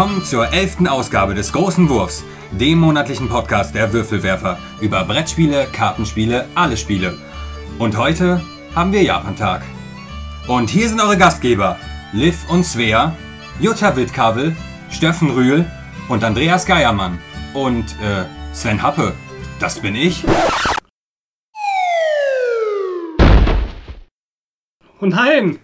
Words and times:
Willkommen 0.00 0.24
zur 0.24 0.50
elften 0.50 0.88
Ausgabe 0.88 1.34
des 1.34 1.52
Großen 1.52 1.86
Wurfs, 1.90 2.24
dem 2.52 2.78
monatlichen 2.78 3.28
Podcast 3.28 3.74
der 3.74 3.92
Würfelwerfer 3.92 4.58
über 4.80 5.04
Brettspiele, 5.04 5.66
Kartenspiele, 5.70 6.46
alle 6.54 6.78
Spiele. 6.78 7.18
Und 7.78 7.98
heute 7.98 8.40
haben 8.74 8.94
wir 8.94 9.02
Japantag. 9.02 9.60
Und 10.48 10.70
hier 10.70 10.88
sind 10.88 11.02
eure 11.02 11.18
Gastgeber, 11.18 11.76
Liv 12.14 12.48
und 12.48 12.64
Svea, 12.64 13.14
Jutta 13.60 13.94
Wittkabel, 13.94 14.56
Steffen 14.88 15.32
Rühl 15.32 15.70
und 16.08 16.24
Andreas 16.24 16.64
Geiermann. 16.64 17.18
Und 17.52 17.84
äh, 18.00 18.24
Sven 18.54 18.82
Happe, 18.82 19.12
das 19.58 19.80
bin 19.80 19.94
ich. 19.94 20.24
Und 24.98 25.10
nein, 25.10 25.58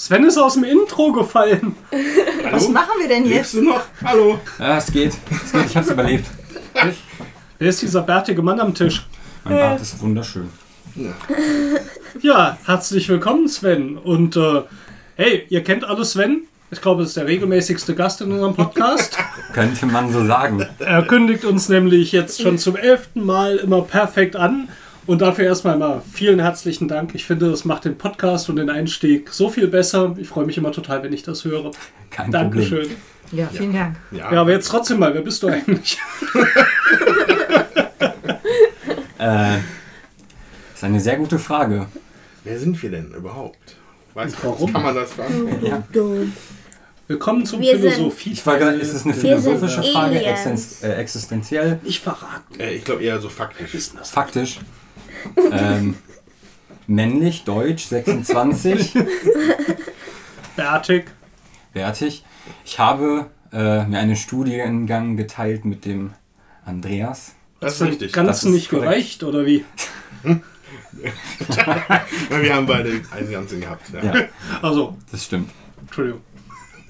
Sven 0.00 0.24
ist 0.24 0.38
aus 0.38 0.54
dem 0.54 0.64
Intro 0.64 1.12
gefallen. 1.12 1.76
Was 2.50 2.70
machen 2.70 2.88
wir 3.00 3.06
denn 3.06 3.24
Lebst 3.24 3.52
jetzt? 3.52 3.54
du 3.54 3.68
noch? 3.68 3.82
Hallo. 4.02 4.40
Ja, 4.58 4.78
es 4.78 4.90
geht, 4.90 5.12
es 5.30 5.52
geht, 5.52 5.66
ich 5.66 5.76
hab's 5.76 5.90
überlebt. 5.90 6.24
Wer 7.58 7.68
ist 7.68 7.82
dieser 7.82 8.00
bärtige 8.00 8.40
Mann 8.40 8.58
am 8.60 8.72
Tisch? 8.72 9.06
Mein 9.44 9.56
Bart 9.58 9.82
ist 9.82 10.00
wunderschön. 10.00 10.48
Ja, 12.22 12.56
herzlich 12.64 13.10
willkommen, 13.10 13.46
Sven. 13.46 13.98
Und 13.98 14.38
äh, 14.38 14.62
hey, 15.16 15.44
ihr 15.50 15.62
kennt 15.62 15.84
alle 15.84 16.06
Sven. 16.06 16.44
Ich 16.70 16.80
glaube, 16.80 17.02
es 17.02 17.10
ist 17.10 17.18
der 17.18 17.26
regelmäßigste 17.26 17.94
Gast 17.94 18.22
in 18.22 18.32
unserem 18.32 18.54
Podcast. 18.54 19.18
Könnte 19.52 19.84
man 19.84 20.10
so 20.10 20.24
sagen. 20.24 20.66
er 20.78 21.02
kündigt 21.02 21.44
uns 21.44 21.68
nämlich 21.68 22.12
jetzt 22.12 22.40
schon 22.40 22.56
zum 22.56 22.74
elften 22.74 23.22
Mal 23.22 23.58
immer 23.58 23.82
perfekt 23.82 24.34
an. 24.34 24.70
Und 25.10 25.20
dafür 25.22 25.44
erstmal 25.46 25.76
mal 25.76 26.00
vielen 26.12 26.38
herzlichen 26.38 26.86
Dank. 26.86 27.16
Ich 27.16 27.24
finde, 27.24 27.50
das 27.50 27.64
macht 27.64 27.84
den 27.84 27.98
Podcast 27.98 28.48
und 28.48 28.54
den 28.54 28.70
Einstieg 28.70 29.30
so 29.32 29.48
viel 29.50 29.66
besser. 29.66 30.14
Ich 30.20 30.28
freue 30.28 30.46
mich 30.46 30.56
immer 30.56 30.70
total, 30.70 31.02
wenn 31.02 31.12
ich 31.12 31.24
das 31.24 31.44
höre. 31.44 31.72
Kein 32.10 32.30
Dankeschön. 32.30 32.82
Problem. 32.82 32.96
Ja, 33.32 33.48
vielen 33.52 33.72
Dank. 33.72 33.96
Ja, 34.12 34.32
Ja, 34.32 34.40
aber 34.40 34.52
jetzt 34.52 34.68
trotzdem 34.68 35.00
mal, 35.00 35.12
wer 35.12 35.22
bist 35.22 35.42
du 35.42 35.48
eigentlich? 35.48 35.98
Äh, 39.18 39.58
ist 40.74 40.82
eine 40.82 40.98
sehr 41.00 41.16
gute 41.18 41.38
Frage. 41.38 41.86
wer 42.44 42.58
sind 42.58 42.80
wir 42.82 42.90
denn 42.90 43.10
überhaupt? 43.12 43.76
Weiß 44.14 44.32
Und 44.32 44.44
warum? 44.44 44.72
Kann 44.72 44.82
man 44.82 44.94
das 44.94 45.10
beantworten? 45.10 45.66
Ja. 45.66 45.82
Willkommen 47.06 47.44
zum 47.44 47.60
Wir 47.60 47.78
Philosophie. 47.78 48.30
Ich 48.32 48.42
frage, 48.42 48.64
ist 48.70 48.94
es 48.94 49.04
eine 49.04 49.12
philosophische 49.12 49.82
Frage, 49.82 50.24
existen- 50.24 50.84
äh, 50.88 50.94
existenziell, 50.94 51.80
Ich 51.84 52.00
verrate. 52.00 52.44
Äh, 52.58 52.76
ich 52.76 52.84
glaube 52.84 53.02
eher 53.02 53.20
so 53.20 53.28
faktisch. 53.28 53.74
Wissen 53.74 53.98
das. 53.98 54.08
faktisch? 54.10 54.58
Ähm, 55.52 55.96
männlich, 56.86 57.44
deutsch, 57.44 57.84
26, 57.86 58.94
Bärtig. 60.56 61.04
wertig. 61.72 62.24
Ich 62.64 62.78
habe 62.78 63.26
äh, 63.52 63.84
mir 63.86 63.98
einen 63.98 64.16
Studiengang 64.16 65.16
geteilt 65.16 65.64
mit 65.64 65.84
dem 65.84 66.12
Andreas. 66.64 67.34
Das 67.60 67.74
ist 67.80 67.82
richtig. 67.86 68.12
Ganz 68.12 68.28
Das 68.28 68.44
ist 68.44 68.50
nicht 68.50 68.70
korrekt. 68.70 68.90
gereicht, 68.90 69.22
oder 69.24 69.44
wie? 69.46 69.64
Wir 72.30 72.54
haben 72.54 72.66
beide 72.66 73.00
einen 73.10 73.30
ganzen 73.30 73.60
gehabt. 73.60 73.82
Ja. 73.92 74.02
Ja, 74.14 74.24
Also, 74.62 74.96
das 75.10 75.24
stimmt. 75.24 75.50
Entschuldigung. 75.80 76.20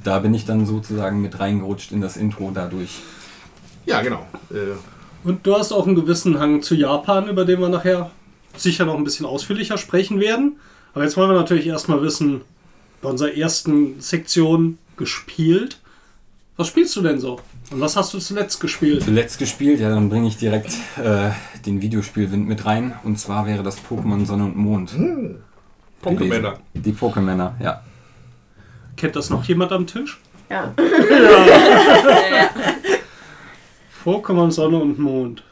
Da 0.03 0.19
bin 0.20 0.33
ich 0.34 0.47
dann 0.47 0.64
sozusagen 0.67 1.20
mit 1.20 1.39
reingerutscht 1.39 1.92
in 1.92 2.01
das 2.01 2.17
Intro 2.17 2.51
dadurch. 2.55 3.01
ja, 3.86 4.01
genau. 4.01 4.27
Äh, 4.51 4.77
Und 5.25 5.47
du 5.47 5.55
hast 5.56 5.73
auch 5.73 5.86
einen 5.86 5.95
gewissen 5.97 6.39
Hang 6.39 6.62
zu 6.62 6.75
Japan, 6.75 7.28
über 7.28 7.45
den 7.45 7.61
wir 7.61 7.69
nachher 7.69 8.11
sicher 8.56 8.84
noch 8.84 8.96
ein 8.96 9.04
bisschen 9.04 9.26
ausführlicher 9.26 9.78
sprechen 9.78 10.20
werden. 10.20 10.56
Aber 10.94 11.04
jetzt 11.04 11.16
wollen 11.16 11.30
wir 11.30 11.36
natürlich 11.36 11.66
erstmal 11.66 12.02
wissen, 12.02 12.42
bei 13.02 13.08
unserer 13.08 13.34
ersten 13.34 14.00
Sektion 14.00 14.78
gespielt. 14.96 15.78
Was 16.56 16.68
spielst 16.68 16.94
du 16.96 17.00
denn 17.00 17.18
so? 17.20 17.40
Und 17.70 17.80
was 17.80 17.96
hast 17.96 18.12
du 18.12 18.18
zuletzt 18.18 18.60
gespielt? 18.60 19.05
Zuletzt 19.05 19.39
gespielt, 19.39 19.80
ja, 19.80 19.89
dann 19.89 20.08
bringe 20.08 20.27
ich 20.28 20.36
direkt 20.36 20.74
äh, 21.02 21.30
den 21.64 21.80
Videospielwind 21.80 22.46
mit 22.46 22.66
rein. 22.66 22.94
Und 23.05 23.18
zwar 23.18 23.46
wäre 23.46 23.62
das 23.62 23.78
Pokémon 23.78 24.27
Sonne 24.27 24.44
und 24.44 24.56
Mond. 24.56 24.92
Pokémänner. 26.02 26.56
Die 26.74 26.92
Pokémänner, 26.92 27.52
ja. 27.62 27.83
Kennt 28.96 29.16
das 29.16 29.30
noch 29.30 29.44
jemand 29.44 29.72
am 29.72 29.86
Tisch? 29.86 30.20
Ja. 30.50 30.74
Pokémon 34.05 34.50
Sonne 34.50 34.78
und 34.78 34.98
Mond. 34.98 35.44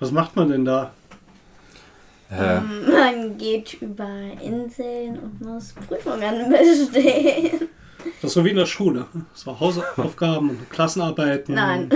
Was 0.00 0.10
macht 0.10 0.34
man 0.34 0.48
denn 0.48 0.64
da? 0.64 0.90
Äh, 2.32 2.60
Man 2.60 3.36
geht 3.36 3.74
über 3.82 4.08
Inseln 4.42 5.18
und 5.18 5.40
muss 5.40 5.72
Prüfungen 5.72 6.50
bestehen. 6.50 7.68
Das 8.20 8.30
ist 8.30 8.34
so 8.34 8.44
wie 8.44 8.50
in 8.50 8.56
der 8.56 8.66
Schule. 8.66 9.06
So 9.34 9.58
Hausaufgaben 9.58 10.50
und 10.50 10.70
Klassenarbeiten. 10.70 11.54
Nein. 11.54 11.90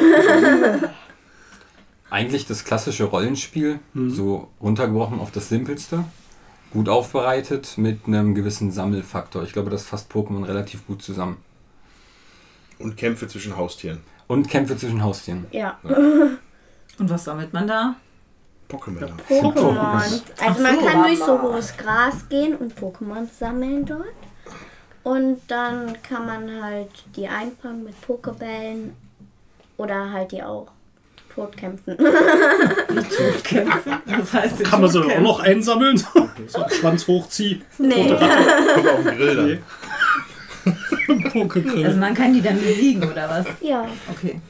eigentlich 2.11 2.47
das 2.47 2.65
klassische 2.65 3.05
Rollenspiel, 3.05 3.81
so 3.95 4.49
runtergebrochen 4.61 5.19
auf 5.21 5.31
das 5.33 5.49
Simpelste. 5.49 6.05
Gut 6.73 6.89
aufbereitet 6.89 7.79
mit 7.79 8.07
einem 8.07 8.35
gewissen 8.35 8.71
Sammelfaktor. 8.71 9.43
Ich 9.45 9.53
glaube, 9.53 9.71
das 9.71 9.85
fasst 9.85 10.13
Pokémon 10.13 10.47
relativ 10.47 10.87
gut 10.87 11.03
zusammen. 11.03 11.39
Und 12.79 12.97
Kämpfe 12.97 13.29
zwischen 13.29 13.57
Haustieren. 13.57 14.01
Und 14.27 14.49
Kämpfe 14.49 14.77
zwischen 14.77 15.03
Haustieren. 15.03 15.47
Ja. 15.53 15.79
Und 16.99 17.11
was 17.11 17.25
sammelt 17.25 17.53
man 17.53 17.67
da? 17.67 17.97
Pokémon. 18.69 19.11
Ach 19.29 20.47
Also 20.47 20.63
man 20.63 20.79
kann 20.85 21.03
durch 21.05 21.19
so 21.19 21.41
hohes 21.41 21.77
Gras 21.77 22.29
gehen 22.29 22.57
und 22.57 22.75
Pokémon 22.79 23.27
sammeln 23.39 23.85
dort. 23.85 24.05
Und 25.03 25.41
dann 25.49 25.97
kann 26.03 26.27
man 26.27 26.63
halt 26.63 26.91
die 27.15 27.29
einfangen 27.29 27.85
mit 27.85 28.01
Pokebällen 28.01 28.95
oder 29.77 30.11
halt 30.11 30.33
die 30.33 30.43
auch 30.43 30.67
totkämpfen. 31.33 31.97
Kämpfen? 33.45 33.93
Das 34.07 34.33
heißt, 34.33 34.65
Kann 34.65 34.81
man 34.81 34.91
so 34.91 35.03
auch 35.03 35.21
noch 35.21 35.41
einsammeln? 35.41 35.97
So 36.49 36.63
einen 36.63 36.71
Schwanz 36.71 37.07
hochziehen. 37.07 37.63
nee. 37.79 38.09
Kommt 38.09 38.89
auf 38.89 39.05
den 39.05 39.17
Grill 39.17 39.37
dann. 39.37 39.47
Nee. 39.47 41.23
Pokegrill. 41.31 41.87
Also 41.87 41.99
man 41.99 42.15
kann 42.15 42.33
die 42.35 42.43
dann 42.43 42.61
besiegen, 42.61 43.09
oder 43.11 43.29
was? 43.29 43.47
Ja. 43.61 43.87
Okay. 44.11 44.41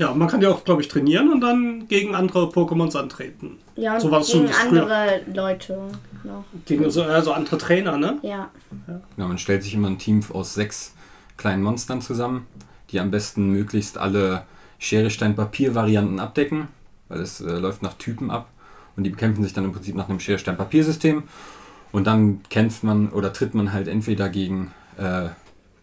Ja, 0.00 0.14
man 0.14 0.28
kann 0.28 0.40
ja 0.40 0.48
auch, 0.48 0.64
glaube 0.64 0.80
ich, 0.80 0.88
trainieren 0.88 1.30
und 1.30 1.42
dann 1.42 1.86
gegen 1.86 2.14
andere 2.14 2.46
Pokémons 2.46 2.96
antreten. 2.96 3.58
Ja, 3.76 3.96
und 3.96 4.00
So 4.00 4.10
war 4.10 4.22
es 4.22 4.32
gegen 4.32 4.48
andere 4.50 5.20
Leute 5.30 5.78
noch. 6.24 6.44
Gegen 6.64 6.90
so 6.90 7.02
also 7.02 7.32
andere 7.32 7.58
Trainer, 7.58 7.98
ne? 7.98 8.18
Ja. 8.22 8.48
Ja, 9.18 9.26
man 9.26 9.36
stellt 9.36 9.62
sich 9.62 9.74
immer 9.74 9.88
ein 9.88 9.98
Team 9.98 10.24
aus 10.32 10.54
sechs 10.54 10.94
kleinen 11.36 11.62
Monstern 11.62 12.00
zusammen, 12.00 12.46
die 12.90 12.98
am 12.98 13.10
besten 13.10 13.50
möglichst 13.50 13.98
alle 13.98 14.44
Schere, 14.78 15.10
Stein, 15.10 15.36
Papier-Varianten 15.36 16.18
abdecken, 16.18 16.68
weil 17.10 17.20
es 17.20 17.42
äh, 17.42 17.58
läuft 17.58 17.82
nach 17.82 17.92
Typen 17.92 18.30
ab 18.30 18.48
und 18.96 19.04
die 19.04 19.10
bekämpfen 19.10 19.42
sich 19.44 19.52
dann 19.52 19.64
im 19.64 19.72
Prinzip 19.72 19.96
nach 19.96 20.08
einem 20.08 20.18
Schere, 20.18 20.38
Stein, 20.38 20.56
Papier-System 20.56 21.24
und 21.92 22.06
dann 22.06 22.40
kämpft 22.48 22.84
man 22.84 23.10
oder 23.10 23.34
tritt 23.34 23.52
man 23.52 23.74
halt 23.74 23.86
entweder 23.86 24.30
gegen 24.30 24.72
äh, 24.96 25.28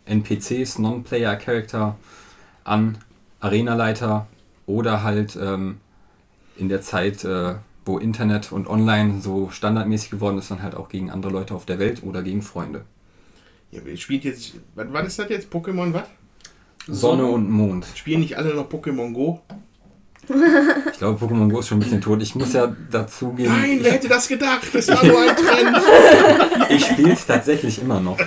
NPCs, 0.05 0.79
Non-Player-Character 0.79 1.95
an, 2.63 2.97
Arenaleiter 3.39 4.27
oder 4.65 5.03
halt 5.03 5.37
ähm, 5.41 5.77
in 6.57 6.69
der 6.69 6.81
Zeit, 6.81 7.23
äh, 7.23 7.55
wo 7.85 7.97
Internet 7.97 8.51
und 8.51 8.67
Online 8.67 9.21
so 9.21 9.49
standardmäßig 9.49 10.09
geworden 10.09 10.37
ist, 10.37 10.51
dann 10.51 10.61
halt 10.61 10.75
auch 10.75 10.89
gegen 10.89 11.09
andere 11.09 11.31
Leute 11.31 11.53
auf 11.55 11.65
der 11.65 11.79
Welt 11.79 12.03
oder 12.03 12.21
gegen 12.21 12.41
Freunde. 12.41 12.83
Ja, 13.71 13.83
wir 13.85 13.97
spielen 13.97 14.21
jetzt. 14.23 14.53
Was, 14.75 14.87
was 14.91 15.07
ist 15.07 15.19
das 15.19 15.29
jetzt? 15.29 15.53
Pokémon 15.53 15.93
was? 15.93 16.03
Sonne 16.87 17.25
und 17.25 17.49
Mond. 17.49 17.85
Spielen 17.95 18.21
nicht 18.21 18.37
alle 18.37 18.53
noch 18.53 18.69
Pokémon 18.69 19.13
Go? 19.13 19.41
Ich 20.91 20.97
glaube, 20.97 21.23
Pokémon 21.23 21.49
Go 21.49 21.59
ist 21.59 21.67
schon 21.67 21.77
ein 21.77 21.81
bisschen 21.81 22.01
tot. 22.01 22.21
Ich 22.21 22.35
muss 22.35 22.51
ja 22.51 22.75
dazugeben, 22.91 23.53
Nein, 23.53 23.79
wer 23.81 23.93
hätte 23.93 24.09
das 24.09 24.27
gedacht? 24.27 24.67
Das 24.73 24.87
war 24.89 25.05
nur 25.05 25.21
ein 25.21 25.35
Trend. 25.35 25.77
ich 26.69 26.85
spiele 26.85 27.13
es 27.13 27.25
tatsächlich 27.25 27.81
immer 27.81 27.99
noch. 28.01 28.17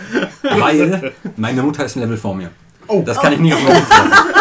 Weil 0.43 1.12
meine 1.37 1.62
Mutter 1.62 1.85
ist 1.85 1.97
ein 1.97 2.01
Level 2.01 2.17
vor 2.17 2.35
mir. 2.35 2.51
Oh. 2.87 3.03
Das 3.05 3.21
kann 3.21 3.33
ich 3.33 3.41
nicht 3.41 3.53
auf 3.55 3.62
mir 3.62 3.75
sitzen 3.75 4.09
lassen. 4.09 4.40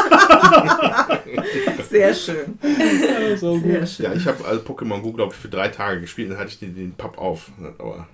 Sehr 1.89 2.13
schön. 2.13 2.59
So 3.37 3.57
Sehr 3.59 3.85
schön. 3.85 4.05
Ja, 4.05 4.13
ich 4.13 4.27
habe 4.27 4.45
also 4.45 4.61
Pokémon 4.61 5.01
Go, 5.01 5.11
glaube 5.13 5.33
ich, 5.33 5.39
für 5.39 5.49
drei 5.49 5.69
Tage 5.69 6.01
gespielt. 6.01 6.31
Dann 6.31 6.37
hatte 6.37 6.49
ich 6.49 6.59
den, 6.59 6.75
den 6.75 6.93
Pub 6.93 7.17
auf. 7.17 7.49
Aber 7.77 8.07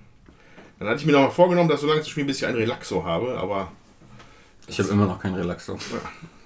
dann 0.78 0.88
hatte 0.88 1.00
ich 1.00 1.06
mir 1.06 1.12
noch 1.12 1.20
mal 1.22 1.30
vorgenommen, 1.30 1.68
das 1.68 1.80
so 1.80 1.86
lange 1.86 2.02
zu 2.02 2.10
spielen, 2.10 2.26
bis 2.26 2.38
ich 2.38 2.46
einen 2.46 2.56
Relaxo 2.56 3.04
habe. 3.04 3.36
Aber 3.38 3.70
Ich 4.68 4.78
habe 4.78 4.88
immer 4.90 5.06
noch 5.06 5.20
keinen 5.20 5.34
Relaxo. 5.34 5.78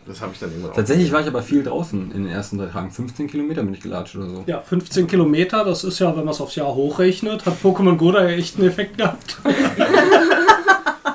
das 0.07 0.21
habe 0.21 0.33
ich 0.33 0.39
dann 0.41 0.51
irgendwann 0.51 0.75
Tatsächlich 0.75 1.13
war 1.13 1.21
ich 1.21 1.27
aber 1.27 1.43
viel 1.43 1.63
draußen 1.63 2.13
in 2.13 2.25
den 2.25 2.33
ersten 2.33 2.59
drei 2.59 2.67
Tagen. 2.67 2.91
15 2.91 3.29
Kilometer 3.29 3.63
bin 3.63 3.75
ich 3.75 3.81
gelatscht 3.81 4.17
oder 4.17 4.29
so. 4.29 4.45
Ja, 4.47 4.61
15 4.61 5.07
Kilometer, 5.07 5.65
das 5.65 5.85
ist 5.85 5.99
ja, 5.99 6.09
wenn 6.17 6.25
man 6.25 6.35
es 6.35 6.41
aufs 6.41 6.57
Jahr 6.57 6.75
hochrechnet, 6.75 7.47
hat 7.47 7.63
Pokémon 7.63 7.97
Go 7.97 8.13
da 8.13 8.25
ja 8.25 8.31
echt 8.37 8.59
einen 8.59 8.69
Effekt 8.69 8.99
gehabt. 8.99 9.39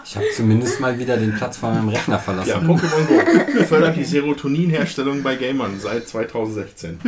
Ich 0.06 0.16
habe 0.16 0.26
zumindest 0.36 0.80
mal 0.80 1.00
wieder 1.00 1.18
den 1.18 1.34
Platz 1.34 1.58
von 1.58 1.74
meinem 1.74 1.90
Rechner 1.90 2.20
verlassen. 2.20 2.50
Ja, 2.50 2.58
Pokémon 2.60 3.54
Go 3.58 3.64
fördert 3.68 3.96
die 3.96 4.04
Serotoninherstellung 4.04 5.24
bei 5.24 5.36
Gamern 5.36 5.80
seit 5.80 6.08
2016. 6.08 7.00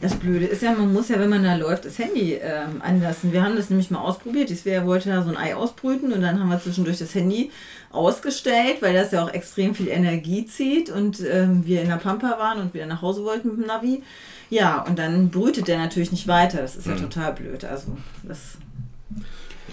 Das 0.00 0.16
Blöde 0.16 0.46
ist 0.46 0.62
ja, 0.62 0.72
man 0.72 0.92
muss 0.92 1.08
ja, 1.10 1.20
wenn 1.20 1.30
man 1.30 1.44
da 1.44 1.54
läuft, 1.54 1.84
das 1.84 1.98
Handy 1.98 2.34
ähm, 2.34 2.82
anlassen. 2.82 3.32
Wir 3.32 3.44
haben 3.44 3.54
das 3.54 3.70
nämlich 3.70 3.92
mal 3.92 4.00
ausprobiert. 4.00 4.50
Die 4.50 4.56
Svea 4.56 4.84
wollte 4.84 5.10
da 5.10 5.22
so 5.22 5.30
ein 5.30 5.36
Ei 5.36 5.54
ausbrüten 5.54 6.12
und 6.12 6.22
dann 6.22 6.40
haben 6.40 6.48
wir 6.48 6.60
zwischendurch 6.60 6.98
das 6.98 7.14
Handy 7.14 7.52
ausgestellt, 7.92 8.78
weil 8.80 8.94
das 8.94 9.12
ja 9.12 9.22
auch 9.22 9.32
extrem 9.32 9.76
viel 9.76 9.86
Energie 9.86 10.44
zieht 10.46 10.90
und 10.90 11.20
ähm, 11.20 11.64
wir 11.64 11.82
in 11.82 11.88
der 11.88 11.96
Pampa 11.96 12.36
waren 12.38 12.58
und 12.60 12.74
wieder 12.74 12.86
nach 12.86 13.00
Hause 13.00 13.24
wollten 13.24 13.48
mit 13.48 13.58
dem 13.58 13.66
Navi. 13.66 14.02
Ja, 14.50 14.82
und 14.82 14.98
dann 14.98 15.30
brütet 15.30 15.68
der 15.68 15.78
natürlich 15.78 16.10
nicht 16.10 16.26
weiter. 16.26 16.62
Das 16.62 16.74
ist 16.74 16.86
ja 16.86 16.96
total 16.96 17.32
blöd. 17.32 17.64
Also, 17.64 17.96
das 18.24 18.38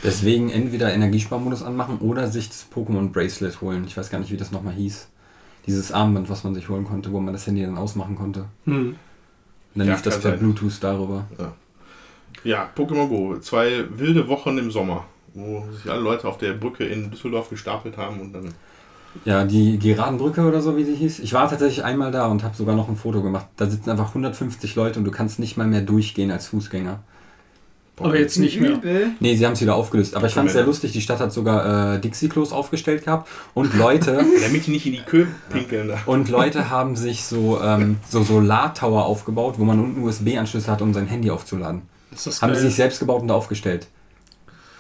Deswegen 0.04 0.50
entweder 0.50 0.94
Energiesparmodus 0.94 1.62
anmachen 1.64 1.98
oder 2.00 2.28
sich 2.28 2.48
das 2.48 2.66
Pokémon 2.74 3.10
Bracelet 3.10 3.60
holen. 3.62 3.84
Ich 3.86 3.98
weiß 3.98 4.10
gar 4.10 4.20
nicht, 4.20 4.32
wie 4.32 4.38
das 4.38 4.52
nochmal 4.52 4.74
hieß. 4.74 5.10
Dieses 5.68 5.92
Armband, 5.92 6.30
was 6.30 6.44
man 6.44 6.56
sich 6.56 6.70
holen 6.70 6.86
konnte, 6.86 7.12
wo 7.12 7.20
man 7.20 7.34
das 7.34 7.46
Handy 7.46 7.64
dann 7.64 7.78
ausmachen 7.78 8.16
konnte. 8.16 8.46
Hm. 8.66 8.88
Und 8.90 8.96
dann 9.76 9.88
Ja, 9.88 9.94
lief 9.94 10.02
das 10.02 10.20
per 10.20 10.32
sein. 10.32 10.40
Bluetooth 10.40 10.78
darüber. 10.82 11.26
Ja, 12.44 12.70
Pokémon 12.76 13.08
Go. 13.08 13.38
Zwei 13.40 13.86
wilde 13.90 14.28
Wochen 14.28 14.58
im 14.58 14.72
Sommer, 14.72 15.06
wo 15.34 15.66
sich 15.72 15.92
alle 15.92 16.02
Leute 16.02 16.28
auf 16.28 16.38
der 16.38 16.54
Brücke 16.54 16.86
in 16.86 17.12
Düsseldorf 17.12 17.50
gestapelt 17.50 17.98
haben 17.98 18.22
und 18.22 18.34
dann. 18.34 18.54
Ja, 19.26 19.44
die 19.44 19.78
Geradenbrücke 19.80 20.42
oder 20.42 20.62
so, 20.62 20.78
wie 20.78 20.84
sie 20.84 20.96
hieß. 20.96 21.20
Ich 21.20 21.34
war 21.34 21.50
tatsächlich 21.50 21.84
einmal 21.84 22.12
da 22.12 22.28
und 22.28 22.44
habe 22.44 22.56
sogar 22.56 22.76
noch 22.76 22.88
ein 22.90 22.96
Foto 22.96 23.22
gemacht. 23.22 23.48
Da 23.58 23.68
sitzen 23.70 23.90
einfach 23.90 24.10
150 24.10 24.76
Leute 24.76 25.00
und 25.00 25.06
du 25.06 25.12
kannst 25.12 25.40
nicht 25.40 25.58
mal 25.58 25.68
mehr 25.68 25.82
durchgehen 25.82 26.32
als 26.32 26.48
Fußgänger. 26.48 27.00
Aber 28.00 28.18
jetzt 28.20 28.38
nicht 28.38 28.60
mehr. 28.60 28.72
übel. 28.72 29.12
Nee, 29.20 29.36
sie 29.36 29.46
haben 29.46 29.54
es 29.54 29.62
wieder 29.62 29.76
aufgelöst. 29.76 30.16
Aber 30.16 30.28
ich 30.28 30.34
fand 30.34 30.48
es 30.48 30.54
sehr 30.54 30.64
lustig. 30.66 30.92
Die 30.94 31.02
Stadt 31.02 31.20
hat 31.20 31.32
sogar 31.34 31.96
äh, 31.96 32.00
Dixie-Klos 32.00 32.52
aufgestellt 32.52 33.06
gehabt. 33.06 33.28
Und 33.54 33.74
Leute, 33.76 34.24
Damit 34.42 34.68
die 34.68 34.72
nicht 34.72 34.86
in 34.86 34.94
die 34.94 35.02
Kö 35.02 35.26
pinkeln. 35.50 35.92
Und 36.06 36.30
Leute 36.30 36.70
haben 36.70 36.96
sich 36.96 37.24
so, 37.24 37.60
ähm, 37.62 37.98
so 38.08 38.24
Solartower 38.24 39.06
aufgebaut, 39.06 39.56
wo 39.58 39.66
man 39.66 39.80
unten 39.80 40.04
USB-Anschlüsse 40.04 40.72
hat, 40.72 40.82
um 40.82 40.94
sein 40.94 41.08
Handy 41.08 41.30
aufzuladen. 41.30 41.82
Das 42.12 42.26
ist 42.28 42.42
Haben 42.42 42.54
sie 42.54 42.62
geil. 42.62 42.68
sich 42.68 42.76
selbst 42.76 43.00
gebaut 43.00 43.22
und 43.22 43.28
da 43.28 43.36
aufgestellt. 43.36 43.88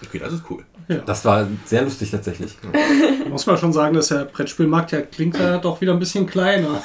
Okay, 0.05 0.19
das 0.19 0.33
ist 0.33 0.43
cool. 0.49 0.63
Das 1.05 1.23
war 1.25 1.47
sehr 1.65 1.83
lustig 1.83 2.09
tatsächlich. 2.09 2.57
Muss 3.29 3.45
man 3.45 3.57
schon 3.57 3.71
sagen, 3.73 3.93
dass 3.93 4.07
der 4.07 4.25
Brettspielmarkt 4.25 4.91
ja 4.91 5.01
klingt 5.01 5.37
ja 5.37 5.59
doch 5.59 5.81
wieder 5.81 5.93
ein 5.93 5.99
bisschen 5.99 6.25
kleiner. 6.25 6.81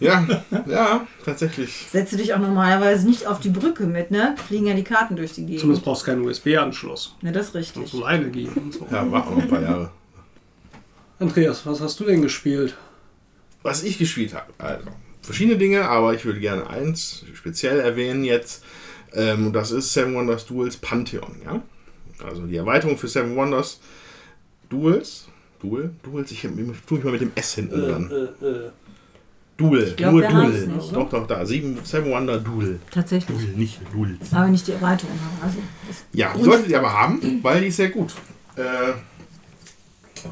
Ja, 0.00 0.26
ja, 0.66 1.06
tatsächlich. 1.24 1.86
Setze 1.90 2.16
dich 2.16 2.34
auch 2.34 2.38
normalerweise 2.38 3.06
nicht 3.06 3.26
auf 3.26 3.40
die 3.40 3.50
Brücke 3.50 3.84
mit, 3.86 4.10
ne? 4.10 4.34
Fliegen 4.46 4.66
ja 4.66 4.74
die 4.74 4.82
Karten 4.82 5.16
durch 5.16 5.32
die 5.32 5.46
Gegend. 5.46 5.60
Zumindest 5.60 5.84
brauchst 5.84 6.02
du 6.02 6.06
keinen 6.06 6.24
USB-Anschluss. 6.24 7.16
Ne, 7.22 7.32
das 7.32 7.48
ist 7.48 7.54
richtig. 7.54 7.88
So 7.88 8.04
alleine 8.04 8.30
gehen 8.30 8.52
und 8.54 8.74
so. 8.74 8.86
Ja, 8.90 9.02
auch 9.02 9.30
noch 9.30 9.38
ein 9.42 9.48
paar 9.48 9.62
Jahre. 9.62 9.90
Andreas, 11.18 11.64
was 11.64 11.80
hast 11.80 12.00
du 12.00 12.04
denn 12.04 12.22
gespielt? 12.22 12.76
Was 13.62 13.82
ich 13.82 13.98
gespielt 13.98 14.34
habe, 14.34 14.52
also 14.58 14.88
verschiedene 15.22 15.56
Dinge, 15.56 15.88
aber 15.88 16.12
ich 16.12 16.24
würde 16.24 16.40
gerne 16.40 16.68
eins 16.68 17.24
speziell 17.34 17.80
erwähnen 17.80 18.24
jetzt. 18.24 18.64
Ähm, 19.14 19.46
und 19.46 19.52
das 19.52 19.70
ist 19.70 19.92
Seven 19.92 20.14
Wonders 20.14 20.44
Duels 20.44 20.76
Pantheon, 20.76 21.36
ja. 21.44 21.62
Also 22.22 22.46
die 22.46 22.56
Erweiterung 22.56 22.98
für 22.98 23.08
Seven 23.08 23.36
Wonders 23.36 23.80
Duels. 24.68 25.28
Duel? 25.60 25.92
Duels? 26.02 26.30
Ich 26.30 26.42
tue 26.42 26.50
mich 26.50 27.04
mal 27.04 27.12
mit 27.12 27.20
dem 27.20 27.32
S 27.36 27.54
hinten 27.54 27.80
dran. 27.80 28.10
Äh, 28.10 28.46
äh, 28.46 28.70
Duel, 29.56 29.94
glaub, 29.96 30.12
nur 30.12 30.22
Duel. 30.22 30.66
nicht, 30.66 30.92
Doch, 30.92 31.08
doch, 31.08 31.26
da. 31.26 31.46
Sieben, 31.46 31.78
Seven 31.84 32.10
Wonder 32.10 32.38
Duel. 32.38 32.80
Tatsächlich. 32.90 33.38
Duel, 33.38 33.48
nicht 33.56 33.80
Duels. 33.92 34.32
Aber 34.32 34.48
nicht 34.48 34.66
die 34.66 34.72
Erweiterung 34.72 35.12
haben. 35.12 35.46
Also, 35.46 35.58
das 35.86 36.04
Ja, 36.12 36.34
solltet 36.36 36.68
ihr 36.70 36.78
aber 36.78 36.92
haben, 36.92 37.38
weil 37.42 37.60
die 37.60 37.68
ist 37.68 37.76
sehr 37.76 37.90
gut. 37.90 38.14
Äh, 38.56 38.62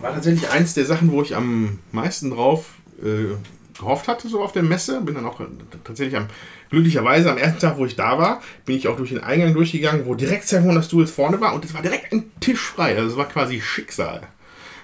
war 0.01 0.15
tatsächlich 0.15 0.51
eins 0.51 0.75
der 0.75 0.87
Sachen, 0.87 1.13
wo 1.13 1.23
ich 1.23 1.37
am 1.37 1.79
meisten 1.93 2.31
drauf 2.31 2.75
äh, 3.03 3.35
gehofft 3.79 4.09
hatte, 4.09 4.29
so 4.29 4.43
auf 4.43 4.53
der 4.53 4.63
Messe. 4.63 5.01
Bin 5.03 5.15
dann 5.15 5.27
auch 5.27 5.41
tatsächlich 5.85 6.17
am, 6.17 6.27
glücklicherweise 6.71 7.31
am 7.31 7.39
ersten 7.39 7.61
Tag, 7.61 7.79
wo 7.79 7.85
ich 7.87 7.95
da 7.97 8.19
war, 8.19 8.41
bin 8.65 8.77
ich 8.77 8.89
auch 8.89 8.97
durch 8.97 9.11
den 9.11 9.23
Eingang 9.23 9.55
durchgegangen, 9.55 10.07
wo 10.07 10.15
direkt 10.15 10.49
Seven 10.49 10.67
Wonders 10.67 10.89
Duels 10.89 11.11
vorne 11.11 11.41
war 11.41 11.55
und 11.55 11.65
es 11.65 11.75
war 11.75 11.83
direkt 11.83 12.13
ein 12.13 12.31
Tisch 12.41 12.61
frei. 12.61 12.97
Also 12.97 13.11
es 13.11 13.17
war 13.17 13.29
quasi 13.29 13.61
Schicksal, 13.61 14.23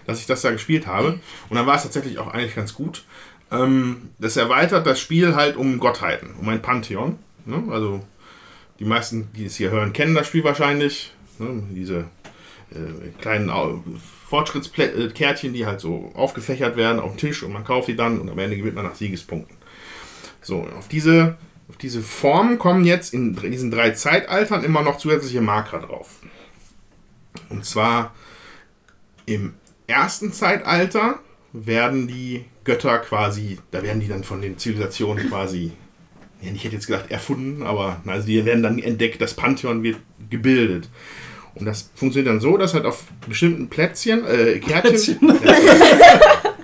dass 0.07 0.21
ich 0.21 0.27
das 0.27 0.43
da 0.43 0.51
gespielt 0.51 0.87
habe. 0.87 1.19
Und 1.49 1.57
dann 1.57 1.67
war 1.67 1.77
es 1.77 1.83
tatsächlich 1.83 2.19
auch 2.19 2.29
eigentlich 2.29 2.55
ganz 2.55 2.75
gut. 2.75 3.05
Ähm, 3.51 4.11
das 4.19 4.37
erweitert 4.37 4.87
das 4.87 5.01
Spiel 5.01 5.35
halt 5.35 5.57
um 5.57 5.79
Gottheiten, 5.79 6.31
um 6.41 6.49
ein 6.49 6.63
Pantheon. 6.63 7.19
Ne? 7.47 7.65
Also 7.71 8.05
die 8.79 8.85
meisten, 8.85 9.29
die 9.35 9.47
es 9.47 9.57
hier 9.57 9.71
hören, 9.71 9.93
kennen 9.93 10.15
das 10.15 10.27
Spiel 10.27 10.45
wahrscheinlich. 10.45 11.13
Ne? 11.39 11.63
Diese 11.71 12.05
äh, 12.71 13.11
kleinen 13.21 13.51
Fortschrittskärtchen, 14.29 15.53
die 15.53 15.67
halt 15.67 15.81
so 15.81 16.13
aufgefächert 16.15 16.77
werden 16.77 17.01
auf 17.01 17.13
dem 17.13 17.19
Tisch 17.19 17.43
und 17.43 17.53
man 17.53 17.65
kauft 17.65 17.89
die 17.89 17.97
dann 17.97 18.21
und 18.21 18.29
am 18.29 18.39
Ende 18.39 18.57
gewinnt 18.57 18.75
man 18.75 18.85
nach 18.85 18.95
Siegespunkten. 18.95 19.57
So, 20.43 20.67
auf 20.77 20.89
diese, 20.89 21.37
auf 21.69 21.77
diese 21.79 22.03
Form 22.03 22.59
kommen 22.59 22.85
jetzt 22.85 23.15
in 23.15 23.35
diesen 23.37 23.71
drei 23.71 23.91
Zeitaltern 23.93 24.65
immer 24.65 24.83
noch 24.83 24.99
zusätzliche 24.99 25.41
Marker 25.41 25.81
drauf. 25.81 26.21
Und 27.49 27.65
zwar 27.65 28.15
im 29.27 29.55
ersten 29.87 30.33
Zeitalter 30.33 31.21
werden 31.53 32.09
die 32.09 32.45
Götter 32.65 32.99
quasi, 32.99 33.59
da 33.71 33.83
werden 33.83 34.01
die 34.01 34.09
dann 34.09 34.25
von 34.25 34.43
den 34.43 34.59
Zivilisationen 34.59 35.29
quasi 35.29 35.73
ja, 36.41 36.51
ich 36.55 36.65
hätte 36.65 36.75
jetzt 36.75 36.87
gesagt 36.87 37.11
erfunden, 37.11 37.63
aber 37.65 38.01
na, 38.05 38.13
also 38.13 38.27
die 38.27 38.45
werden 38.45 38.63
dann 38.63 38.79
entdeckt, 38.79 39.21
das 39.21 39.35
Pantheon 39.35 39.83
wird 39.83 39.97
gebildet. 40.31 40.89
Und 41.55 41.67
das 41.67 41.91
funktioniert 41.97 42.33
dann 42.33 42.41
so, 42.41 42.57
dass 42.57 42.75
halt 42.75 42.85
auf 42.85 43.05
bestimmten 43.29 43.69
Plätzchen, 43.69 44.25
äh, 44.25 44.59
Kärtchen, 44.61 45.19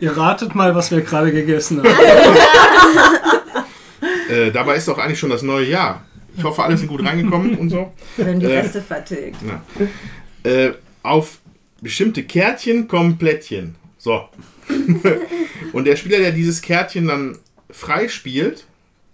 Ihr 0.01 0.17
ratet 0.17 0.55
mal, 0.55 0.75
was 0.75 0.91
wir 0.91 1.01
gerade 1.01 1.33
gegessen 1.33 1.83
haben. 1.83 1.89
äh, 4.29 4.51
dabei 4.51 4.77
ist 4.77 4.87
doch 4.87 4.99
eigentlich 4.99 5.19
schon 5.19 5.31
das 5.31 5.43
neue 5.43 5.67
Jahr. 5.67 6.05
Ich 6.37 6.45
hoffe, 6.45 6.63
alle 6.63 6.77
sind 6.77 6.89
gut 6.89 7.05
reingekommen 7.05 7.57
und 7.57 7.71
so. 7.71 7.93
werden 8.17 8.41
die 8.41 8.47
Äh. 8.47 8.59
Reste 8.59 8.83
vertilgt. 8.83 9.39
Ja. 9.43 10.51
Äh, 10.51 10.73
auf 11.03 11.39
bestimmte 11.81 12.25
Kärtchen 12.25 12.87
kommen 12.87 13.19
Plättchen. 13.19 13.77
So. 14.05 14.29
und 15.73 15.87
der 15.87 15.97
Spieler, 15.97 16.19
der 16.19 16.33
dieses 16.33 16.61
Kärtchen 16.61 17.09
dann 17.09 17.39
freispielt, 17.71 18.67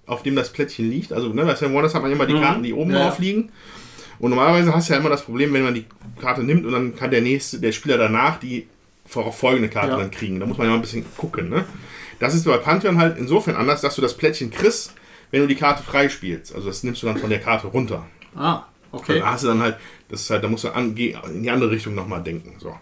auf 0.06 0.24
dem 0.24 0.34
das 0.34 0.52
Plättchen 0.52 0.90
liegt, 0.90 1.12
also 1.12 1.28
ne, 1.32 1.44
bei 1.44 1.54
Sam 1.54 1.72
Wonders 1.74 1.94
hat 1.94 2.02
man 2.02 2.10
immer 2.10 2.26
die 2.26 2.34
Mhm. 2.34 2.40
Karten, 2.40 2.62
die 2.64 2.72
oben 2.72 2.90
Ja. 2.90 3.04
drauf 3.06 3.20
liegen. 3.20 3.52
Und 4.18 4.30
normalerweise 4.30 4.74
hast 4.74 4.88
du 4.88 4.94
ja 4.94 4.98
immer 4.98 5.08
das 5.08 5.22
Problem, 5.24 5.52
wenn 5.52 5.62
man 5.62 5.74
die 5.74 5.86
Karte 6.20 6.42
nimmt 6.42 6.66
und 6.66 6.72
dann 6.72 6.96
kann 6.96 7.12
der 7.12 7.20
nächste, 7.22 7.60
der 7.60 7.70
Spieler 7.70 7.96
danach 7.98 8.40
die 8.40 8.66
folgende 9.06 9.68
Karte 9.68 9.92
Ja. 9.92 9.96
dann 9.96 10.10
kriegen. 10.10 10.40
Da 10.40 10.46
muss 10.46 10.58
man 10.58 10.66
ja 10.66 10.72
mal 10.72 10.78
ein 10.78 10.82
bisschen 10.82 11.04
gucken. 11.16 11.48
Ne? 11.48 11.64
Das 12.18 12.34
ist 12.34 12.44
bei 12.44 12.56
Pantheon 12.58 12.98
halt 12.98 13.16
insofern 13.16 13.54
anders, 13.54 13.80
dass 13.80 13.94
du 13.94 14.02
das 14.02 14.16
Plättchen 14.16 14.50
kriegst, 14.50 14.92
wenn 15.30 15.40
du 15.42 15.46
die 15.46 15.54
Karte 15.54 15.84
freispielst. 15.84 16.52
Also 16.52 16.66
das 16.66 16.82
nimmst 16.82 17.00
du 17.02 17.06
dann 17.06 17.16
von 17.16 17.30
der 17.30 17.38
Karte 17.40 17.68
runter. 17.68 18.04
Ah, 18.34 18.64
okay. 18.90 19.20
Da 19.20 19.32
hast 19.32 19.44
du 19.44 19.48
dann 19.48 19.60
halt, 19.62 19.76
das 20.08 20.22
ist 20.22 20.30
halt, 20.30 20.42
da 20.42 20.48
musst 20.48 20.64
du 20.64 20.68
an, 20.74 20.96
in 20.96 21.42
die 21.44 21.50
andere 21.50 21.70
Richtung 21.70 21.94
nochmal 21.94 22.22
denken. 22.24 22.54
So. 22.58 22.74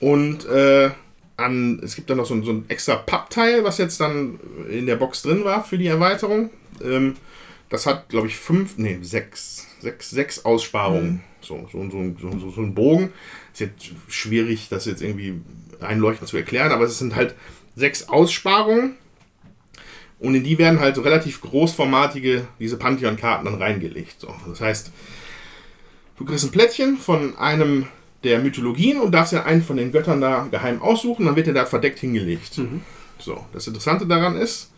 Und 0.00 0.46
äh, 0.46 0.90
an, 1.36 1.80
es 1.82 1.94
gibt 1.94 2.10
dann 2.10 2.16
noch 2.16 2.26
so 2.26 2.34
ein, 2.34 2.42
so 2.42 2.52
ein 2.52 2.64
extra 2.68 2.96
Pappteil, 2.96 3.64
was 3.64 3.78
jetzt 3.78 4.00
dann 4.00 4.40
in 4.68 4.86
der 4.86 4.96
Box 4.96 5.22
drin 5.22 5.44
war 5.44 5.64
für 5.64 5.78
die 5.78 5.86
Erweiterung. 5.86 6.50
Ähm, 6.82 7.16
das 7.68 7.86
hat, 7.86 8.08
glaube 8.08 8.26
ich, 8.26 8.36
fünf, 8.36 8.78
nee, 8.78 8.98
sechs, 9.02 9.66
sechs, 9.80 10.10
sechs 10.10 10.44
Aussparungen. 10.44 11.22
So, 11.40 11.68
so, 11.72 11.88
so, 11.90 12.14
so, 12.20 12.38
so, 12.38 12.50
so 12.50 12.60
ein 12.60 12.74
Bogen. 12.74 13.12
Ist 13.52 13.60
jetzt 13.60 13.90
schwierig, 14.08 14.68
das 14.68 14.86
jetzt 14.86 15.02
irgendwie 15.02 15.40
einleuchtend 15.80 16.28
zu 16.28 16.36
erklären, 16.36 16.72
aber 16.72 16.84
es 16.84 16.98
sind 16.98 17.14
halt 17.14 17.34
sechs 17.76 18.08
Aussparungen. 18.08 18.96
Und 20.18 20.34
in 20.34 20.44
die 20.44 20.58
werden 20.58 20.80
halt 20.80 20.96
so 20.96 21.00
relativ 21.00 21.40
großformatige, 21.40 22.46
diese 22.58 22.76
Pantheon-Karten 22.76 23.46
dann 23.46 23.54
reingelegt. 23.54 24.20
So. 24.20 24.34
Das 24.46 24.60
heißt, 24.60 24.92
du 26.18 26.24
kriegst 26.26 26.44
ein 26.44 26.50
Plättchen 26.50 26.98
von 26.98 27.38
einem 27.38 27.86
der 28.24 28.38
Mythologien 28.40 29.00
und 29.00 29.12
darfst 29.12 29.32
ja 29.32 29.44
einen 29.44 29.62
von 29.62 29.76
den 29.76 29.92
Göttern 29.92 30.20
da 30.20 30.46
geheim 30.50 30.82
aussuchen, 30.82 31.26
dann 31.26 31.36
wird 31.36 31.46
er 31.46 31.54
da 31.54 31.66
verdeckt 31.66 31.98
hingelegt. 31.98 32.54
So, 33.18 33.44
das 33.52 33.66
Interessante 33.66 34.06
daran 34.06 34.36
ist, 34.36 34.70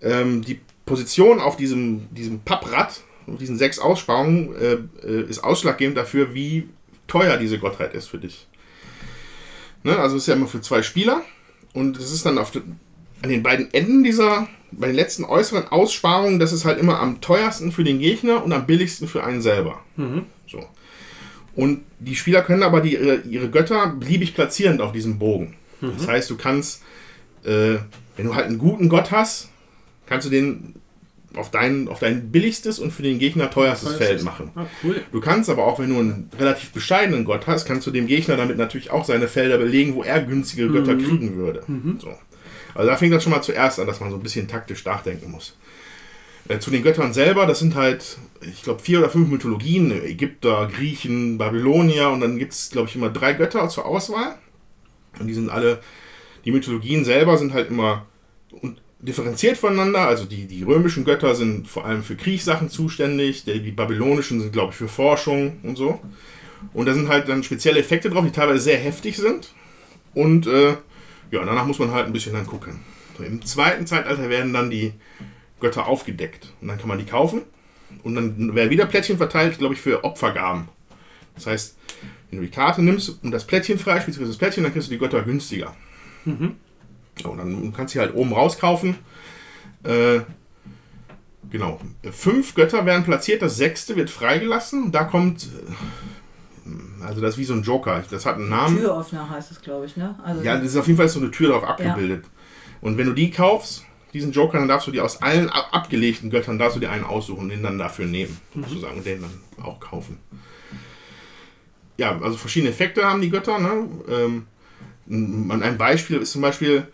ähm, 0.00 0.42
die 0.42 0.60
Position 0.84 1.40
auf 1.40 1.56
diesem, 1.56 2.12
diesem 2.14 2.40
Papprad, 2.40 3.00
mit 3.26 3.40
diesen 3.40 3.58
sechs 3.58 3.78
Aussparungen, 3.78 4.54
äh, 4.54 4.78
äh, 5.04 5.28
ist 5.28 5.42
ausschlaggebend 5.42 5.96
dafür, 5.96 6.32
wie 6.34 6.68
teuer 7.08 7.36
diese 7.36 7.58
Gottheit 7.58 7.94
ist 7.94 8.08
für 8.08 8.18
dich. 8.18 8.46
Ne? 9.82 9.98
Also 9.98 10.16
es 10.16 10.22
ist 10.22 10.28
ja 10.28 10.34
immer 10.34 10.46
für 10.46 10.60
zwei 10.60 10.82
Spieler 10.82 11.22
und 11.72 11.96
es 11.96 12.12
ist 12.12 12.24
dann 12.24 12.38
auf 12.38 12.50
den, 12.52 12.78
an 13.22 13.30
den 13.30 13.42
beiden 13.42 13.72
Enden 13.72 14.04
dieser, 14.04 14.48
bei 14.70 14.86
den 14.86 14.96
letzten 14.96 15.24
äußeren 15.24 15.68
Aussparungen, 15.68 16.38
das 16.38 16.52
ist 16.52 16.64
halt 16.64 16.78
immer 16.78 17.00
am 17.00 17.20
teuersten 17.20 17.72
für 17.72 17.84
den 17.84 17.98
Gegner 17.98 18.44
und 18.44 18.52
am 18.52 18.66
billigsten 18.66 19.08
für 19.08 19.24
einen 19.24 19.42
selber. 19.42 19.80
So. 19.96 20.26
Und 21.56 21.80
die 21.98 22.14
Spieler 22.14 22.42
können 22.42 22.62
aber 22.62 22.80
die, 22.80 22.94
ihre, 22.94 23.48
Götter 23.50 23.88
beliebig 23.98 24.34
platzieren 24.34 24.80
auf 24.80 24.92
diesem 24.92 25.18
Bogen. 25.18 25.54
Das 25.80 26.06
heißt, 26.06 26.30
du 26.30 26.36
kannst, 26.36 26.82
äh, 27.44 27.76
wenn 28.16 28.26
du 28.26 28.34
halt 28.34 28.46
einen 28.46 28.58
guten 28.58 28.88
Gott 28.88 29.10
hast, 29.10 29.48
kannst 30.06 30.26
du 30.26 30.30
den 30.30 30.74
auf 31.34 31.50
dein, 31.50 31.88
auf 31.88 31.98
dein 31.98 32.30
billigstes 32.30 32.78
und 32.78 32.92
für 32.92 33.02
den 33.02 33.18
Gegner 33.18 33.50
teuerstes 33.50 33.94
Feld 33.94 34.22
machen. 34.22 34.50
Ah, 34.54 34.64
cool. 34.82 35.02
Du 35.12 35.20
kannst 35.20 35.50
aber 35.50 35.66
auch, 35.66 35.78
wenn 35.78 35.90
du 35.90 35.98
einen 35.98 36.30
relativ 36.38 36.72
bescheidenen 36.72 37.24
Gott 37.24 37.46
hast, 37.46 37.66
kannst 37.66 37.86
du 37.86 37.90
dem 37.90 38.06
Gegner 38.06 38.36
damit 38.38 38.56
natürlich 38.56 38.90
auch 38.90 39.04
seine 39.04 39.28
Felder 39.28 39.58
belegen, 39.58 39.94
wo 39.94 40.02
er 40.02 40.22
günstige 40.22 40.68
Götter 40.68 40.94
Mhm. 40.94 41.04
kriegen 41.04 41.36
würde. 41.36 41.62
So. 42.00 42.14
Also 42.74 42.90
da 42.90 42.96
fängt 42.96 43.12
das 43.14 43.22
schon 43.22 43.32
mal 43.32 43.42
zuerst 43.42 43.80
an, 43.80 43.86
dass 43.86 44.00
man 44.00 44.10
so 44.10 44.16
ein 44.16 44.22
bisschen 44.22 44.48
taktisch 44.48 44.84
nachdenken 44.84 45.30
muss. 45.30 45.56
Äh, 46.48 46.58
Zu 46.58 46.70
den 46.70 46.82
Göttern 46.82 47.12
selber, 47.12 47.46
das 47.46 47.58
sind 47.58 47.74
halt, 47.74 48.18
ich 48.40 48.62
glaube, 48.62 48.80
vier 48.80 49.00
oder 49.00 49.10
fünf 49.10 49.28
Mythologien, 49.28 49.90
Ägypter, 49.90 50.68
Griechen, 50.72 51.38
Babylonier 51.38 52.10
und 52.10 52.20
dann 52.20 52.38
gibt 52.38 52.52
es, 52.52 52.70
glaube 52.70 52.88
ich, 52.88 52.96
immer 52.96 53.10
drei 53.10 53.32
Götter 53.32 53.68
zur 53.68 53.86
Auswahl. 53.86 54.36
Und 55.18 55.26
die 55.26 55.34
sind 55.34 55.50
alle, 55.50 55.80
die 56.44 56.52
Mythologien 56.52 57.04
selber 57.04 57.38
sind 57.38 57.52
halt 57.52 57.70
immer 57.70 58.06
differenziert 59.00 59.56
voneinander. 59.56 60.06
Also 60.06 60.24
die, 60.24 60.46
die 60.46 60.62
römischen 60.62 61.04
Götter 61.04 61.34
sind 61.34 61.68
vor 61.68 61.84
allem 61.84 62.02
für 62.02 62.16
Kriegssachen 62.16 62.70
zuständig, 62.70 63.44
die, 63.44 63.70
babylonischen 63.70 64.40
sind, 64.40 64.52
glaube 64.52 64.72
ich, 64.72 64.76
für 64.76 64.88
Forschung 64.88 65.58
und 65.62 65.76
so. 65.76 66.00
Und 66.72 66.86
da 66.86 66.94
sind 66.94 67.08
halt 67.08 67.28
dann 67.28 67.42
spezielle 67.42 67.80
Effekte 67.80 68.10
drauf, 68.10 68.24
die 68.24 68.32
teilweise 68.32 68.60
sehr 68.60 68.78
heftig 68.78 69.16
sind. 69.16 69.52
Und 70.14 70.46
äh, 70.46 70.76
ja, 71.30 71.44
danach 71.44 71.66
muss 71.66 71.78
man 71.78 71.90
halt 71.90 72.06
ein 72.06 72.12
bisschen 72.12 72.32
dann 72.32 72.46
gucken. 72.46 72.80
Im 73.18 73.44
zweiten 73.44 73.86
Zeitalter 73.86 74.28
werden 74.28 74.52
dann 74.52 74.70
die 74.70 74.92
Götter 75.60 75.86
aufgedeckt. 75.86 76.52
Und 76.60 76.68
dann 76.68 76.78
kann 76.78 76.88
man 76.88 76.98
die 76.98 77.04
kaufen. 77.04 77.42
Und 78.02 78.14
dann 78.14 78.54
werden 78.54 78.70
wieder 78.70 78.86
Plättchen 78.86 79.16
verteilt, 79.16 79.58
glaube 79.58 79.74
ich, 79.74 79.80
für 79.80 80.04
Opfergaben. 80.04 80.68
Das 81.34 81.46
heißt, 81.46 81.76
wenn 82.30 82.40
du 82.40 82.44
die 82.44 82.50
Karte 82.50 82.82
nimmst 82.82 83.22
und 83.22 83.30
das 83.30 83.46
Plättchen 83.46 83.78
freispielst, 83.78 84.18
kriegst 84.18 84.28
du 84.28 84.32
das 84.32 84.38
Plättchen, 84.38 84.64
dann 84.64 84.72
kriegst 84.72 84.88
du 84.88 84.92
die 84.92 84.98
Götter 84.98 85.22
günstiger. 85.22 85.74
So, 87.22 87.30
und 87.30 87.38
dann 87.38 87.72
kannst 87.74 87.94
du 87.94 87.98
sie 87.98 88.00
halt 88.04 88.14
oben 88.14 88.32
rauskaufen. 88.32 88.96
Äh, 89.84 90.20
genau. 91.50 91.80
Fünf 92.10 92.54
Götter 92.54 92.84
werden 92.84 93.04
platziert, 93.04 93.42
das 93.42 93.56
sechste 93.56 93.94
wird 93.96 94.10
freigelassen. 94.10 94.84
Und 94.84 94.92
da 94.94 95.04
kommt. 95.04 95.44
äh, 95.44 97.04
Also, 97.04 97.20
das 97.20 97.34
ist 97.34 97.38
wie 97.38 97.44
so 97.44 97.54
ein 97.54 97.62
Joker. 97.62 98.02
Das 98.10 98.26
hat 98.26 98.34
einen 98.36 98.48
Namen. 98.48 98.78
Türöffner 98.78 99.30
heißt 99.30 99.52
es, 99.52 99.60
glaube 99.62 99.86
ich, 99.86 99.96
ne? 99.96 100.16
Also 100.24 100.42
Ja, 100.42 100.56
das 100.56 100.66
ist 100.66 100.76
auf 100.76 100.86
jeden 100.88 100.96
Fall 100.96 101.08
so 101.08 101.20
eine 101.20 101.30
Tür 101.30 101.50
darauf 101.50 101.64
abgebildet. 101.64 102.24
Und 102.80 102.98
wenn 102.98 103.06
du 103.06 103.12
die 103.12 103.30
kaufst, 103.30 103.84
diesen 104.16 104.32
Joker, 104.32 104.58
dann 104.58 104.68
darfst 104.68 104.86
du 104.86 104.90
dir 104.92 105.04
aus 105.04 105.22
allen 105.22 105.48
ab 105.48 105.68
abgelegten 105.72 106.30
Göttern, 106.30 106.58
darfst 106.58 106.76
du 106.76 106.80
dir 106.80 106.90
einen 106.90 107.04
aussuchen 107.04 107.42
und 107.42 107.48
den 107.50 107.62
dann 107.62 107.78
dafür 107.78 108.06
nehmen, 108.06 108.36
sozusagen, 108.54 108.98
und 108.98 109.06
den 109.06 109.22
dann 109.22 109.64
auch 109.64 109.80
kaufen. 109.80 110.18
Ja, 111.98 112.20
also 112.20 112.36
verschiedene 112.36 112.70
Effekte 112.72 113.04
haben 113.04 113.20
die 113.22 113.30
Götter. 113.30 113.58
Ne? 113.58 113.88
Ähm, 114.08 114.46
ein 115.62 115.78
Beispiel 115.78 116.18
ist 116.18 116.32
zum 116.32 116.42
Beispiel, 116.42 116.86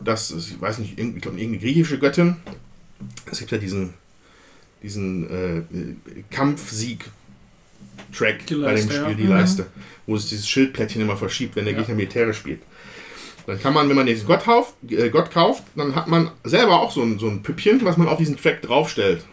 dass, 0.00 0.30
ich 0.32 0.60
weiß 0.60 0.78
nicht, 0.78 0.98
ich 0.98 1.20
glaube, 1.20 1.38
irgendeine 1.38 1.58
griechische 1.58 1.98
Göttin, 1.98 2.36
es 3.30 3.38
gibt 3.38 3.52
ja 3.52 3.58
diesen, 3.58 3.94
diesen 4.82 5.30
äh, 5.30 5.62
Kampfsieg-Track 6.34 8.46
Die 8.46 8.54
bei 8.56 8.74
dem 8.74 8.90
Spiel, 8.90 9.02
ja. 9.02 9.14
die 9.14 9.24
Mhm. 9.24 9.30
Leiste, 9.30 9.66
wo 10.06 10.16
es 10.16 10.28
dieses 10.28 10.48
Schildplättchen 10.48 11.00
immer 11.02 11.16
verschiebt, 11.16 11.56
wenn 11.56 11.64
der 11.64 11.74
Ja. 11.74 11.80
Gegner 11.80 11.94
militärisch 11.94 12.38
spielt. 12.38 12.62
Dann 13.48 13.58
kann 13.58 13.72
man, 13.72 13.88
wenn 13.88 13.96
man 13.96 14.04
diesen 14.04 14.26
Gott, 14.26 14.44
kauft, 14.44 14.74
äh, 14.90 15.08
Gott 15.08 15.30
kauft, 15.30 15.64
dann 15.74 15.94
hat 15.94 16.06
man 16.06 16.30
selber 16.44 16.80
auch 16.82 16.90
so 16.90 17.00
ein, 17.00 17.18
so 17.18 17.28
ein 17.28 17.42
Püppchen, 17.42 17.82
was 17.82 17.96
man 17.96 18.06
auf 18.06 18.18
diesen 18.18 18.36
Track 18.36 18.60
draufstellt. 18.60 19.24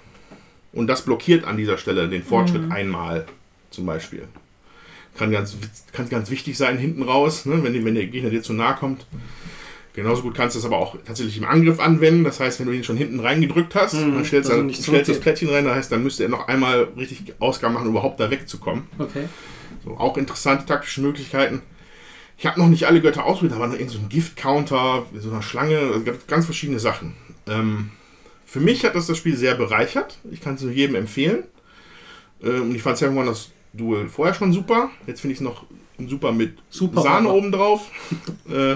Und 0.71 0.87
das 0.87 1.01
blockiert 1.01 1.43
an 1.43 1.57
dieser 1.57 1.77
Stelle 1.77 2.07
den 2.07 2.23
Fortschritt 2.23 2.71
einmal, 2.71 3.25
zum 3.71 3.85
Beispiel. 3.85 4.23
Kann 5.17 5.31
ganz, 5.31 5.57
kann 5.91 6.07
ganz 6.07 6.29
wichtig 6.29 6.57
sein 6.57 6.77
hinten 6.77 7.03
raus, 7.03 7.45
ne, 7.45 7.61
wenn, 7.61 7.83
wenn 7.83 7.95
der 7.95 8.07
Gegner 8.07 8.29
dir 8.29 8.41
zu 8.41 8.53
nahe 8.53 8.75
kommt. 8.75 9.05
Genauso 9.93 10.21
gut 10.21 10.33
kannst 10.33 10.55
du 10.55 10.59
es 10.59 10.65
aber 10.65 10.77
auch 10.77 10.95
tatsächlich 11.05 11.37
im 11.37 11.45
Angriff 11.45 11.81
anwenden. 11.81 12.23
Das 12.23 12.39
heißt, 12.39 12.61
wenn 12.61 12.67
du 12.67 12.71
ihn 12.71 12.85
schon 12.85 12.95
hinten 12.95 13.19
reingedrückt 13.19 13.75
hast, 13.75 13.95
Mhm, 13.95 14.13
dann 14.13 14.23
stellst, 14.23 14.49
dann, 14.49 14.73
stellst 14.73 15.09
das. 15.11 15.19
Plättchen 15.19 15.49
rein, 15.49 15.65
das 15.65 15.75
heißt, 15.75 15.91
dann 15.91 16.03
müsste 16.03 16.23
er 16.23 16.29
noch 16.29 16.47
einmal 16.47 16.87
richtig 16.97 17.33
Ausgaben 17.39 17.73
machen, 17.73 17.87
um 17.87 17.91
überhaupt 17.91 18.21
da 18.21 18.31
wegzukommen. 18.31 18.85
Okay. 18.97 19.27
So, 19.83 19.97
auch 19.97 20.15
interessante 20.15 20.65
taktische 20.65 21.01
Möglichkeiten. 21.01 21.61
Ich 22.37 22.45
habe 22.45 22.59
noch 22.59 22.67
nicht 22.67 22.85
alle 22.85 23.01
Götter 23.01 23.23
ausprobiert, 23.25 23.53
da 23.55 23.59
war 23.59 23.67
noch 23.67 23.75
irgend 23.75 23.91
so 23.91 23.99
ein 23.99 24.09
Gift-Counter, 24.09 25.05
so 25.19 25.31
eine 25.31 25.41
Schlange, 25.41 25.77
also 25.79 26.03
ganz, 26.03 26.27
ganz 26.27 26.45
verschiedene 26.45 26.79
Sachen. 26.79 27.15
Ähm, 27.47 27.91
für 28.45 28.59
mich 28.59 28.83
hat 28.83 28.95
das 28.95 29.07
das 29.07 29.17
Spiel 29.17 29.35
sehr 29.37 29.55
bereichert. 29.55 30.17
Ich 30.31 30.41
kann 30.41 30.55
es 30.55 30.61
nur 30.61 30.71
jedem 30.71 30.95
empfehlen. 30.95 31.43
Ähm, 32.43 32.63
und 32.63 32.75
ich 32.75 32.81
fand 32.81 32.97
Seven 32.97 33.15
Wonders 33.15 33.51
Duel 33.73 34.09
vorher 34.09 34.33
schon 34.33 34.51
super. 34.53 34.89
Jetzt 35.07 35.21
finde 35.21 35.33
ich 35.33 35.39
es 35.39 35.43
noch 35.43 35.65
super 36.07 36.31
mit 36.31 36.57
Super. 36.69 37.01
Sahne 37.01 37.29
obendrauf. 37.29 37.89
äh, 38.49 38.75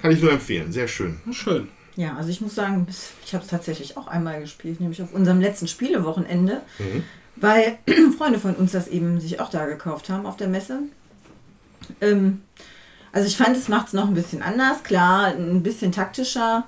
kann 0.00 0.10
ich 0.10 0.20
nur 0.20 0.32
empfehlen. 0.32 0.72
Sehr 0.72 0.88
schön. 0.88 1.20
Schön. 1.32 1.68
Ja, 1.94 2.16
also 2.16 2.30
ich 2.30 2.40
muss 2.40 2.54
sagen, 2.54 2.86
ich 3.24 3.34
habe 3.34 3.44
es 3.44 3.50
tatsächlich 3.50 3.96
auch 3.96 4.06
einmal 4.08 4.40
gespielt, 4.40 4.80
nämlich 4.80 5.02
auf 5.02 5.12
unserem 5.12 5.40
letzten 5.40 5.68
Spielewochenende, 5.68 6.62
Mhm. 6.78 7.04
weil 7.36 7.78
Freunde 8.18 8.38
von 8.40 8.54
uns 8.56 8.72
das 8.72 8.88
eben 8.88 9.20
sich 9.20 9.40
auch 9.40 9.50
da 9.50 9.66
gekauft 9.66 10.08
haben 10.08 10.26
auf 10.26 10.36
der 10.36 10.48
Messe. 10.48 10.80
Ähm, 12.00 12.42
also 13.12 13.28
ich 13.28 13.36
fand, 13.36 13.56
es 13.56 13.68
macht 13.68 13.88
es 13.88 13.92
noch 13.92 14.08
ein 14.08 14.14
bisschen 14.14 14.42
anders, 14.42 14.82
klar, 14.82 15.26
ein 15.26 15.62
bisschen 15.62 15.92
taktischer. 15.92 16.66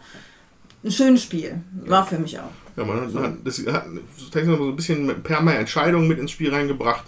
Ein 0.82 0.90
schönes 0.90 1.22
Spiel, 1.22 1.62
war 1.86 2.06
für 2.06 2.18
mich 2.18 2.38
auch. 2.38 2.50
Ja, 2.76 2.84
man 2.84 3.00
hat, 3.00 3.14
hat, 3.14 3.36
das 3.44 3.58
hat 3.66 4.44
so 4.44 4.68
ein 4.68 4.76
bisschen 4.76 5.22
per 5.22 5.40
mehr 5.40 5.58
Entscheidungen 5.58 6.06
mit 6.08 6.18
ins 6.18 6.30
Spiel 6.30 6.52
reingebracht. 6.52 7.04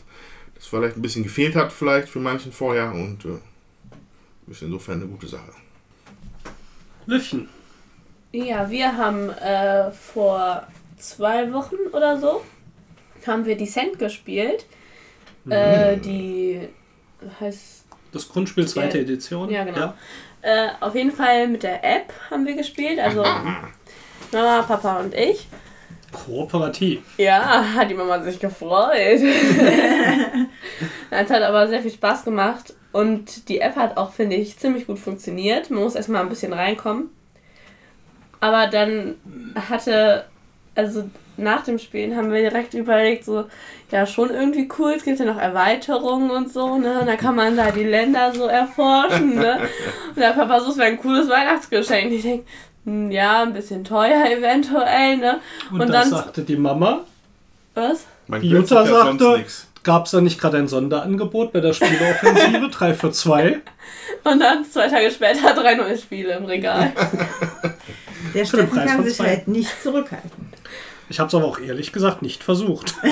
Das 0.55 0.67
vielleicht 0.67 0.97
ein 0.97 1.03
bisschen 1.03 1.25
gefehlt 1.25 1.55
hat, 1.55 1.73
vielleicht 1.73 2.09
für 2.09 2.21
manchen 2.21 2.53
vorher. 2.53 2.93
Und 2.93 3.27
äh, 3.27 4.51
ist 4.51 4.63
insofern 4.63 5.03
eine 5.03 5.11
gute 5.11 5.27
Sache. 5.27 5.51
Löffchen. 7.05 7.49
Ja, 8.33 8.71
wir 8.71 8.97
haben 8.97 9.29
äh, 9.29 9.91
vor 9.91 10.67
zwei 10.97 11.53
Wochen 11.53 11.77
oder 11.93 12.19
so 12.19 12.43
haben 13.27 13.45
wir 13.45 13.57
Descent 13.57 13.99
gespielt. 13.99 14.67
Äh, 15.49 15.97
die 15.99 16.69
heißt 17.41 17.76
Das 18.17 18.29
Grundspiel 18.29 18.67
zweite 18.67 18.99
Ja. 18.99 19.05
Edition. 19.05 19.51
Ja, 19.51 19.65
genau. 19.65 19.93
Äh, 20.43 20.69
auf 20.81 20.95
jeden 20.95 21.13
Fall 21.13 21.49
mit 21.49 21.63
der 21.63 21.85
App 21.85 22.13
haben 22.31 22.47
wir 22.47 22.55
gespielt, 22.55 22.99
also 22.99 23.23
Mama, 24.33 24.63
Papa 24.63 25.01
und 25.01 25.15
ich. 25.15 25.47
Kooperativ. 26.13 27.01
Ja, 27.19 27.65
hat 27.75 27.91
die 27.91 27.95
Mama 27.95 28.23
sich 28.23 28.39
gefreut. 28.39 29.21
es 31.11 31.31
hat 31.31 31.43
aber 31.43 31.69
sehr 31.69 31.83
viel 31.83 31.91
Spaß 31.91 32.25
gemacht 32.25 32.75
und 32.93 33.49
die 33.49 33.61
App 33.61 33.77
hat 33.77 33.99
auch, 33.99 34.13
finde 34.13 34.37
ich, 34.37 34.59
ziemlich 34.59 34.87
gut 34.87 34.99
funktioniert. 34.99 35.71
Man 35.71 35.83
muss 35.83 35.95
erstmal 35.95 36.23
ein 36.23 36.31
bisschen 36.31 36.55
reinkommen. 36.55 37.11
Aber 38.41 38.69
dann 38.69 39.17
hatte, 39.69 40.25
also 40.77 41.09
nach 41.39 41.65
dem 41.65 41.79
Spielen 41.79 42.17
haben 42.17 42.33
wir 42.33 42.41
direkt 42.41 42.75
überlegt, 42.75 43.25
so, 43.25 43.45
ja, 43.91 44.07
schon 44.07 44.31
irgendwie 44.31 44.69
cool, 44.79 44.93
es 44.97 45.05
gibt 45.05 45.19
ja 45.19 45.25
noch 45.27 45.39
Erweiterungen 45.39 46.31
und 46.31 46.53
so, 46.53 46.79
ne? 46.79 47.01
Und 47.01 47.07
da 47.07 47.17
kann 47.17 47.35
man 47.37 47.57
da 47.57 47.71
die 47.71 47.85
Länder 47.85 48.33
so 48.33 48.47
erforschen, 48.47 49.35
ne? 49.37 49.59
Und 50.15 50.17
der 50.23 50.31
Papa 50.33 50.61
so, 50.61 50.71
es 50.71 50.77
wäre 50.79 50.89
ein 50.89 50.99
cooles 50.99 51.29
Weihnachtsgeschenk. 51.29 52.11
Ich 52.13 52.23
denke, 52.23 52.47
ja, 53.13 53.43
ein 53.43 53.53
bisschen 53.53 53.85
teuer 53.85 54.25
eventuell, 54.31 55.17
ne? 55.19 55.41
Und, 55.71 55.81
Und 55.83 55.89
da 55.89 56.01
dann- 56.01 56.11
sagte 56.11 56.43
die 56.43 56.57
Mama, 56.57 57.01
Was? 57.75 58.07
Man 58.29 58.41
Die 58.41 58.49
Jutta 58.49 58.85
ja 58.85 59.05
sagte- 59.05 59.45
gab 59.85 60.07
es 60.07 60.11
da 60.13 60.21
nicht 60.21 60.41
gerade 60.41 60.57
ein 60.59 60.67
Sonderangebot 60.69 61.53
bei 61.53 61.61
der 61.61 61.73
Spieleoffensive 61.73 62.69
3 62.73 62.95
für 62.95 63.13
2? 63.13 63.61
Und 64.25 64.41
dann 64.41 64.65
zwei 64.65 64.89
Tage 64.89 65.11
später 65.13 65.55
drei 65.55 65.75
neue 65.77 65.97
Spiele 65.97 66.33
im 66.37 66.45
Regal. 66.47 66.93
Der 68.35 68.45
Steffen 68.45 68.85
kann 68.85 69.05
sich 69.05 69.15
zwei. 69.17 69.29
halt 69.29 69.49
nicht 69.49 69.71
zurückhalten. 69.83 70.53
Ich 71.09 71.21
habe 71.21 71.29
es 71.29 71.35
aber 71.35 71.45
auch 71.45 71.59
ehrlich 71.59 71.93
gesagt 71.93 72.23
nicht 72.23 72.43
versucht. 72.43 72.95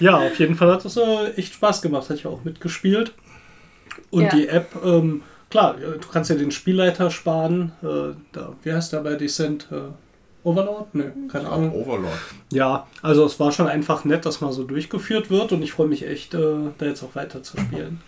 ja, 0.00 0.16
auf 0.18 0.38
jeden 0.38 0.54
Fall 0.54 0.72
hat 0.72 0.84
es 0.84 0.96
äh, 0.96 1.30
echt 1.36 1.54
Spaß 1.54 1.82
gemacht. 1.82 2.04
Hatte 2.04 2.14
ich 2.14 2.26
auch 2.26 2.44
mitgespielt. 2.44 3.12
Und 4.10 4.24
Ja. 4.24 4.28
die 4.30 4.48
App, 4.48 4.70
ähm, 4.84 5.22
klar, 5.50 5.76
äh, 5.78 5.98
du 5.98 6.08
kannst 6.10 6.30
ja 6.30 6.36
den 6.36 6.50
Spielleiter 6.50 7.10
sparen. 7.10 7.72
Äh, 7.82 8.14
da, 8.32 8.52
wie 8.62 8.72
heißt 8.72 8.92
der 8.92 9.00
bei 9.00 9.14
Descent? 9.14 9.68
Äh, 9.70 9.76
Overlord? 10.44 10.92
Ne, 10.94 11.12
keine 11.30 11.48
Ahnung. 11.48 11.72
Overlord. 11.72 12.18
Ja, 12.50 12.86
also 13.00 13.24
es 13.24 13.38
war 13.38 13.52
schon 13.52 13.68
einfach 13.68 14.04
nett, 14.04 14.26
dass 14.26 14.40
mal 14.40 14.52
so 14.52 14.64
durchgeführt 14.64 15.30
wird 15.30 15.52
und 15.52 15.62
ich 15.62 15.72
freue 15.72 15.86
mich 15.86 16.04
echt, 16.06 16.34
äh, 16.34 16.54
da 16.78 16.86
jetzt 16.86 17.02
auch 17.04 17.14
weiter 17.14 17.42
zu 17.44 17.56
spielen. 17.58 18.00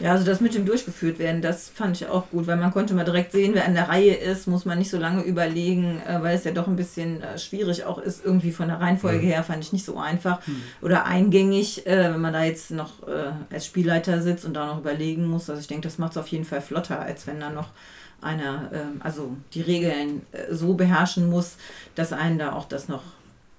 Ja, 0.00 0.12
also 0.12 0.26
das 0.26 0.40
mit 0.40 0.54
dem 0.54 0.66
durchgeführt 0.66 1.18
werden, 1.18 1.40
das 1.40 1.70
fand 1.70 1.96
ich 1.96 2.08
auch 2.08 2.28
gut, 2.30 2.46
weil 2.46 2.58
man 2.58 2.70
konnte 2.70 2.92
mal 2.92 3.04
direkt 3.04 3.32
sehen, 3.32 3.54
wer 3.54 3.64
an 3.64 3.74
der 3.74 3.88
Reihe 3.88 4.14
ist, 4.14 4.46
muss 4.46 4.66
man 4.66 4.78
nicht 4.78 4.90
so 4.90 4.98
lange 4.98 5.22
überlegen, 5.22 6.02
äh, 6.06 6.22
weil 6.22 6.36
es 6.36 6.44
ja 6.44 6.50
doch 6.50 6.66
ein 6.66 6.76
bisschen 6.76 7.22
äh, 7.22 7.38
schwierig 7.38 7.84
auch 7.84 7.98
ist, 7.98 8.24
irgendwie 8.24 8.52
von 8.52 8.68
der 8.68 8.80
Reihenfolge 8.80 9.26
her, 9.26 9.42
fand 9.42 9.64
ich 9.64 9.72
nicht 9.72 9.86
so 9.86 9.98
einfach 9.98 10.40
oder 10.82 11.06
eingängig, 11.06 11.86
äh, 11.86 12.12
wenn 12.12 12.20
man 12.20 12.34
da 12.34 12.44
jetzt 12.44 12.70
noch 12.70 12.94
als 13.50 13.66
Spielleiter 13.66 14.20
sitzt 14.20 14.44
und 14.44 14.54
da 14.54 14.66
noch 14.66 14.78
überlegen 14.78 15.26
muss. 15.26 15.48
Also 15.48 15.60
ich 15.60 15.68
denke, 15.68 15.88
das 15.88 15.98
macht 15.98 16.12
es 16.12 16.18
auf 16.18 16.28
jeden 16.28 16.44
Fall 16.44 16.60
flotter, 16.60 17.00
als 17.00 17.26
wenn 17.26 17.40
da 17.40 17.50
noch 17.50 17.68
einer, 18.20 18.70
ähm, 18.72 19.00
also 19.00 19.36
die 19.54 19.62
Regeln 19.62 20.22
so 20.50 20.74
beherrschen 20.74 21.30
muss, 21.30 21.56
dass 21.94 22.12
einen 22.12 22.38
da 22.38 22.52
auch 22.52 22.66
das 22.66 22.88
noch 22.88 23.02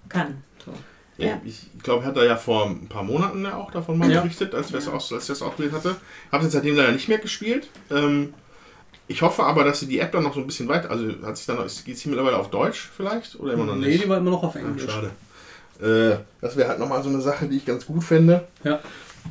kann. 0.10 0.44
So. 0.64 0.74
Ja. 1.18 1.28
Ja. 1.28 1.42
Ich 1.46 1.68
glaube, 1.84 2.04
er 2.04 2.08
hat 2.10 2.18
da 2.18 2.24
ja 2.24 2.36
vor 2.36 2.68
ein 2.68 2.88
paar 2.88 3.04
Monaten 3.04 3.44
ja 3.44 3.56
auch 3.56 3.72
davon 3.72 3.98
mal 3.98 4.12
Ja. 4.12 4.22
berichtet, 4.22 4.54
als, 4.54 4.72
es 4.74 4.88
auch, 4.88 4.94
als 4.94 5.12
ich 5.12 5.28
das 5.28 5.42
ausprobiert 5.42 5.74
hatte. 5.74 5.96
Habe 6.32 6.46
es 6.46 6.52
seitdem 6.54 6.76
leider 6.76 6.92
nicht 6.92 7.08
mehr 7.10 7.18
gespielt. 7.18 7.70
Ähm, 7.90 8.34
ich 9.08 9.22
hoffe 9.22 9.44
aber, 9.44 9.64
dass 9.64 9.80
sie 9.80 9.88
die 9.88 10.00
App 10.00 10.12
dann 10.12 10.24
noch 10.24 10.34
so 10.34 10.42
ein 10.42 10.46
bisschen 10.48 10.68
weiter, 10.68 10.92
also 10.92 11.08
hat 11.24 11.38
sich 11.38 11.46
dann 11.46 11.58
geht 11.58 11.96
es 11.96 12.02
hier 12.02 12.10
mittlerweile 12.12 12.38
auf 12.38 12.50
Deutsch 12.50 12.90
vielleicht 12.96 13.40
oder 13.40 13.54
immer 13.54 13.64
noch 13.66 13.76
Nee, 13.76 13.88
nicht? 13.88 14.04
die 14.04 14.10
war 14.10 14.18
immer 14.18 14.32
noch 14.32 14.44
auf 14.44 14.56
Ah, 14.56 14.60
Englisch. 14.60 14.86
schade. 14.92 15.12
Äh, 15.82 16.18
das 16.42 16.56
wäre 16.58 16.68
halt 16.70 16.80
nochmal 16.80 17.02
so 17.04 17.10
eine 17.10 17.22
Sache, 17.22 17.48
die 17.48 17.58
ich 17.58 17.66
ganz 17.66 17.86
gut 17.86 18.04
fände. 18.04 18.48
Ja. 18.64 18.80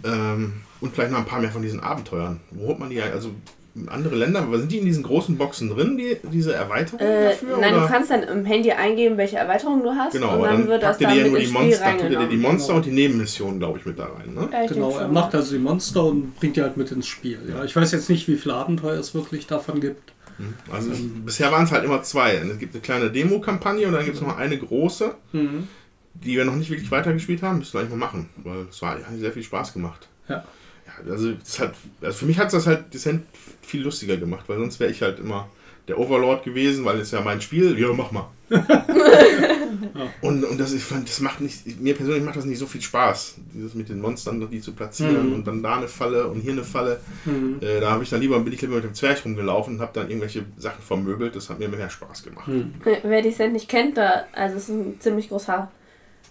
Ähm, 0.04 0.62
und 0.80 0.94
vielleicht 0.94 1.10
noch 1.10 1.18
ein 1.18 1.24
paar 1.26 1.40
mehr 1.40 1.50
von 1.52 1.62
diesen 1.62 1.80
Abenteuern. 1.80 2.40
Wo 2.50 2.68
holt 2.68 2.78
man 2.78 2.90
die? 2.90 3.00
Also 3.02 3.30
andere 3.88 4.14
Länder, 4.16 4.40
aber 4.42 4.58
sind 4.58 4.72
die 4.72 4.78
in 4.78 4.84
diesen 4.86 5.02
großen 5.02 5.36
Boxen 5.36 5.68
drin, 5.70 5.96
die, 5.98 6.16
diese 6.32 6.54
Erweiterungen 6.54 7.06
Äh, 7.06 7.24
dafür? 7.30 7.58
nein, 7.58 7.74
oder? 7.74 7.82
du 7.82 7.88
kannst 7.88 8.10
dann 8.10 8.22
im 8.22 8.44
Handy 8.44 8.72
eingeben, 8.72 9.16
welche 9.18 9.36
Erweiterung 9.36 9.82
du 9.82 9.90
hast. 9.90 10.12
Genau, 10.12 10.28
und 10.28 10.34
aber 10.34 10.46
dann, 10.48 10.60
dann 10.60 10.68
wird 10.68 10.82
das 10.82 10.98
packt 10.98 11.10
dann 11.10 11.32
mit 11.32 11.42
die 11.42 11.46
Monster, 11.48 11.92
tut 11.98 12.10
ihr 12.10 12.18
dir 12.18 12.26
die. 12.28 12.36
Monster 12.36 12.74
und 12.74 12.86
die 12.86 12.90
Nebenmissionen, 12.90 13.58
glaube 13.58 13.78
ich, 13.78 13.84
mit 13.86 13.98
da 13.98 14.04
rein. 14.06 14.34
Ne? 14.34 14.48
Ja, 14.52 14.66
Genau, 14.66 14.96
er 14.98 15.08
macht 15.08 15.34
also 15.34 15.52
die 15.54 15.60
Monster 15.62 16.04
und 16.04 16.34
bringt 16.36 16.56
die 16.56 16.62
halt 16.62 16.76
mit 16.76 16.90
ins 16.90 17.06
Spiel. 17.06 17.38
Ja, 17.48 17.64
ich 17.64 17.74
weiß 17.76 17.92
jetzt 17.92 18.08
nicht, 18.08 18.26
wie 18.28 18.36
viele 18.36 18.54
Abenteuer 18.54 18.98
es 18.98 19.14
wirklich 19.14 19.46
davon 19.46 19.80
gibt. 19.80 20.12
Also 20.70 20.90
bisher 21.24 21.50
waren 21.50 21.64
es 21.64 21.72
halt 21.72 21.84
immer 21.84 22.02
zwei. 22.02 22.34
Es 22.34 22.58
gibt 22.58 22.74
eine 22.74 22.82
kleine 22.82 23.10
Demo-Kampagne 23.10 23.86
und 23.86 23.94
dann 23.94 24.04
gibt 24.04 24.16
es 24.16 24.22
noch 24.22 24.36
eine 24.36 24.58
große, 24.58 25.14
Mhm. 25.32 25.68
die 26.14 26.36
wir 26.36 26.44
noch 26.44 26.56
nicht 26.56 26.70
wirklich 26.70 26.90
weitergespielt 26.90 27.42
haben. 27.42 27.58
Müssen 27.58 27.72
wir 27.74 27.80
eigentlich 27.80 27.90
mal 27.92 27.96
machen, 28.06 28.28
weil 28.44 28.66
es 28.70 28.80
war, 28.82 28.96
hat 28.96 29.04
sehr 29.18 29.32
viel 29.32 29.42
Spaß 29.42 29.72
gemacht. 29.72 30.08
Ja. 30.28 30.44
Ja, 30.86 31.10
also, 31.12 31.32
das 31.32 31.58
hat, 31.58 31.74
also 32.00 32.18
für 32.18 32.26
mich 32.26 32.38
hat 32.38 32.52
das 32.52 32.66
halt 32.66 32.92
Descent 32.94 33.24
viel 33.62 33.82
lustiger 33.82 34.16
gemacht, 34.16 34.44
weil 34.48 34.58
sonst 34.58 34.78
wäre 34.80 34.90
ich 34.90 35.02
halt 35.02 35.18
immer 35.18 35.48
der 35.88 35.98
Overlord 35.98 36.44
gewesen, 36.44 36.84
weil 36.84 36.98
es 37.00 37.10
ja 37.12 37.20
mein 37.20 37.40
Spiel. 37.40 37.78
Ja, 37.78 37.92
mach 37.92 38.10
mal. 38.12 38.28
Und, 40.20 40.44
und 40.44 40.58
das, 40.58 40.72
ich 40.72 40.82
fand, 40.82 41.08
das 41.08 41.20
macht 41.20 41.40
nicht, 41.40 41.80
mir 41.80 41.94
persönlich 41.94 42.22
macht 42.24 42.36
das 42.36 42.44
nicht 42.44 42.58
so 42.58 42.66
viel 42.66 42.80
Spaß, 42.80 43.36
dieses 43.54 43.74
mit 43.74 43.88
den 43.88 44.00
Monstern, 44.00 44.48
die 44.50 44.60
zu 44.60 44.72
platzieren 44.72 45.28
Mhm. 45.28 45.34
und 45.34 45.46
dann 45.46 45.62
da 45.62 45.76
eine 45.76 45.88
Falle 45.88 46.26
und 46.28 46.40
hier 46.40 46.52
eine 46.52 46.64
Falle. 46.64 47.00
Mhm. 47.24 47.58
Äh, 47.60 47.80
da 47.80 47.90
habe 47.90 48.02
ich 48.02 48.10
dann 48.10 48.20
lieber, 48.20 48.38
bin 48.40 48.52
ich 48.52 48.60
lieber 48.62 48.76
mit 48.76 48.84
dem 48.84 48.94
Zwerg 48.94 49.24
rumgelaufen 49.24 49.74
und 49.74 49.80
habe 49.80 49.92
dann 49.94 50.08
irgendwelche 50.08 50.44
Sachen 50.58 50.82
vermöbelt. 50.82 51.36
Das 51.36 51.48
hat 51.50 51.58
mir 51.58 51.68
mehr 51.68 51.90
Spaß 51.90 52.22
gemacht. 52.24 52.48
Mhm. 52.48 52.74
Wer 53.02 53.22
die 53.22 53.32
Cent 53.32 53.52
nicht 53.52 53.68
kennt, 53.68 53.96
da, 53.96 54.24
also 54.32 54.56
es 54.56 54.64
ist 54.64 54.68
ein 54.70 55.00
ziemlich 55.00 55.28
großer. 55.28 55.70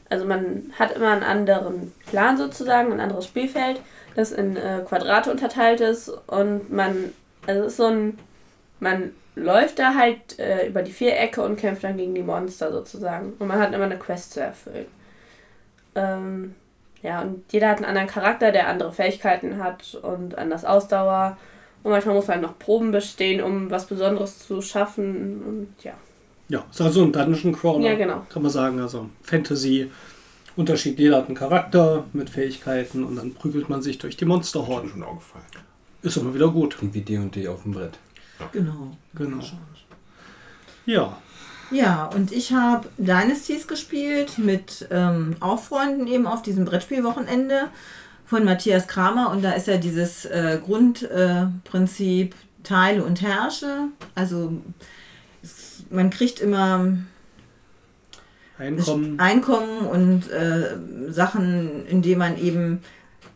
Also 0.10 0.26
man 0.26 0.72
hat 0.78 0.96
immer 0.96 1.12
einen 1.12 1.24
anderen 1.24 1.92
Plan 2.08 2.38
sozusagen, 2.38 2.92
ein 2.94 3.00
anderes 3.00 3.26
Spielfeld, 3.26 3.80
das 4.16 4.32
in 4.32 4.56
äh, 4.56 4.82
Quadrate 4.88 5.30
unterteilt 5.30 5.82
ist 5.82 6.10
und 6.28 6.72
man, 6.72 7.12
also 7.46 7.62
es 7.62 7.68
ist 7.68 7.78
so 7.78 7.86
ein, 7.86 8.18
man 8.80 9.12
läuft 9.36 9.80
da 9.80 9.94
halt 9.96 10.40
äh, 10.40 10.68
über 10.68 10.82
die 10.82 10.92
Vierecke 10.92 11.42
und 11.42 11.58
kämpft 11.58 11.84
dann 11.84 11.98
gegen 11.98 12.16
die 12.16 12.24
Monster 12.24 12.72
sozusagen. 12.72 13.34
Und 13.38 13.48
man 13.48 13.60
hat 13.60 13.74
immer 13.74 13.84
eine 13.84 13.98
Quest 13.98 14.34
zu 14.34 14.42
erfüllen. 14.42 14.86
Ähm, 15.96 16.56
ja, 17.02 17.22
und 17.22 17.44
jeder 17.52 17.70
hat 17.70 17.78
einen 17.78 17.86
anderen 17.86 18.08
Charakter, 18.08 18.52
der 18.52 18.68
andere 18.68 18.92
Fähigkeiten 18.92 19.64
hat 19.64 19.96
und 20.02 20.38
anders 20.38 20.66
Ausdauer. 20.66 21.38
Und 21.84 21.92
manchmal 21.92 22.16
muss 22.16 22.28
man 22.28 22.42
noch 22.42 22.58
Proben 22.58 22.92
bestehen, 22.92 23.42
um 23.42 23.70
was 23.70 23.86
Besonderes 23.86 24.40
zu 24.40 24.62
schaffen. 24.62 25.44
Und 25.46 25.84
ja. 25.84 25.94
Ja, 26.48 26.64
ist 26.72 26.82
also 26.82 27.04
ein 27.04 27.12
Dungeon 27.12 27.54
Crawler. 27.54 27.90
Ja, 27.90 27.96
genau. 27.96 28.26
Kann 28.30 28.42
man 28.42 28.52
sagen. 28.52 28.80
Also 28.80 29.10
Fantasy. 29.22 29.92
Unterschied, 30.56 31.00
jeder 31.00 31.18
hat 31.18 31.28
einen 31.28 31.36
Charakter 31.36 32.06
mit 32.14 32.30
Fähigkeiten 32.30 33.04
und 33.04 33.18
dann 33.18 33.34
prügelt 33.34 33.70
man 33.70 33.82
sich 33.82 33.98
durch 33.98 34.16
die 34.16 34.26
Monsterhorden. 34.26 34.90
schon 34.90 35.04
aufgefallen. 35.04 35.46
Ist 36.02 36.18
immer 36.18 36.34
wieder 36.34 36.50
gut. 36.50 36.78
Klingt 36.78 36.94
wie 36.94 37.02
D&D 37.02 37.48
auf 37.48 37.64
dem 37.64 37.74
Brett. 37.74 37.98
Genau. 38.52 38.96
Genau. 39.16 39.44
Ja. 40.86 41.18
Ja, 41.72 42.06
und 42.06 42.32
ich 42.32 42.54
habe 42.54 42.88
Dynasties 42.98 43.68
gespielt 43.68 44.38
mit 44.38 44.88
ähm, 44.92 45.36
auch 45.40 45.60
Freunden 45.60 46.06
eben 46.06 46.28
auf 46.28 46.44
diesem 46.44 46.64
Brettspielwochenende 46.64 47.70
von 48.26 48.46
Matthias 48.46 48.88
Kramer. 48.88 49.32
Und 49.32 49.44
da 49.44 49.54
ist 49.54 49.68
ja 49.68 49.78
dieses 49.78 50.26
äh, 50.26 50.60
Grundprinzip 50.64 52.34
äh, 52.34 52.38
Teile 52.64 53.04
und 53.04 53.22
Herrsche. 53.22 53.88
Also 54.14 54.54
es, 55.42 55.84
man 55.90 56.12
kriegt 56.12 56.40
immer 56.40 56.98
Einkommen. 58.58 59.20
Einkommen 59.20 59.80
und 59.80 60.32
äh, 60.32 60.78
Sachen, 61.10 61.86
indem 61.88 62.20
man 62.20 62.38
eben, 62.38 62.82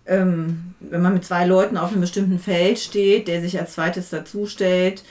ähm, 0.06 0.74
wenn 0.80 1.02
man 1.02 1.14
mit 1.14 1.26
zwei 1.26 1.46
Leuten 1.46 1.78
auf 1.78 1.92
einem 1.92 2.02
bestimmten 2.02 2.40
Feld 2.40 2.80
steht, 2.80 3.28
der 3.28 3.42
sich 3.42 3.60
als 3.60 3.74
zweites 3.74 4.10
dazustellt, 4.10 5.04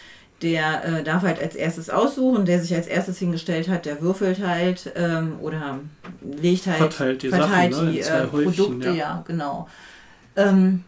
der 0.43 0.85
äh, 0.85 1.03
darf 1.03 1.23
halt 1.23 1.43
als 1.43 1.57
erstes 1.57 1.91
aussuchen, 1.91 2.45
der 2.45 2.61
sich 2.61 2.75
als 2.75 2.87
erstes 2.87 3.19
hingestellt 3.19 3.69
hat, 3.69 3.87
der 3.87 4.01
würfelt 4.01 4.41
halt 4.41 4.93
ähm, 4.95 5.37
oder 5.41 5.81
legt 6.23 6.67
halt, 6.67 6.79
Verteilt 6.79 7.23
die 7.23 7.29
verteilt 7.29 7.75
Sachen, 7.75 7.87
ne, 7.87 7.93
die 7.93 7.99
in 7.99 8.07
äh, 8.07 8.21
Häufchen, 8.33 8.55
Produkte, 8.55 8.89
ja. 8.89 8.95
ja, 8.95 9.25
genau. 9.27 9.69
Ähm, 10.37 10.85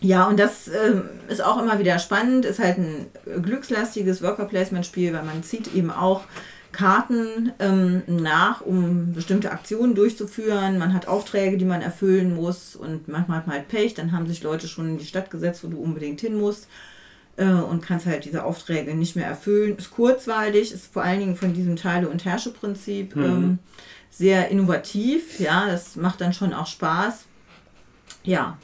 ja, 0.00 0.24
und 0.24 0.38
das 0.38 0.68
ähm, 0.68 1.08
ist 1.28 1.42
auch 1.42 1.62
immer 1.62 1.78
wieder 1.78 1.98
spannend, 1.98 2.44
ist 2.44 2.58
halt 2.58 2.76
ein 2.78 3.06
glückslastiges 3.42 4.22
Worker-Placement-Spiel, 4.22 5.14
weil 5.14 5.22
man 5.22 5.42
zieht 5.42 5.74
eben 5.74 5.90
auch 5.90 6.22
Karten 6.76 7.52
ähm, 7.58 8.02
nach, 8.06 8.60
um 8.60 9.12
bestimmte 9.14 9.50
Aktionen 9.50 9.94
durchzuführen. 9.94 10.76
Man 10.78 10.92
hat 10.92 11.08
Aufträge, 11.08 11.56
die 11.56 11.64
man 11.64 11.80
erfüllen 11.80 12.34
muss 12.34 12.76
und 12.76 13.08
manchmal 13.08 13.38
hat 13.38 13.46
man 13.46 13.56
halt 13.56 13.68
Pech, 13.68 13.94
dann 13.94 14.12
haben 14.12 14.26
sich 14.26 14.42
Leute 14.42 14.68
schon 14.68 14.86
in 14.90 14.98
die 14.98 15.06
Stadt 15.06 15.30
gesetzt, 15.30 15.64
wo 15.64 15.68
du 15.68 15.78
unbedingt 15.78 16.20
hin 16.20 16.38
musst 16.38 16.68
äh, 17.36 17.46
und 17.46 17.80
kannst 17.82 18.04
halt 18.06 18.26
diese 18.26 18.44
Aufträge 18.44 18.94
nicht 18.94 19.16
mehr 19.16 19.26
erfüllen. 19.26 19.76
Ist 19.78 19.90
kurzweilig, 19.90 20.70
ist 20.72 20.92
vor 20.92 21.02
allen 21.02 21.20
Dingen 21.20 21.36
von 21.36 21.54
diesem 21.54 21.76
Teile- 21.76 22.08
und 22.08 22.24
Herrsche-Prinzip 22.26 23.16
Mhm. 23.16 23.22
ähm, 23.24 23.58
sehr 24.10 24.48
innovativ. 24.50 25.40
Ja, 25.40 25.66
das 25.66 25.96
macht 25.96 26.20
dann 26.20 26.32
schon 26.34 26.52
auch 26.52 26.66
Spaß. 26.66 27.24
Ja, 28.22 28.58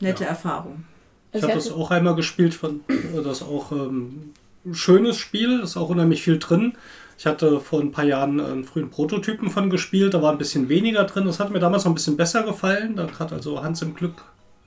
nette 0.00 0.24
Ja. 0.24 0.30
Erfahrung. 0.30 0.84
Ich 1.32 1.42
habe 1.42 1.54
das 1.54 1.70
auch 1.70 1.90
einmal 1.90 2.14
gespielt, 2.14 2.54
fand 2.54 2.82
das 3.24 3.42
auch 3.42 3.72
ähm, 3.72 4.32
ein 4.64 4.74
schönes 4.74 5.16
Spiel, 5.16 5.60
ist 5.60 5.76
auch 5.76 5.88
unheimlich 5.90 6.22
viel 6.22 6.38
drin. 6.38 6.74
Ich 7.18 7.26
hatte 7.26 7.60
vor 7.60 7.80
ein 7.80 7.92
paar 7.92 8.04
Jahren 8.04 8.40
einen 8.40 8.64
frühen 8.64 8.90
Prototypen 8.90 9.50
von 9.50 9.70
gespielt, 9.70 10.14
da 10.14 10.22
war 10.22 10.32
ein 10.32 10.38
bisschen 10.38 10.68
weniger 10.68 11.04
drin. 11.04 11.26
Das 11.26 11.40
hat 11.40 11.50
mir 11.50 11.60
damals 11.60 11.84
noch 11.84 11.92
ein 11.92 11.94
bisschen 11.94 12.16
besser 12.16 12.42
gefallen. 12.42 12.96
Da 12.96 13.08
hat 13.18 13.32
also 13.32 13.62
Hans 13.62 13.82
im 13.82 13.94
Glück 13.94 14.24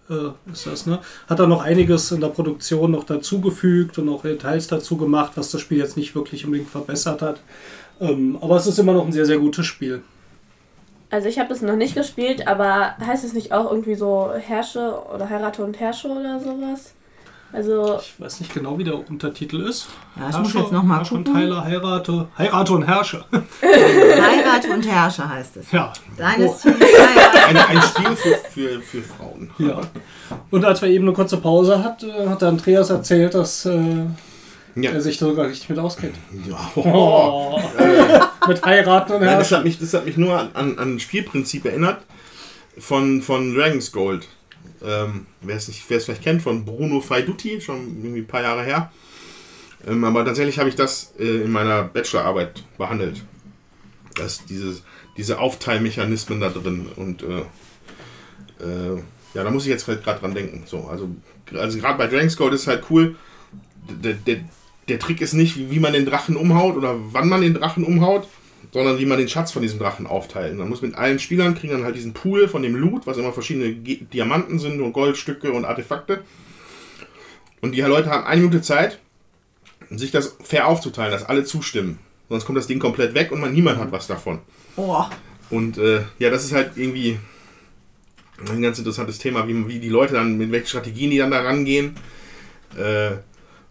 äh, 0.09 0.51
ist 0.51 0.65
das, 0.65 0.85
ne? 0.85 0.99
Hat 1.27 1.39
er 1.39 1.47
noch 1.47 1.61
einiges 1.63 2.11
in 2.11 2.21
der 2.21 2.29
Produktion 2.29 2.91
noch 2.91 3.03
dazugefügt 3.03 3.97
und 3.97 4.09
auch 4.09 4.21
Details 4.21 4.67
dazu 4.67 4.97
gemacht, 4.97 5.33
was 5.35 5.51
das 5.51 5.61
Spiel 5.61 5.77
jetzt 5.77 5.97
nicht 5.97 6.15
wirklich 6.15 6.45
unbedingt 6.45 6.69
verbessert 6.69 7.21
hat. 7.21 7.41
Ähm, 7.99 8.37
aber 8.41 8.55
es 8.55 8.67
ist 8.67 8.79
immer 8.79 8.93
noch 8.93 9.05
ein 9.05 9.11
sehr, 9.11 9.25
sehr 9.25 9.39
gutes 9.39 9.65
Spiel. 9.65 10.01
Also 11.09 11.29
ich 11.29 11.39
habe 11.39 11.49
das 11.49 11.61
noch 11.61 11.75
nicht 11.75 11.95
gespielt, 11.95 12.47
aber 12.47 12.97
heißt 12.97 13.23
es 13.23 13.33
nicht 13.33 13.53
auch 13.53 13.71
irgendwie 13.71 13.95
so 13.95 14.31
Herrsche 14.33 14.93
oder 15.13 15.29
Heirate 15.29 15.63
und 15.63 15.79
Herrsche 15.79 16.09
oder 16.09 16.39
sowas? 16.39 16.93
Also 17.53 17.99
Ich 18.01 18.19
weiß 18.19 18.41
nicht 18.41 18.53
genau, 18.53 18.77
wie 18.77 18.83
der 18.83 18.95
Untertitel 19.09 19.61
ist. 19.61 19.87
Ja, 20.19 20.29
ich 20.29 20.37
muss 20.37 20.53
jetzt 20.53 20.71
noch 20.71 20.83
mal 20.83 20.97
Herrsche 20.97 21.13
und 21.15 21.23
gucken. 21.25 21.41
Teile, 21.41 21.63
heirate, 21.63 22.27
heirate 22.37 22.73
und 22.73 22.83
herrsche. 22.83 23.23
Heirate 23.61 24.67
und 24.73 24.83
Herrsche 24.87 25.27
heißt 25.27 25.57
es. 25.57 25.71
ja. 25.71 25.93
Dynasty, 26.17 26.69
Heirat. 26.69 27.47
Ein, 27.47 27.57
ein 27.57 27.81
Spiel 27.81 28.15
für, 28.15 28.35
für, 28.51 28.81
für 28.81 29.01
Frauen. 29.01 29.49
Ja. 29.59 29.79
Und 30.51 30.65
als 30.65 30.81
wir 30.81 30.89
eben 30.89 31.05
eine 31.05 31.13
kurze 31.13 31.37
Pause 31.37 31.83
hatten, 31.83 32.11
hat 32.29 32.41
der 32.41 32.49
Andreas 32.49 32.89
erzählt, 32.89 33.33
dass 33.33 33.65
äh, 33.65 34.03
Ja. 34.75 34.91
er 34.91 35.01
sich 35.01 35.17
sogar 35.17 35.47
richtig 35.47 35.69
mit 35.69 35.79
auskennt. 35.79 36.15
ja. 36.47 36.57
Oh. 36.75 37.59
mit 38.47 38.63
Heiraten 38.65 39.13
und 39.13 39.21
Nein, 39.21 39.37
das, 39.39 39.51
hat 39.51 39.59
Herrschen. 39.59 39.63
mich, 39.63 39.79
das 39.79 39.93
hat 39.93 40.05
mich 40.05 40.17
nur 40.17 40.37
an, 40.37 40.49
an, 40.53 40.77
an 40.79 40.95
ein 40.95 40.99
Spielprinzip 40.99 41.65
erinnert 41.65 41.99
von, 42.77 43.21
von 43.21 43.55
Dragon's 43.55 43.91
Gold. 43.91 44.27
Ähm, 44.83 45.25
wer 45.41 45.55
es 45.55 45.69
vielleicht 45.69 46.21
kennt, 46.21 46.41
von 46.41 46.65
Bruno 46.65 47.01
Faiduti, 47.01 47.61
schon 47.61 47.97
irgendwie 48.03 48.21
ein 48.21 48.27
paar 48.27 48.41
Jahre 48.41 48.63
her. 48.63 48.91
Ähm, 49.87 50.03
aber 50.03 50.25
tatsächlich 50.25 50.59
habe 50.59 50.69
ich 50.69 50.75
das 50.75 51.13
äh, 51.19 51.43
in 51.43 51.51
meiner 51.51 51.83
Bachelorarbeit 51.83 52.63
behandelt. 52.77 53.23
Das, 54.15 54.45
dieses, 54.45 54.83
diese 55.15 55.39
Aufteilmechanismen 55.39 56.39
da 56.39 56.49
drin. 56.49 56.87
Und 56.95 57.23
äh, 57.23 57.41
äh, 58.63 59.01
ja, 59.33 59.43
da 59.43 59.51
muss 59.51 59.63
ich 59.63 59.69
jetzt 59.69 59.85
gerade 59.85 60.19
dran 60.19 60.33
denken. 60.33 60.63
So, 60.65 60.87
also 60.87 61.09
also 61.55 61.79
gerade 61.79 61.97
bei 61.97 62.07
Dragon's 62.07 62.37
Gold 62.37 62.53
ist 62.53 62.67
halt 62.67 62.83
cool. 62.89 63.15
Der, 63.89 64.13
der, 64.13 64.39
der 64.87 64.99
Trick 64.99 65.21
ist 65.21 65.33
nicht, 65.33 65.69
wie 65.69 65.79
man 65.79 65.93
den 65.93 66.05
Drachen 66.05 66.35
umhaut 66.35 66.75
oder 66.75 66.95
wann 67.13 67.29
man 67.29 67.41
den 67.41 67.53
Drachen 67.53 67.83
umhaut, 67.83 68.27
sondern 68.71 68.99
wie 68.99 69.05
man 69.05 69.17
den 69.17 69.29
Schatz 69.29 69.51
von 69.51 69.61
diesem 69.61 69.79
Drachen 69.79 70.07
aufteilt. 70.07 70.51
Und 70.51 70.59
man 70.59 70.69
muss 70.69 70.81
mit 70.81 70.95
allen 70.95 71.19
Spielern 71.19 71.55
kriegen 71.55 71.73
dann 71.73 71.83
halt 71.83 71.95
diesen 71.95 72.13
Pool 72.13 72.47
von 72.47 72.61
dem 72.61 72.75
Loot, 72.75 73.07
was 73.07 73.17
immer 73.17 73.33
verschiedene 73.33 73.73
Ge 73.73 73.99
Diamanten 74.11 74.59
sind 74.59 74.81
und 74.81 74.93
Goldstücke 74.93 75.51
und 75.51 75.65
Artefakte. 75.65 76.23
Und 77.61 77.71
die 77.73 77.81
Leute 77.81 78.09
haben 78.09 78.25
eine 78.25 78.41
Minute 78.41 78.61
Zeit, 78.61 78.99
sich 79.89 80.11
das 80.11 80.37
fair 80.43 80.67
aufzuteilen, 80.67 81.11
dass 81.11 81.23
alle 81.23 81.43
zustimmen. 81.43 81.99
Sonst 82.29 82.45
kommt 82.45 82.57
das 82.57 82.67
Ding 82.67 82.79
komplett 82.79 83.13
weg 83.13 83.31
und 83.31 83.39
man 83.39 83.53
niemand 83.53 83.79
hat 83.79 83.91
was 83.91 84.07
davon. 84.07 84.39
Oh, 84.75 85.03
Und 85.49 85.77
äh, 85.77 86.01
ja, 86.19 86.29
das 86.29 86.43
ist 86.43 86.51
halt 86.51 86.71
irgendwie 86.75 87.17
ein 88.51 88.61
ganz 88.61 88.77
interessantes 88.77 89.17
Thema, 89.17 89.47
wie, 89.47 89.67
wie 89.67 89.79
die 89.79 89.89
Leute 89.89 90.13
dann, 90.13 90.37
mit 90.37 90.51
welchen 90.51 90.67
Strategien 90.67 91.09
die 91.09 91.17
dann 91.17 91.31
da 91.31 91.41
rangehen. 91.41 91.95
Äh, 92.77 93.17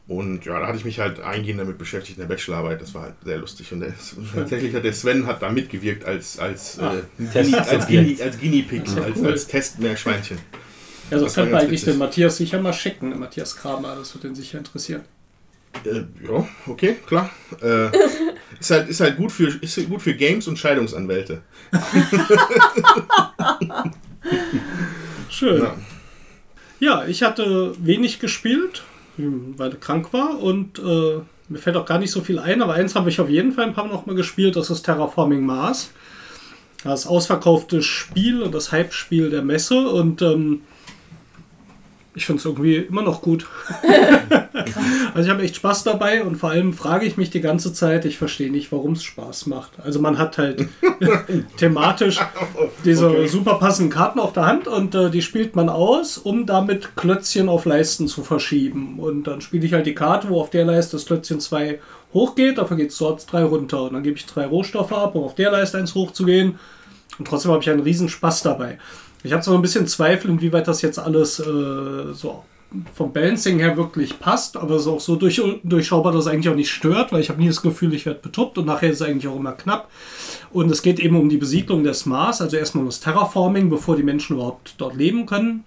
und 0.09 0.45
ja, 0.45 0.61
da 0.61 0.67
hatte 0.69 0.79
ich 0.79 0.85
mich 0.85 1.01
halt 1.01 1.21
eingehend 1.21 1.61
damit 1.61 1.79
beschäftigt 1.79 2.19
in 2.19 2.23
der 2.23 2.29
Bachelorarbeit. 2.35 2.81
Das 2.81 2.95
war 2.95 3.03
halt 3.03 3.15
sehr 3.25 3.39
lustig. 3.39 3.73
Und 3.73 3.81
der, 3.81 3.93
tatsächlich 4.35 4.75
hat 4.75 4.85
der 4.85 4.93
Sven 4.93 5.27
hat 5.27 5.43
da 5.43 5.51
mitgewirkt 5.51 6.05
als, 6.05 6.39
als, 6.39 6.79
Ah, 6.79 6.95
äh, 6.95 7.03
Test- 7.33 7.51
Guinea, 7.51 7.63
als. 7.63 7.87
Guinea, 7.87 8.25
als 8.25 8.39
Guinea 8.39 8.65
Pig, 8.69 8.83
als, 9.05 9.17
Cool. 9.19 9.27
als 9.27 9.47
Testmeerschweinchen. 9.49 10.39
Ja, 11.11 11.19
das 11.19 11.23
Das 11.23 11.35
könnte 11.35 11.57
eigentlich 11.57 11.81
witzig. 11.83 11.95
den 11.95 11.99
Matthias 11.99 12.37
sicher 12.37 12.61
mal 12.61 12.73
schicken, 12.73 13.11
den 13.11 13.21
Matthias 13.21 13.57
Kramer, 13.57 13.95
das 13.97 14.15
würde 14.15 14.29
ihn 14.29 14.35
sicher 14.35 14.59
interessieren. 14.59 15.03
Äh, 15.85 16.03
ja, 16.27 16.49
okay, 16.67 16.97
klar. 17.07 17.31
Äh, 17.61 17.89
ist, 18.59 18.71
halt, 18.71 18.89
ist 18.89 19.01
halt 19.01 19.17
gut 19.17 19.31
für, 19.31 19.49
ist 19.61 19.89
gut 19.89 20.03
für 20.03 20.15
Games 20.15 20.49
und 20.49 20.59
Scheidungsanwälte. 20.59 21.43
Schön. 25.29 25.63
Ja. 25.63 25.77
Ja, 26.79 27.07
ich 27.07 27.23
hatte 27.23 27.75
wenig 27.79 28.19
gespielt, 28.19 28.85
weil 29.19 29.73
ich 29.73 29.81
krank 29.81 30.13
war 30.13 30.41
und 30.41 30.79
äh, 30.79 31.21
mir 31.49 31.59
fällt 31.59 31.77
auch 31.77 31.87
gar 31.87 31.99
nicht 31.99 32.11
so 32.11 32.21
viel 32.21 32.39
ein, 32.39 32.63
aber 32.63 32.75
eins 32.75 32.95
habe 32.95 33.09
ich 33.09 33.21
auf 33.21 33.31
jeden 33.31 33.53
Fall 33.53 33.67
ein 33.67 33.75
paar 33.75 33.87
noch 33.87 34.07
mal 34.07 34.17
gespielt, 34.17 34.57
das 34.57 34.71
ist 34.71 34.83
Terraforming 34.83 35.45
Mars. 35.45 35.93
Das 36.85 37.07
ausverkaufte 37.07 37.83
Spiel 37.83 38.43
und 38.43 38.55
das 38.55 38.71
Hype-Spiel 38.71 39.31
der 39.31 39.43
Messe 39.43 39.89
und 39.89 40.23
ähm, 40.23 40.63
ich 42.17 42.25
finde 42.25 42.41
es 42.41 42.47
irgendwie 42.47 42.77
immer 42.77 43.03
noch 43.03 43.21
gut. 43.21 43.47
also 45.15 45.27
ich 45.27 45.29
habe 45.29 45.43
echt 45.43 45.57
Spaß 45.57 45.85
dabei 45.85 46.25
und 46.25 46.37
vor 46.37 46.51
allem 46.51 46.73
frage 46.73 47.05
ich 47.05 47.19
mich 47.19 47.29
die 47.29 47.43
ganze 47.43 47.73
Zeit, 47.75 48.07
ich 48.07 48.17
verstehe 48.17 48.51
nicht, 48.51 48.73
warum 48.73 48.93
es 48.93 49.05
Spaß 49.05 49.47
macht. 49.47 49.73
Also 49.85 50.01
man 50.01 50.17
hat 50.17 50.39
halt 50.39 50.67
thematisch 51.59 52.19
diese 52.85 53.07
Okay. 53.07 53.27
super 53.29 53.55
passenden 53.55 53.91
Karten 53.93 54.19
auf 54.19 54.33
der 54.33 54.47
Hand 54.47 54.67
und 54.67 54.95
äh, 54.95 55.11
die 55.11 55.21
spielt 55.23 55.55
man 55.55 55.69
aus, 55.69 56.17
um 56.19 56.47
damit 56.47 56.97
Klötzchen 56.97 57.49
auf 57.51 57.67
Leisten 57.67 58.09
zu 58.09 58.25
verschieben. 58.25 58.99
Und 58.99 59.25
dann 59.25 59.43
spiele 59.43 59.67
ich 59.67 59.75
halt 59.75 59.87
die 59.87 59.95
Karte, 59.95 60.31
wo 60.31 60.41
auf 60.41 60.51
der 60.51 60.65
Leiste 60.65 60.97
das 60.97 61.05
Klötzchen 61.05 61.39
2 61.39 61.79
hochgeht, 62.15 62.57
dafür 62.57 62.79
geht 62.79 62.91
es 62.91 62.99
dort 62.99 63.31
3 63.31 63.45
runter. 63.45 63.83
Und 63.83 63.93
dann 63.93 64.03
gebe 64.03 64.17
ich 64.17 64.25
drei 64.25 64.47
Rohstoffe 64.47 64.93
ab, 64.93 65.15
um 65.15 65.25
auf 65.25 65.35
der 65.35 65.51
Leiste 65.51 65.77
eins 65.79 65.95
hochzugehen. 65.95 66.59
Und 67.19 67.29
trotzdem 67.29 67.53
habe 67.53 67.63
ich 67.63 67.71
einen 67.71 67.81
riesen 67.81 68.09
Spaß 68.09 68.43
dabei. 68.43 68.79
Ich 69.27 69.33
habe 69.33 69.43
so 69.43 69.55
ein 69.55 69.63
bisschen 69.63 69.87
Zweifel, 69.89 70.31
inwieweit 70.31 70.69
das 70.69 70.83
jetzt 70.83 70.99
alles 70.99 71.41
äh, 71.41 72.13
so 72.13 72.45
vom 72.95 73.13
Balancing 73.13 73.59
her 73.59 73.77
wirklich 73.77 74.19
passt, 74.19 74.57
aber 74.57 74.77
es 74.77 74.83
ist 74.83 74.89
auch 74.89 75.01
so 75.01 75.17
durch, 75.17 75.41
durchschaubar, 75.63 76.13
dass 76.13 76.27
es 76.27 76.33
eigentlich 76.33 76.49
auch 76.49 76.55
nicht 76.57 76.71
stört, 76.71 77.13
weil 77.13 77.21
ich 77.21 77.29
habe 77.29 77.41
nie 77.41 77.49
das 77.49 77.63
Gefühl, 77.63 77.93
ich 77.95 78.07
werde 78.07 78.21
betuppt 78.21 78.59
und 78.59 78.67
nachher 78.67 78.91
ist 78.91 79.01
es 79.01 79.07
eigentlich 79.07 79.29
auch 79.29 79.37
immer 79.37 79.53
knapp. 79.53 79.91
Und 80.53 80.71
es 80.71 80.83
geht 80.83 81.01
eben 81.01 81.19
um 81.19 81.29
die 81.29 81.39
Besiedlung 81.39 81.85
des 81.85 82.07
Mars, 82.07 82.41
also 82.41 82.57
erstmal 82.57 82.83
um 82.83 82.89
das 82.89 83.01
Terraforming, 83.01 83.69
bevor 83.69 83.97
die 83.97 84.03
Menschen 84.03 84.37
überhaupt 84.37 84.75
dort 84.79 84.95
leben 84.97 85.27
können. 85.27 85.65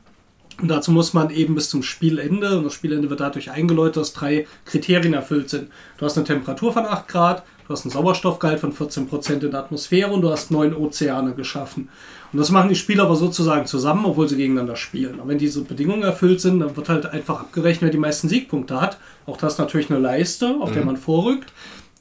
Und 0.61 0.67
dazu 0.67 0.91
muss 0.91 1.13
man 1.13 1.29
eben 1.29 1.55
bis 1.55 1.69
zum 1.69 1.83
Spielende, 1.83 2.57
und 2.57 2.65
das 2.65 2.73
Spielende 2.73 3.09
wird 3.09 3.21
dadurch 3.21 3.51
eingeläutet, 3.51 3.97
dass 3.97 4.13
drei 4.13 4.45
Kriterien 4.65 5.13
erfüllt 5.13 5.49
sind. 5.49 5.69
Du 5.97 6.05
hast 6.05 6.17
eine 6.17 6.25
Temperatur 6.25 6.73
von 6.73 6.85
8 6.85 7.07
Grad, 7.07 7.43
du 7.65 7.73
hast 7.73 7.83
einen 7.83 7.91
Sauerstoffgehalt 7.91 8.59
von 8.59 8.73
14% 8.73 9.41
in 9.41 9.51
der 9.51 9.59
Atmosphäre 9.59 10.11
und 10.11 10.21
du 10.21 10.29
hast 10.29 10.51
neun 10.51 10.75
Ozeane 10.75 11.33
geschaffen. 11.33 11.89
Und 12.31 12.37
das 12.37 12.51
machen 12.51 12.69
die 12.69 12.75
Spieler 12.75 13.03
aber 13.03 13.15
sozusagen 13.15 13.65
zusammen, 13.65 14.05
obwohl 14.05 14.29
sie 14.29 14.37
gegeneinander 14.37 14.75
spielen. 14.75 15.19
Und 15.19 15.27
wenn 15.27 15.39
diese 15.39 15.63
Bedingungen 15.63 16.03
erfüllt 16.03 16.41
sind, 16.41 16.59
dann 16.59 16.75
wird 16.77 16.89
halt 16.89 17.07
einfach 17.07 17.39
abgerechnet, 17.39 17.81
wer 17.81 17.89
die 17.89 17.97
meisten 17.97 18.29
Siegpunkte 18.29 18.79
hat. 18.79 18.99
Auch 19.25 19.37
das 19.37 19.53
ist 19.53 19.59
natürlich 19.59 19.89
eine 19.89 19.99
Leiste, 19.99 20.57
auf 20.59 20.71
der 20.71 20.85
man 20.85 20.97
vorrückt 20.97 21.51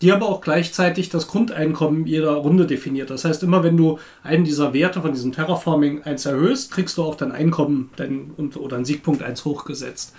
die 0.01 0.13
aber 0.13 0.29
auch 0.29 0.41
gleichzeitig 0.41 1.09
das 1.09 1.27
Grundeinkommen 1.27 2.07
jeder 2.07 2.33
Runde 2.33 2.67
definiert. 2.67 3.11
Das 3.11 3.25
heißt, 3.25 3.43
immer 3.43 3.65
wenn 3.65 3.77
du 3.77 3.99
einen 4.23 4.45
dieser 4.45 4.73
Werte 4.73 5.03
von 5.03 5.13
diesem 5.13 5.33
Terraforming 5.33 6.03
1 6.03 6.27
erhöhst, 6.27 6.71
kriegst 6.71 6.99
du 6.99 7.03
auch 7.03 7.17
dein 7.17 7.33
Einkommen 7.33 7.91
dein, 7.97 8.31
und, 8.37 8.57
oder 8.57 8.77
einen 8.77 8.85
Siegpunkt 8.85 9.23
1 9.23 9.45
hochgesetzt. 9.45 10.15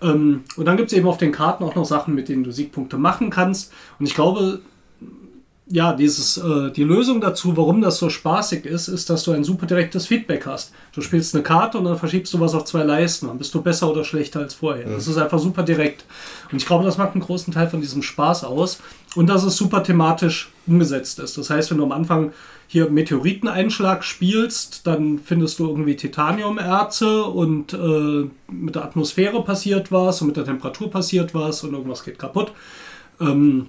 Ähm, 0.00 0.44
und 0.56 0.64
dann 0.64 0.76
gibt 0.76 0.90
es 0.90 0.96
eben 0.96 1.06
auf 1.06 1.18
den 1.18 1.32
Karten 1.32 1.64
auch 1.64 1.74
noch 1.74 1.84
Sachen, 1.84 2.14
mit 2.14 2.28
denen 2.28 2.44
du 2.44 2.50
Siegpunkte 2.50 2.96
machen 2.96 3.28
kannst. 3.28 3.72
Und 3.98 4.06
ich 4.06 4.14
glaube, 4.14 4.60
ja, 5.72 5.92
dieses, 5.92 6.36
äh, 6.36 6.72
die 6.72 6.82
Lösung 6.82 7.20
dazu, 7.20 7.56
warum 7.56 7.80
das 7.80 7.98
so 7.98 8.10
spaßig 8.10 8.66
ist, 8.66 8.88
ist, 8.88 9.08
dass 9.08 9.22
du 9.22 9.30
ein 9.30 9.44
super 9.44 9.66
direktes 9.66 10.06
Feedback 10.06 10.44
hast. 10.44 10.72
Du 10.92 11.00
spielst 11.00 11.32
eine 11.32 11.44
Karte 11.44 11.78
und 11.78 11.84
dann 11.84 11.96
verschiebst 11.96 12.34
du 12.34 12.40
was 12.40 12.54
auf 12.54 12.64
zwei 12.64 12.82
Leisten. 12.82 13.28
Dann 13.28 13.38
bist 13.38 13.54
du 13.54 13.62
besser 13.62 13.88
oder 13.88 14.02
schlechter 14.02 14.40
als 14.40 14.54
vorher. 14.54 14.86
Das 14.86 15.06
ist 15.06 15.16
einfach 15.16 15.38
super 15.38 15.62
direkt. 15.62 16.04
Und 16.50 16.58
ich 16.58 16.66
glaube, 16.66 16.84
das 16.84 16.98
macht 16.98 17.12
einen 17.12 17.22
großen 17.22 17.54
Teil 17.54 17.68
von 17.68 17.80
diesem 17.80 18.02
Spaß 18.02 18.42
aus. 18.44 18.80
Und 19.14 19.28
dass 19.28 19.44
es 19.44 19.56
super 19.56 19.84
thematisch 19.84 20.50
umgesetzt 20.66 21.20
ist. 21.20 21.38
Das 21.38 21.50
heißt, 21.50 21.70
wenn 21.70 21.78
du 21.78 21.84
am 21.84 21.92
Anfang 21.92 22.32
hier 22.66 22.90
Meteoriteneinschlag 22.90 24.02
spielst, 24.02 24.86
dann 24.88 25.18
findest 25.18 25.60
du 25.60 25.68
irgendwie 25.68 25.96
Titaniumerze 25.96 27.24
und 27.24 27.74
äh, 27.74 28.28
mit 28.48 28.74
der 28.74 28.84
Atmosphäre 28.84 29.42
passiert 29.44 29.92
was 29.92 30.20
und 30.20 30.28
mit 30.28 30.36
der 30.36 30.44
Temperatur 30.44 30.90
passiert 30.90 31.34
was 31.34 31.62
und 31.62 31.74
irgendwas 31.74 32.04
geht 32.04 32.18
kaputt. 32.18 32.52
Ähm, 33.20 33.66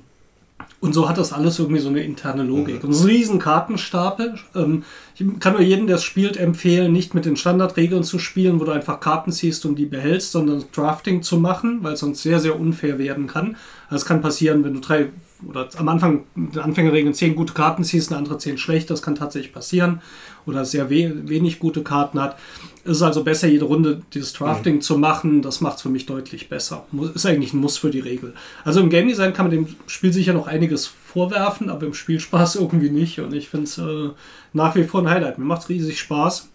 und 0.81 0.93
so 0.93 1.07
hat 1.07 1.19
das 1.19 1.31
alles 1.31 1.59
irgendwie 1.59 1.79
so 1.79 1.89
eine 1.89 2.01
interne 2.01 2.41
Logik. 2.41 2.83
Und 2.83 2.93
so 2.93 3.03
ein 3.03 3.09
riesen 3.09 3.37
Kartenstapel. 3.37 4.33
Ähm, 4.55 4.83
ich 5.15 5.39
kann 5.39 5.53
nur 5.53 5.61
jedem, 5.61 5.85
der 5.85 5.97
es 5.97 6.03
spielt, 6.03 6.37
empfehlen, 6.37 6.91
nicht 6.91 7.13
mit 7.13 7.25
den 7.25 7.37
Standardregeln 7.37 8.03
zu 8.03 8.17
spielen, 8.17 8.59
wo 8.59 8.65
du 8.65 8.71
einfach 8.71 8.99
Karten 8.99 9.31
ziehst 9.31 9.63
und 9.67 9.75
die 9.75 9.85
behältst, 9.85 10.31
sondern 10.31 10.63
Drafting 10.73 11.21
zu 11.21 11.37
machen, 11.37 11.83
weil 11.83 11.93
es 11.93 11.99
sonst 11.99 12.23
sehr, 12.23 12.39
sehr 12.39 12.59
unfair 12.59 12.97
werden 12.97 13.27
kann. 13.27 13.57
Also 13.89 14.01
es 14.01 14.05
kann 14.05 14.21
passieren, 14.21 14.63
wenn 14.63 14.73
du 14.73 14.79
drei 14.79 15.09
oder 15.47 15.67
am 15.77 15.89
Anfang 15.89 16.23
mit 16.35 16.55
den 16.55 16.61
Anfängerregeln 16.61 17.13
zehn 17.13 17.35
gute 17.35 17.53
Karten 17.53 17.83
ziehst, 17.83 18.11
eine 18.11 18.19
andere 18.19 18.37
zehn 18.37 18.57
schlecht, 18.57 18.89
das 18.89 19.01
kann 19.01 19.15
tatsächlich 19.15 19.53
passieren. 19.53 20.01
Oder 20.45 20.65
sehr 20.65 20.89
we 20.89 21.29
wenig 21.29 21.59
gute 21.59 21.83
Karten 21.83 22.19
hat. 22.19 22.37
Es 22.83 22.97
ist 22.97 23.01
also 23.03 23.23
besser, 23.23 23.47
jede 23.47 23.65
Runde 23.65 24.01
dieses 24.13 24.33
Drafting 24.33 24.81
zu 24.81 24.97
machen. 24.97 25.43
Das 25.43 25.61
macht 25.61 25.75
es 25.75 25.83
für 25.83 25.89
mich 25.89 26.07
deutlich 26.07 26.49
besser. 26.49 26.85
Muss, 26.91 27.11
ist 27.11 27.27
eigentlich 27.27 27.53
ein 27.53 27.59
Muss 27.59 27.77
für 27.77 27.91
die 27.91 27.99
Regel. 27.99 28.33
Also 28.63 28.79
im 28.79 28.89
Game 28.89 29.07
Design 29.07 29.33
kann 29.33 29.45
man 29.45 29.51
dem 29.51 29.67
Spiel 29.85 30.11
sicher 30.11 30.33
noch 30.33 30.47
einiges 30.47 30.87
vorwerfen, 30.87 31.69
aber 31.69 31.85
im 31.85 31.93
Spielspaß 31.93 32.55
irgendwie 32.57 32.89
nicht. 32.89 33.19
Und 33.19 33.33
ich 33.33 33.49
finde 33.49 33.65
es 33.65 33.77
äh, 33.77 34.09
nach 34.53 34.75
wie 34.75 34.83
vor 34.83 35.01
ein 35.01 35.09
Highlight. 35.09 35.37
Mir 35.37 35.45
macht 35.45 35.61
es 35.61 35.69
riesig 35.69 35.99
Spaß. 35.99 36.49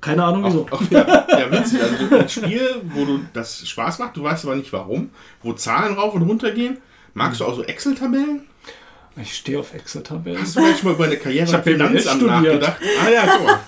Keine 0.00 0.24
Ahnung 0.24 0.44
wieso. 0.44 0.66
Auch, 0.70 0.80
auch, 0.80 0.90
ja, 0.90 1.26
ja, 1.28 1.50
witzig. 1.50 1.82
Also 1.82 2.06
so 2.08 2.16
ein 2.16 2.28
Spiel, 2.28 2.68
wo 2.94 3.04
du 3.04 3.20
das 3.32 3.66
Spaß 3.68 3.98
macht, 3.98 4.16
du 4.16 4.22
weißt 4.22 4.44
aber 4.44 4.56
nicht 4.56 4.72
warum, 4.72 5.10
wo 5.42 5.52
Zahlen 5.52 5.94
rauf 5.94 6.14
und 6.14 6.22
runter 6.22 6.52
gehen. 6.52 6.78
Magst 7.14 7.40
du 7.40 7.44
auch 7.44 7.54
so 7.54 7.62
Excel-Tabellen? 7.62 8.42
Ich 9.16 9.36
stehe 9.36 9.60
auf 9.60 9.72
Excel-Tabellen. 9.72 10.40
Hast 10.40 10.56
du 10.56 10.60
vielleicht 10.60 10.80
schon 10.80 10.88
mal 10.88 10.96
über 10.96 11.04
eine 11.04 11.16
Karriere 11.16 11.44
Ich 11.46 11.52
im 11.52 11.62
Finanzamt 11.62 12.22
nachgedacht? 12.26 12.76
Ah 13.00 13.08
ja, 13.08 13.24
mal. 13.38 13.60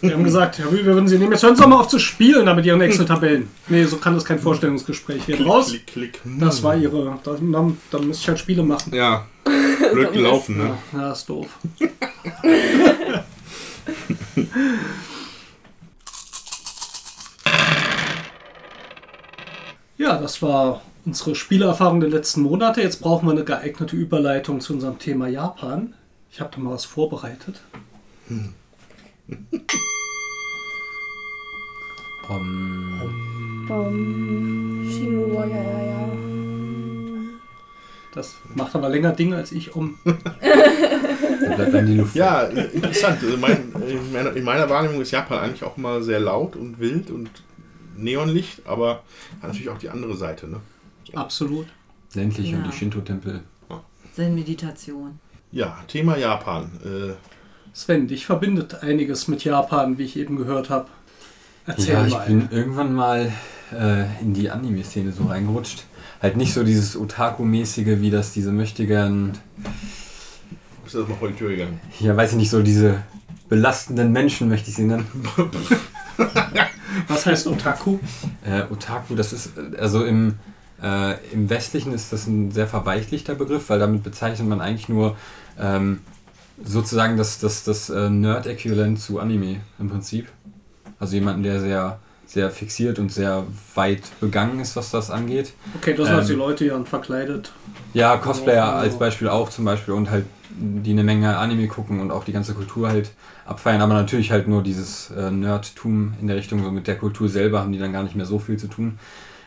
Wir 0.00 0.14
haben 0.14 0.24
gesagt, 0.24 0.58
Herr 0.58 0.72
wir 0.72 0.84
würden 0.84 1.06
Sie 1.06 1.16
nehmen. 1.16 1.30
Jetzt 1.30 1.44
hören 1.44 1.54
Sie 1.54 1.62
doch 1.62 1.68
mal 1.68 1.76
auf 1.78 1.86
zu 1.86 2.00
spielen 2.00 2.44
da 2.46 2.54
mit 2.54 2.66
Ihren 2.66 2.80
Excel-Tabellen. 2.80 3.48
Nee, 3.68 3.84
so 3.84 3.98
kann 3.98 4.14
das 4.14 4.24
kein 4.24 4.40
Vorstellungsgespräch 4.40 5.28
werden. 5.28 5.46
Raus. 5.46 5.68
Klick, 5.68 5.86
klick. 5.86 6.18
Hm. 6.24 6.40
Das 6.40 6.60
war 6.64 6.74
Ihre. 6.76 7.20
Dann, 7.22 7.52
dann, 7.52 7.78
dann 7.92 8.08
müsste 8.08 8.22
ich 8.22 8.28
halt 8.28 8.40
Spiele 8.40 8.64
machen. 8.64 8.92
Ja, 8.92 9.26
blöd 9.92 10.12
gelaufen, 10.12 10.58
ne? 10.58 10.76
Ja, 10.92 10.98
ja, 10.98 11.12
ist 11.12 11.28
doof. 11.28 11.46
ja, 19.98 20.20
das 20.20 20.42
war 20.42 20.82
unsere 21.08 21.34
Spielerfahrung 21.34 21.98
der 22.00 22.10
letzten 22.10 22.42
Monate. 22.42 22.82
Jetzt 22.82 23.00
brauchen 23.00 23.26
wir 23.26 23.32
eine 23.32 23.44
geeignete 23.44 23.96
Überleitung 23.96 24.60
zu 24.60 24.74
unserem 24.74 24.98
Thema 24.98 25.26
Japan. 25.26 25.94
Ich 26.30 26.38
habe 26.38 26.50
da 26.54 26.60
mal 26.60 26.74
was 26.74 26.84
vorbereitet. 26.84 27.62
Um, 32.28 33.00
Shibuya, 34.90 35.46
ja, 35.46 35.62
ja, 35.62 35.80
ja. 35.80 36.08
Das 38.14 38.34
macht 38.54 38.74
aber 38.74 38.90
länger 38.90 39.12
Dinge 39.12 39.36
als 39.36 39.52
ich 39.52 39.74
um. 39.74 39.98
Ja, 42.12 42.42
interessant. 42.42 43.22
Also 43.22 43.38
mein, 43.38 43.72
in, 43.88 44.12
meiner, 44.12 44.36
in 44.36 44.44
meiner 44.44 44.68
Wahrnehmung 44.68 45.00
ist 45.00 45.12
Japan 45.12 45.38
eigentlich 45.38 45.64
auch 45.64 45.78
mal 45.78 46.02
sehr 46.02 46.20
laut 46.20 46.54
und 46.54 46.78
wild 46.78 47.10
und 47.10 47.30
Neonlicht, 47.96 48.66
aber 48.66 49.04
hat 49.40 49.48
natürlich 49.48 49.70
auch 49.70 49.78
die 49.78 49.88
andere 49.88 50.14
Seite. 50.14 50.48
Ne? 50.48 50.60
Absolut. 51.14 51.66
Ländlich 52.14 52.52
und 52.54 52.60
Ja. 52.64 52.70
die 52.70 52.76
Shinto-Tempel. 52.76 53.40
Seine 54.16 54.30
Meditation. 54.34 55.18
Ja, 55.52 55.78
Thema 55.86 56.16
Japan. 56.16 56.70
Äh, 56.84 57.12
Sven, 57.72 58.08
dich 58.08 58.26
verbindet 58.26 58.82
einiges 58.82 59.28
mit 59.28 59.44
Japan, 59.44 59.96
wie 59.98 60.04
ich 60.04 60.16
eben 60.16 60.36
gehört 60.36 60.70
habe. 60.70 60.86
Erzähl 61.66 61.94
Ja, 61.94 62.06
ich 62.06 62.12
mal. 62.14 62.26
bin 62.26 62.48
irgendwann 62.50 62.92
mal 62.94 63.32
äh, 63.72 64.04
in 64.20 64.34
die 64.34 64.50
Anime-Szene 64.50 65.12
so 65.12 65.24
reingerutscht. 65.26 65.84
Halt 66.20 66.36
nicht 66.36 66.52
so 66.52 66.64
dieses 66.64 66.96
Otaku-mäßige, 66.96 68.00
wie 68.00 68.10
das 68.10 68.32
diese 68.32 68.50
möchtegern, 68.50 69.38
ist 70.84 70.94
das 70.96 71.06
mal 71.06 71.14
vor 71.16 71.28
die 71.28 71.34
Tür 71.34 71.50
gegangen? 71.50 71.78
ja 72.00 72.16
weiß 72.16 72.32
ich 72.32 72.38
nicht, 72.38 72.50
so 72.50 72.62
diese 72.62 73.02
belastenden 73.48 74.10
Menschen 74.10 74.48
möchte 74.48 74.70
ich 74.70 74.76
sie 74.76 74.84
nennen. 74.84 75.06
Was 77.08 77.26
heißt 77.26 77.46
Otaku? 77.46 77.98
Äh, 78.44 78.62
Otaku, 78.70 79.14
das 79.14 79.32
ist, 79.32 79.52
äh, 79.56 79.76
also 79.78 80.04
im, 80.04 80.34
äh, 80.82 81.14
im 81.32 81.50
Westlichen 81.50 81.92
ist 81.92 82.12
das 82.12 82.26
ein 82.26 82.50
sehr 82.50 82.66
verweichlichter 82.66 83.34
Begriff, 83.34 83.68
weil 83.70 83.78
damit 83.78 84.02
bezeichnet 84.02 84.48
man 84.48 84.60
eigentlich 84.60 84.88
nur 84.88 85.16
ähm, 85.58 86.00
sozusagen 86.64 87.16
das, 87.16 87.38
das, 87.38 87.64
das 87.64 87.90
äh, 87.90 88.10
Nerd-Äquivalent 88.10 89.00
zu 89.00 89.18
Anime 89.18 89.60
im 89.78 89.90
Prinzip. 89.90 90.28
Also 91.00 91.14
jemanden, 91.14 91.42
der 91.42 91.60
sehr, 91.60 91.98
sehr 92.26 92.50
fixiert 92.50 92.98
und 92.98 93.12
sehr 93.12 93.44
weit 93.74 94.02
begangen 94.20 94.60
ist, 94.60 94.74
was 94.76 94.90
das 94.90 95.10
angeht. 95.10 95.52
Okay, 95.76 95.94
das 95.94 96.08
also 96.08 96.26
die 96.28 96.32
Ähm, 96.34 96.38
Leute, 96.38 96.68
dann 96.68 96.86
verkleidet. 96.86 97.52
Ja, 97.94 98.16
Cosplayer 98.16 98.56
Ja, 98.56 98.72
als 98.74 98.98
Beispiel 98.98 99.28
auch 99.28 99.50
zum 99.50 99.64
Beispiel 99.64 99.94
und 99.94 100.10
halt 100.10 100.26
die 100.50 100.90
eine 100.90 101.04
Menge 101.04 101.36
Anime 101.36 101.68
gucken 101.68 102.00
und 102.00 102.10
auch 102.10 102.24
die 102.24 102.32
ganze 102.32 102.54
Kultur 102.54 102.88
halt 102.88 103.12
abfeiern, 103.46 103.80
aber 103.80 103.94
natürlich 103.94 104.32
halt 104.32 104.48
nur 104.48 104.62
dieses 104.62 105.10
äh, 105.10 105.30
Nerdtum 105.30 106.14
in 106.20 106.26
der 106.26 106.36
Richtung, 106.36 106.64
so 106.64 106.70
mit 106.70 106.86
der 106.86 106.96
Kultur 106.98 107.28
selber 107.28 107.60
haben 107.60 107.72
die 107.72 107.78
dann 107.78 107.92
gar 107.92 108.02
nicht 108.02 108.16
mehr 108.16 108.26
so 108.26 108.38
viel 108.38 108.56
zu 108.56 108.66
tun. 108.66 108.98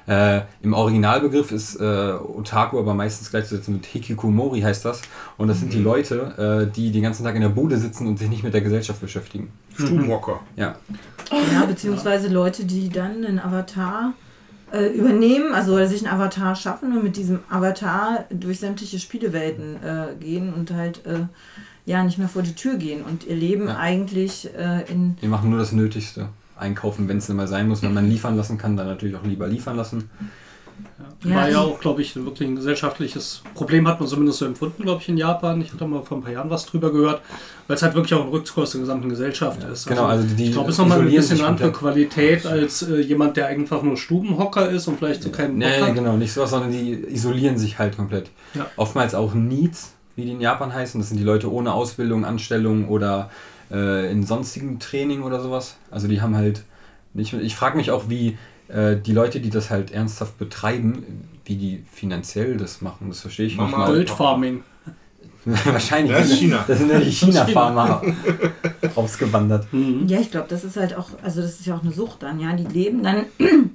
Äh, 0.07 0.41
Im 0.61 0.73
Originalbegriff 0.73 1.51
ist 1.51 1.75
äh, 1.79 1.83
Otaku 1.83 2.79
aber 2.79 2.93
meistens 2.93 3.29
gleichzusetzen 3.29 3.75
mit 3.75 3.85
Hikikomori 3.85 4.61
heißt 4.61 4.83
das. 4.85 5.01
Und 5.37 5.47
das 5.47 5.59
sind 5.59 5.73
die 5.73 5.79
Leute, 5.81 6.67
äh, 6.69 6.73
die 6.75 6.91
den 6.91 7.03
ganzen 7.03 7.23
Tag 7.23 7.35
in 7.35 7.41
der 7.41 7.49
Bude 7.49 7.77
sitzen 7.77 8.07
und 8.07 8.17
sich 8.17 8.29
nicht 8.29 8.43
mit 8.43 8.53
der 8.53 8.61
Gesellschaft 8.61 8.99
beschäftigen. 8.99 9.51
Stubenhocker. 9.75 10.39
Ja. 10.55 10.75
Ja, 11.53 11.65
beziehungsweise 11.65 12.27
Leute, 12.27 12.65
die 12.65 12.89
dann 12.89 13.23
einen 13.25 13.39
Avatar 13.39 14.13
äh, 14.73 14.87
übernehmen, 14.87 15.53
also 15.53 15.73
oder 15.75 15.87
sich 15.87 16.05
einen 16.05 16.13
Avatar 16.13 16.55
schaffen 16.55 16.95
und 16.97 17.03
mit 17.03 17.15
diesem 17.15 17.39
Avatar 17.49 18.25
durch 18.29 18.59
sämtliche 18.59 18.99
Spielewelten 18.99 19.77
äh, 19.83 20.15
gehen 20.19 20.53
und 20.53 20.71
halt 20.73 21.05
äh, 21.05 21.25
ja 21.85 22.03
nicht 22.03 22.17
mehr 22.17 22.27
vor 22.27 22.41
die 22.41 22.53
Tür 22.55 22.75
gehen 22.75 23.03
und 23.03 23.25
ihr 23.25 23.35
Leben 23.35 23.67
Ja. 23.67 23.77
eigentlich 23.77 24.49
äh, 24.57 24.89
in 24.91 25.15
Die 25.21 25.27
machen 25.27 25.49
nur 25.49 25.59
das 25.59 25.71
Nötigste. 25.71 26.29
Einkaufen, 26.61 27.07
wenn 27.07 27.17
es 27.17 27.27
denn 27.27 27.35
mal 27.35 27.47
sein 27.47 27.67
muss. 27.67 27.81
Wenn 27.83 27.93
man 27.93 28.09
liefern 28.09 28.37
lassen 28.37 28.57
kann, 28.57 28.77
dann 28.77 28.87
natürlich 28.87 29.15
auch 29.15 29.23
lieber 29.23 29.47
liefern 29.47 29.75
lassen. 29.77 30.09
Ja, 31.23 31.35
War 31.35 31.49
ja 31.49 31.59
auch, 31.59 31.79
glaube 31.79 32.01
ich, 32.01 32.15
wirklich 32.15 32.49
ein 32.49 32.55
gesellschaftliches 32.55 33.43
Problem, 33.53 33.87
hat 33.87 33.99
man 33.99 34.09
zumindest 34.09 34.39
so 34.39 34.45
empfunden, 34.45 34.81
glaube 34.81 35.01
ich, 35.01 35.09
in 35.09 35.17
Japan. 35.17 35.61
Ich 35.61 35.71
hatte 35.71 35.85
mal 35.85 36.01
vor 36.01 36.17
ein 36.17 36.23
paar 36.23 36.31
Jahren 36.31 36.49
was 36.49 36.65
drüber 36.65 36.91
gehört, 36.91 37.21
weil 37.67 37.75
es 37.75 37.83
halt 37.83 37.93
wirklich 37.93 38.15
auch 38.15 38.23
ein 38.23 38.29
Rückkurs 38.29 38.71
der 38.71 38.81
gesamten 38.81 39.09
Gesellschaft 39.09 39.63
ist. 39.63 39.85
Genau, 39.87 40.05
also 40.05 40.25
die 40.27 40.45
ich 40.45 40.51
glaube, 40.53 40.69
es 40.69 40.75
ist 40.75 40.79
nochmal 40.79 41.01
ein 41.01 41.05
bisschen 41.11 41.37
sich 41.37 41.45
andere. 41.45 41.71
Qualität 41.71 42.45
als 42.47 42.81
äh, 42.81 43.01
jemand, 43.01 43.37
der 43.37 43.47
einfach 43.47 43.83
nur 43.83 43.97
Stubenhocker 43.97 44.69
ist 44.69 44.87
und 44.87 44.97
vielleicht 44.97 45.21
so 45.21 45.29
keinen 45.29 45.59
Bock 45.59 45.69
Nee, 45.69 45.81
hat. 45.81 45.93
genau, 45.93 46.17
nicht 46.17 46.33
sowas, 46.33 46.49
sondern 46.49 46.71
die 46.71 46.93
isolieren 47.13 47.57
sich 47.57 47.77
halt 47.77 47.97
komplett. 47.97 48.31
Ja. 48.55 48.65
Oftmals 48.75 49.13
auch 49.13 49.35
Needs, 49.35 49.93
wie 50.15 50.25
die 50.25 50.31
in 50.31 50.41
Japan 50.41 50.73
heißen. 50.73 50.99
Das 50.99 51.09
sind 51.09 51.17
die 51.17 51.23
Leute 51.23 51.51
ohne 51.51 51.73
Ausbildung, 51.73 52.25
Anstellung 52.25 52.87
oder 52.87 53.29
äh, 53.71 54.11
in 54.11 54.25
sonstigem 54.25 54.79
Training 54.79 55.23
oder 55.23 55.41
sowas. 55.41 55.77
Also 55.89 56.07
die 56.07 56.21
haben 56.21 56.35
halt 56.35 56.63
nicht. 57.13 57.33
Ich 57.33 57.55
frage 57.55 57.77
mich 57.77 57.91
auch, 57.91 58.09
wie 58.09 58.37
äh, 58.67 58.97
die 58.97 59.13
Leute, 59.13 59.39
die 59.39 59.49
das 59.49 59.69
halt 59.69 59.91
ernsthaft 59.91 60.37
betreiben, 60.37 61.27
wie 61.45 61.55
die 61.55 61.83
finanziell 61.91 62.57
das 62.57 62.81
machen. 62.81 63.07
Das 63.09 63.21
verstehe 63.21 63.47
ich 63.47 63.57
Mama, 63.57 63.69
nicht 63.69 63.77
mal. 63.77 63.87
Goldfarming. 63.87 64.63
Wahrscheinlich. 65.45 66.15
Das 66.15 66.29
ist 66.29 66.39
China. 66.39 66.63
Das 66.67 66.77
sind 66.77 66.91
ja 66.91 66.99
die 66.99 67.11
China-Farmer 67.11 68.03
rausgewandert. 68.95 69.71
Mhm. 69.73 70.07
Ja, 70.07 70.19
ich 70.19 70.29
glaube, 70.29 70.47
das 70.49 70.63
ist 70.63 70.77
halt 70.77 70.95
auch, 70.95 71.09
also 71.23 71.41
das 71.41 71.59
ist 71.59 71.65
ja 71.65 71.75
auch 71.75 71.81
eine 71.81 71.91
Sucht 71.91 72.21
dann, 72.23 72.39
ja. 72.39 72.53
Die 72.55 72.65
leben 72.65 73.01
dann 73.01 73.25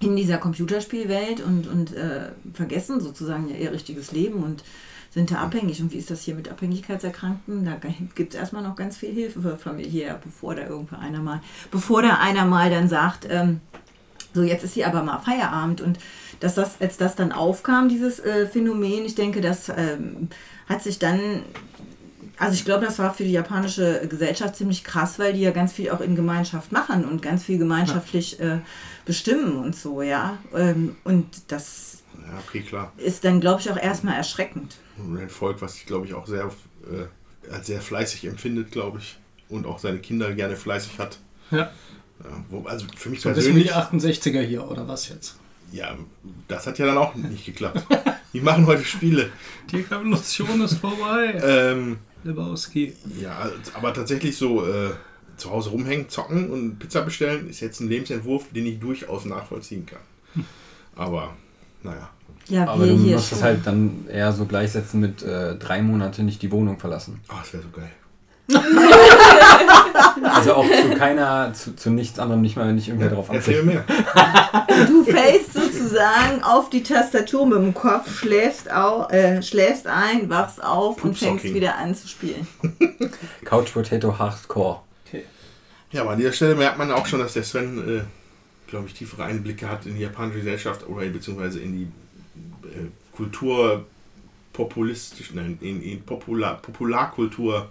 in 0.00 0.16
dieser 0.16 0.36
Computerspielwelt 0.36 1.40
und, 1.40 1.66
und 1.66 1.94
äh, 1.94 2.30
vergessen 2.52 3.00
sozusagen 3.00 3.48
ja 3.48 3.56
ihr 3.56 3.72
richtiges 3.72 4.12
Leben 4.12 4.42
und 4.42 4.62
sind 5.10 5.30
da 5.30 5.36
abhängig. 5.36 5.80
Und 5.80 5.92
wie 5.92 5.98
ist 5.98 6.10
das 6.10 6.22
hier 6.22 6.34
mit 6.34 6.50
Abhängigkeitserkrankten? 6.50 7.64
Da 7.64 7.76
gibt 8.14 8.34
es 8.34 8.40
erstmal 8.40 8.62
noch 8.62 8.76
ganz 8.76 8.96
viel 8.96 9.12
Hilfe 9.12 9.42
für 9.42 9.56
familiär, 9.58 10.20
bevor 10.22 10.54
da 10.54 10.66
irgendwo 10.66 10.96
einer 10.96 11.20
mal, 11.20 11.42
bevor 11.70 12.02
da 12.02 12.18
einer 12.18 12.44
mal 12.44 12.70
dann 12.70 12.88
sagt, 12.88 13.26
ähm, 13.28 13.60
so 14.32 14.42
jetzt 14.42 14.62
ist 14.62 14.74
hier 14.74 14.86
aber 14.86 15.02
mal 15.02 15.18
Feierabend 15.18 15.80
und 15.80 15.98
dass 16.38 16.54
das, 16.54 16.80
als 16.80 16.96
das 16.96 17.16
dann 17.16 17.32
aufkam, 17.32 17.88
dieses 17.88 18.20
äh, 18.20 18.46
Phänomen, 18.46 19.04
ich 19.04 19.16
denke, 19.16 19.40
das 19.40 19.68
ähm, 19.68 20.28
hat 20.68 20.82
sich 20.82 20.98
dann 20.98 21.42
also 22.40 22.54
ich 22.54 22.64
glaube, 22.64 22.86
das 22.86 22.98
war 22.98 23.12
für 23.12 23.24
die 23.24 23.32
japanische 23.32 24.06
Gesellschaft 24.08 24.56
ziemlich 24.56 24.82
krass, 24.82 25.18
weil 25.18 25.34
die 25.34 25.42
ja 25.42 25.50
ganz 25.50 25.74
viel 25.74 25.90
auch 25.90 26.00
in 26.00 26.16
Gemeinschaft 26.16 26.72
machen 26.72 27.04
und 27.04 27.20
ganz 27.20 27.44
viel 27.44 27.58
gemeinschaftlich 27.58 28.40
äh, 28.40 28.60
bestimmen 29.04 29.56
und 29.58 29.76
so, 29.76 30.00
ja. 30.00 30.38
Ähm, 30.56 30.96
und 31.04 31.26
das 31.48 31.89
Ja, 32.30 32.38
okay, 32.46 32.60
klar. 32.62 32.92
ist 32.96 33.24
dann, 33.24 33.40
glaube 33.40 33.60
ich, 33.60 33.70
auch 33.70 33.76
erstmal 33.76 34.14
erschreckend. 34.16 34.76
Und 34.98 35.18
ein 35.18 35.28
Volk, 35.28 35.60
was 35.62 35.74
sich, 35.74 35.86
glaube 35.86 36.06
ich, 36.06 36.14
auch 36.14 36.26
sehr, 36.26 36.44
äh, 36.84 37.50
als 37.52 37.66
sehr 37.66 37.80
fleißig 37.80 38.24
empfindet, 38.26 38.70
glaube 38.70 38.98
ich. 38.98 39.18
Und 39.48 39.66
auch 39.66 39.78
seine 39.80 39.98
Kinder 39.98 40.32
gerne 40.34 40.54
fleißig 40.56 40.98
hat. 40.98 41.18
Ja. 41.50 41.58
Ja, 42.22 42.44
wo, 42.50 42.64
also 42.66 42.86
für 42.96 43.08
mich 43.08 43.20
So 43.22 43.30
ein 43.30 43.34
bisschen 43.34 43.54
persönlich. 43.54 43.72
die 44.02 44.08
68er 44.08 44.42
hier, 44.42 44.68
oder 44.70 44.86
was 44.86 45.08
jetzt? 45.08 45.36
Ja, 45.72 45.96
das 46.48 46.66
hat 46.66 46.78
ja 46.78 46.86
dann 46.86 46.98
auch 46.98 47.14
nicht 47.14 47.46
geklappt. 47.46 47.84
Die 48.32 48.40
machen 48.40 48.66
heute 48.66 48.84
Spiele. 48.84 49.30
Die 49.72 49.80
Revolution 49.80 50.60
ist 50.60 50.74
vorbei. 50.74 51.40
Ähm, 51.42 51.98
Lebowski. 52.22 52.92
ja, 53.20 53.50
aber 53.74 53.92
tatsächlich 53.94 54.36
so 54.36 54.64
äh, 54.66 54.90
zu 55.36 55.50
Hause 55.50 55.70
rumhängen, 55.70 56.08
zocken 56.08 56.50
und 56.50 56.78
Pizza 56.78 57.00
bestellen 57.02 57.48
ist 57.48 57.60
jetzt 57.60 57.80
ein 57.80 57.88
Lebensentwurf, 57.88 58.46
den 58.52 58.66
ich 58.66 58.78
durchaus 58.78 59.24
nachvollziehen 59.24 59.86
kann. 59.86 60.44
Aber, 60.94 61.34
naja. 61.82 62.10
Ja, 62.50 62.66
Aber 62.68 62.84
wir 62.84 62.92
du 62.92 62.98
hier 62.98 63.14
musst 63.16 63.28
schon. 63.30 63.38
es 63.38 63.44
halt 63.44 63.66
dann 63.66 64.06
eher 64.12 64.32
so 64.32 64.44
gleichsetzen 64.44 65.00
mit 65.00 65.22
äh, 65.22 65.54
drei 65.56 65.80
Monate 65.82 66.22
nicht 66.22 66.42
die 66.42 66.50
Wohnung 66.52 66.78
verlassen. 66.78 67.20
Ah, 67.28 67.36
das 67.40 67.52
wäre 67.52 67.62
so 67.62 67.68
geil. 67.70 67.90
Also 70.22 70.54
auch 70.54 70.64
zu 70.66 70.90
keiner, 70.96 71.52
zu, 71.54 71.74
zu 71.76 71.90
nichts 71.90 72.18
anderem, 72.18 72.40
nicht 72.42 72.56
mal, 72.56 72.68
wenn 72.68 72.78
ich 72.78 72.88
irgendwer 72.88 73.10
drauf 73.10 73.28
Erzähl 73.30 73.62
mir 73.62 73.80
anklicke. 73.80 74.02
mehr. 74.66 74.86
Du 74.86 75.04
fällst 75.04 75.52
sozusagen 75.54 76.42
auf 76.42 76.70
die 76.70 76.82
Tastatur 76.82 77.46
mit 77.46 77.58
dem 77.58 77.74
Kopf, 77.74 78.18
schläfst, 78.18 78.70
au, 78.72 79.06
äh, 79.08 79.42
schläfst 79.42 79.86
ein, 79.86 80.28
wachst 80.30 80.62
auf 80.62 81.02
und 81.04 81.16
fängst 81.18 81.44
wieder 81.44 81.76
an 81.76 81.94
zu 81.94 82.08
spielen. 82.08 82.46
Couch 83.44 83.72
Potato 83.72 84.18
Hardcore. 84.18 84.80
Ja, 85.92 86.02
aber 86.02 86.10
an 86.12 86.18
dieser 86.18 86.32
Stelle 86.32 86.54
merkt 86.54 86.78
man 86.78 86.92
auch 86.92 87.06
schon, 87.06 87.18
dass 87.18 87.32
der 87.32 87.42
Sven, 87.42 87.78
äh, 87.98 88.00
glaube 88.70 88.86
ich, 88.86 88.94
tiefere 88.94 89.24
Einblicke 89.24 89.68
hat 89.68 89.86
in 89.86 89.96
die 89.96 90.02
japanische 90.02 90.38
Gesellschaft 90.38 90.88
oder 90.88 91.04
beziehungsweise 91.06 91.60
in 91.60 91.72
die 91.72 91.88
Kultur 93.12 93.84
populistisch, 94.52 95.32
nein, 95.34 95.58
in, 95.60 95.82
in 95.82 96.02
Popular, 96.02 96.60
Popularkultur 96.60 97.68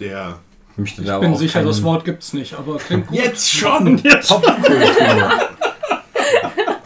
der 0.00 0.38
Ich 0.76 0.98
Ich 0.98 1.10
aber 1.10 1.20
bin 1.20 1.36
sicher, 1.36 1.62
das 1.62 1.82
Wort 1.82 2.04
gibt's 2.04 2.32
nicht, 2.32 2.54
aber 2.54 2.76
klingt 2.76 3.06
gut. 3.06 3.16
Jetzt 3.16 3.50
schon! 3.50 4.02
Popkultur. 4.02 5.40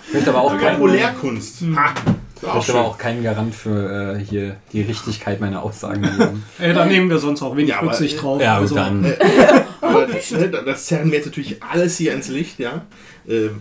Ich 0.07 0.15
möchte 0.15 0.31
aber 0.31 0.41
auch 0.41 0.59
Populärkunst. 0.59 1.63
Ha! 1.77 1.95
Möchte 2.43 2.73
aber 2.73 2.87
auch 2.87 2.99
keinen 2.99 3.23
Garant 3.23 3.55
für 3.55 4.17
äh, 4.17 4.25
hier 4.25 4.57
die 4.73 4.83
Richtigkeit 4.83 5.41
meiner 5.41 5.63
Aussagen. 5.63 6.43
Ey, 6.59 6.73
da 6.73 6.87
nehmen 6.87 7.11
wir 7.11 7.19
sonst 7.19 7.43
auch 7.43 7.55
wenig 7.57 7.71
Ja, 7.71 7.79
aber, 7.79 7.89
Rücksicht 7.89 8.17
äh, 8.17 8.21
drauf. 8.21 8.41
ja, 8.41 8.57
also, 8.57 8.75
dann. 8.75 9.05
Aber 9.83 10.07
das, 10.07 10.31
ne, 10.31 10.49
das 10.49 10.87
zerren 10.87 11.11
wir 11.11 11.19
jetzt 11.19 11.27
natürlich 11.27 11.63
alles 11.63 11.97
hier 11.97 12.13
ins 12.13 12.29
Licht, 12.29 12.59
ja. 12.59 12.83
Ähm, 13.29 13.61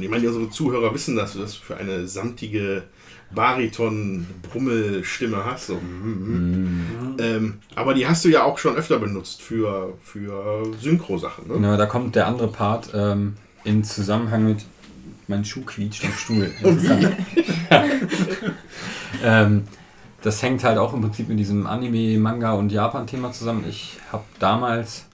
ich 0.00 0.08
meine, 0.08 0.26
unsere 0.28 0.48
Zuhörer 0.50 0.94
wissen, 0.94 1.16
dass 1.16 1.34
du 1.34 1.40
das 1.40 1.54
für 1.54 1.76
eine 1.76 2.06
samtige 2.06 2.84
Bariton-Brummel-Stimme 3.34 5.44
hast. 5.44 5.66
So. 5.68 5.76
Mhm. 5.76 7.16
Ähm, 7.18 7.54
aber 7.74 7.94
die 7.94 8.06
hast 8.06 8.24
du 8.24 8.28
ja 8.28 8.44
auch 8.44 8.58
schon 8.58 8.76
öfter 8.76 8.98
benutzt 8.98 9.42
für, 9.42 9.94
für 10.02 10.70
Synchro-Sachen. 10.80 11.48
Ne? 11.48 11.54
Genau, 11.54 11.76
da 11.76 11.86
kommt 11.86 12.14
der 12.16 12.26
andere 12.26 12.48
Part 12.48 12.90
ähm, 12.94 13.36
in 13.64 13.84
Zusammenhang 13.84 14.44
mit 14.44 14.64
mein 15.26 15.44
Schuh 15.44 15.62
quietscht 15.62 16.04
am 16.04 16.12
Stuhl. 16.12 16.52
Ähm, 19.22 19.64
das 20.22 20.42
hängt 20.42 20.64
halt 20.64 20.78
auch 20.78 20.92
im 20.94 21.00
Prinzip 21.00 21.28
mit 21.28 21.38
diesem 21.38 21.66
Anime, 21.66 22.18
Manga 22.18 22.52
und 22.52 22.72
Japan-Thema 22.72 23.32
zusammen. 23.32 23.64
Ich 23.68 23.98
habe 24.12 24.24
damals 24.38 25.06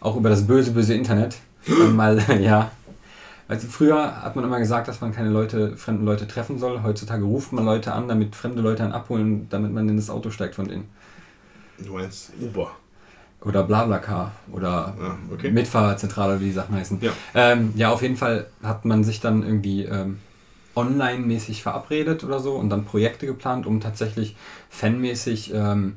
auch 0.00 0.16
über 0.16 0.30
das 0.30 0.46
böse, 0.46 0.72
böse 0.72 0.94
Internet 0.94 1.36
mal, 1.92 2.22
ja. 2.40 2.70
Also 3.48 3.68
früher 3.68 4.22
hat 4.22 4.34
man 4.34 4.44
immer 4.44 4.58
gesagt, 4.58 4.88
dass 4.88 5.00
man 5.00 5.12
keine 5.12 5.28
Leute, 5.28 5.76
fremden 5.76 6.04
Leute 6.04 6.26
treffen 6.26 6.58
soll. 6.58 6.82
Heutzutage 6.82 7.24
ruft 7.24 7.52
man 7.52 7.64
Leute 7.64 7.92
an, 7.92 8.08
damit 8.08 8.34
fremde 8.34 8.60
Leute 8.60 8.82
einen 8.82 8.92
abholen, 8.92 9.46
damit 9.50 9.72
man 9.72 9.88
in 9.88 9.96
das 9.96 10.10
Auto 10.10 10.30
steigt 10.30 10.56
von 10.56 10.66
denen. 10.66 10.88
Du 11.78 11.92
meinst 11.92 12.32
Uber. 12.40 12.72
Oder 13.42 13.62
Blablacar 13.62 14.32
oder 14.50 14.96
Ja, 15.00 15.18
okay. 15.32 15.50
Mitfahrzentrale, 15.52 16.40
wie 16.40 16.46
die 16.46 16.52
Sachen 16.52 16.74
heißen. 16.74 16.98
Ja. 17.00 17.12
Ähm, 17.34 17.72
ja, 17.76 17.90
auf 17.92 18.02
jeden 18.02 18.16
Fall 18.16 18.46
hat 18.62 18.84
man 18.84 19.04
sich 19.04 19.20
dann 19.20 19.44
irgendwie 19.44 19.84
ähm, 19.84 20.18
online-mäßig 20.74 21.62
verabredet 21.62 22.24
oder 22.24 22.40
so 22.40 22.54
und 22.54 22.70
dann 22.70 22.84
Projekte 22.84 23.26
geplant, 23.26 23.66
um 23.66 23.80
tatsächlich 23.80 24.34
fanmäßig 24.68 25.52
ähm, 25.54 25.96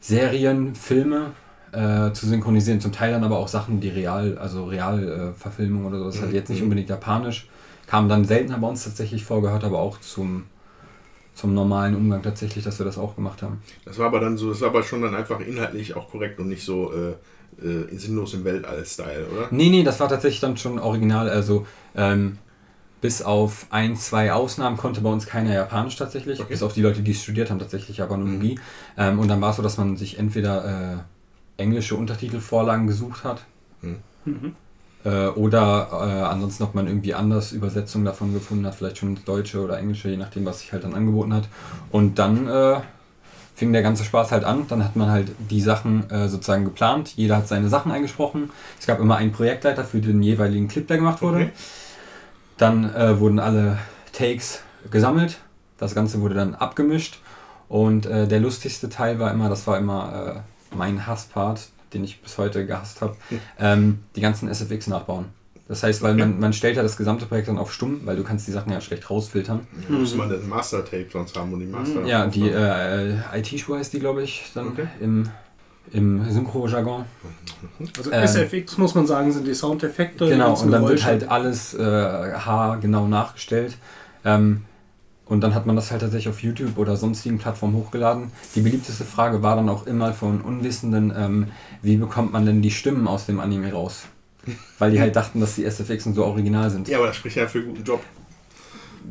Serien, 0.00 0.74
Filme 0.76 1.32
äh, 1.72 2.12
zu 2.12 2.26
synchronisieren. 2.26 2.80
Zum 2.80 2.92
Teil 2.92 3.12
dann 3.12 3.24
aber 3.24 3.38
auch 3.38 3.48
Sachen, 3.48 3.80
die 3.80 3.88
real, 3.88 4.38
also 4.38 4.64
real 4.66 5.02
äh, 5.02 5.62
oder 5.86 5.98
so, 5.98 6.04
das 6.04 6.14
ist 6.16 6.20
halt 6.20 6.30
Mhm. 6.30 6.36
jetzt 6.36 6.48
nicht 6.50 6.62
unbedingt 6.62 6.88
japanisch. 6.88 7.48
Kam 7.86 8.08
dann 8.08 8.24
seltener 8.24 8.58
bei 8.58 8.68
uns 8.68 8.84
tatsächlich 8.84 9.24
vor, 9.24 9.42
gehört 9.42 9.64
aber 9.64 9.78
auch 9.78 9.98
zum, 10.00 10.44
zum 11.34 11.54
normalen 11.54 11.96
Umgang 11.96 12.22
tatsächlich, 12.22 12.64
dass 12.64 12.78
wir 12.78 12.86
das 12.86 12.98
auch 12.98 13.16
gemacht 13.16 13.42
haben. 13.42 13.62
Das 13.84 13.98
war 13.98 14.06
aber 14.06 14.20
dann 14.20 14.36
so, 14.36 14.50
das 14.50 14.60
war 14.60 14.68
aber 14.68 14.82
schon 14.82 15.02
dann 15.02 15.14
einfach 15.14 15.40
inhaltlich 15.40 15.96
auch 15.96 16.10
korrekt 16.10 16.38
und 16.38 16.48
nicht 16.48 16.64
so 16.64 16.92
äh, 16.92 17.10
äh, 17.66 17.96
sinnlos 17.96 18.34
im 18.34 18.44
Weltall-Style, 18.44 19.26
oder? 19.26 19.48
Nee, 19.50 19.68
nee, 19.68 19.82
das 19.82 20.00
war 20.00 20.08
tatsächlich 20.08 20.40
dann 20.40 20.56
schon 20.56 20.78
original. 20.78 21.28
Also 21.28 21.66
ähm, 21.94 22.38
bis 23.00 23.20
auf 23.20 23.66
ein, 23.70 23.96
zwei 23.96 24.32
Ausnahmen 24.32 24.76
konnte 24.76 25.00
bei 25.00 25.10
uns 25.10 25.26
keiner 25.26 25.52
Japanisch 25.52 25.96
tatsächlich. 25.96 26.38
Okay. 26.40 26.50
Bis 26.50 26.62
auf 26.62 26.72
die 26.72 26.82
Leute, 26.82 27.02
die 27.02 27.10
es 27.10 27.22
studiert 27.22 27.50
haben, 27.50 27.58
tatsächlich 27.58 27.96
Japanologie. 27.96 28.58
Ähm, 28.96 29.18
und 29.18 29.28
dann 29.28 29.40
war 29.40 29.50
es 29.50 29.56
so, 29.56 29.62
dass 29.62 29.76
man 29.76 29.96
sich 29.96 30.18
entweder 30.18 30.64
äh, 30.94 30.96
englische 31.56 31.96
Untertitelvorlagen 31.96 32.86
gesucht 32.86 33.24
hat. 33.24 33.42
Mhm. 34.24 34.54
Äh, 35.04 35.26
oder 35.28 35.88
äh, 35.90 36.22
ansonsten, 36.22 36.62
ob 36.62 36.74
man 36.74 36.86
irgendwie 36.86 37.14
anders 37.14 37.52
Übersetzungen 37.52 38.04
davon 38.04 38.32
gefunden 38.32 38.66
hat, 38.66 38.74
vielleicht 38.74 38.98
schon 38.98 39.10
ins 39.10 39.24
Deutsche 39.24 39.60
oder 39.60 39.78
Englische, 39.78 40.08
je 40.08 40.16
nachdem, 40.16 40.44
was 40.44 40.60
sich 40.60 40.72
halt 40.72 40.84
dann 40.84 40.94
angeboten 40.94 41.34
hat. 41.34 41.48
Und 41.90 42.18
dann 42.18 42.46
äh, 42.46 42.76
fing 43.54 43.72
der 43.72 43.82
ganze 43.82 44.04
Spaß 44.04 44.32
halt 44.32 44.44
an. 44.44 44.66
Dann 44.68 44.84
hat 44.84 44.96
man 44.96 45.10
halt 45.10 45.32
die 45.50 45.60
Sachen 45.60 46.08
äh, 46.10 46.28
sozusagen 46.28 46.64
geplant. 46.64 47.14
Jeder 47.16 47.36
hat 47.36 47.48
seine 47.48 47.68
Sachen 47.68 47.90
eingesprochen. 47.90 48.50
Es 48.78 48.86
gab 48.86 49.00
immer 49.00 49.16
einen 49.16 49.32
Projektleiter 49.32 49.84
für 49.84 50.00
den 50.00 50.22
jeweiligen 50.22 50.68
Clip, 50.68 50.86
der 50.86 50.98
gemacht 50.98 51.20
wurde. 51.20 51.36
Okay. 51.36 51.50
Dann 52.58 52.94
äh, 52.94 53.18
wurden 53.18 53.40
alle 53.40 53.78
Takes 54.12 54.62
gesammelt. 54.90 55.38
Das 55.78 55.94
Ganze 55.94 56.20
wurde 56.20 56.34
dann 56.34 56.54
abgemischt. 56.54 57.18
Und 57.68 58.06
äh, 58.06 58.28
der 58.28 58.38
lustigste 58.38 58.88
Teil 58.88 59.18
war 59.18 59.32
immer, 59.32 59.48
das 59.48 59.66
war 59.66 59.78
immer 59.78 60.36
äh, 60.36 60.51
mein 60.74 61.06
Hasspart, 61.06 61.60
den 61.94 62.04
ich 62.04 62.20
bis 62.22 62.38
heute 62.38 62.66
gehasst 62.66 63.00
habe, 63.00 63.16
ähm, 63.58 64.00
die 64.16 64.20
ganzen 64.20 64.48
SFX 64.48 64.86
nachbauen. 64.86 65.26
Das 65.68 65.82
heißt, 65.82 66.02
weil 66.02 66.14
man, 66.14 66.38
man 66.40 66.52
stellt 66.52 66.76
ja 66.76 66.82
das 66.82 66.96
gesamte 66.96 67.24
Projekt 67.24 67.48
dann 67.48 67.56
auf 67.56 67.72
stumm, 67.72 68.00
weil 68.04 68.16
du 68.16 68.24
kannst 68.24 68.46
die 68.46 68.52
Sachen 68.52 68.72
ja 68.72 68.80
schlecht 68.80 69.08
rausfiltern. 69.08 69.66
Da 69.88 69.94
muss 69.94 70.14
man 70.14 70.28
den 70.28 70.46
Master-Tape 70.48 71.06
sonst 71.10 71.36
haben 71.36 71.52
und 71.52 71.60
die 71.60 71.66
Master. 71.66 72.04
Ja, 72.04 72.26
die 72.26 72.48
äh, 72.50 73.14
IT-Schuhe 73.38 73.78
heißt 73.78 73.92
die, 73.92 74.00
glaube 74.00 74.22
ich, 74.22 74.50
dann 74.54 74.68
Okay. 74.68 74.86
im, 75.00 75.28
im 75.92 76.30
Synchro-Jargon. 76.30 77.04
Also 77.96 78.10
Ähm, 78.12 78.22
SFX 78.24 78.76
muss 78.76 78.94
man 78.94 79.06
sagen, 79.06 79.32
sind 79.32 79.46
die 79.46 79.54
Soundeffekte. 79.54 80.24
die 80.26 80.32
Genau, 80.32 80.50
und 80.60 80.70
dann 80.72 80.82
wird 80.82 80.96
Geräusche. 80.98 81.06
halt 81.06 81.28
alles 81.30 81.72
äh, 81.74 81.80
haargenau 82.34 83.06
nachgestellt. 83.06 83.76
Ähm, 84.24 84.64
und 85.32 85.40
dann 85.40 85.54
hat 85.54 85.64
man 85.64 85.76
das 85.76 85.90
halt 85.90 86.02
tatsächlich 86.02 86.28
auf 86.28 86.42
YouTube 86.42 86.76
oder 86.76 86.94
sonstigen 86.94 87.38
Plattformen 87.38 87.74
hochgeladen. 87.74 88.30
Die 88.54 88.60
beliebteste 88.60 89.04
Frage 89.04 89.42
war 89.42 89.56
dann 89.56 89.70
auch 89.70 89.86
immer 89.86 90.12
von 90.12 90.42
Unwissenden, 90.42 91.10
ähm, 91.16 91.46
wie 91.80 91.96
bekommt 91.96 92.34
man 92.34 92.44
denn 92.44 92.60
die 92.60 92.70
Stimmen 92.70 93.08
aus 93.08 93.24
dem 93.24 93.40
Anime 93.40 93.72
raus? 93.72 94.02
Weil 94.78 94.90
die 94.90 95.00
halt 95.00 95.16
dachten, 95.16 95.40
dass 95.40 95.54
die 95.54 95.64
SFX 95.64 96.04
so 96.04 96.26
original 96.26 96.68
sind. 96.68 96.86
Ja, 96.86 96.98
aber 96.98 97.06
das 97.06 97.16
spricht 97.16 97.36
ja 97.36 97.48
für 97.48 97.60
einen 97.60 97.68
guten 97.68 97.82
Job. 97.84 98.02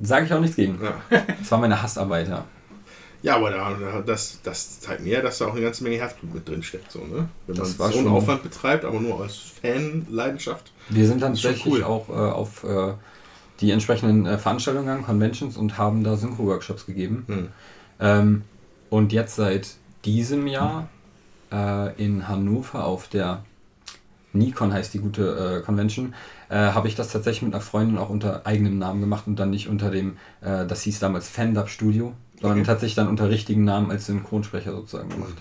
Sage 0.03 0.27
ich 0.27 0.33
auch 0.33 0.39
nichts 0.39 0.55
gegen. 0.55 0.79
Ja, 0.83 0.93
Das 1.39 1.51
war 1.51 1.57
meine 1.57 1.81
Hassarbeit, 1.81 2.27
ja. 2.27 2.45
ja 3.23 3.37
aber 3.37 3.49
da, 3.49 3.73
da, 3.73 4.01
das, 4.01 4.41
das 4.43 4.79
zeigt 4.79 5.03
mir, 5.03 5.23
dass 5.23 5.39
da 5.39 5.47
auch 5.47 5.53
eine 5.53 5.61
ganze 5.61 5.83
Menge 5.83 5.95
Herzblut 5.97 6.35
mit 6.35 6.47
drin 6.47 6.61
steckt. 6.61 6.91
So, 6.91 6.99
ne? 6.99 7.29
Wenn 7.47 7.55
Das 7.55 7.79
man 7.79 7.91
so 7.91 7.97
einen 7.97 8.09
Aufwand 8.09 8.43
betreibt, 8.43 8.85
aber 8.85 8.99
nur 8.99 9.15
aus 9.15 9.53
Fanleidenschaft. 9.59 10.71
Wir 10.89 11.07
sind 11.07 11.19
dann 11.23 11.33
tatsächlich 11.33 11.73
cool. 11.73 11.83
auch 11.83 12.09
äh, 12.09 12.11
auf 12.11 12.63
äh, 12.63 12.93
die 13.61 13.71
entsprechenden 13.71 14.25
äh, 14.25 14.37
Veranstaltungen 14.37 14.87
gegangen, 14.87 15.05
Conventions 15.05 15.57
und 15.57 15.77
haben 15.77 16.03
da 16.03 16.17
Synchro-Workshops 16.17 16.85
gegeben. 16.85 17.23
Hm. 17.27 17.47
Ähm, 17.99 18.41
und 18.89 19.13
jetzt 19.13 19.35
seit 19.35 19.75
diesem 20.03 20.47
Jahr 20.47 20.89
äh, 21.51 22.03
in 22.03 22.27
Hannover 22.27 22.85
auf 22.85 23.07
der 23.07 23.43
Nikon 24.33 24.73
heißt 24.73 24.93
die 24.93 24.99
gute 24.99 25.59
äh, 25.59 25.65
Convention, 25.65 26.13
äh, 26.49 26.55
habe 26.55 26.87
ich 26.87 26.95
das 26.95 27.09
tatsächlich 27.09 27.43
mit 27.43 27.53
einer 27.53 27.61
Freundin 27.61 27.97
auch 27.97 28.09
unter 28.09 28.45
eigenem 28.45 28.77
Namen 28.77 29.01
gemacht 29.01 29.27
und 29.27 29.37
dann 29.37 29.49
nicht 29.49 29.67
unter 29.67 29.91
dem, 29.91 30.17
äh, 30.41 30.65
das 30.65 30.83
hieß 30.83 30.99
damals 30.99 31.29
Fandub 31.29 31.69
Studio, 31.69 32.13
sondern 32.39 32.59
Okay. 32.59 32.67
tatsächlich 32.67 32.95
dann 32.95 33.07
unter 33.07 33.29
richtigen 33.29 33.63
Namen 33.65 33.91
als 33.91 34.05
Synchronsprecher 34.05 34.71
sozusagen 34.71 35.09
gemacht. 35.09 35.35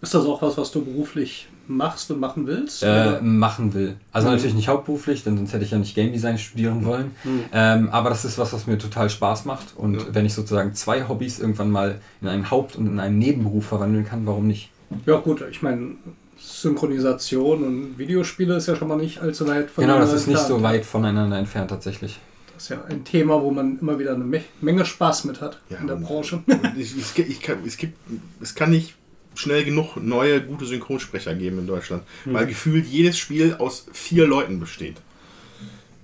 Ist 0.00 0.14
das 0.14 0.24
auch 0.24 0.40
was, 0.42 0.56
was 0.56 0.70
du 0.70 0.84
beruflich 0.84 1.48
machst 1.68 2.10
und 2.10 2.20
machen 2.20 2.46
willst? 2.46 2.82
Äh, 2.82 3.20
machen 3.20 3.74
will. 3.74 3.96
Also 4.12 4.28
Mhm. 4.28 4.34
natürlich 4.34 4.54
nicht 4.54 4.68
hauptberuflich, 4.68 5.22
denn 5.24 5.36
sonst 5.36 5.52
hätte 5.52 5.64
ich 5.64 5.70
ja 5.70 5.78
nicht 5.78 5.94
Game 5.94 6.12
Design 6.12 6.38
studieren 6.38 6.84
wollen. 6.84 7.12
Mhm. 7.24 7.44
Ähm, 7.52 7.88
aber 7.90 8.10
das 8.10 8.24
ist 8.24 8.38
was, 8.38 8.52
was 8.52 8.66
mir 8.66 8.78
total 8.78 9.10
Spaß 9.10 9.44
macht. 9.44 9.74
Und 9.76 9.94
Ja. 9.94 10.00
wenn 10.12 10.26
ich 10.26 10.34
sozusagen 10.34 10.74
zwei 10.74 11.06
Hobbys 11.08 11.38
irgendwann 11.38 11.70
mal 11.70 12.00
in 12.20 12.28
einen 12.28 12.50
Haupt- 12.50 12.76
und 12.76 12.86
in 12.86 12.98
einen 13.00 13.18
Nebenberuf 13.18 13.66
verwandeln 13.66 14.04
kann, 14.04 14.26
warum 14.26 14.46
nicht? 14.46 14.70
Ja 15.06 15.16
gut, 15.18 15.44
ich 15.50 15.62
meine, 15.62 15.92
Synchronisation 16.40 17.62
und 17.64 17.98
Videospiele 17.98 18.56
ist 18.56 18.66
ja 18.68 18.76
schon 18.76 18.88
mal 18.88 18.96
nicht 18.98 19.20
allzu 19.20 19.46
weit 19.46 19.68
Genau, 19.76 19.98
das 19.98 20.10
voneinander 20.10 20.14
ist 20.14 20.26
nicht 20.26 20.38
so 20.38 20.54
entfernt. 20.54 20.62
weit 20.62 20.84
voneinander 20.84 21.38
entfernt 21.38 21.70
tatsächlich. 21.70 22.18
Das 22.54 22.64
ist 22.64 22.68
ja 22.70 22.82
ein 22.88 23.04
Thema, 23.04 23.40
wo 23.40 23.50
man 23.52 23.78
immer 23.80 23.98
wieder 23.98 24.14
eine 24.14 24.24
Me 24.24 24.40
Menge 24.60 24.84
Spaß 24.84 25.24
mit 25.24 25.40
hat 25.40 25.60
Ja, 25.70 25.78
in 25.78 25.86
der 25.86 25.94
Branche. 25.96 26.42
Ich, 26.76 26.96
ich, 26.96 27.18
ich 27.18 27.40
kann, 27.40 27.58
es, 27.64 27.76
gibt, 27.76 27.96
es 28.40 28.54
kann 28.54 28.70
nicht 28.70 28.94
schnell 29.38 29.64
genug 29.64 29.96
neue, 29.96 30.42
gute 30.42 30.66
Synchronsprecher 30.66 31.34
geben 31.34 31.60
in 31.60 31.66
Deutschland, 31.66 32.02
weil 32.24 32.46
gefühlt 32.46 32.86
jedes 32.86 33.18
Spiel 33.18 33.54
aus 33.54 33.86
vier 33.92 34.26
Leuten 34.26 34.60
besteht. 34.60 34.96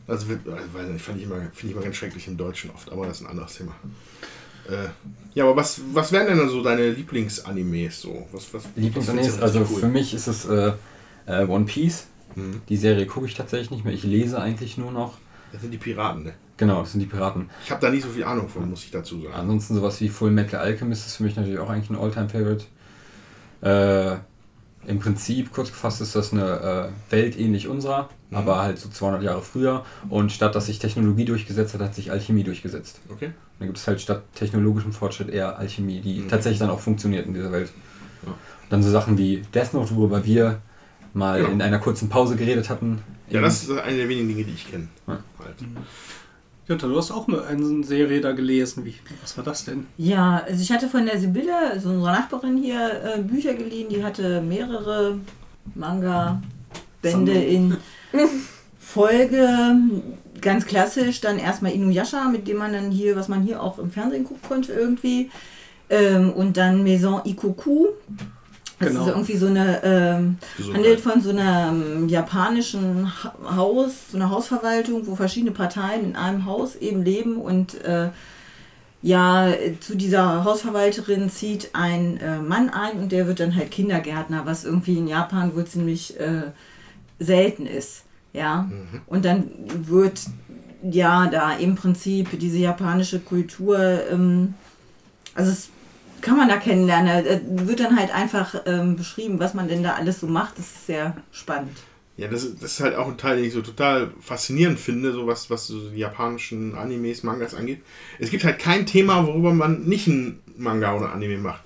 Also, 0.07 0.27
also 0.33 0.75
weiß 0.75 0.89
nicht, 0.89 1.05
fand 1.05 1.19
ich 1.19 1.25
immer, 1.25 1.37
finde 1.37 1.67
ich 1.67 1.73
immer 1.73 1.83
ganz 1.83 1.97
schrecklich 1.97 2.29
im 2.29 2.37
Deutschen 2.37 2.71
oft, 2.71 2.93
aber 2.93 3.07
das 3.07 3.21
ist 3.21 3.27
ein 3.27 3.31
anderes 3.31 3.55
Thema. 3.57 3.75
Äh, 4.69 4.89
ja, 5.35 5.45
aber 5.45 5.57
was, 5.57 5.81
was 5.93 6.13
wären 6.13 6.27
denn 6.27 6.39
dann 6.39 6.49
so 6.49 6.63
deine 6.63 6.91
Lieblingsanimes 6.91 8.01
so? 8.01 8.27
Was, 8.33 8.53
was, 8.55 8.65
Lieblingsanime, 8.77 9.27
was 9.27 9.37
findest 9.37 9.39
du 9.39 9.43
also 9.43 9.59
richtig 9.61 9.79
für 9.79 9.89
mich 9.89 10.15
ist 10.15 10.27
es 10.27 10.45
äh, 10.47 10.73
äh, 11.27 11.45
One 11.47 11.65
Piece. 11.65 12.07
Mhm. 12.35 12.63
Die 12.69 12.77
Serie 12.77 13.07
gucke 13.07 13.27
ich 13.27 13.35
tatsächlich 13.35 13.71
nicht 13.71 13.85
mehr. 13.85 13.95
Ich 13.95 14.05
lese 14.05 14.41
eigentlich 14.41 14.79
nur 14.79 14.93
noch. 14.93 15.19
Das 15.53 15.63
sind 15.63 15.71
die 15.71 15.79
Piraten, 15.79 16.25
ne? 16.25 16.35
Genau, 16.57 16.81
das 16.81 16.93
sind 16.93 17.01
die 17.01 17.07
Piraten. 17.07 17.51
Ich 17.65 17.71
habe 17.71 17.81
da 17.81 17.91
nicht 17.91 18.03
so 18.03 18.09
viel 18.09 18.25
Ahnung 18.25 18.49
von, 18.49 18.69
muss 18.69 18.85
ich 18.85 18.91
dazu 18.91 19.21
sagen. 19.21 19.35
Ansonsten 19.35 19.75
sowas 19.75 20.01
wie 20.01 20.09
Full 20.09 20.31
Metal 20.31 20.61
Alchemist 20.61 21.07
ist 21.07 21.17
für 21.17 21.25
mich 21.25 21.37
natürlich 21.37 21.59
auch 21.59 21.69
eigentlich 21.69 21.91
ein 21.91 21.97
Alltime-Favorite. 21.97 22.65
Äh, 23.65 24.17
Im 24.87 24.99
Prinzip, 24.99 25.51
kurz 25.51 25.69
gefasst, 25.71 26.03
ist 26.03 26.15
das 26.15 26.33
eine 26.35 26.91
äh, 27.09 27.13
Welt 27.13 27.39
ähnlich 27.39 27.69
unserer, 27.69 28.11
Mhm. 28.29 28.37
aber 28.37 28.59
halt 28.61 28.79
so 28.79 28.91
200 28.91 29.23
Jahre 29.23 29.41
früher. 29.41 29.83
Und 30.11 30.31
statt 30.31 30.55
dass 30.55 30.67
sich 30.67 30.79
Technologie 30.79 31.25
durchgesetzt 31.25 31.73
hat, 31.73 31.81
hat 31.81 31.95
sich 31.95 32.11
Alchemie 32.11 32.45
durchgesetzt. 32.45 33.01
Okay. 33.09 33.31
Dann 33.59 33.69
gibt 33.69 33.79
es 33.79 33.87
halt 33.87 34.01
statt 34.03 34.25
technologischem 34.35 34.93
Fortschritt 34.93 35.31
eher 35.31 35.59
Alchemie, 35.59 36.01
die 36.01 36.21
Mhm. 36.21 36.29
tatsächlich 36.29 36.59
dann 36.59 36.69
auch 36.69 36.81
funktioniert 36.81 37.27
in 37.27 37.33
dieser 37.33 37.51
Welt. 37.53 37.73
Ja. 38.27 38.35
Dann 38.69 38.83
so 38.83 38.91
Sachen 38.91 39.17
wie 39.17 39.43
Death 39.55 39.73
Note, 39.73 39.95
worüber 39.97 40.25
wir 40.27 40.61
mal 41.15 41.39
Genau. 41.41 41.53
in 41.53 41.63
einer 41.63 41.79
kurzen 41.79 42.11
Pause 42.11 42.37
geredet 42.37 42.69
hatten. 42.69 43.01
Ja, 43.31 43.41
das 43.41 43.63
ist 43.63 43.71
eine 43.71 43.97
der 43.97 44.09
wenigen 44.11 44.29
Dinge, 44.29 44.45
die 44.45 44.53
ich 44.53 44.71
kenne. 44.71 44.89
Ja. 45.07 45.19
Halt. 45.39 45.57
Jutta, 46.67 46.87
du 46.87 46.97
hast 46.97 47.11
auch 47.11 47.29
eine, 47.29 47.43
eine 47.43 47.85
Serie 47.85 48.21
da 48.21 48.33
gelesen. 48.33 48.85
Wie, 48.85 48.95
was 49.21 49.37
war 49.37 49.45
das 49.45 49.67
denn? 49.67 49.87
Ja, 49.99 50.43
also 50.47 50.63
ich 50.63 50.73
hatte 50.73 50.89
von 50.89 51.05
der 51.05 51.19
Sibylle, 51.19 51.55
also 51.73 51.91
unserer 51.91 52.13
Nachbarin 52.13 52.57
hier, 52.57 53.03
äh, 53.05 53.21
Bücher 53.21 53.53
geliehen. 53.55 53.89
Die 53.91 54.03
hatte 54.03 54.41
mehrere 54.41 55.19
Manga-Bände 55.75 57.33
in 57.33 57.77
Folge. 58.79 59.77
Ganz 60.41 60.65
klassisch, 60.65 61.21
dann 61.21 61.39
erstmal 61.39 61.73
Inuyasha, 61.73 62.29
mit 62.29 62.49
dem 62.49 62.59
man 62.59 62.73
dann 62.73 62.91
hier, 62.91 63.15
was 63.17 63.29
man 63.29 63.43
hier 63.43 63.63
auch 63.63 63.79
im 63.79 63.91
Fernsehen 63.91 64.25
gucken 64.25 64.49
konnte 64.49 64.73
irgendwie. 64.73 65.31
Ähm, 65.91 66.33
und 66.33 66.57
dann 66.57 66.83
Maison 66.83 67.21
Ikoku. 67.25 67.89
Das 68.81 68.89
Genau. 68.89 69.03
ist 69.03 69.09
irgendwie 69.09 69.37
so 69.37 69.47
eine, 69.47 69.83
ähm, 69.85 70.37
handelt 70.73 71.01
von 71.01 71.21
so 71.21 71.31
einem 71.31 72.09
japanischen 72.09 73.13
Ha- 73.23 73.35
Haus, 73.57 73.93
so 74.11 74.17
einer 74.17 74.31
Hausverwaltung, 74.31 75.07
wo 75.07 75.15
verschiedene 75.15 75.53
Parteien 75.53 76.05
in 76.05 76.17
einem 76.17 76.45
Haus 76.45 76.75
eben 76.77 77.03
leben 77.05 77.37
und 77.37 77.83
äh, 77.85 78.09
ja, 79.03 79.49
zu 79.81 79.97
dieser 79.97 80.45
Hausverwalterin 80.45 81.29
zieht 81.31 81.71
ein 81.75 82.17
äh, 82.21 82.39
Mann 82.39 82.71
ein 82.71 82.99
und 82.99 83.13
der 83.13 83.27
wird 83.27 83.39
dann 83.39 83.55
halt 83.55 83.71
Kindergärtner, 83.71 84.47
was 84.47 84.65
irgendwie 84.65 84.97
in 84.97 85.07
Japan 85.09 85.55
wohl 85.55 85.67
ziemlich 85.67 86.19
äh, 86.19 86.45
selten 87.19 87.67
ist. 87.67 88.03
Ja, 88.33 88.69
und 89.07 89.25
dann 89.25 89.45
wird 89.87 90.21
ja 90.83 91.27
da 91.29 91.53
im 91.55 91.77
Prinzip 91.77 92.37
diese 92.41 92.59
japanische 92.59 93.21
Kultur, 93.21 93.79
ähm, 94.11 94.55
also 95.37 95.53
es 95.53 95.69
kann 96.25 96.37
man 96.37 96.49
da 96.49 96.57
kennenlernen. 96.57 97.25
Da 97.25 97.67
wird 97.69 97.81
dann 97.81 97.97
halt 97.99 98.13
einfach 98.15 98.55
ähm, 98.67 98.97
beschrieben, 98.97 99.39
was 99.39 99.55
man 99.55 99.69
denn 99.69 99.83
da 99.83 99.95
alles 99.95 100.21
so 100.21 100.27
macht. 100.27 100.59
Das 100.59 100.67
ist 100.67 100.87
sehr 100.87 101.17
spannend. 101.33 101.77
Ja, 102.17 102.29
das, 102.29 102.45
ist- 102.45 102.63
das 102.63 102.73
ist 102.73 102.81
halt 102.81 102.95
auch 102.97 103.09
ein 103.09 103.17
Teil, 103.19 103.37
den 103.37 103.45
ich 103.47 103.53
so 103.53 103.61
total 103.63 104.11
faszinierend 104.21 104.79
finde, 104.79 105.13
so 105.13 105.27
was, 105.27 105.51
was 105.51 105.67
so 105.67 105.91
die 105.91 105.99
japanischen 105.99 106.75
Animes, 106.77 107.23
Mangas 107.25 107.55
angeht. 107.55 107.81
Es 108.19 108.31
gibt 108.31 108.45
halt 108.45 108.59
kein 108.59 108.87
Thema, 108.87 109.27
worüber 109.27 109.53
man 109.53 109.83
nicht 109.85 110.07
ein 110.07 110.41
Manga 110.57 110.97
oder 110.97 111.13
Anime 111.13 111.39
macht. 111.39 111.63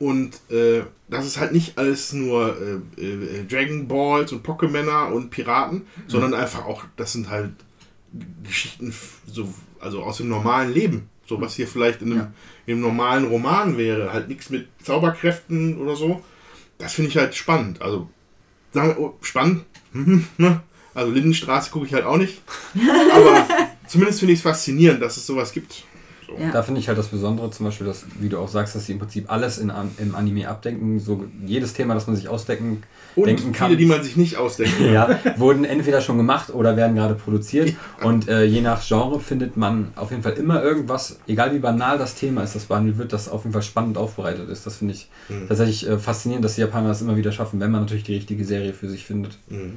Und 0.00 0.40
äh, 0.50 0.82
das 1.08 1.26
ist 1.26 1.38
halt 1.38 1.52
nicht 1.52 1.76
alles 1.78 2.12
nur 2.12 2.56
äh, 2.96 3.02
äh, 3.02 3.44
Dragon 3.48 3.88
Balls 3.88 4.32
und 4.32 4.46
Pokémänner 4.46 5.12
und 5.12 5.30
Piraten, 5.30 5.86
sondern 6.06 6.34
einfach 6.34 6.66
auch, 6.66 6.84
das 6.96 7.12
sind 7.12 7.30
halt 7.30 7.50
Geschichten 8.44 8.92
so, 9.26 9.52
also 9.80 10.02
aus 10.02 10.18
dem 10.18 10.28
normalen 10.28 10.72
Leben. 10.72 11.08
So 11.28 11.40
was 11.40 11.54
hier 11.54 11.68
vielleicht 11.68 12.00
in 12.02 12.12
einem, 12.12 12.20
Ja. 12.20 12.32
in 12.66 12.74
einem 12.74 12.82
normalen 12.82 13.24
Roman 13.26 13.76
wäre. 13.76 14.12
Halt 14.12 14.28
nichts 14.28 14.50
mit 14.50 14.68
Zauberkräften 14.82 15.78
oder 15.78 15.94
so. 15.94 16.22
Das 16.78 16.94
finde 16.94 17.10
ich 17.10 17.16
halt 17.16 17.34
spannend. 17.34 17.82
Also 17.82 18.08
sagen 18.72 18.88
wir, 18.88 18.98
oh, 18.98 19.14
spannend. 19.20 19.64
Ne? 20.38 20.60
Also 20.94 21.12
Lindenstraße 21.12 21.70
gucke 21.70 21.86
ich 21.86 21.94
halt 21.94 22.04
auch 22.04 22.16
nicht. 22.16 22.40
Aber 23.14 23.46
zumindest 23.86 24.20
finde 24.20 24.32
ich 24.34 24.38
es 24.40 24.42
faszinierend, 24.42 25.00
dass 25.02 25.16
es 25.16 25.26
sowas 25.26 25.52
gibt. 25.52 25.84
So. 26.26 26.36
Ja. 26.38 26.50
Da 26.50 26.62
finde 26.62 26.80
ich 26.80 26.88
halt 26.88 26.98
das 26.98 27.08
Besondere, 27.08 27.50
zum 27.50 27.66
Beispiel, 27.66 27.86
dass, 27.86 28.04
wie 28.20 28.28
du 28.28 28.38
auch 28.38 28.48
sagst, 28.48 28.74
dass 28.74 28.86
sie 28.86 28.92
im 28.92 28.98
Prinzip 28.98 29.30
alles 29.30 29.58
in, 29.58 29.72
im 29.98 30.14
Anime 30.14 30.48
abdenken. 30.48 30.98
So 31.00 31.24
jedes 31.46 31.72
Thema, 31.72 31.94
das 31.94 32.06
man 32.06 32.16
sich 32.16 32.28
ausdecken 32.28 32.82
Und 33.20 33.26
denken 33.26 33.42
viele, 33.42 33.68
kann. 33.70 33.76
die 33.78 33.86
man 33.86 34.02
sich 34.02 34.16
nicht 34.16 34.36
ausdenken 34.36 34.76
kann. 34.78 34.92
ja, 34.92 35.18
wurden 35.36 35.64
entweder 35.64 36.00
schon 36.00 36.16
gemacht 36.16 36.52
oder 36.54 36.76
werden 36.76 36.96
gerade 36.96 37.14
produziert. 37.14 37.74
Und 38.02 38.28
äh, 38.28 38.44
je 38.44 38.60
nach 38.60 38.86
Genre 38.86 39.20
findet 39.20 39.56
man 39.56 39.88
auf 39.96 40.10
jeden 40.10 40.22
Fall 40.22 40.32
immer 40.34 40.62
irgendwas, 40.62 41.18
egal 41.26 41.54
wie 41.54 41.58
banal 41.58 41.98
das 41.98 42.14
Thema 42.14 42.42
ist, 42.42 42.54
das 42.54 42.64
behandelt 42.66 42.98
wird, 42.98 43.12
das 43.12 43.28
auf 43.28 43.44
jeden 43.44 43.52
Fall 43.52 43.62
spannend 43.62 43.98
aufbereitet 43.98 44.48
ist. 44.48 44.66
Das 44.66 44.76
finde 44.76 44.94
ich 44.94 45.08
Mhm. 45.28 45.46
tatsächlich 45.48 45.86
äh, 45.88 45.98
faszinierend, 45.98 46.44
dass 46.44 46.54
die 46.54 46.62
Japaner 46.62 46.88
das 46.88 47.02
immer 47.02 47.16
wieder 47.16 47.32
schaffen, 47.32 47.60
wenn 47.60 47.70
man 47.70 47.82
natürlich 47.82 48.04
die 48.04 48.14
richtige 48.14 48.44
Serie 48.44 48.72
für 48.72 48.88
sich 48.88 49.04
findet. 49.04 49.36
Mhm. 49.48 49.76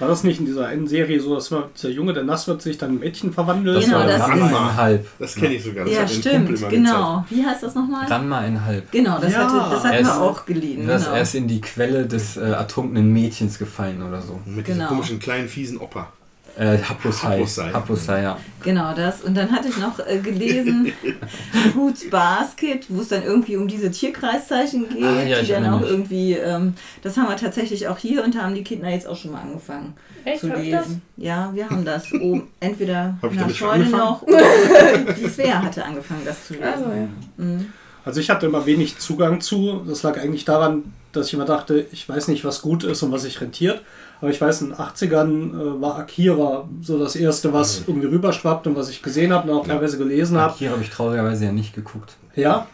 War 0.00 0.08
das 0.08 0.24
nicht 0.24 0.40
in 0.40 0.46
dieser 0.46 0.66
einen 0.66 0.88
Serie 0.88 1.20
so, 1.20 1.34
dass 1.36 1.50
man, 1.50 1.64
der 1.82 1.90
Junge, 1.92 2.12
der 2.12 2.24
nass 2.24 2.48
wird, 2.48 2.60
sich 2.62 2.78
dann 2.78 2.90
in 2.90 2.96
ein 2.96 3.00
Mädchen 3.00 3.32
verwandelt? 3.32 3.84
Genau, 3.84 3.98
war 3.98 4.06
das 4.06 4.22
Ranma 4.22 4.46
ist- 4.46 4.52
in 4.52 4.76
Halb. 4.76 5.06
Das 5.20 5.34
kenne 5.36 5.54
ich 5.54 5.62
sogar. 5.62 5.84
Das 5.84 5.94
ja, 5.94 6.08
stimmt, 6.08 6.50
immer 6.58 6.68
genau. 6.68 7.24
Wie 7.30 7.44
heißt 7.44 7.62
das 7.62 7.74
nochmal? 7.74 8.06
Ranma 8.06 8.44
in 8.44 8.64
Halb. 8.64 8.90
Genau, 8.90 9.18
das, 9.20 9.32
Ja. 9.32 9.38
hatte, 9.46 9.70
das 9.74 9.84
hatten 9.84 9.94
Er 9.94 10.00
ist- 10.00 10.06
wir 10.08 10.20
auch 10.22 10.46
geliehen. 10.46 10.86
Das, 10.86 11.04
Genau. 11.04 11.16
Er 11.16 11.22
ist 11.22 11.34
in 11.36 11.46
die 11.48 11.60
Quelle 11.60 12.06
des 12.06 12.36
äh, 12.36 12.40
ertrunkenen 12.50 13.12
Mädchens 13.12 13.58
gefallen 13.58 14.02
oder 14.02 14.20
so. 14.20 14.40
Mit 14.46 14.64
Genau. 14.64 14.74
diesem 14.78 14.88
komischen 14.88 15.18
kleinen 15.20 15.48
fiesen 15.48 15.78
Opa. 15.78 16.08
Äh. 16.56 16.78
Haposai. 16.78 17.44
Haposai, 17.72 18.22
ja. 18.22 18.38
Genau 18.62 18.94
das. 18.94 19.22
Und 19.22 19.36
dann 19.36 19.50
hatte 19.50 19.68
ich 19.68 19.76
noch 19.78 19.98
äh, 19.98 20.18
gelesen, 20.18 20.92
Fruits 21.72 22.08
Basket, 22.08 22.86
wo 22.88 23.00
es 23.00 23.08
dann 23.08 23.22
irgendwie 23.22 23.56
um 23.56 23.66
diese 23.68 23.90
Tierkreiszeichen 23.90 24.88
geht, 24.88 25.02
Ah, 25.02 25.22
ja, 25.22 25.38
ich 25.40 25.46
die 25.46 25.52
dann 25.52 25.66
auch 25.66 25.80
mich. 25.80 25.90
irgendwie, 25.90 26.32
ähm, 26.34 26.74
das 27.02 27.16
haben 27.16 27.28
wir 27.28 27.36
tatsächlich 27.36 27.88
auch 27.88 27.98
hier 27.98 28.24
und 28.24 28.34
da 28.34 28.42
haben 28.42 28.54
die 28.54 28.62
Kinder 28.64 28.88
jetzt 28.88 29.06
auch 29.06 29.16
schon 29.16 29.32
mal 29.32 29.40
angefangen 29.42 29.94
Echt, 30.24 30.40
zu 30.40 30.48
lesen. 30.48 31.02
Ja, 31.16 31.50
wir 31.54 31.68
haben 31.68 31.84
das. 31.84 32.12
Oben, 32.12 32.48
entweder 32.60 33.18
Hab 33.20 33.34
schon 33.34 33.54
Scheune 33.54 33.86
noch 33.86 34.22
oder 34.22 34.38
die 35.18 35.28
Svea 35.28 35.62
hatte 35.62 35.84
angefangen, 35.84 36.22
das 36.24 36.46
zu 36.46 36.54
lesen. 36.54 36.64
Also, 36.66 36.84
ja. 36.84 37.08
Mhm. 37.36 37.72
Also 38.04 38.20
ich 38.20 38.28
hatte 38.30 38.46
immer 38.46 38.66
wenig 38.66 38.98
Zugang 38.98 39.40
zu. 39.40 39.82
Das 39.88 40.02
lag 40.02 40.18
eigentlich 40.20 40.44
daran, 40.44 40.92
dass 41.12 41.28
ich 41.28 41.34
immer 41.34 41.46
dachte, 41.46 41.86
ich 41.90 42.06
weiß 42.08 42.28
nicht, 42.28 42.44
was 42.44 42.60
gut 42.60 42.84
ist 42.84 43.02
und 43.02 43.12
was 43.12 43.22
sich 43.22 43.40
rentiert. 43.40 43.80
Aber 44.24 44.32
ich 44.32 44.40
weiß, 44.40 44.62
in 44.62 44.68
den 44.70 44.76
80ern 44.78 45.50
äh, 45.76 45.80
war 45.82 45.98
Akira 45.98 46.66
so 46.80 46.98
das 46.98 47.14
erste, 47.14 47.52
was 47.52 47.80
Mhm. 47.80 47.84
irgendwie 47.88 48.06
rüberschwappt 48.06 48.66
und 48.66 48.74
was 48.74 48.88
ich 48.88 49.02
gesehen 49.02 49.34
habe 49.34 49.50
und 49.50 49.58
auch 49.58 49.66
teilweise 49.66 49.98
gelesen 49.98 50.38
habe. 50.38 50.54
Hier 50.56 50.70
habe 50.70 50.80
ich 50.80 50.88
traurigerweise 50.88 51.44
ja 51.44 51.52
nicht 51.52 51.74
geguckt. 51.74 52.14
Ja, 52.34 52.66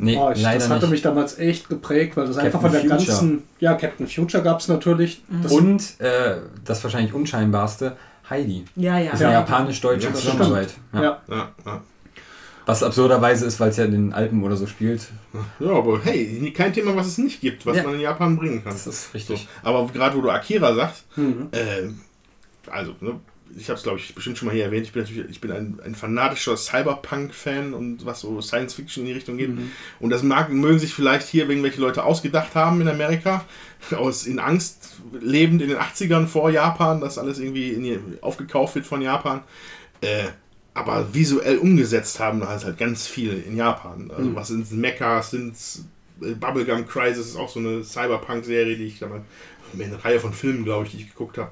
Nee, 0.00 0.16
oh, 0.20 0.30
ich, 0.32 0.42
leider 0.42 0.58
das 0.58 0.68
hatte 0.68 0.80
nicht. 0.82 0.90
mich 0.90 1.02
damals 1.02 1.38
echt 1.38 1.68
geprägt, 1.70 2.16
weil 2.18 2.26
das 2.26 2.36
einfach 2.36 2.60
Captain 2.60 2.80
von 2.82 2.88
der 2.90 2.98
Future. 2.98 3.18
ganzen. 3.18 3.42
Ja, 3.58 3.74
Captain 3.74 4.06
Future 4.06 4.42
gab 4.42 4.60
es 4.60 4.68
natürlich. 4.68 5.22
Das, 5.42 5.50
Und 5.50 5.98
äh, 6.00 6.36
das 6.64 6.84
wahrscheinlich 6.84 7.14
unscheinbarste, 7.14 7.96
Heidi. 8.28 8.66
Ja, 8.76 8.98
ja. 8.98 9.10
Das 9.12 9.20
ist 9.20 9.24
eine 9.26 9.32
Ja. 9.32 9.40
japanisch-deutsche 9.40 10.08
Ja, 10.08 10.14
Zusammenarbeit. 10.14 10.68
Ja. 10.92 11.02
ja. 11.02 11.18
Ja, 11.30 11.48
ja. 11.66 11.80
Was 12.68 12.82
absurderweise 12.82 13.46
ist, 13.46 13.58
weil 13.60 13.70
es 13.70 13.78
ja 13.78 13.86
in 13.86 13.92
den 13.92 14.12
Alpen 14.12 14.42
oder 14.42 14.54
so 14.56 14.66
spielt. 14.66 15.08
ja, 15.58 15.70
aber 15.70 16.00
hey, 16.04 16.52
kein 16.54 16.72
Thema, 16.72 16.94
was 16.94 17.06
es 17.06 17.16
nicht 17.18 17.40
gibt, 17.40 17.64
was 17.64 17.78
Ja. 17.78 17.82
man 17.84 17.94
in 17.94 18.00
Japan 18.00 18.36
bringen 18.36 18.62
kann. 18.62 18.72
Das 18.72 18.86
ist 18.86 19.04
So. 19.04 19.12
richtig. 19.14 19.48
Aber 19.62 19.86
gerade 19.86 20.16
wo 20.16 20.20
du 20.20 20.28
Akira 20.30 20.74
sagst, 20.74 21.04
Mhm. 21.16 21.48
äh, 21.52 21.88
also, 22.70 22.94
ne, 23.00 23.18
ich 23.56 23.70
habe 23.70 23.78
es 23.78 23.82
glaube 23.82 23.98
ich 23.98 24.14
bestimmt 24.14 24.36
schon 24.36 24.46
mal 24.48 24.54
hier 24.54 24.64
erwähnt, 24.66 24.84
ich 24.84 24.92
bin 24.92 25.02
natürlich 25.02 25.30
ich 25.30 25.40
bin 25.40 25.50
ein, 25.50 25.80
ein 25.82 25.94
fanatischer 25.94 26.58
Cyberpunk-Fan 26.58 27.72
und 27.72 28.04
was 28.04 28.20
so 28.20 28.42
Science 28.42 28.74
Fiction 28.74 29.04
in 29.04 29.06
die 29.06 29.12
Richtung 29.14 29.38
geht. 29.38 29.50
Und 30.00 30.10
das 30.10 30.22
mag, 30.22 30.50
mögen 30.52 30.78
sich 30.78 30.92
vielleicht 30.92 31.26
hier 31.26 31.48
irgendwelche 31.48 31.80
Leute 31.80 32.04
ausgedacht 32.04 32.54
haben 32.54 32.82
in 32.82 32.88
Amerika, 32.88 33.46
aus 33.96 34.26
in 34.26 34.38
Angst 34.38 34.96
lebend 35.18 35.62
in 35.62 35.68
den 35.70 35.78
80ern 35.78 36.26
vor 36.26 36.50
Japan, 36.50 37.00
dass 37.00 37.16
alles 37.16 37.38
irgendwie 37.38 37.70
in, 37.70 38.18
aufgekauft 38.20 38.74
wird 38.74 38.84
von 38.84 39.00
Japan. 39.00 39.40
Äh, 40.02 40.24
aber 40.78 41.12
visuell 41.12 41.58
umgesetzt 41.58 42.20
haben 42.20 42.40
da 42.40 42.54
ist 42.54 42.64
halt 42.64 42.78
ganz 42.78 43.06
viel 43.06 43.42
in 43.46 43.56
Japan. 43.56 44.10
Also 44.16 44.34
was 44.34 44.48
sind 44.48 44.70
Mechas, 44.72 45.30
sind 45.30 45.54
Bubblegum 46.20 46.86
Crisis 46.86 47.28
ist 47.28 47.36
auch 47.36 47.48
so 47.48 47.60
eine 47.60 47.84
Cyberpunk-Serie, 47.84 48.76
die 48.76 48.86
ich 48.86 48.98
damals, 48.98 49.22
eine 49.74 50.04
Reihe 50.04 50.18
von 50.18 50.32
Filmen, 50.32 50.64
glaube 50.64 50.86
ich, 50.86 50.92
die 50.92 50.96
ich 50.98 51.08
geguckt 51.08 51.38
habe. 51.38 51.50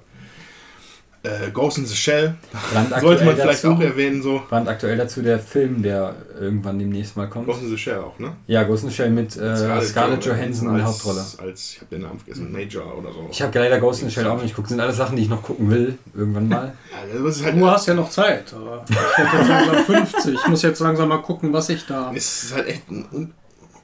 Äh, 1.27 1.51
Ghost 1.51 1.79
in 1.79 1.87
the 1.87 1.97
Shell, 1.97 2.35
sollte 3.01 3.25
man 3.25 3.35
vielleicht 3.35 3.65
dazu, 3.65 3.73
auch 3.73 3.81
erwähnen, 3.81 4.23
so. 4.23 4.43
Brandaktuell 4.49 4.97
dazu 4.97 5.23
der 5.23 5.39
Film, 5.39 5.83
der 5.83 6.15
irgendwann 6.41 6.79
demnächst 6.79 7.17
mal 7.17 7.29
kommt. 7.29 7.47
Ghost 7.47 7.63
in 7.63 7.69
the 7.69 7.79
Shell 7.79 7.99
auch, 7.99 8.19
ne? 8.19 8.37
Ja, 8.47 8.63
Ghost 8.63 8.85
in 8.85 8.91
the 8.91 8.95
Shell 8.95 9.11
mit 9.11 9.37
äh, 9.37 9.81
Scarlett, 9.83 10.25
Johansson 10.25 10.69
in 10.69 10.77
der 10.77 10.87
als, 10.87 10.95
Hauptrolle. 10.95 11.25
Als, 11.39 11.73
ich 11.73 11.81
habe 11.81 11.95
den 11.95 12.03
Namen 12.03 12.19
vergessen, 12.19 12.53
Major 12.53 12.99
oder 12.99 13.13
so. 13.13 13.29
Ich 13.31 13.43
habe 13.43 13.59
leider 13.59 13.81
Ghost 13.81 14.03
in 14.03 14.09
the 14.09 14.15
Shell 14.15 14.27
auch 14.27 14.41
nicht 14.41 14.51
geguckt. 14.51 14.69
Sind 14.69 14.81
alles 14.81 14.97
Sachen, 14.97 15.17
die 15.17 15.23
ich 15.23 15.29
noch 15.29 15.43
gucken 15.43 15.71
will, 15.71 15.99
irgendwann 16.15 16.49
mal. 16.49 16.73
ja, 17.15 17.23
das 17.23 17.37
ist 17.37 17.45
halt, 17.45 17.57
Du 17.57 17.67
hast 17.67 17.87
ja 17.87 17.95
noch 17.95 18.11
Zeit. 18.11 18.55
Aber 18.55 18.85
ich 18.89 18.97
werde 18.97 19.39
jetzt 19.39 19.49
langsam 19.49 19.85
50. 19.85 20.35
Ich 20.35 20.49
muss 20.49 20.63
jetzt 20.63 20.81
langsam 20.81 21.09
mal 21.09 21.19
gucken, 21.19 21.53
was 21.53 21.69
ich 21.69 21.87
da. 21.87 22.13
es 22.15 22.45
ist 22.45 22.55
halt 22.55 22.69
echt 22.69 22.91
ein, 22.91 23.07
un, 23.13 23.35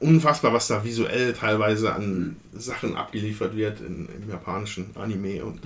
unfassbar, 0.01 0.53
was 0.53 0.68
da 0.68 0.84
visuell 0.84 1.32
teilweise 1.32 1.93
an 1.93 2.36
Sachen 2.53 2.97
abgeliefert 2.97 3.57
wird 3.57 3.80
in, 3.80 4.09
im 4.09 4.28
japanischen 4.28 4.90
Anime 4.97 5.45
und 5.45 5.61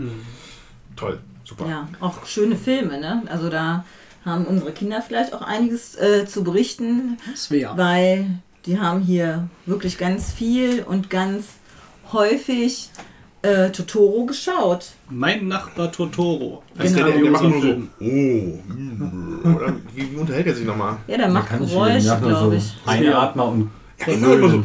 toll, 0.94 1.20
super. 1.46 1.66
Ja, 1.68 1.88
auch 2.00 2.26
schöne 2.26 2.56
Filme, 2.56 2.98
ne? 3.00 3.22
Also 3.30 3.48
da 3.48 3.84
haben 4.24 4.44
unsere 4.44 4.72
Kinder 4.72 5.00
vielleicht 5.02 5.32
auch 5.32 5.42
einiges 5.42 5.94
äh, 5.96 6.26
zu 6.26 6.42
berichten, 6.42 7.16
Svea. 7.36 7.76
weil 7.76 8.26
die 8.66 8.80
haben 8.80 9.00
hier 9.00 9.48
wirklich 9.64 9.96
ganz 9.98 10.32
viel 10.32 10.82
und 10.82 11.08
ganz 11.08 11.44
häufig 12.12 12.90
äh, 13.42 13.70
Totoro 13.70 14.26
geschaut. 14.26 14.86
Mein 15.08 15.46
Nachbar 15.46 15.92
Totoro. 15.92 16.64
Ist 16.78 16.94
Genau. 16.96 17.06
der, 17.06 17.14
der, 17.14 17.22
der 17.22 17.30
macht 17.30 17.44
nur 17.44 17.62
so, 17.62 17.68
oh, 18.00 18.58
oder 19.56 19.76
wie, 19.94 20.10
wie 20.12 20.16
unterhält 20.16 20.48
er 20.48 20.54
sich 20.54 20.66
nochmal? 20.66 20.96
Ja, 21.06 21.16
der 21.16 21.28
Da 21.28 21.32
macht 21.32 21.50
Geräusche, 21.56 22.00
so 22.00 22.16
glaube 22.16 22.56
ich. 22.56 22.74
Einatmer 22.84 23.46
und 23.46 23.70
Ja, 24.00 24.06
genau, 24.06 24.32
immer 24.32 24.50
so. 24.50 24.64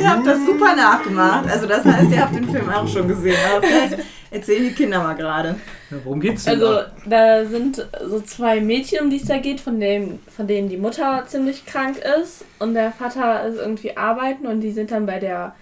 Ihr 0.04 0.10
habt 0.10 0.26
das 0.26 0.38
super 0.46 0.76
nachgemacht. 0.76 1.48
Also 1.50 1.66
das 1.66 1.84
heißt, 1.84 2.10
ihr 2.10 2.20
habt 2.20 2.34
den 2.34 2.48
Film 2.48 2.68
auch 2.70 2.86
schon 2.86 3.08
gesehen. 3.08 3.36
Aber 3.52 3.66
vielleicht 3.66 3.98
erzählen 4.30 4.62
die 4.64 4.72
Kinder 4.74 4.98
mal 5.02 5.14
gerade. 5.14 5.56
Ja, 5.90 5.96
worum 6.04 6.20
geht's 6.20 6.44
denn? 6.44 6.54
Also, 6.54 6.72
da? 7.06 7.40
da 7.40 7.44
sind 7.46 7.86
so 8.06 8.20
zwei 8.20 8.60
Mädchen, 8.60 9.00
um 9.04 9.10
die 9.10 9.16
es 9.16 9.24
da 9.26 9.38
geht, 9.38 9.60
von, 9.60 9.80
dem, 9.80 10.18
von 10.34 10.46
denen 10.46 10.68
die 10.68 10.76
Mutter 10.76 11.24
ziemlich 11.26 11.66
krank 11.66 11.96
ist 12.22 12.44
und 12.58 12.74
der 12.74 12.92
Vater 12.92 13.44
ist 13.46 13.58
irgendwie 13.58 13.96
arbeiten 13.96 14.46
und 14.46 14.60
die 14.60 14.72
sind 14.72 14.90
dann 14.90 15.06
bei 15.06 15.18
der 15.18 15.54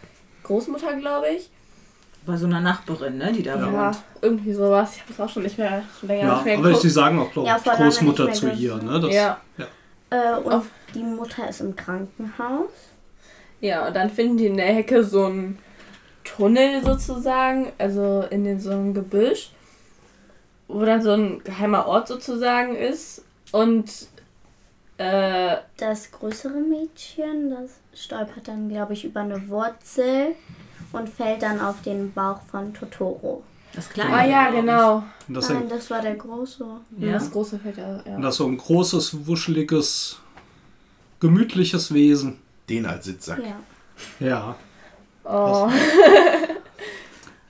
Großmutter, 0.45 0.95
glaube 0.95 1.26
ich. 1.36 1.49
Bei 2.24 2.36
so 2.36 2.47
einer 2.47 2.61
Nachbarin, 2.61 3.18
ne, 3.18 3.32
die 3.32 3.43
da 3.43 3.57
Ja, 3.57 3.72
wohnt. 3.86 3.99
irgendwie 4.20 4.53
sowas. 4.53 4.95
Ich 4.95 5.03
habe 5.03 5.12
es 5.12 5.20
auch 5.20 5.28
schon 5.28 5.43
nicht 5.43 5.59
mehr, 5.59 5.82
schon 5.99 6.09
länger 6.09 6.22
Ja, 6.22 6.34
nicht 6.36 6.45
mehr 6.45 6.59
aber 6.59 6.68
sie 6.68 6.74
geguckt. 6.74 6.93
sagen 6.93 7.18
auch, 7.18 7.32
glaube 7.32 7.49
Ja, 7.49 7.57
ich, 7.59 7.64
lange 7.64 7.84
Großmutter 7.84 8.32
zu 8.32 8.51
ihr. 8.51 8.76
Ne? 8.76 9.01
Das, 9.01 9.12
Ja. 9.14 9.38
Äh, 10.11 10.38
und 10.38 10.53
Auf- 10.53 10.66
die 10.95 11.03
Mutter 11.03 11.49
ist 11.49 11.61
im 11.62 11.74
Krankenhaus. 11.74 12.68
Ja, 13.62 13.86
und 13.86 13.94
dann 13.94 14.10
finden 14.10 14.38
die 14.38 14.46
in 14.46 14.56
der 14.56 14.74
Hecke 14.74 15.04
so 15.04 15.26
einen 15.26 15.58
Tunnel 16.24 16.84
sozusagen, 16.84 17.72
also 17.78 18.24
in 18.28 18.42
den, 18.42 18.60
so 18.60 18.70
einem 18.70 18.92
Gebüsch, 18.92 19.52
wo 20.66 20.84
dann 20.84 21.00
so 21.00 21.12
ein 21.12 21.42
geheimer 21.44 21.86
Ort 21.86 22.08
sozusagen 22.08 22.74
ist. 22.74 23.24
Und 23.52 24.08
äh, 24.98 25.56
Das 25.76 26.10
größere 26.10 26.58
Mädchen, 26.58 27.50
das 27.50 27.78
stolpert 27.94 28.48
dann, 28.48 28.68
glaube 28.68 28.94
ich, 28.94 29.04
über 29.04 29.20
eine 29.20 29.48
Wurzel 29.48 30.34
und 30.92 31.08
fällt 31.08 31.42
dann 31.42 31.60
auf 31.60 31.82
den 31.82 32.12
Bauch 32.12 32.42
von 32.42 32.74
Totoro. 32.74 33.44
Das 33.74 33.88
kleine. 33.88 34.12
ah 34.12 34.26
ja, 34.26 34.50
genau. 34.50 35.04
Das, 35.28 35.48
Nein, 35.48 35.68
das 35.68 35.88
war 35.88 36.02
der 36.02 36.16
große. 36.16 36.66
Ja. 36.98 37.12
Das 37.12 37.30
große 37.30 37.60
fällt 37.60 37.78
ja. 37.78 37.94
und 37.94 38.06
ja. 38.06 38.20
das 38.20 38.34
ist 38.34 38.38
so 38.38 38.46
ein 38.46 38.56
großes, 38.56 39.26
wuscheliges, 39.26 40.18
gemütliches 41.20 41.94
Wesen. 41.94 42.41
Den 42.68 42.86
als 42.86 43.04
Sitzsack. 43.06 43.40
Ja. 44.20 44.26
Ja. 44.26 44.56
Oh. 45.24 45.68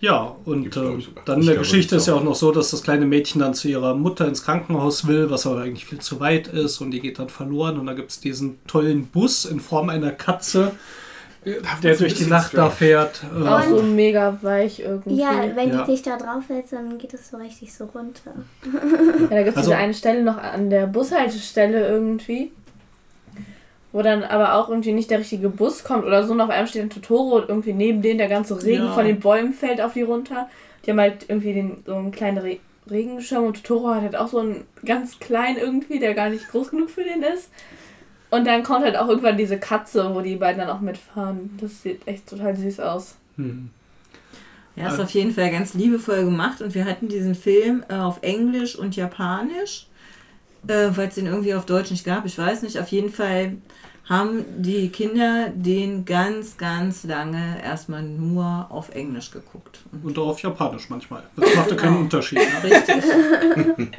Ja, 0.00 0.34
und 0.44 0.76
ähm, 0.76 1.00
dann 1.26 1.42
in 1.42 1.46
der 1.46 1.56
Geschichte 1.58 1.94
ist 1.94 2.08
ja 2.08 2.14
auch 2.14 2.24
noch 2.24 2.34
so, 2.34 2.50
dass 2.50 2.72
das 2.72 2.82
kleine 2.82 3.06
Mädchen 3.06 3.40
dann 3.40 3.54
zu 3.54 3.68
ihrer 3.68 3.94
Mutter 3.94 4.26
ins 4.26 4.42
Krankenhaus 4.42 5.06
will, 5.06 5.30
was 5.30 5.46
aber 5.46 5.60
eigentlich 5.62 5.84
viel 5.84 6.00
zu 6.00 6.18
weit 6.18 6.48
ist 6.48 6.80
und 6.80 6.90
die 6.90 6.98
geht 6.98 7.20
dann 7.20 7.28
verloren 7.28 7.78
und 7.78 7.86
da 7.86 7.92
gibt 7.92 8.10
es 8.10 8.18
diesen 8.18 8.58
tollen 8.66 9.06
Bus 9.06 9.44
in 9.44 9.60
Form 9.60 9.90
einer 9.90 10.10
Katze, 10.10 10.72
äh, 11.44 11.52
der 11.84 11.94
durch 11.94 12.14
die 12.14 12.24
Nacht 12.26 12.46
da 12.52 12.68
strange. 12.68 12.70
fährt. 12.72 13.20
Äh, 13.32 13.46
Auch 13.46 13.62
so 13.62 13.80
mega 13.80 14.36
weich 14.42 14.80
irgendwie. 14.80 15.18
Ja, 15.20 15.44
wenn 15.54 15.68
Ja. 15.70 15.84
die 15.84 15.92
sich 15.92 16.02
da 16.02 16.16
drauf 16.16 16.42
setzt, 16.48 16.72
dann 16.72 16.98
geht 16.98 17.14
es 17.14 17.30
so 17.30 17.36
richtig 17.36 17.72
so 17.72 17.84
runter. 17.84 18.32
Ja, 18.64 19.26
da 19.30 19.42
gibt 19.44 19.50
es 19.50 19.56
Also- 19.58 19.70
diese 19.70 19.76
eine 19.76 19.94
Stelle 19.94 20.24
noch 20.24 20.36
an 20.38 20.68
der 20.68 20.88
Bushaltestelle 20.88 21.86
irgendwie. 21.86 22.50
Wo 23.92 24.00
dann 24.02 24.22
aber 24.24 24.54
auch 24.54 24.68
irgendwie 24.70 24.92
nicht 24.92 25.10
der 25.10 25.18
richtige 25.18 25.48
Bus 25.50 25.84
kommt 25.84 26.04
oder 26.04 26.24
so. 26.24 26.32
Und 26.32 26.40
auf 26.40 26.48
einmal 26.50 26.66
steht 26.66 26.82
ein 26.82 26.90
Totoro 26.90 27.36
und 27.36 27.48
irgendwie 27.48 27.74
neben 27.74 28.00
denen 28.02 28.18
der 28.18 28.28
ganze 28.28 28.62
Regen 28.62 28.84
Ja. 28.86 28.92
von 28.92 29.04
den 29.04 29.20
Bäumen 29.20 29.52
fällt 29.52 29.80
auf 29.82 29.92
die 29.92 30.02
runter. 30.02 30.48
Die 30.84 30.90
haben 30.90 31.00
halt 31.00 31.26
irgendwie 31.28 31.52
den, 31.52 31.82
so 31.86 31.94
einen 31.94 32.10
kleinen 32.10 32.38
Re 32.38 32.56
Regenschirm 32.90 33.44
und 33.44 33.62
Totoro 33.62 33.94
hat 33.94 34.02
halt 34.02 34.16
auch 34.16 34.26
so 34.26 34.38
einen 34.40 34.64
ganz 34.84 35.20
kleinen 35.20 35.56
irgendwie, 35.56 36.00
der 36.00 36.14
gar 36.14 36.30
nicht 36.30 36.48
groß 36.50 36.70
genug 36.70 36.90
für 36.90 37.04
den 37.04 37.22
ist. 37.22 37.48
Und 38.30 38.44
dann 38.46 38.64
kommt 38.64 38.84
halt 38.84 38.96
auch 38.96 39.08
irgendwann 39.08 39.36
diese 39.36 39.58
Katze, 39.58 40.12
wo 40.14 40.20
die 40.20 40.34
beiden 40.34 40.58
dann 40.58 40.68
auch 40.70 40.80
mitfahren. 40.80 41.56
Das 41.60 41.82
sieht 41.82 42.08
echt 42.08 42.26
total 42.28 42.56
süß 42.56 42.80
aus. 42.80 43.16
hm. 43.36 43.70
Ja, 44.74 44.88
ist 44.88 44.98
auf 45.00 45.10
jeden 45.10 45.32
Fall 45.32 45.50
ganz 45.50 45.74
liebevoll 45.74 46.24
gemacht 46.24 46.62
und 46.62 46.74
wir 46.74 46.86
hatten 46.86 47.06
diesen 47.06 47.34
Film 47.34 47.84
äh, 47.90 47.94
auf 47.94 48.20
Englisch 48.22 48.74
und 48.74 48.96
Japanisch, 48.96 49.86
äh, 50.68 50.90
weil 50.96 51.08
es 51.08 51.14
den 51.14 51.26
irgendwie 51.26 51.54
auf 51.54 51.66
Deutsch 51.66 51.90
nicht 51.90 52.04
gab. 52.04 52.24
Ich 52.26 52.38
weiß 52.38 52.62
nicht. 52.62 52.78
Auf 52.78 52.88
jeden 52.88 53.10
Fall 53.10 53.56
haben 54.08 54.44
die 54.58 54.88
Kinder 54.88 55.50
den 55.54 56.04
ganz, 56.04 56.56
ganz 56.56 57.04
lange 57.04 57.62
erstmal 57.62 58.02
nur 58.02 58.66
auf 58.68 58.90
Englisch 58.94 59.30
geguckt. 59.30 59.80
Und 60.02 60.18
auch 60.18 60.28
auf 60.28 60.42
Japanisch 60.42 60.90
manchmal. 60.90 61.22
Das 61.36 61.54
machte 61.54 61.76
keinen 61.76 61.98
Unterschied. 61.98 62.38
Ne? 62.38 62.70
Richtig. 62.70 63.04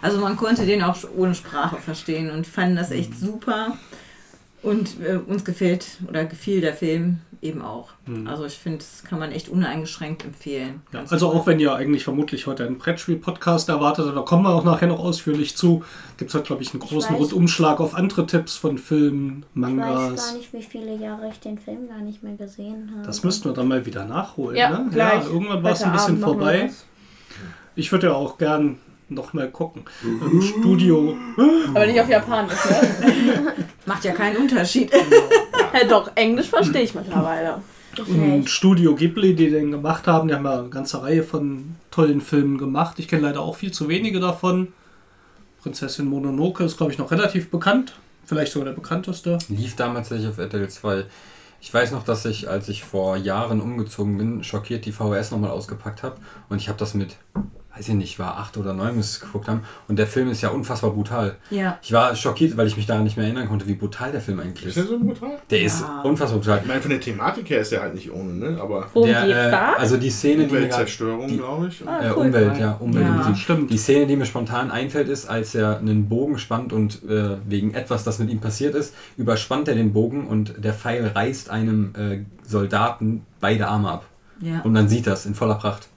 Also 0.00 0.18
man 0.18 0.36
konnte 0.36 0.66
den 0.66 0.82
auch 0.82 0.96
ohne 1.16 1.32
Sprache 1.32 1.76
verstehen 1.76 2.30
und 2.32 2.44
fanden 2.44 2.74
das 2.74 2.90
echt 2.90 3.16
super. 3.16 3.78
Und 4.60 4.96
äh, 5.00 5.14
uns 5.14 5.44
gefällt 5.44 5.98
oder 6.08 6.24
gefiel 6.24 6.60
der 6.60 6.74
Film 6.74 7.20
eben 7.42 7.60
auch. 7.60 7.90
Mhm. 8.06 8.28
Also 8.28 8.44
ich 8.44 8.54
finde, 8.54 8.78
das 8.78 9.02
kann 9.04 9.18
man 9.18 9.32
echt 9.32 9.48
uneingeschränkt 9.48 10.24
empfehlen. 10.24 10.82
Ja, 10.92 11.02
also 11.10 11.28
auch 11.28 11.46
wenn 11.46 11.58
ihr 11.58 11.74
eigentlich 11.74 12.04
vermutlich 12.04 12.46
heute 12.46 12.64
einen 12.64 12.78
Brettspiel-Podcast 12.78 13.68
erwartet, 13.68 14.06
da 14.14 14.20
kommen 14.22 14.44
wir 14.44 14.50
auch 14.50 14.64
nachher 14.64 14.86
noch 14.86 15.00
ausführlich 15.00 15.56
zu, 15.56 15.82
gibt 16.16 16.30
es 16.30 16.34
heute, 16.34 16.46
glaube 16.46 16.62
ich, 16.62 16.72
einen 16.72 16.80
großen 16.80 17.14
weiß- 17.16 17.18
Rundumschlag 17.18 17.80
auf 17.80 17.94
andere 17.94 18.26
Tipps 18.26 18.56
von 18.56 18.78
Filmen, 18.78 19.44
Ich 19.54 19.60
weiß 19.60 19.68
Mangas. 19.70 20.26
gar 20.30 20.38
nicht, 20.38 20.52
wie 20.52 20.62
viele 20.62 20.94
Jahre 20.96 21.28
ich 21.30 21.40
den 21.40 21.58
Film 21.58 21.88
gar 21.88 21.98
nicht 22.00 22.22
mehr 22.22 22.36
gesehen 22.36 22.92
habe. 22.94 23.04
Das 23.06 23.24
müssten 23.24 23.48
wir 23.48 23.52
dann 23.54 23.66
mal 23.68 23.84
wieder 23.84 24.04
nachholen. 24.04 24.56
Ja, 24.56 24.70
ne? 24.78 24.90
ja 24.96 25.22
irgendwann 25.22 25.62
war 25.62 25.72
es 25.72 25.82
ein 25.82 25.92
bisschen 25.92 26.18
vorbei. 26.18 26.70
Ich 27.74 27.90
würde 27.90 28.08
ja 28.08 28.12
auch 28.12 28.38
gern 28.38 28.78
noch 29.14 29.32
mal 29.32 29.50
gucken. 29.50 29.82
Im 30.02 30.42
Studio. 30.42 31.16
Aber 31.74 31.86
nicht 31.86 32.00
auf 32.00 32.08
Japanisch, 32.08 32.64
ne? 32.64 33.52
Macht 33.86 34.04
ja 34.04 34.12
keinen 34.12 34.36
Unterschied. 34.36 34.90
ja, 35.74 35.84
doch, 35.88 36.10
Englisch 36.14 36.48
verstehe 36.48 36.82
ich 36.82 36.94
mittlerweile. 36.94 37.60
Im 38.08 38.46
Studio 38.46 38.94
Ghibli, 38.94 39.34
die 39.34 39.50
den 39.50 39.70
gemacht 39.70 40.06
haben, 40.06 40.28
die 40.28 40.34
haben 40.34 40.44
ja 40.44 40.60
eine 40.60 40.70
ganze 40.70 41.02
Reihe 41.02 41.22
von 41.22 41.76
tollen 41.90 42.20
Filmen 42.20 42.56
gemacht. 42.56 42.98
Ich 42.98 43.08
kenne 43.08 43.22
leider 43.22 43.40
auch 43.40 43.56
viel 43.56 43.72
zu 43.72 43.88
wenige 43.88 44.18
davon. 44.18 44.68
Prinzessin 45.62 46.06
Mononoke 46.06 46.64
ist, 46.64 46.76
glaube 46.76 46.92
ich, 46.92 46.98
noch 46.98 47.10
relativ 47.10 47.50
bekannt. 47.50 47.94
Vielleicht 48.24 48.52
sogar 48.52 48.68
der 48.68 48.74
bekannteste. 48.74 49.38
Lief 49.48 49.76
damals 49.76 50.08
tatsächlich 50.08 50.32
auf 50.32 50.38
RTL 50.38 50.68
2. 50.68 51.04
Ich 51.60 51.72
weiß 51.72 51.92
noch, 51.92 52.02
dass 52.02 52.24
ich, 52.24 52.48
als 52.48 52.68
ich 52.68 52.82
vor 52.82 53.16
Jahren 53.16 53.60
umgezogen 53.60 54.18
bin, 54.18 54.42
schockiert 54.42 54.84
die 54.84 54.90
VHS 54.90 55.30
nochmal 55.30 55.50
ausgepackt 55.50 56.02
habe. 56.02 56.16
Und 56.48 56.56
ich 56.56 56.68
habe 56.68 56.78
das 56.78 56.94
mit, 56.94 57.16
weiß 57.76 57.88
ich 57.88 57.94
nicht, 57.94 58.18
war 58.18 58.36
acht 58.36 58.56
oder 58.58 58.74
neun, 58.74 58.96
müsste 58.96 59.16
es 59.16 59.20
geguckt 59.20 59.48
haben. 59.48 59.62
Und 59.88 59.98
der 59.98 60.06
Film 60.06 60.28
ist 60.30 60.42
ja 60.42 60.50
unfassbar 60.50 60.90
brutal. 60.90 61.36
Ja. 61.50 61.78
Ich 61.82 61.90
war 61.92 62.14
schockiert, 62.14 62.56
weil 62.56 62.66
ich 62.66 62.76
mich 62.76 62.84
daran 62.86 63.04
nicht 63.04 63.16
mehr 63.16 63.24
erinnern 63.24 63.48
konnte, 63.48 63.66
wie 63.66 63.74
brutal 63.74 64.12
der 64.12 64.20
Film 64.20 64.40
eigentlich 64.40 64.66
Ist 64.66 64.76
der 64.76 64.84
ist. 64.84 64.90
so 64.90 64.98
brutal? 64.98 65.38
Der 65.50 65.62
ist 65.62 65.80
Ja. 65.80 66.02
unfassbar 66.02 66.38
brutal. 66.40 66.58
Ich 66.62 66.68
meine, 66.68 66.80
von 66.82 66.90
der 66.90 67.00
Thematik 67.00 67.48
her 67.48 67.60
ist 67.60 67.72
der 67.72 67.80
halt 67.80 67.94
nicht 67.94 68.12
ohne, 68.12 68.32
ne? 68.34 68.58
Aber 68.60 68.86
Worum 68.92 69.08
der, 69.08 69.22
geht's 69.24 69.38
äh, 69.38 69.50
da? 69.50 69.72
Also 69.74 69.96
die 69.96 70.10
Szene, 70.10 70.46
die 70.46 70.54
Umweltzerstörung, 70.54 71.28
die- 71.28 71.36
glaube 71.38 71.68
ich. 71.68 71.82
Ah, 71.88 72.00
äh, 72.04 72.10
cool. 72.10 72.26
Umwelt, 72.26 72.58
ja, 72.58 72.72
Umwelt. 72.78 73.06
Ja. 73.06 73.34
Stimmt. 73.34 73.70
Die 73.70 73.78
Szene, 73.78 74.06
die 74.06 74.16
mir 74.16 74.26
spontan 74.26 74.70
einfällt, 74.70 75.08
ist, 75.08 75.26
als 75.30 75.54
er 75.54 75.78
einen 75.78 76.08
Bogen 76.08 76.38
spannt 76.38 76.72
und 76.74 77.02
äh, 77.08 77.36
wegen 77.48 77.72
etwas, 77.74 78.04
das 78.04 78.18
mit 78.18 78.28
ihm 78.28 78.40
passiert 78.40 78.74
ist, 78.74 78.94
überspannt 79.16 79.68
er 79.68 79.74
den 79.74 79.92
Bogen 79.94 80.26
und 80.26 80.54
der 80.62 80.74
Pfeil 80.74 81.06
reißt 81.06 81.48
einem 81.50 81.94
äh, 81.96 82.18
Soldaten 82.46 83.24
beide 83.40 83.66
Arme 83.68 83.90
ab. 83.90 84.04
Ja. 84.40 84.60
Und 84.62 84.72
man 84.72 84.88
sieht 84.88 85.06
das 85.06 85.24
in 85.24 85.34
voller 85.34 85.54
Pracht. 85.54 85.88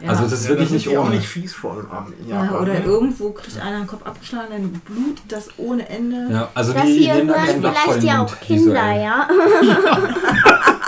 Ja. 0.00 0.08
Also 0.10 0.24
das 0.24 0.32
ist 0.32 0.48
wirklich 0.48 0.70
nicht 0.70 0.88
auch 0.96 1.06
ohne. 1.06 1.16
nicht 1.16 1.26
fies 1.26 1.54
vor 1.54 1.72
allem. 1.72 1.86
ja, 2.28 2.44
Ja, 2.44 2.58
oder 2.58 2.74
ne? 2.74 2.82
irgendwo 2.84 3.30
kriegt 3.30 3.58
einer 3.60 3.78
den 3.78 3.86
Kopf 3.86 4.04
abgeschlagen, 4.06 4.48
dann 4.50 4.68
blutet 4.70 5.24
das 5.28 5.48
ohne 5.56 5.88
Ende. 5.88 6.28
Ja, 6.30 6.48
also 6.54 6.72
Das 6.72 6.84
die 6.84 6.92
hier 7.04 7.14
hören 7.14 7.28
vielleicht 7.60 8.02
ja 8.02 8.22
auch 8.22 8.40
Kinder, 8.40 8.64
visuell. 8.74 9.02
ja? 9.02 9.28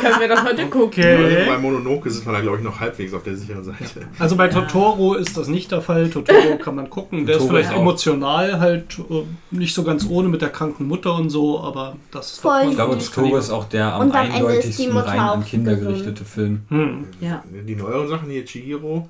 Können 0.00 0.20
wir 0.20 0.28
das 0.28 0.44
heute 0.44 0.66
gucken? 0.66 0.86
Okay. 0.86 1.44
Bei 1.46 1.58
Mononoke 1.58 2.10
sind 2.10 2.26
wir 2.26 2.32
da, 2.32 2.40
glaube 2.40 2.58
ich, 2.58 2.64
noch 2.64 2.78
halbwegs 2.80 3.14
auf 3.14 3.22
der 3.22 3.36
sicheren 3.36 3.64
Seite. 3.64 4.06
Also 4.18 4.36
bei 4.36 4.48
Totoro 4.48 5.14
ist 5.14 5.36
das 5.36 5.48
nicht 5.48 5.70
der 5.72 5.80
Fall. 5.80 6.10
Totoro 6.10 6.58
kann 6.58 6.74
man 6.76 6.90
gucken. 6.90 7.26
Der 7.26 7.36
ist 7.36 7.46
vielleicht 7.46 7.72
auch. 7.72 7.80
emotional 7.80 8.60
halt 8.60 8.98
äh, 9.10 9.22
nicht 9.50 9.74
so 9.74 9.82
ganz 9.84 10.06
ohne 10.08 10.28
mit 10.28 10.42
der 10.42 10.50
kranken 10.50 10.86
Mutter 10.88 11.14
und 11.14 11.30
so, 11.30 11.60
aber 11.60 11.96
das 12.10 12.32
ist 12.32 12.40
Voll 12.40 12.62
doch 12.64 12.70
Ich 12.70 12.74
glaube. 12.76 12.98
Totoro 12.98 13.36
ist 13.36 13.50
auch 13.50 13.64
der 13.64 13.94
am 13.94 14.02
Und 14.02 14.14
am 14.14 14.26
Ende 14.26 14.28
ist 14.30 14.34
die 14.34 14.46
eindeutigsten 14.46 14.92
Mutter 14.94 15.06
rein 15.08 15.18
an 15.20 15.40
auch 15.42 15.44
Kinder 15.46 15.74
gesund. 15.74 15.88
gerichtete 15.90 16.24
Film. 16.24 16.62
Hm. 16.68 17.04
Ja. 17.20 17.42
Die 17.66 17.76
neueren 17.76 18.08
Sachen 18.08 18.30
hier, 18.30 18.44
Chihiro. 18.44 19.08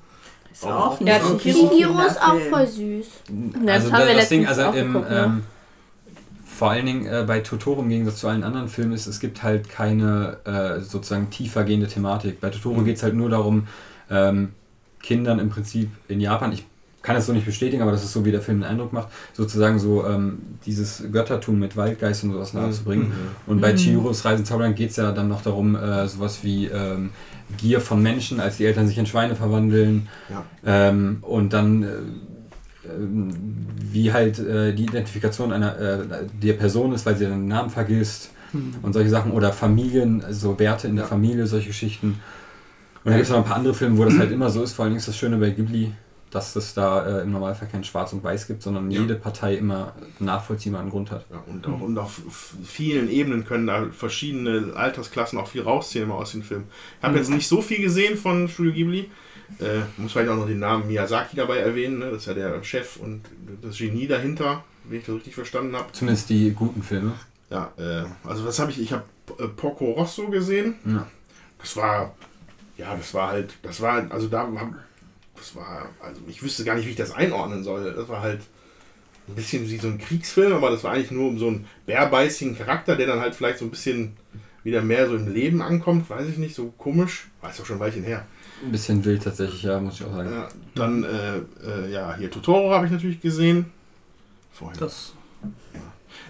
Ist 0.51 0.65
auch 0.67 0.99
Ja, 1.01 1.17
nicht 1.17 1.25
so 1.27 1.37
Chihiro 1.37 1.99
ist 2.07 2.21
auch 2.21 2.37
voll 2.51 2.67
süß. 2.67 3.05
Ja, 3.65 3.73
also 3.73 3.89
das 3.89 3.99
haben 3.99 4.07
wir 4.07 4.15
das 4.15 4.29
Ding, 4.29 4.41
letztens 4.43 4.47
also 4.59 4.61
auch 4.69 4.75
im, 4.75 4.93
geguckt, 4.93 5.09
ne? 5.09 5.23
ähm, 5.25 5.43
vor 6.63 6.71
allen 6.71 6.85
Dingen 6.85 7.05
äh, 7.07 7.25
bei 7.27 7.41
Totoro 7.41 7.81
im 7.81 7.89
Gegensatz 7.89 8.19
zu 8.19 8.29
allen 8.29 8.41
anderen 8.41 8.69
Filmen 8.69 8.93
ist, 8.93 9.05
es 9.05 9.19
gibt 9.19 9.43
halt 9.43 9.67
keine 9.67 10.37
äh, 10.45 10.79
sozusagen 10.79 11.29
tiefer 11.29 11.65
gehende 11.65 11.87
Thematik. 11.89 12.39
Bei 12.39 12.49
Totoro 12.51 12.79
Mhm. 12.79 12.85
geht 12.85 12.95
es 12.95 13.03
halt 13.03 13.15
nur 13.15 13.29
darum, 13.29 13.67
ähm, 14.09 14.53
Kindern 15.01 15.39
im 15.39 15.49
Prinzip 15.49 15.89
in 16.07 16.21
Japan, 16.21 16.53
ich 16.53 16.63
kann 17.01 17.17
es 17.17 17.25
so 17.25 17.33
nicht 17.33 17.45
bestätigen, 17.45 17.81
aber 17.81 17.91
das 17.91 18.05
ist 18.05 18.13
so, 18.13 18.23
wie 18.23 18.31
der 18.31 18.39
Film 18.41 18.61
den 18.61 18.69
Eindruck 18.69 18.93
macht, 18.93 19.09
sozusagen 19.33 19.77
so 19.77 20.07
ähm, 20.07 20.37
dieses 20.65 21.03
Göttertum 21.11 21.59
mit 21.59 21.75
Waldgeist 21.75 22.23
und 22.23 22.31
sowas 22.31 22.53
nahezubringen. 22.53 23.07
Mhm. 23.09 23.13
Und 23.45 23.59
bei 23.59 23.73
Chihiros 23.75 24.23
Reise 24.23 24.39
ins 24.39 24.47
Zauberland 24.47 24.77
geht 24.77 24.91
es 24.91 24.95
ja 24.95 25.11
dann 25.11 25.27
noch 25.27 25.41
darum, 25.41 25.75
äh, 25.75 26.07
sowas 26.07 26.45
wie 26.45 26.67
ähm, 26.67 27.09
Gier 27.57 27.81
von 27.81 28.01
Menschen, 28.01 28.39
als 28.39 28.55
die 28.55 28.65
Eltern 28.65 28.87
sich 28.87 28.97
in 28.97 29.05
Schweine 29.05 29.35
verwandeln. 29.35 30.07
Ja. 30.29 30.45
Ähm, 30.65 31.17
und 31.23 31.51
dann, 31.51 31.83
äh, 31.83 31.87
wie 33.91 34.11
halt 34.11 34.39
äh, 34.39 34.73
die 34.73 34.83
Identifikation 34.83 35.51
einer 35.53 35.77
äh, 35.79 35.99
der 36.41 36.53
Person 36.53 36.93
ist, 36.93 37.05
weil 37.05 37.15
sie 37.15 37.25
den 37.25 37.47
Namen 37.47 37.69
vergisst 37.69 38.31
und 38.81 38.93
solche 38.93 39.09
Sachen. 39.09 39.31
Oder 39.31 39.51
Familien, 39.53 40.23
also 40.23 40.59
Werte 40.59 40.87
in 40.87 40.95
der. 40.95 41.05
Familie, 41.05 41.47
solche 41.47 41.67
Geschichten. 41.67 42.19
Und 43.03 43.09
dann 43.09 43.15
gibt 43.15 43.25
es 43.25 43.31
noch 43.31 43.39
ein 43.39 43.43
paar 43.45 43.57
andere 43.57 43.73
Filme, 43.73 43.97
wo 43.97 44.05
das 44.05 44.17
halt 44.17 44.31
immer 44.31 44.49
so 44.49 44.63
ist. 44.63 44.73
Vor 44.73 44.83
allen 44.83 44.91
Dingen 44.91 44.99
ist 44.99 45.07
das 45.07 45.17
Schöne 45.17 45.37
bei 45.37 45.49
Ghibli, 45.49 45.91
dass 46.31 46.55
es 46.55 46.73
da 46.73 47.19
äh, 47.19 47.23
im 47.23 47.31
Normalfall 47.31 47.67
kein 47.69 47.83
Schwarz 47.83 48.13
und 48.13 48.23
Weiß 48.23 48.47
gibt, 48.47 48.61
sondern 48.63 48.89
Ja. 48.91 49.01
jede 49.01 49.15
Partei 49.15 49.55
immer 49.55 49.93
einen 50.19 50.27
nachvollziehbaren 50.27 50.89
Grund 50.89 51.11
hat. 51.11 51.25
Ja, 51.31 51.43
und, 51.51 51.67
auch, 51.67 51.81
und 51.81 51.97
auf 51.97 52.21
vielen 52.63 53.09
Ebenen 53.09 53.43
können 53.45 53.67
da 53.67 53.87
verschiedene 53.91 54.73
Altersklassen 54.75 55.37
auch 55.39 55.47
viel 55.47 55.61
rausziehen 55.63 56.11
aus 56.11 56.31
den 56.31 56.43
Filmen. 56.43 56.65
Ich 56.99 57.03
habe 57.03 57.17
jetzt 57.17 57.29
nicht 57.29 57.47
so 57.47 57.61
viel 57.61 57.81
gesehen 57.81 58.17
von 58.17 58.47
Studio 58.47 58.71
Ghibli. 58.71 59.09
Äh, 59.59 59.81
muss 59.97 60.11
vielleicht 60.11 60.29
auch 60.29 60.35
noch 60.35 60.47
den 60.47 60.59
Namen 60.59 60.87
Miyazaki 60.87 61.35
dabei 61.35 61.57
erwähnen. 61.57 61.99
Ne? 61.99 62.11
Das 62.11 62.21
ist 62.21 62.25
ja 62.27 62.33
der 62.33 62.63
Chef 62.63 62.97
und 62.97 63.21
das 63.61 63.77
Genie 63.77 64.07
dahinter, 64.07 64.63
wenn 64.85 64.99
ich 64.99 65.05
das 65.05 65.15
richtig 65.15 65.35
verstanden 65.35 65.75
habe. 65.75 65.91
Zumindest 65.91 66.29
die 66.29 66.51
guten 66.51 66.83
Filme. 66.83 67.13
Ja, 67.49 67.71
äh, 67.77 68.05
also 68.27 68.45
was 68.45 68.59
habe 68.59 68.71
ich? 68.71 68.81
Ich 68.81 68.93
habe 68.93 69.03
äh, 69.39 69.47
Porco 69.47 69.91
Rosso 69.91 70.27
gesehen. 70.27 70.75
Ja. 70.85 71.07
Das 71.59 71.75
war, 71.77 72.15
ja, 72.77 72.95
das 72.95 73.13
war 73.13 73.29
halt, 73.29 73.53
das 73.61 73.79
war, 73.79 74.11
also 74.11 74.27
da, 74.27 74.49
das 75.35 75.55
war, 75.55 75.89
also 76.03 76.21
ich 76.27 76.41
wüsste 76.41 76.63
gar 76.63 76.75
nicht, 76.75 76.85
wie 76.85 76.91
ich 76.91 76.95
das 76.95 77.13
einordnen 77.13 77.63
soll. 77.63 77.93
Das 77.93 78.09
war 78.09 78.21
halt 78.21 78.41
ein 79.27 79.35
bisschen 79.35 79.69
wie 79.69 79.77
so 79.77 79.87
ein 79.87 79.99
Kriegsfilm, 79.99 80.53
aber 80.53 80.71
das 80.71 80.83
war 80.83 80.91
eigentlich 80.91 81.11
nur 81.11 81.29
um 81.29 81.39
so 81.39 81.47
einen 81.47 81.67
bärbeißigen 81.85 82.57
Charakter, 82.57 82.95
der 82.95 83.07
dann 83.07 83.19
halt 83.19 83.35
vielleicht 83.35 83.59
so 83.59 83.65
ein 83.65 83.71
bisschen 83.71 84.17
wieder 84.63 84.81
mehr 84.81 85.07
so 85.07 85.15
im 85.15 85.33
Leben 85.33 85.61
ankommt, 85.61 86.09
weiß 86.09 86.27
ich 86.27 86.37
nicht, 86.37 86.55
so 86.55 86.73
komisch. 86.77 87.27
Weiß 87.41 87.59
auch 87.61 87.65
schon 87.65 87.77
ein 87.77 87.81
Weilchen 87.81 88.03
her. 88.03 88.25
Ein 88.63 88.71
bisschen 88.71 89.03
wild 89.03 89.23
tatsächlich, 89.23 89.63
ja, 89.63 89.79
muss 89.79 89.95
ich 89.95 90.05
auch 90.05 90.13
sagen. 90.13 90.31
Ja, 90.31 90.47
dann, 90.75 91.03
äh, 91.03 91.37
äh, 91.65 91.91
ja, 91.91 92.15
hier 92.17 92.29
Totoro 92.31 92.71
habe 92.73 92.85
ich 92.85 92.91
natürlich 92.91 93.21
gesehen. 93.21 93.65
Vorhin. 94.51 94.79
Das, 94.79 95.13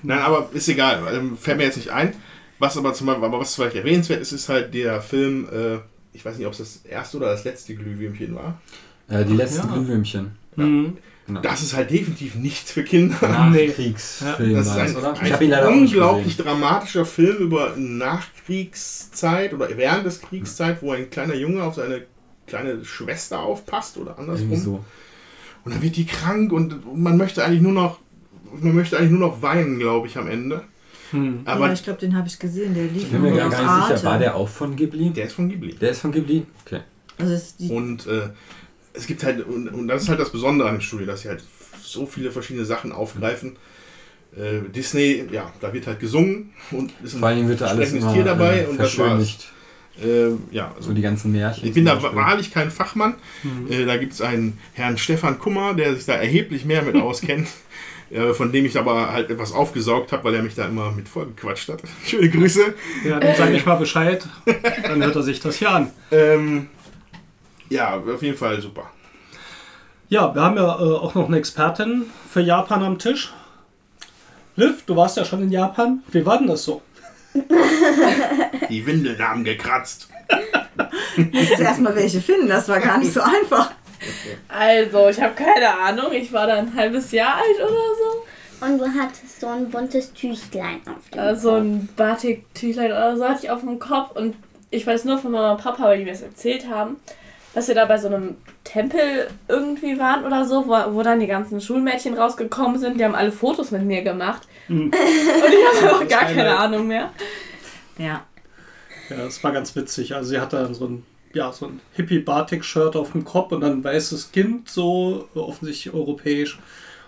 Nein, 0.02 0.20
aber 0.20 0.50
ist 0.54 0.68
egal, 0.68 1.02
ähm, 1.14 1.38
fällt 1.38 1.58
mir 1.58 1.64
jetzt 1.64 1.78
nicht 1.78 1.92
ein. 1.92 2.14
Was 2.60 2.78
aber 2.78 2.94
zum 2.94 3.08
Beispiel, 3.08 3.26
aber 3.26 3.40
was 3.40 3.56
vielleicht 3.56 3.76
erwähnenswert 3.76 4.22
ist, 4.22 4.32
ist 4.32 4.50
halt 4.50 4.74
der 4.74 5.02
Film, 5.02 5.48
äh, 5.52 5.80
ich 6.14 6.24
weiß 6.24 6.38
nicht, 6.38 6.48
ob 6.48 6.54
es 6.54 6.60
das 6.60 6.78
erste 6.86 7.18
oder 7.18 7.28
das 7.28 7.44
letzte 7.44 7.76
Glühwürmchen 7.76 8.36
war. 8.36 8.62
Äh, 9.10 9.26
die 9.26 9.36
letzten 9.36 9.68
Ja. 9.68 9.74
Glühwürmchen. 9.74 10.32
hm. 10.56 10.98
Genau. 11.26 11.40
Das 11.40 11.62
ist 11.64 11.74
halt 11.74 11.90
definitiv 11.90 12.36
nichts 12.36 12.74
für 12.74 12.84
Kinder. 12.84 13.16
Nachkriegsfilm 13.22 14.56
Das 14.56 14.68
ist 14.68 14.74
war 14.76 14.82
ein, 14.82 14.94
das, 14.94 14.96
oder? 14.98 15.14
ein 15.18 15.26
Ich 15.26 15.32
habe 15.32 15.44
ihn 15.46 15.50
leider 15.52 15.70
auch 15.70 15.72
nicht 15.74 15.94
unglaublich 15.94 16.36
dramatischer 16.36 17.06
Film 17.06 17.38
über 17.38 17.76
Nachkriegszeit 17.78 19.54
oder 19.54 19.70
während 19.78 20.06
des 20.06 20.20
Kriegszeit, 20.22 20.82
wo 20.82 20.92
ein 20.92 21.10
kleiner 21.10 21.36
Junge 21.36 21.64
auf 21.64 21.76
seine 21.76 22.02
kleine 22.54 22.86
Schwester 22.86 23.40
aufpasst 23.40 23.98
oder 23.98 24.20
andersrum. 24.20 24.52
Irgendwie 24.52 24.64
so. 24.64 24.86
Und 25.66 25.74
dann 25.74 25.82
wird 25.82 25.96
die 25.96 26.06
krank 26.06 26.52
und 26.52 26.96
man 26.96 27.18
möchte 27.18 27.44
eigentlich 27.44 27.62
nur 27.62 27.72
noch, 27.72 28.00
man 28.60 28.76
möchte 28.76 28.98
eigentlich 28.98 29.12
nur 29.12 29.22
noch 29.22 29.42
weinen, 29.42 29.80
glaube 29.80 30.08
ich, 30.08 30.18
am 30.18 30.28
Ende. 30.28 30.64
Hm. 31.12 31.42
Aber 31.46 31.68
ja, 31.68 31.74
ich 31.74 31.84
glaube, 31.84 32.00
den 32.00 32.16
habe 32.16 32.28
ich 32.28 32.38
gesehen. 32.38 32.74
Der 32.74 32.84
lief 32.84 33.04
Ich 33.04 33.10
bin 33.10 33.22
mir 33.22 33.36
gar 33.36 33.48
nicht 33.48 33.58
sicher, 33.58 34.04
war 34.04 34.20
der 34.20 34.36
auch 34.36 34.50
von 34.50 34.76
Ghibli? 34.76 35.10
der 35.12 35.26
ist 35.26 35.34
von 35.34 35.50
Ghibli. 35.50 35.74
Der 35.76 35.92
ist 35.92 36.02
von 36.02 36.12
Ghibli? 36.12 36.46
Okay. 36.66 36.82
Also 37.18 37.34
es 37.34 37.44
ist 37.44 37.60
die, 37.60 37.70
Und 37.70 38.08
äh, 38.08 38.30
es 38.94 39.08
gibt 39.08 39.24
halt, 39.24 39.46
und, 39.46 39.68
und 39.70 39.88
das 39.88 40.04
ist 40.04 40.10
halt 40.10 40.20
das 40.20 40.32
Besondere 40.32 40.70
an 40.70 40.76
dem 40.76 40.82
Studio, 40.82 41.08
dass 41.08 41.22
sie 41.22 41.30
halt 41.30 41.44
so 41.82 42.06
viele 42.06 42.32
verschiedene 42.32 42.66
Sachen 42.66 42.92
aufgreifen. 42.92 43.56
Äh, 44.36 44.70
Disney, 44.76 45.26
ja, 45.32 45.52
da 45.62 45.74
wird 45.74 45.88
halt 45.88 46.00
gesungen 46.00 46.54
und 46.72 46.92
ist 47.04 47.16
Vor 47.16 47.28
allen 47.28 47.38
Dingen 47.38 47.50
wird 47.50 47.62
da 47.62 47.68
alles 47.68 47.92
Tier 47.92 48.24
dabei 48.24 48.64
äh, 48.64 48.66
und 48.66 48.80
das 48.80 48.98
war's. 48.98 49.38
Verschönigt. 49.98 50.52
Äh, 50.52 50.56
ja, 50.56 50.72
also 50.76 50.90
So 50.90 50.94
die 50.94 51.02
ganzen 51.02 51.32
Märchen. 51.32 51.68
ich 51.68 51.74
bin 51.74 51.86
da 51.86 51.96
Beispiel. 51.96 52.16
wahrlich 52.16 52.52
kein 52.52 52.72
Fachmann. 52.72 53.16
Äh, 53.70 53.86
da 53.86 53.98
gibt 53.98 54.14
es 54.14 54.22
einen 54.22 54.58
Herrn 54.74 54.98
Stefan 54.98 55.40
Kummer, 55.40 55.74
der 55.74 55.96
sich 55.96 56.06
da 56.06 56.14
erheblich 56.14 56.66
mehr 56.66 56.82
mit 56.82 56.96
auskennt. 56.96 57.48
äh, 58.10 58.34
Von 58.34 58.52
dem 58.52 58.66
ich 58.66 58.78
aber 58.78 59.12
halt 59.12 59.30
etwas 59.30 59.52
aufgesaugt 59.54 60.12
habe, 60.12 60.24
weil 60.26 60.36
er 60.36 60.44
mich 60.44 60.56
da 60.56 60.66
immer 60.66 60.92
mit 60.92 61.08
vollgequatscht 61.08 61.70
hat. 61.70 61.82
Schöne 62.06 62.30
Grüße. 62.30 62.74
Ja, 63.08 63.20
dann 63.20 63.36
sage 63.36 63.56
ich 63.56 63.66
mal 63.66 63.76
Bescheid. 63.78 64.28
Dann 64.84 65.04
hört 65.04 65.16
er 65.16 65.24
sich 65.24 65.40
das 65.40 65.58
hier 65.58 65.72
an. 65.72 65.92
Ähm, 66.12 66.68
ja, 67.70 67.96
auf 67.98 68.22
jeden 68.22 68.38
Fall 68.38 68.62
super. 68.62 68.90
Ja, 70.10 70.34
wir 70.36 70.42
haben 70.44 70.58
ja 70.58 70.64
äh, 70.64 70.94
auch 70.96 71.16
noch 71.16 71.28
eine 71.28 71.38
Expertin 71.38 72.04
für 72.30 72.42
Japan 72.42 72.84
am 72.84 73.00
Tisch. 73.00 73.34
Liv, 74.56 74.84
du 74.86 74.96
warst 74.96 75.18
ja 75.18 75.26
schon 75.26 75.42
in 75.42 75.52
Japan. 75.52 76.04
Wie 76.12 76.24
war 76.24 76.38
denn 76.38 76.46
das 76.48 76.64
so? 76.66 76.84
Die 78.70 78.86
Windeln 78.86 79.18
haben 79.20 79.44
gekratzt. 79.44 80.08
musst 81.32 81.60
erstmal 81.60 81.96
welche 81.96 82.22
finden. 82.22 82.48
Das 82.48 82.68
war 82.70 82.80
gar 82.80 82.98
nicht 82.98 83.14
so 83.14 83.22
einfach. 83.22 83.72
Also, 84.50 85.10
ich 85.10 85.22
habe 85.22 85.34
keine 85.34 85.74
Ahnung. 85.80 86.12
Ich 86.14 86.32
war 86.34 86.48
da 86.48 86.56
ein 86.56 86.76
halbes 86.76 87.12
Jahr 87.12 87.36
alt 87.38 87.58
oder 87.58 87.70
so. 87.70 88.66
und 88.66 88.78
du 88.80 88.86
hattest 89.00 89.40
so 89.42 89.48
ein 89.48 89.70
buntes 89.70 90.14
Tüchlein 90.14 90.82
auf 90.88 91.10
dem 91.10 91.20
Äh, 91.20 91.36
so 91.36 91.50
Kopf. 91.52 91.60
ein 91.62 91.90
Batik-Tüchlein 91.96 92.92
oder 92.92 93.18
so 93.18 93.28
hatte 93.28 93.44
ich 93.46 93.50
auf 93.52 93.62
dem 93.62 93.80
Kopf 93.80 94.16
und 94.16 94.36
ich 94.72 94.86
weiß 94.88 95.06
nur 95.06 95.18
von 95.20 95.32
Mama 95.32 95.52
und 95.54 95.62
Papa, 95.62 95.84
weil 95.84 96.00
die 96.00 96.06
mir 96.06 96.12
das 96.12 96.22
erzählt 96.22 96.68
haben, 96.70 96.98
dass 97.54 97.68
wir 97.68 97.76
da 97.76 97.86
bei 97.86 97.98
so 97.98 98.08
einem 98.08 98.36
Tempel 98.64 99.28
irgendwie 99.48 100.00
waren 100.00 100.26
oder 100.26 100.46
so, 100.46 100.68
wo, 100.68 100.96
wo 100.96 101.04
dann 101.04 101.20
die 101.20 101.28
ganzen 101.28 101.62
Schulmädchen 101.62 102.18
rausgekommen 102.18 102.80
sind. 102.80 103.00
Die 103.00 103.06
haben 103.06 103.16
alle 103.16 103.32
Fotos 103.32 103.72
mit 103.72 103.84
mir 103.84 104.02
gemacht. 104.02 104.42
Mhm. 104.68 104.86
Und 104.92 104.94
ich 104.96 105.82
habe 105.84 105.96
auch 106.04 106.08
gar 106.08 106.26
keine 106.26 106.58
Ahnung 106.58 106.88
mehr. 106.88 107.12
Ja. 107.98 108.22
Ja, 109.10 109.18
das 109.18 109.44
war 109.44 109.52
ganz 109.52 109.76
witzig. 109.76 110.16
Also 110.16 110.30
sie 110.30 110.40
hatte 110.40 110.56
dann 110.58 110.74
so 110.74 110.86
ein, 110.86 111.06
ja, 111.34 111.52
so 111.52 111.68
ein 111.68 111.80
Hippie-Batik-Shirt 111.94 112.96
auf 112.96 113.12
dem 113.12 113.26
Kopf 113.26 113.52
und 113.52 113.62
dann 113.62 113.74
ein 113.74 113.84
weißes 113.84 114.32
Kind, 114.32 114.70
so 114.70 115.28
offensichtlich 115.36 115.94
europäisch. 115.94 116.58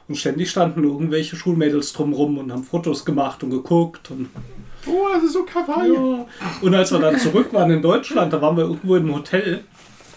Und 0.07 0.15
ständig 0.17 0.51
standen 0.51 0.83
irgendwelche 0.83 1.35
Schulmädels 1.35 1.93
drumrum 1.93 2.37
und 2.37 2.51
haben 2.51 2.63
Fotos 2.63 3.05
gemacht 3.05 3.41
und 3.43 3.49
geguckt. 3.49 4.11
Und, 4.11 4.29
Oh, 4.87 5.07
das 5.11 5.23
ist 5.23 5.33
so 5.33 5.43
kawaii. 5.43 5.91
ja. 5.95 6.25
und 6.61 6.75
als 6.75 6.91
wir 6.91 6.99
dann 6.99 7.17
zurück 7.17 7.51
waren 7.53 7.71
in 7.71 7.81
Deutschland, 7.81 8.31
da 8.31 8.39
waren 8.39 8.55
wir 8.55 8.65
irgendwo 8.65 8.95
in 8.97 9.03
einem 9.05 9.15
Hotel 9.15 9.63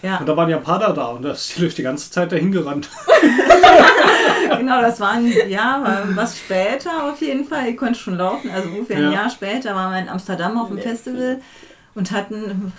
Ja, 0.01 0.17
und 0.17 0.27
da 0.29 0.37
waren 0.37 0.49
Japaner 0.49 0.93
da 0.93 1.07
und 1.07 1.23
da 1.23 1.31
ist 1.31 1.55
die 1.55 1.59
durch 1.61 1.75
die 1.75 1.83
ganze 1.83 2.09
Zeit 2.09 2.31
dahin 2.31 2.51
gerannt. 2.51 2.89
genau, 4.57 4.81
das 4.81 4.99
war 4.99 5.11
ein 5.11 5.27
Jahr, 5.49 6.05
was 6.15 6.37
später 6.37 7.11
auf 7.11 7.21
jeden 7.21 7.45
Fall. 7.45 7.69
Ich 7.69 7.77
konnte 7.77 7.99
schon 7.99 8.15
laufen. 8.17 8.49
Also 8.49 8.69
ungefähr 8.69 8.97
ein 8.97 9.03
Ja. 9.03 9.11
Jahr 9.11 9.29
später 9.29 9.75
waren 9.75 9.91
wir 9.93 9.99
in 9.99 10.09
Amsterdam 10.09 10.57
auf 10.57 10.69
dem 10.69 10.79
Festival 10.79 11.41
und 11.95 12.11
hatten 12.11 12.71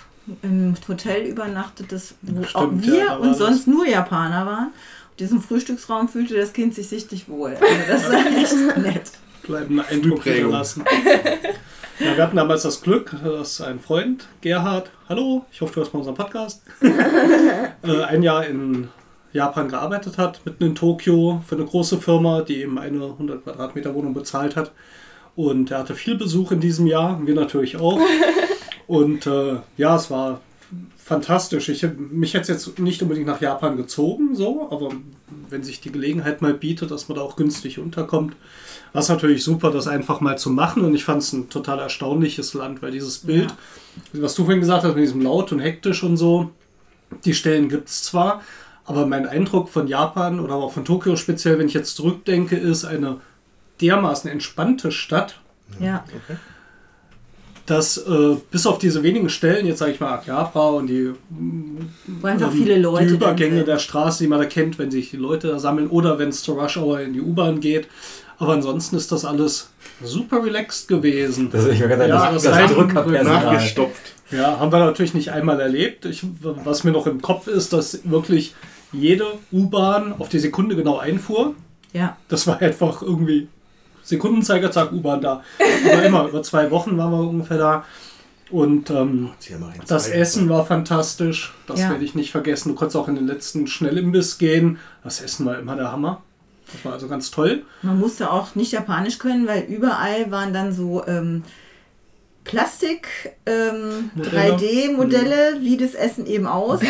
im 0.43 0.75
Hotel 0.87 1.25
übernachtet, 1.25 1.91
das, 1.91 2.15
wo 2.21 2.43
Stimmt, 2.43 2.55
auch 2.55 2.71
ja, 2.71 2.81
wir 2.93 3.05
da 3.05 3.09
war 3.11 3.19
und 3.21 3.35
sonst 3.35 3.67
nur 3.67 3.87
Japaner 3.87 4.45
waren. 4.45 4.67
In 5.17 5.25
diesem 5.27 5.41
Frühstücksraum 5.41 6.09
fühlte 6.09 6.35
das 6.35 6.53
Kind 6.53 6.73
sich 6.73 6.87
sichtlich 6.89 7.27
wohl. 7.29 7.51
Also 7.59 7.75
das 7.87 8.11
war 8.11 8.25
echt 8.37 8.77
nett. 8.77 9.11
bleibenden 9.43 9.85
Eindruck 9.85 10.21
Prägung. 10.21 10.53
Ja, 12.03 12.17
wir 12.17 12.23
hatten 12.23 12.35
damals 12.35 12.63
das 12.63 12.81
Glück, 12.81 13.15
dass 13.23 13.61
ein 13.61 13.79
Freund, 13.79 14.27
Gerhard, 14.41 14.89
hallo, 15.07 15.45
ich 15.51 15.61
hoffe, 15.61 15.75
du 15.75 15.81
hast 15.81 15.93
mal 15.93 15.99
unseren 15.99 16.15
Podcast, 16.15 16.63
äh, 16.81 18.01
ein 18.03 18.23
Jahr 18.23 18.43
in 18.47 18.87
Japan 19.33 19.69
gearbeitet 19.69 20.17
hat, 20.17 20.43
mitten 20.43 20.63
in 20.63 20.75
Tokio 20.75 21.43
für 21.45 21.55
eine 21.55 21.65
große 21.65 21.99
Firma, 21.99 22.41
die 22.41 22.63
ihm 22.63 22.79
eine 22.79 23.03
100 23.03 23.43
Quadratmeter 23.43 23.93
Wohnung 23.93 24.15
bezahlt 24.15 24.55
hat. 24.55 24.71
Und 25.35 25.69
er 25.69 25.77
hatte 25.77 25.93
viel 25.93 26.17
Besuch 26.17 26.51
in 26.51 26.59
diesem 26.59 26.87
Jahr, 26.87 27.19
wir 27.23 27.35
natürlich 27.35 27.77
auch. 27.77 27.99
Und 28.87 29.27
äh, 29.27 29.57
ja, 29.77 29.95
es 29.95 30.09
war 30.09 30.41
fantastisch. 30.97 31.69
Ich, 31.69 31.85
mich 31.97 32.33
hätte 32.33 32.51
es 32.51 32.65
jetzt 32.65 32.79
nicht 32.79 33.03
unbedingt 33.03 33.27
nach 33.27 33.41
Japan 33.41 33.77
gezogen, 33.77 34.35
so, 34.35 34.67
aber 34.71 34.89
wenn 35.51 35.63
sich 35.63 35.81
die 35.81 35.91
Gelegenheit 35.91 36.41
mal 36.41 36.53
bietet, 36.53 36.91
dass 36.91 37.09
man 37.09 37.17
da 37.17 37.21
auch 37.21 37.35
günstig 37.35 37.79
unterkommt, 37.79 38.35
war 38.93 39.01
es 39.01 39.09
natürlich 39.09 39.43
super, 39.43 39.71
das 39.71 39.87
einfach 39.87 40.21
mal 40.21 40.37
zu 40.37 40.49
machen. 40.49 40.83
Und 40.83 40.95
ich 40.95 41.03
fand 41.03 41.21
es 41.21 41.33
ein 41.33 41.49
total 41.49 41.79
erstaunliches 41.79 42.53
Land, 42.53 42.81
weil 42.81 42.91
dieses 42.91 43.19
Bild, 43.19 43.53
was 44.13 44.35
du 44.35 44.43
vorhin 44.43 44.61
gesagt 44.61 44.83
hast, 44.83 44.95
mit 44.95 45.03
diesem 45.03 45.21
laut 45.21 45.51
und 45.51 45.59
hektisch 45.59 46.03
und 46.03 46.17
so, 46.17 46.51
die 47.25 47.33
Stellen 47.33 47.69
gibt 47.69 47.89
es 47.89 48.03
zwar, 48.03 48.41
aber 48.85 49.05
mein 49.05 49.27
Eindruck 49.27 49.69
von 49.69 49.87
Japan 49.87 50.39
oder 50.39 50.55
auch 50.55 50.71
von 50.71 50.85
Tokio 50.85 51.15
speziell, 51.15 51.59
wenn 51.59 51.67
ich 51.67 51.73
jetzt 51.73 51.95
zurückdenke, 51.95 52.55
ist 52.55 52.85
eine 52.85 53.17
dermaßen 53.81 54.29
entspannte 54.29 54.91
Stadt, 54.91 55.39
Ja, 55.79 56.03
dass 57.71 57.97
äh, 57.97 58.35
bis 58.51 58.67
auf 58.67 58.79
diese 58.79 59.01
wenigen 59.01 59.29
Stellen, 59.29 59.65
jetzt 59.65 59.79
sage 59.79 59.93
ich 59.93 59.99
mal 60.01 60.13
Akihabara 60.15 60.71
und 60.71 60.87
die, 60.87 61.11
wo 62.19 62.27
einfach 62.27 62.51
ähm, 62.51 62.57
viele 62.57 62.77
Leute. 62.77 63.07
die 63.07 63.13
Übergänge 63.13 63.63
der 63.63 63.79
Straße, 63.79 64.23
die 64.23 64.27
man 64.27 64.39
da 64.39 64.45
kennt, 64.45 64.77
wenn 64.77 64.91
sich 64.91 65.11
die 65.11 65.17
Leute 65.17 65.47
da 65.47 65.57
sammeln 65.59 65.87
oder 65.87 66.19
wenn 66.19 66.27
es 66.29 66.43
zur 66.43 66.61
Rush 66.61 66.75
Hour 66.75 66.99
in 66.99 67.13
die 67.13 67.21
U-Bahn 67.21 67.61
geht. 67.61 67.87
Aber 68.39 68.53
ansonsten 68.53 68.97
ist 68.97 69.11
das 69.13 69.23
alles 69.23 69.71
super 70.03 70.43
relaxed 70.43 70.89
gewesen. 70.89 71.49
Das, 71.49 71.65
ich 71.67 71.79
gerade 71.79 72.09
Ja, 72.09 72.31
das 72.33 72.43
das, 72.43 72.57
das 72.57 72.73
Drückerpersonal. 72.73 73.45
Nachgestopft. 73.45 74.01
Ja, 74.31 74.59
haben 74.59 74.71
wir 74.71 74.79
natürlich 74.79 75.13
nicht 75.13 75.31
einmal 75.31 75.59
erlebt. 75.61 76.05
Ich, 76.05 76.25
was 76.41 76.83
mir 76.83 76.91
noch 76.91 77.07
im 77.07 77.21
Kopf 77.21 77.47
ist, 77.47 77.71
dass 77.71 78.01
wirklich 78.03 78.53
jede 78.91 79.25
U-Bahn 79.53 80.13
auf 80.19 80.27
die 80.27 80.39
Sekunde 80.39 80.75
genau 80.75 80.97
einfuhr. 80.97 81.55
Ja, 81.93 82.17
Das 82.27 82.47
war 82.47 82.61
einfach 82.61 83.01
irgendwie 83.01 83.47
Sekundenzeiger, 84.11 84.71
zack, 84.71 84.91
U-Bahn 84.91 85.21
da. 85.21 85.41
Aber 85.91 86.03
immer 86.03 86.27
über 86.27 86.43
zwei 86.43 86.69
Wochen 86.69 86.97
waren 86.97 87.11
wir 87.11 87.19
ungefähr 87.19 87.57
da. 87.57 87.85
Und 88.51 88.89
ähm, 88.89 89.29
das. 89.87 90.09
Essen 90.09 90.49
war 90.49 90.65
fantastisch. 90.65 91.53
Das 91.67 91.79
Ja. 91.79 91.91
werde 91.91 92.03
ich 92.03 92.13
nicht 92.15 92.31
vergessen. 92.31 92.69
Du 92.69 92.75
konntest 92.75 92.97
auch 92.97 93.07
in 93.07 93.15
den 93.15 93.25
letzten 93.25 93.65
Schnellimbiss 93.67 94.37
gehen. 94.37 94.77
Das 95.05 95.21
Essen 95.21 95.45
war 95.45 95.57
immer 95.57 95.77
der 95.77 95.91
Hammer. 95.93 96.21
Das 96.73 96.83
war 96.85 96.93
also 96.93 97.07
ganz 97.07 97.31
toll. 97.31 97.63
man 97.81 97.97
musste 97.99 98.29
auch 98.31 98.55
nicht 98.55 98.71
Japanisch 98.73 99.17
können, 99.19 99.47
weil 99.47 99.63
überall 99.63 100.29
waren 100.31 100.53
dann 100.53 100.73
so 100.73 101.05
ähm, 101.07 101.43
Plastik 102.43 103.07
ähm, 103.45 104.09
Modelle. 104.15 104.55
3D-Modelle, 104.55 105.57
wie 105.61 105.77
das 105.77 105.93
Essen 105.93 106.25
eben 106.25 106.47
aussieht, 106.47 106.89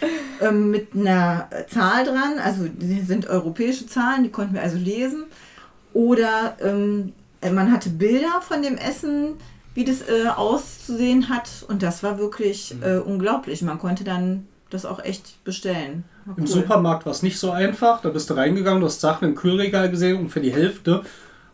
ähm, 0.40 0.70
mit 0.70 0.88
einer 0.94 1.48
Zahl 1.68 2.04
dran. 2.04 2.38
Also 2.42 2.66
die 2.68 3.00
sind 3.00 3.26
europäische 3.28 3.86
Zahlen, 3.86 4.24
die 4.24 4.30
konnten 4.30 4.54
wir 4.54 4.62
also 4.62 4.76
lesen. 4.76 5.24
Oder 5.94 6.56
ähm, 6.60 7.14
man 7.40 7.72
hatte 7.72 7.88
Bilder 7.88 8.42
von 8.42 8.62
dem 8.62 8.76
Essen, 8.76 9.36
wie 9.74 9.84
das 9.84 10.02
äh, 10.02 10.28
auszusehen 10.28 11.28
hat. 11.28 11.48
Und 11.68 11.82
das 11.82 12.02
war 12.02 12.18
wirklich 12.18 12.74
äh, 12.82 12.98
unglaublich. 12.98 13.62
Man 13.62 13.78
konnte 13.78 14.04
dann 14.04 14.46
das 14.70 14.84
auch 14.84 15.02
echt 15.02 15.42
bestellen. 15.44 16.04
War 16.24 16.36
Im 16.36 16.44
cool. 16.44 16.48
Supermarkt 16.50 17.06
war 17.06 17.12
es 17.12 17.22
nicht 17.22 17.38
so 17.38 17.50
einfach. 17.50 18.02
Da 18.02 18.10
bist 18.10 18.28
du 18.28 18.34
reingegangen, 18.34 18.80
du 18.80 18.86
hast 18.86 19.00
Sachen 19.00 19.28
im 19.28 19.34
Kühlregal 19.34 19.90
gesehen 19.90 20.18
und 20.18 20.28
für 20.30 20.40
die 20.40 20.52
Hälfte. 20.52 21.00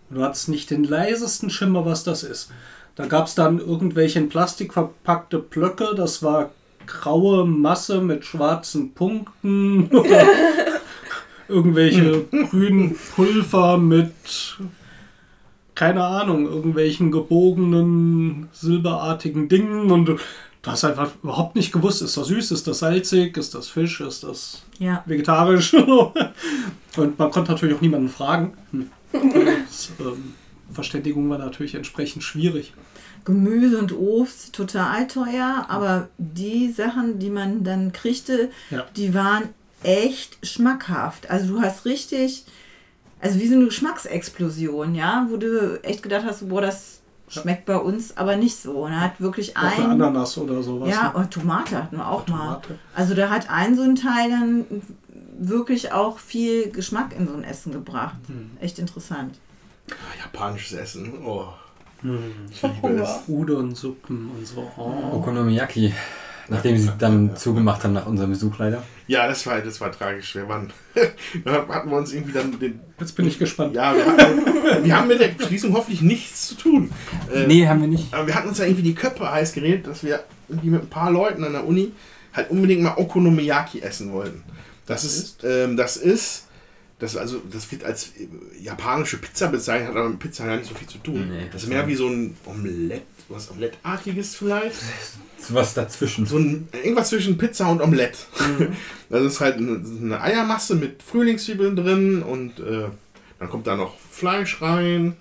Und 0.09 0.17
du 0.17 0.25
hattest 0.25 0.49
nicht 0.49 0.71
den 0.71 0.85
leisesten 0.85 1.51
Schimmer, 1.51 1.85
was 1.85 2.03
das 2.03 2.23
ist. 2.23 2.51
Da 2.97 3.07
gab 3.07 3.27
es 3.27 3.35
dann 3.35 3.59
irgendwelche 3.59 4.19
in 4.19 4.29
Plastik 4.29 4.73
verpackte 4.73 5.39
Blöcke. 5.39 5.95
Das 5.95 6.23
war 6.23 6.51
graue 6.87 7.47
Masse 7.47 8.01
mit 8.01 8.25
schwarzen 8.25 8.95
Punkten. 8.95 9.91
Irgendwelche 11.51 12.25
grünen 12.51 12.97
Pulver 13.15 13.77
mit, 13.77 14.13
keine 15.75 16.05
Ahnung, 16.05 16.47
irgendwelchen 16.47 17.11
gebogenen, 17.11 18.49
silberartigen 18.53 19.49
Dingen. 19.49 19.91
Und 19.91 20.07
du 20.07 20.17
hast 20.65 20.85
einfach 20.85 21.11
überhaupt 21.23 21.57
nicht 21.57 21.73
gewusst, 21.73 22.03
ist 22.03 22.17
das 22.17 22.29
süß, 22.29 22.53
ist 22.53 22.67
das 22.67 22.79
salzig, 22.81 23.37
ist 23.37 23.55
das 23.55 23.69
Fisch, 23.69 24.01
ist 24.01 24.23
das 24.23 24.63
Ja. 24.79 25.03
vegetarisch. 25.07 25.75
Und 26.97 27.19
man 27.19 27.31
konnte 27.31 27.53
natürlich 27.53 27.77
auch 27.77 27.81
niemanden 27.81 28.09
fragen. 28.09 28.53
Hm. 28.73 28.91
Das, 29.13 29.91
ähm, 30.01 30.35
Verständigung 30.73 31.29
war 31.31 31.39
natürlich 31.39 31.75
entsprechend 31.75 32.23
schwierig. 32.23 32.73
Gemüse 33.25 33.79
und 33.79 33.93
Obst 33.93 34.55
total 34.55 35.07
teuer, 35.07 35.67
aber 35.69 36.09
die 36.17 36.71
Sachen, 36.73 37.19
die 37.19 37.29
man 37.29 37.65
dann 37.65 37.93
kriegte, 37.93 38.51
Ja. 38.71 38.87
die 38.97 39.13
waren 39.13 39.51
echt 39.83 40.39
schmackhaft. 40.47 41.31
Also 41.31 41.55
du 41.55 41.61
hast 41.61 41.85
richtig, 41.85 42.45
also 43.21 43.39
wie 43.39 43.49
so 43.49 43.55
eine 43.55 43.67
Geschmacksexplosion, 43.67 44.95
ja, 44.95 45.27
wo 45.31 45.37
du 45.37 45.83
echt 45.83 46.03
gedacht 46.03 46.25
hast, 46.27 46.49
boah, 46.49 46.61
das 46.63 47.01
schmeckt 47.29 47.65
bei 47.67 47.77
uns 47.77 48.17
aber 48.17 48.37
nicht 48.37 48.57
so. 48.61 48.73
Und 48.85 48.93
er 48.93 49.01
hat 49.01 49.21
wirklich 49.21 49.57
Auch 49.57 49.63
eine 49.63 49.85
ein, 49.85 49.91
Ananas 49.93 50.37
oder 50.39 50.63
sowas. 50.63 50.91
ja, 50.91 51.05
ne? 51.11 51.13
und 51.15 51.31
Tomate 51.31 51.77
hatten 51.83 51.97
wir 51.97 52.09
auch 52.09 52.27
mal. 52.29 52.55
Tomate. 52.57 52.79
Also 52.95 53.15
da 53.15 53.31
hat 53.31 53.49
ein 53.51 53.77
so 53.77 53.83
ein 53.83 53.95
Teil 53.97 54.31
dann 54.31 54.65
wirklich 55.39 55.93
auch 55.93 56.19
viel 56.19 56.71
Geschmack 56.71 57.15
in 57.17 57.27
so 57.27 57.35
ein 57.35 57.45
Essen 57.45 57.73
gebracht. 57.73 58.17
Hm. 58.27 58.51
Echt 58.61 58.79
interessant. 58.79 59.39
Japanisches 60.23 60.73
Essen. 60.79 61.13
Oh, 61.25 61.47
Hm. 62.03 62.19
ich 62.51 62.63
liebe 62.63 63.03
es. 63.03 63.11
Udon-Suppen 63.29 64.31
und 64.37 64.47
so. 64.47 64.71
Oh. 64.77 65.17
Okonomiyaki. 65.17 65.93
Nachdem 66.49 66.77
sie 66.79 66.91
dann 66.99 67.37
zugemacht 67.37 67.85
haben 67.85 67.93
nach 67.93 68.07
unserem 68.07 68.31
Besuch 68.31 68.59
leider. 68.59 68.83
Ja, 69.11 69.27
das 69.27 69.45
war, 69.45 69.61
das 69.61 69.81
war 69.81 69.91
tragisch. 69.91 70.37
Wir 70.37 70.49
waren, 70.49 70.73
da 71.45 71.67
hatten 71.67 71.91
wir 71.91 71.97
uns 71.97 72.13
irgendwie 72.13 72.33
dann 72.33 72.57
den. 72.61 72.79
Jetzt 73.01 73.17
bin 73.17 73.27
ich 73.27 73.41
gespannt. 73.41 73.75
Ja, 73.75 73.93
wir, 73.93 74.07
hatten, 74.07 74.85
wir 74.85 74.97
haben 74.97 75.09
mit 75.09 75.19
der 75.19 75.33
Schließung 75.45 75.73
hoffentlich 75.73 76.01
nichts 76.01 76.47
zu 76.47 76.55
tun. 76.55 76.93
Äh, 77.35 77.49
Nee, 77.49 77.67
haben 77.67 77.81
wir 77.81 77.89
nicht. 77.89 78.15
Aber 78.15 78.29
wir 78.29 78.37
hatten 78.37 78.49
uns 78.49 78.59
ja 78.59 78.67
irgendwie 78.67 78.85
die 78.85 78.95
Köpfe 78.95 79.29
heiß 79.29 79.53
geredet, 79.53 79.89
dass 79.89 80.05
wir 80.05 80.23
irgendwie 80.49 80.71
mit 80.71 80.83
ein 80.83 80.89
paar 80.91 81.11
Leuten 81.11 81.43
an 81.43 81.55
der 81.55 81.67
Uni 81.67 81.91
halt 82.33 82.51
unbedingt 82.53 82.83
mal 82.83 82.95
Okonomiyaki 82.99 83.81
essen 83.81 84.13
wollten. 84.13 84.45
Das 84.87 85.03
ist, 85.03 85.43
ähm, 85.43 85.77
das 85.77 85.97
ist, 85.97 86.47
das 87.01 87.17
also, 87.17 87.43
das 87.51 87.73
wird 87.73 87.83
als 87.83 88.13
äh, 88.17 88.29
japanische 88.63 89.17
Pizza 89.17 89.49
bezeichnet, 89.49 89.89
hat 89.89 89.97
aber 89.97 90.11
mit 90.11 90.21
Pizza 90.21 90.47
gar 90.47 90.57
nicht 90.57 90.69
so 90.69 90.77
viel 90.77 90.87
zu 90.87 90.99
tun. 90.99 91.31
Nee, 91.33 91.47
das 91.47 91.55
das 91.55 91.63
ist 91.65 91.69
mehr 91.69 91.89
wie 91.89 91.97
so 91.97 92.07
ein 92.07 92.37
Omelett, 92.47 93.03
was 93.31 93.51
Omelettartiges 93.51 94.35
vielleicht. 94.37 94.77
Was 95.49 95.73
dazwischen. 95.73 96.27
So 96.27 96.37
ein, 96.37 96.69
irgendwas 96.73 97.09
zwischen 97.09 97.39
Pizza 97.39 97.69
und 97.71 97.81
Omelett. 97.81 98.27
Das 99.09 99.23
ist 99.25 99.41
halt 99.41 99.57
eine, 99.57 99.83
eine 100.03 100.21
Eiermasse 100.21 100.75
mit 100.77 101.03
Frühlingszwiebeln 101.03 101.75
drin 101.75 102.23
und 102.23 102.61
äh, 102.61 102.85
dann 103.39 103.49
kommt 103.49 103.67
da 103.67 103.75
noch 103.75 103.99
Fleisch 103.99 104.61
rein 104.61 105.17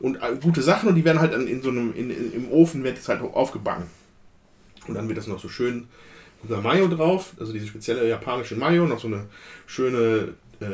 und 0.00 0.16
äh, 0.16 0.36
gute 0.42 0.60
Sachen 0.60 0.88
und 0.88 0.96
die 0.96 1.04
werden 1.04 1.20
halt 1.20 1.32
dann 1.32 1.46
in 1.46 1.62
so 1.62 1.70
einem, 1.70 1.94
in, 1.94 2.10
in, 2.10 2.32
im 2.32 2.50
Ofen 2.50 2.82
wird 2.84 2.98
es 2.98 3.08
halt 3.08 3.22
aufgebacken. 3.22 3.84
Und 4.88 4.94
dann 4.94 5.06
wird 5.08 5.16
das 5.18 5.26
noch 5.28 5.38
so 5.40 5.48
schön 5.48 5.86
unser 6.42 6.60
Mayo 6.60 6.88
drauf, 6.88 7.32
also 7.40 7.52
diese 7.52 7.66
spezielle 7.68 8.08
japanische 8.08 8.56
Mayo, 8.56 8.86
noch 8.86 9.00
so 9.00 9.06
eine 9.08 9.24
schöne 9.66 10.34
äh, 10.60 10.66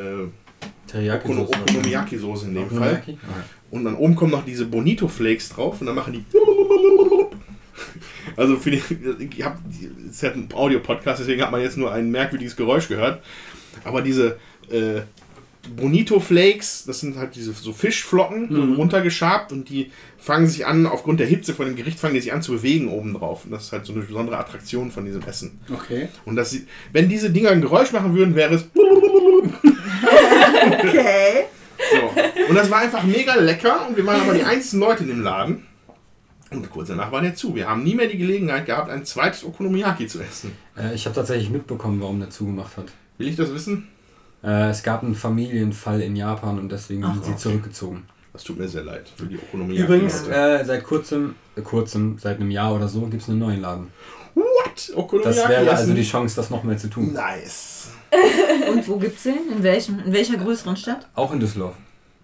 Teriyaki 0.87 1.27
Okono- 1.29 1.47
Okonomiyaki-Soße 1.47 2.45
in 2.45 2.55
dem 2.55 2.69
Fall. 2.69 3.03
Und 3.75 3.85
dann 3.85 3.95
oben 3.95 4.15
kommen 4.15 4.31
noch 4.31 4.45
diese 4.45 4.65
Bonito 4.65 5.07
Flakes 5.07 5.49
drauf 5.49 5.79
und 5.81 5.87
dann 5.87 5.95
machen 5.95 6.13
die. 6.13 6.25
Also 8.37 8.57
für 8.57 8.71
die, 8.71 8.81
ich 9.29 9.43
hab, 9.45 9.57
es 9.69 10.15
ist 10.15 10.23
ja 10.23 10.31
ein 10.31 10.49
Audio-Podcast, 10.53 11.19
deswegen 11.21 11.41
hat 11.41 11.51
man 11.51 11.61
jetzt 11.61 11.77
nur 11.77 11.91
ein 11.91 12.09
merkwürdiges 12.09 12.55
Geräusch 12.55 12.87
gehört. 12.87 13.21
Aber 13.83 14.01
diese 14.01 14.37
äh, 14.69 15.01
Bonito 15.75 16.19
Flakes, 16.19 16.83
das 16.85 16.99
sind 17.01 17.17
halt 17.17 17.35
diese 17.35 17.53
so 17.53 17.71
Fischflocken, 17.71 18.49
so 18.51 18.73
runtergeschabt 18.73 19.51
und 19.51 19.69
die 19.69 19.91
fangen 20.17 20.47
sich 20.47 20.65
an, 20.65 20.85
aufgrund 20.85 21.19
der 21.19 21.27
Hitze 21.27 21.53
von 21.53 21.65
dem 21.65 21.75
Gericht, 21.75 21.99
fangen 21.99 22.15
die 22.15 22.21
sich 22.21 22.33
an 22.33 22.41
zu 22.41 22.53
bewegen 22.53 22.89
oben 22.89 23.13
drauf. 23.13 23.45
Und 23.45 23.51
das 23.51 23.65
ist 23.65 23.71
halt 23.71 23.85
so 23.85 23.93
eine 23.93 24.01
besondere 24.01 24.37
Attraktion 24.37 24.91
von 24.91 25.05
diesem 25.05 25.21
Essen. 25.23 25.59
Okay. 25.73 26.07
Und 26.25 26.35
das, 26.35 26.49
sie- 26.51 26.65
wenn 26.93 27.07
diese 27.07 27.29
Dinger 27.29 27.51
ein 27.51 27.61
Geräusch 27.61 27.91
machen 27.91 28.15
würden, 28.15 28.35
wäre 28.35 28.55
es. 28.55 28.65
Okay. 30.77 31.45
So. 31.91 32.09
Und 32.47 32.55
das 32.55 32.69
war 32.69 32.79
einfach 32.79 33.03
mega 33.03 33.35
lecker 33.35 33.87
und 33.87 33.97
wir 33.97 34.05
waren 34.05 34.21
aber 34.21 34.33
die 34.33 34.43
einzigen 34.45 34.79
Leute 34.79 35.03
in 35.03 35.09
dem 35.09 35.23
Laden. 35.23 35.65
Und 36.51 36.69
kurz 36.69 36.89
danach 36.89 37.11
war 37.11 37.21
der 37.21 37.35
zu. 37.35 37.55
Wir 37.55 37.67
haben 37.67 37.83
nie 37.83 37.95
mehr 37.95 38.07
die 38.07 38.17
Gelegenheit 38.17 38.65
gehabt, 38.65 38.89
ein 38.89 39.03
zweites 39.03 39.43
Okonomiyaki 39.43 40.07
zu 40.07 40.21
essen. 40.21 40.51
Äh, 40.77 40.93
ich 40.93 41.05
habe 41.05 41.15
tatsächlich 41.15 41.49
mitbekommen, 41.49 41.99
warum 42.01 42.19
der 42.19 42.29
zugemacht 42.29 42.77
hat. 42.77 42.85
Will 43.17 43.27
ich 43.27 43.35
das 43.35 43.53
wissen? 43.53 43.87
Äh, 44.43 44.69
es 44.69 44.83
gab 44.83 45.03
einen 45.03 45.15
Familienfall 45.15 46.01
in 46.01 46.15
Japan 46.15 46.59
und 46.59 46.71
deswegen 46.71 47.01
sind 47.01 47.11
Ach, 47.19 47.23
sie 47.23 47.31
okay. 47.31 47.39
zurückgezogen. 47.39 48.03
Das 48.31 48.43
tut 48.43 48.59
mir 48.59 48.67
sehr 48.67 48.83
leid 48.83 49.09
für 49.15 49.25
die 49.25 49.37
Okonomiyaki. 49.37 49.85
Übrigens, 49.85 50.27
äh, 50.27 50.63
seit 50.65 50.83
kurzem, 50.83 51.35
äh, 51.55 51.61
kurzem, 51.61 52.17
seit 52.19 52.39
einem 52.39 52.51
Jahr 52.51 52.75
oder 52.75 52.87
so, 52.87 53.01
gibt 53.07 53.23
es 53.23 53.29
einen 53.29 53.39
neuen 53.39 53.61
Laden. 53.61 53.87
What? 54.35 54.91
Okonomiyaki 54.93 55.39
Das 55.39 55.49
wäre 55.49 55.71
also 55.71 55.93
die 55.93 56.03
Chance, 56.03 56.35
das 56.35 56.49
noch 56.49 56.63
mehr 56.63 56.77
zu 56.77 56.89
tun. 56.89 57.13
Nice. 57.13 57.89
Und 58.71 58.87
wo 58.87 58.97
gibt's 58.97 59.23
den? 59.23 59.39
In, 59.51 59.63
welchem, 59.63 59.99
in 59.99 60.13
welcher 60.13 60.37
größeren 60.37 60.77
Stadt? 60.77 61.07
Auch 61.15 61.33
in 61.33 61.39
Düsseldorf. 61.39 61.75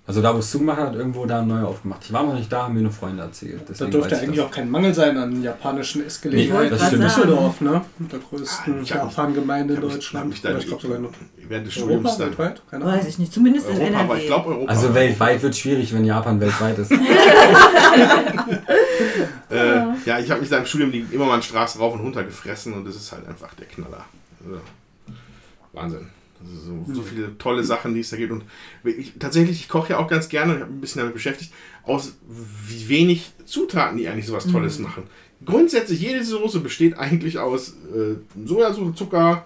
Also 0.07 0.19
da, 0.21 0.33
wo 0.33 0.39
es 0.39 0.49
zugemacht 0.49 0.79
hat, 0.79 0.95
irgendwo 0.95 1.25
da 1.27 1.39
ein 1.41 1.47
neuer 1.47 1.67
aufgemacht. 1.67 2.01
Ich 2.03 2.11
war 2.11 2.23
noch 2.23 2.33
nicht 2.33 2.51
da, 2.51 2.63
haben 2.63 2.73
mir 2.73 2.81
nur 2.81 2.91
Freunde 2.91 3.21
erzählt. 3.21 3.61
Da 3.61 3.65
Deswegen 3.69 3.91
dürfte 3.91 4.11
weiß 4.11 4.17
ich 4.17 4.23
eigentlich 4.27 4.39
das. 4.39 4.47
auch 4.47 4.51
kein 4.51 4.69
Mangel 4.69 4.93
sein 4.93 5.15
an 5.17 5.43
japanischen 5.43 6.01
Ich 6.01 6.07
Essgelegenheiten. 6.07 6.53
wollte 6.57 6.69
das 6.71 6.79
gerade 6.79 6.95
stimmt. 6.95 7.05
Düsseldorf, 7.27 7.61
ne? 7.61 7.81
Mit 7.99 8.11
der 8.11 8.19
größten 8.19 8.73
Ah, 8.73 8.81
ich 8.81 8.89
Japan-Gemeinde 8.89 9.73
Ich 9.75 9.79
in 9.79 9.89
Deutschland. 9.89 10.43
da 10.43 10.49
Oder 10.49 10.57
ich 10.59 10.67
glaube 10.67 10.81
sogar 10.81 10.97
in 10.97 11.07
während 11.47 11.67
des 11.67 11.77
Europa, 11.77 11.91
Studiums 11.93 12.17
dann. 12.17 12.27
weltweit? 12.29 12.61
Keine 12.69 12.85
Weiß 12.85 12.93
Ahnung. 12.93 13.07
ich 13.07 13.19
nicht. 13.19 13.33
Zumindest 13.33 13.69
in 13.69 13.75
Europa, 13.77 13.97
aber 13.99 14.03
NRW. 14.05 14.19
ich 14.21 14.27
glaube 14.27 14.49
Europa. 14.49 14.71
Also 14.71 14.93
weltweit 14.95 15.43
wird 15.43 15.55
schwierig, 15.55 15.93
wenn 15.93 16.03
Japan 16.05 16.41
weltweit 16.41 16.77
ist. 16.79 16.91
Äh, 19.49 19.81
ja, 20.05 20.19
ich 20.19 20.29
habe 20.31 20.39
mich 20.39 20.49
da 20.49 20.57
im 20.59 20.65
Studium 20.65 20.91
immer 21.11 21.25
mal 21.25 21.41
Straße 21.43 21.77
rauf 21.79 21.93
und 21.93 21.99
runter 21.99 22.23
gefressen 22.23 22.73
und 22.73 22.85
das 22.87 22.95
ist 22.95 23.11
halt 23.11 23.27
einfach 23.27 23.53
der 23.55 23.65
Knaller. 23.67 24.05
Also, 24.45 24.61
Wahnsinn. 25.73 26.07
Also 26.43 26.83
so, 26.87 26.93
so 26.93 27.01
viele 27.01 27.37
tolle 27.37 27.63
Sachen, 27.63 27.93
die 27.93 28.01
es 28.01 28.09
da 28.09 28.17
gibt. 28.17 28.31
Und 28.31 28.43
ich, 28.83 29.13
tatsächlich, 29.19 29.59
ich 29.61 29.69
koche 29.69 29.93
ja 29.93 29.99
auch 29.99 30.07
ganz 30.07 30.29
gerne, 30.29 30.55
ich 30.55 30.61
habe 30.61 30.71
ein 30.71 30.81
bisschen 30.81 30.99
damit 30.99 31.13
beschäftigt, 31.13 31.53
aus 31.83 32.15
wie 32.27 32.89
wenig 32.89 33.31
Zutaten 33.45 33.97
die 33.97 34.07
eigentlich 34.07 34.27
sowas 34.27 34.47
Tolles 34.47 34.79
machen. 34.79 35.03
Grundsätzlich, 35.43 36.01
jede 36.01 36.23
Soße 36.23 36.59
besteht 36.59 36.97
eigentlich 36.97 37.39
aus 37.39 37.75
äh, 37.93 38.15
Sojasauce, 38.45 38.95
Zucker, 38.95 39.45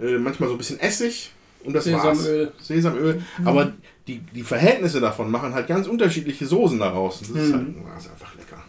äh, 0.00 0.18
manchmal 0.18 0.48
so 0.48 0.54
ein 0.54 0.58
bisschen 0.58 0.78
Essig 0.80 1.32
und 1.64 1.72
das 1.72 1.84
Sesamöl. 1.84 2.52
war's. 2.56 2.66
Sesamöl. 2.66 3.22
Aber 3.44 3.72
die, 4.06 4.18
die 4.18 4.42
Verhältnisse 4.42 5.00
davon 5.00 5.30
machen 5.30 5.54
halt 5.54 5.68
ganz 5.68 5.86
unterschiedliche 5.86 6.46
Soßen 6.46 6.78
daraus. 6.78 7.22
Und 7.22 7.36
das 7.36 7.44
ist, 7.44 7.52
halt, 7.54 7.66
das 7.94 8.04
ist 8.04 8.10
einfach 8.10 8.34
lecker. 8.36 8.62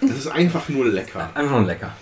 Das 0.00 0.18
ist 0.18 0.28
einfach 0.28 0.68
nur 0.68 0.86
lecker. 0.86 1.30
Einfach 1.34 1.58
nur 1.58 1.66
lecker. 1.66 1.92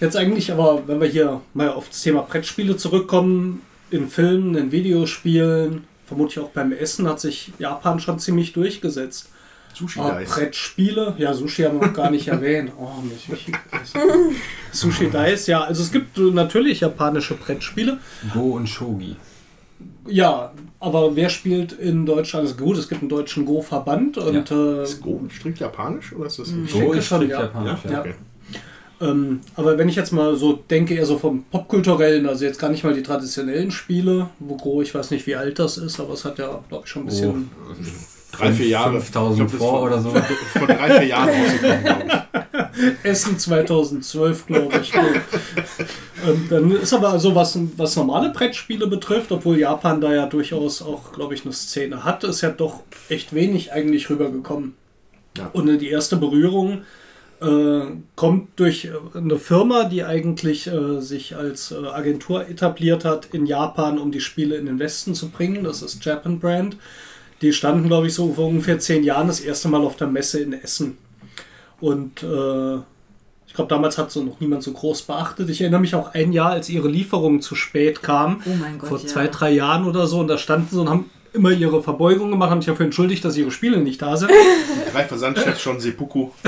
Jetzt 0.00 0.16
eigentlich 0.16 0.50
aber, 0.50 0.82
wenn 0.86 1.00
wir 1.00 1.08
hier 1.08 1.42
mal 1.52 1.68
auf 1.68 1.88
das 1.88 2.02
Thema 2.02 2.22
Brettspiele 2.22 2.76
zurückkommen, 2.76 3.60
in 3.90 4.08
Filmen, 4.08 4.54
in 4.54 4.72
Videospielen, 4.72 5.84
vermutlich 6.06 6.38
auch 6.40 6.50
beim 6.50 6.72
Essen 6.72 7.08
hat 7.08 7.20
sich 7.20 7.52
Japan 7.58 8.00
schon 8.00 8.18
ziemlich 8.18 8.52
durchgesetzt. 8.52 9.28
Sushi 9.72 10.00
Ah, 10.00 10.18
Dice. 10.18 10.30
Brettspiele, 10.30 11.14
ja, 11.18 11.32
Sushi 11.32 11.62
haben 11.62 11.80
wir 11.80 11.86
noch 11.86 11.94
gar 11.94 12.10
nicht 12.10 12.26
erwähnt. 12.36 12.72
Oh, 12.78 12.88
mich, 13.02 13.28
mich, 13.28 13.46
Sushi 14.72 15.10
Dice, 15.10 15.46
ja, 15.46 15.62
also 15.62 15.82
es 15.82 15.92
gibt 15.92 16.18
natürlich 16.18 16.80
japanische 16.80 17.34
Brettspiele. 17.34 17.98
Go 18.34 18.56
und 18.56 18.68
Shogi. 18.68 19.16
Ja, 20.06 20.52
aber 20.80 21.14
wer 21.14 21.28
spielt 21.30 21.72
in 21.72 22.04
Deutschland? 22.04 22.48
Also 22.48 22.62
gut, 22.62 22.76
es 22.78 22.88
gibt 22.88 23.02
einen 23.02 23.08
deutschen 23.10 23.44
Go-Verband 23.46 24.18
und 24.18 24.50
äh, 24.50 24.82
Ist 24.82 25.00
Go 25.00 25.22
strikt 25.30 25.60
japanisch 25.60 26.12
oder 26.12 26.26
ist 26.26 26.38
das 26.38 26.50
nicht? 26.50 26.72
Go 26.72 26.92
ist 26.92 27.06
schon, 27.06 27.18
strikt 27.18 27.32
ja. 27.32 27.42
japanisch, 27.42 27.80
Ja, 27.84 27.90
ja. 27.92 28.00
okay. 28.00 28.14
Ähm, 29.00 29.40
aber 29.56 29.78
wenn 29.78 29.88
ich 29.88 29.96
jetzt 29.96 30.12
mal 30.12 30.36
so 30.36 30.52
denke, 30.52 30.94
eher 30.94 31.06
so 31.06 31.18
vom 31.18 31.44
Popkulturellen, 31.44 32.26
also 32.26 32.44
jetzt 32.44 32.58
gar 32.58 32.68
nicht 32.68 32.84
mal 32.84 32.92
die 32.92 33.02
traditionellen 33.02 33.70
Spiele, 33.70 34.28
wo 34.38 34.56
Gro, 34.56 34.82
ich 34.82 34.94
weiß 34.94 35.10
nicht, 35.10 35.26
wie 35.26 35.36
alt 35.36 35.58
das 35.58 35.78
ist, 35.78 35.98
aber 36.00 36.12
es 36.12 36.24
hat 36.24 36.38
ja, 36.38 36.60
glaube 36.68 36.84
ich, 36.84 36.90
schon 36.90 37.02
ein 37.02 37.06
bisschen. 37.06 37.50
Oh, 37.68 37.74
Drei, 38.32 38.52
vier 38.52 38.68
Jahre. 38.68 39.00
5000 39.00 39.32
Ich 39.32 39.36
glaub, 39.36 39.50
das 39.50 39.68
vor 39.68 39.82
oder 39.82 40.00
so. 40.00 40.10
Von, 40.10 40.66
drei, 40.66 41.00
vier 41.00 41.06
Jahren 41.08 41.30
rausgekommen, 41.30 41.84
glaube 41.84 42.04
ich. 42.04 43.04
Essen 43.04 43.38
2012, 43.38 44.46
glaube 44.46 44.80
ich. 44.80 44.92
ähm, 44.94 46.46
dann 46.48 46.70
ist 46.70 46.92
aber 46.92 47.18
so, 47.18 47.34
was, 47.34 47.58
was 47.76 47.96
normale 47.96 48.30
Brettspiele 48.30 48.86
betrifft, 48.86 49.32
obwohl 49.32 49.58
Japan 49.58 50.00
da 50.00 50.14
ja 50.14 50.26
durchaus 50.26 50.80
auch, 50.80 51.12
glaube 51.12 51.34
ich, 51.34 51.44
eine 51.44 51.52
Szene 51.52 52.04
hat, 52.04 52.22
ist 52.24 52.40
ja 52.42 52.50
doch 52.50 52.80
echt 53.08 53.34
wenig 53.34 53.72
eigentlich 53.72 54.08
rübergekommen. 54.08 54.74
Ja. 55.36 55.50
Und 55.52 55.66
die 55.78 55.90
erste 55.90 56.16
Berührung 56.16 56.82
äh, 57.40 57.82
kommt 58.16 58.48
durch 58.56 58.86
äh, 58.86 58.90
eine 59.16 59.38
Firma, 59.38 59.84
die 59.84 60.04
eigentlich 60.04 60.66
äh, 60.66 61.00
sich 61.00 61.36
als 61.36 61.72
äh, 61.72 61.86
Agentur 61.86 62.46
etabliert 62.48 63.04
hat 63.04 63.28
in 63.32 63.46
Japan, 63.46 63.98
um 63.98 64.12
die 64.12 64.20
Spiele 64.20 64.56
in 64.56 64.66
den 64.66 64.78
Westen 64.78 65.14
zu 65.14 65.28
bringen. 65.30 65.64
Das 65.64 65.82
ist 65.82 66.04
Japan 66.04 66.38
Brand. 66.38 66.76
Die 67.42 67.52
standen, 67.52 67.86
glaube 67.88 68.08
ich, 68.08 68.14
so 68.14 68.34
vor 68.34 68.48
ungefähr 68.48 68.78
zehn 68.78 69.02
Jahren 69.02 69.26
das 69.28 69.40
erste 69.40 69.68
Mal 69.68 69.80
auf 69.80 69.96
der 69.96 70.08
Messe 70.08 70.40
in 70.40 70.52
Essen. 70.52 70.98
Und 71.80 72.22
äh, 72.22 72.76
ich 73.46 73.54
glaube, 73.54 73.68
damals 73.68 73.96
hat 73.98 74.10
so 74.10 74.22
noch 74.22 74.38
niemand 74.38 74.62
so 74.62 74.72
groß 74.72 75.02
beachtet. 75.02 75.48
Ich 75.48 75.60
erinnere 75.60 75.80
mich 75.80 75.94
auch 75.94 76.14
ein 76.14 76.32
Jahr, 76.32 76.50
als 76.50 76.68
ihre 76.68 76.88
Lieferung 76.88 77.40
zu 77.40 77.54
spät 77.54 78.02
kam, 78.02 78.42
Oh 78.46 78.50
mein 78.60 78.78
Gott. 78.78 78.88
vor 78.90 78.98
ja. 78.98 79.06
zwei, 79.06 79.26
drei 79.28 79.50
Jahren 79.50 79.86
oder 79.86 80.06
so. 80.06 80.20
Und 80.20 80.28
da 80.28 80.36
standen 80.38 80.68
sie 80.70 80.80
und 80.80 80.88
haben 80.90 81.10
immer 81.32 81.50
ihre 81.50 81.82
Verbeugung 81.82 82.30
gemacht, 82.30 82.50
haben 82.50 82.60
sich 82.60 82.70
dafür 82.70 82.86
entschuldigt, 82.86 83.24
dass 83.24 83.36
ihre 83.36 83.50
Spiele 83.50 83.78
nicht 83.78 84.02
da 84.02 84.16
sind. 84.16 84.30
Drei 84.92 85.04
Versandchefs 85.04 85.60
schon 85.60 85.80
Seppuku. 85.80 86.30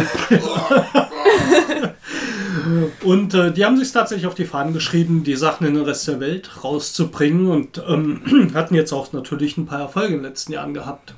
Und 3.03 3.35
äh, 3.35 3.53
die 3.53 3.65
haben 3.65 3.77
sich 3.77 3.93
tatsächlich 3.93 4.27
auf 4.27 4.35
die 4.35 4.45
Fahnen 4.45 4.73
geschrieben, 4.73 5.25
die 5.25 5.35
Sachen 5.35 5.67
in 5.67 5.75
den 5.75 5.85
Rest 5.85 6.09
der 6.09 6.21
Welt 6.21 6.65
rauszubringen 6.65 7.49
und 7.49 7.83
ähm, 7.87 8.51
hatten 8.55 8.75
jetzt 8.75 8.93
auch 8.93 9.13
natürlich 9.13 9.57
ein 9.57 9.67
paar 9.67 9.81
Erfolge 9.81 10.15
in 10.15 10.23
den 10.23 10.31
letzten 10.31 10.53
Jahren 10.53 10.75
gehabt. 10.75 11.15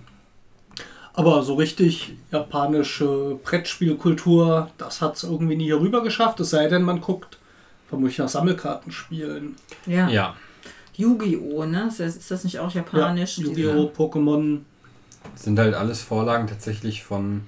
Aber 1.13 1.43
so 1.43 1.55
richtig 1.55 2.17
japanische 2.33 3.39
Brettspielkultur, 3.45 4.71
das 4.79 5.01
hat 5.01 5.17
es 5.17 5.23
irgendwie 5.23 5.57
nie 5.57 5.65
hier 5.65 5.81
rüber 5.81 6.03
geschafft, 6.03 6.41
es 6.41 6.51
sei 6.51 6.67
denn, 6.67 6.83
man 6.83 7.01
guckt 7.01 7.39
vermutlich 7.89 8.19
nach 8.19 8.29
Sammelkartenspielen. 8.29 9.55
Ja. 9.87 10.09
Ja. 10.09 10.37
Yu-Gi-Oh! 10.97 11.65
Ne? 11.65 11.89
Ist 11.89 12.31
das, 12.31 12.45
nicht 12.45 12.59
auch 12.59 12.73
japanisch? 12.73 13.39
Ja, 13.39 13.45
Yu-Gi-Oh!, 13.45 13.91
Pokémon. 13.97 14.61
Sind 15.35 15.59
halt 15.59 15.75
alles 15.75 16.03
Vorlagen 16.03 16.47
tatsächlich 16.47 17.03
von, 17.03 17.43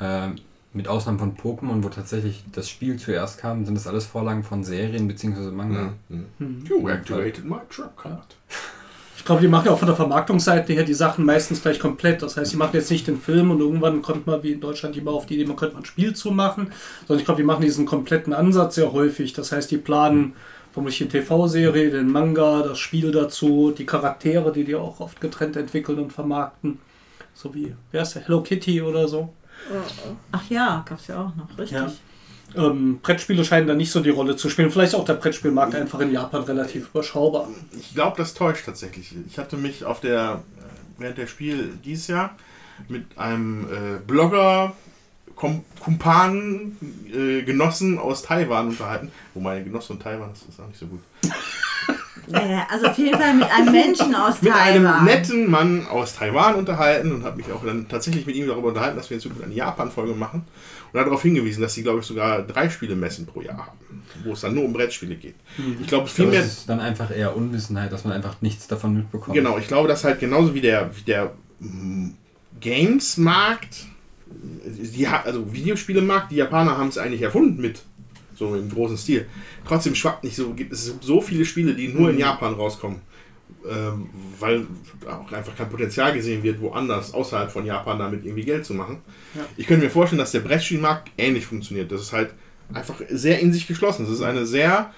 äh, 0.00 0.28
mit 0.72 0.88
Ausnahme 0.88 1.18
von 1.18 1.36
Pokémon, 1.36 1.82
wo 1.82 1.88
tatsächlich 1.88 2.44
das 2.52 2.68
Spiel 2.68 2.98
zuerst 2.98 3.38
kam, 3.38 3.64
sind 3.64 3.76
das 3.76 3.86
alles 3.86 4.04
Vorlagen 4.06 4.42
von 4.42 4.64
Serien 4.64 5.06
bzw. 5.06 5.50
Manga. 5.50 5.92
Mhm. 6.08 6.64
You 6.68 6.88
activated 6.88 7.44
my 7.44 7.58
trap 7.70 7.96
card. 7.96 8.36
Ich 9.16 9.26
glaube, 9.26 9.40
die 9.40 9.48
machen 9.48 9.66
ja 9.66 9.72
auch 9.72 9.78
von 9.78 9.86
der 9.86 9.96
Vermarktungsseite 9.96 10.74
her 10.74 10.82
die 10.82 10.92
Sachen 10.92 11.24
meistens 11.24 11.62
gleich 11.62 11.78
komplett. 11.78 12.20
Das 12.20 12.36
heißt, 12.36 12.52
die 12.52 12.58
machen 12.58 12.72
jetzt 12.74 12.90
nicht 12.90 13.06
den 13.06 13.18
Film 13.18 13.50
und 13.52 13.60
irgendwann 13.60 14.02
kommt 14.02 14.26
mal 14.26 14.42
wie 14.42 14.52
in 14.52 14.60
Deutschland 14.60 14.98
immer 14.98 15.12
auf 15.12 15.24
die 15.24 15.36
Idee, 15.36 15.46
man 15.46 15.56
könnte 15.56 15.76
mal 15.76 15.80
ein 15.80 15.86
Spiel 15.86 16.14
zu 16.14 16.30
machen, 16.30 16.72
sondern 17.06 17.20
ich 17.20 17.24
glaube, 17.24 17.40
die 17.40 17.46
machen 17.46 17.62
diesen 17.62 17.86
kompletten 17.86 18.34
Ansatz 18.34 18.74
sehr 18.74 18.92
häufig. 18.92 19.32
Das 19.32 19.50
heißt, 19.50 19.70
die 19.70 19.78
planen 19.78 20.34
vermutlich 20.74 20.98
die 20.98 21.08
TV-Serie, 21.08 21.90
den 21.90 22.10
Manga, 22.10 22.62
das 22.62 22.80
Spiel 22.80 23.12
dazu, 23.12 23.72
die 23.76 23.86
Charaktere, 23.86 24.52
die 24.52 24.64
die 24.64 24.74
auch 24.74 24.98
oft 24.98 25.20
getrennt 25.20 25.56
entwickeln 25.56 26.00
und 26.00 26.12
vermarkten. 26.12 26.80
So 27.32 27.54
wie, 27.54 27.74
wer 27.92 28.02
ist 28.02 28.16
der? 28.16 28.22
Hello 28.26 28.42
Kitty 28.42 28.82
oder 28.82 29.06
so. 29.06 29.32
Ach 30.32 30.50
ja, 30.50 30.84
gab's 30.86 31.06
ja 31.06 31.22
auch 31.22 31.36
noch, 31.36 31.56
richtig. 31.56 31.78
Ja. 31.78 31.92
Ähm, 32.56 32.98
Brettspiele 33.00 33.44
scheinen 33.44 33.68
da 33.68 33.74
nicht 33.74 33.92
so 33.92 34.00
die 34.00 34.10
Rolle 34.10 34.34
zu 34.34 34.50
spielen. 34.50 34.70
Vielleicht 34.70 34.94
ist 34.94 34.98
auch 34.98 35.04
der 35.04 35.14
Brettspielmarkt 35.14 35.76
einfach 35.76 36.00
in 36.00 36.12
Japan 36.12 36.42
relativ 36.42 36.88
überschaubar. 36.88 37.48
Ich 37.78 37.94
glaube, 37.94 38.16
das 38.16 38.34
täuscht 38.34 38.66
tatsächlich. 38.66 39.14
Ich 39.28 39.38
hatte 39.38 39.56
mich 39.56 39.84
auf 39.84 40.00
der, 40.00 40.42
äh, 40.58 41.00
während 41.00 41.18
der 41.18 41.28
Spiel 41.28 41.78
dieses 41.84 42.08
Jahr 42.08 42.36
mit 42.88 43.16
einem 43.16 43.64
äh, 43.64 43.98
Blogger, 44.04 44.74
Kom 45.36 45.64
Kumpanen, 45.80 46.76
äh, 47.12 47.42
Genossen 47.42 47.98
aus 47.98 48.22
Taiwan 48.22 48.68
unterhalten. 48.68 49.10
Wo 49.34 49.40
meine 49.40 49.62
Genossen 49.62 49.94
und 49.94 50.02
Taiwan, 50.02 50.30
das 50.30 50.42
ist 50.42 50.60
auch 50.60 50.68
nicht 50.68 50.78
so 50.78 50.86
gut. 50.86 51.00
Also 52.70 52.86
auf 52.86 52.98
jeden 52.98 53.18
Fall 53.18 53.34
mit 53.34 53.50
einem 53.50 53.72
Menschen 53.72 54.14
aus 54.14 54.40
mit 54.40 54.52
Taiwan. 54.52 54.86
einem 54.86 55.04
netten 55.04 55.50
Mann 55.50 55.86
aus 55.86 56.14
Taiwan 56.14 56.54
unterhalten 56.54 57.12
und 57.12 57.24
habe 57.24 57.36
mich 57.36 57.50
auch 57.52 57.64
dann 57.64 57.88
tatsächlich 57.88 58.26
mit 58.26 58.36
ihm 58.36 58.46
darüber 58.46 58.68
unterhalten, 58.68 58.96
dass 58.96 59.10
wir 59.10 59.16
in 59.16 59.20
Zukunft 59.20 59.44
eine 59.44 59.54
Japan-Folge 59.54 60.14
machen. 60.14 60.44
Und 60.92 61.00
hat 61.00 61.06
darauf 61.06 61.22
hingewiesen, 61.22 61.60
dass 61.60 61.74
sie, 61.74 61.82
glaube 61.82 62.00
ich, 62.00 62.06
sogar 62.06 62.42
drei 62.42 62.70
Spiele 62.70 62.94
messen 62.94 63.26
pro 63.26 63.42
Jahr 63.42 63.66
haben, 63.66 63.78
wo 64.24 64.32
es 64.32 64.40
dann 64.40 64.54
nur 64.54 64.64
um 64.64 64.72
Brettspiele 64.72 65.16
geht. 65.16 65.34
Ich 65.80 65.88
glaube, 65.88 66.06
viel 66.08 66.26
mehr. 66.26 66.40
es 66.40 66.58
ist 66.58 66.68
dann 66.68 66.80
einfach 66.80 67.10
eher 67.10 67.36
Unwissenheit, 67.36 67.92
dass 67.92 68.04
man 68.04 68.12
einfach 68.12 68.40
nichts 68.40 68.68
davon 68.68 68.94
mitbekommt. 68.94 69.34
Genau, 69.34 69.58
ich 69.58 69.66
glaube, 69.66 69.88
dass 69.88 70.04
halt 70.04 70.20
genauso 70.20 70.54
wie 70.54 70.60
der, 70.60 70.96
wie 70.96 71.02
der 71.02 71.32
mm, 71.58 72.10
Games-Markt, 72.60 73.86
die, 74.64 75.06
also 75.06 75.52
Videospiele-Markt, 75.52 76.32
die 76.32 76.36
Japaner 76.36 76.76
haben 76.76 76.88
es 76.88 76.98
eigentlich 76.98 77.22
erfunden 77.22 77.60
mit, 77.60 77.82
so 78.34 78.54
im 78.54 78.68
großen 78.68 78.98
Stil. 78.98 79.26
Trotzdem 79.66 79.94
schwappt 79.94 80.24
nicht 80.24 80.36
so, 80.36 80.52
gibt 80.54 80.72
es 80.72 80.94
so 81.00 81.20
viele 81.20 81.44
Spiele, 81.44 81.74
die 81.74 81.88
nur 81.88 82.10
in 82.10 82.18
Japan 82.18 82.54
rauskommen, 82.54 83.00
ähm, 83.70 84.08
weil 84.38 84.66
auch 85.06 85.30
einfach 85.32 85.56
kein 85.56 85.70
Potenzial 85.70 86.12
gesehen 86.12 86.42
wird, 86.42 86.60
woanders 86.60 87.14
außerhalb 87.14 87.50
von 87.50 87.64
Japan 87.64 87.98
damit 87.98 88.24
irgendwie 88.24 88.44
Geld 88.44 88.64
zu 88.64 88.74
machen. 88.74 88.98
Ich 89.56 89.66
könnte 89.66 89.84
mir 89.84 89.90
vorstellen, 89.90 90.18
dass 90.18 90.32
der 90.32 90.40
Brettspielmarkt 90.40 91.10
ähnlich 91.16 91.46
funktioniert. 91.46 91.90
Das 91.92 92.00
ist 92.00 92.12
halt 92.12 92.34
einfach 92.72 93.00
sehr 93.10 93.40
in 93.40 93.52
sich 93.52 93.66
geschlossen. 93.66 94.04
Es 94.04 94.10
ist 94.10 94.22
eine 94.22 94.46
sehr 94.46 94.92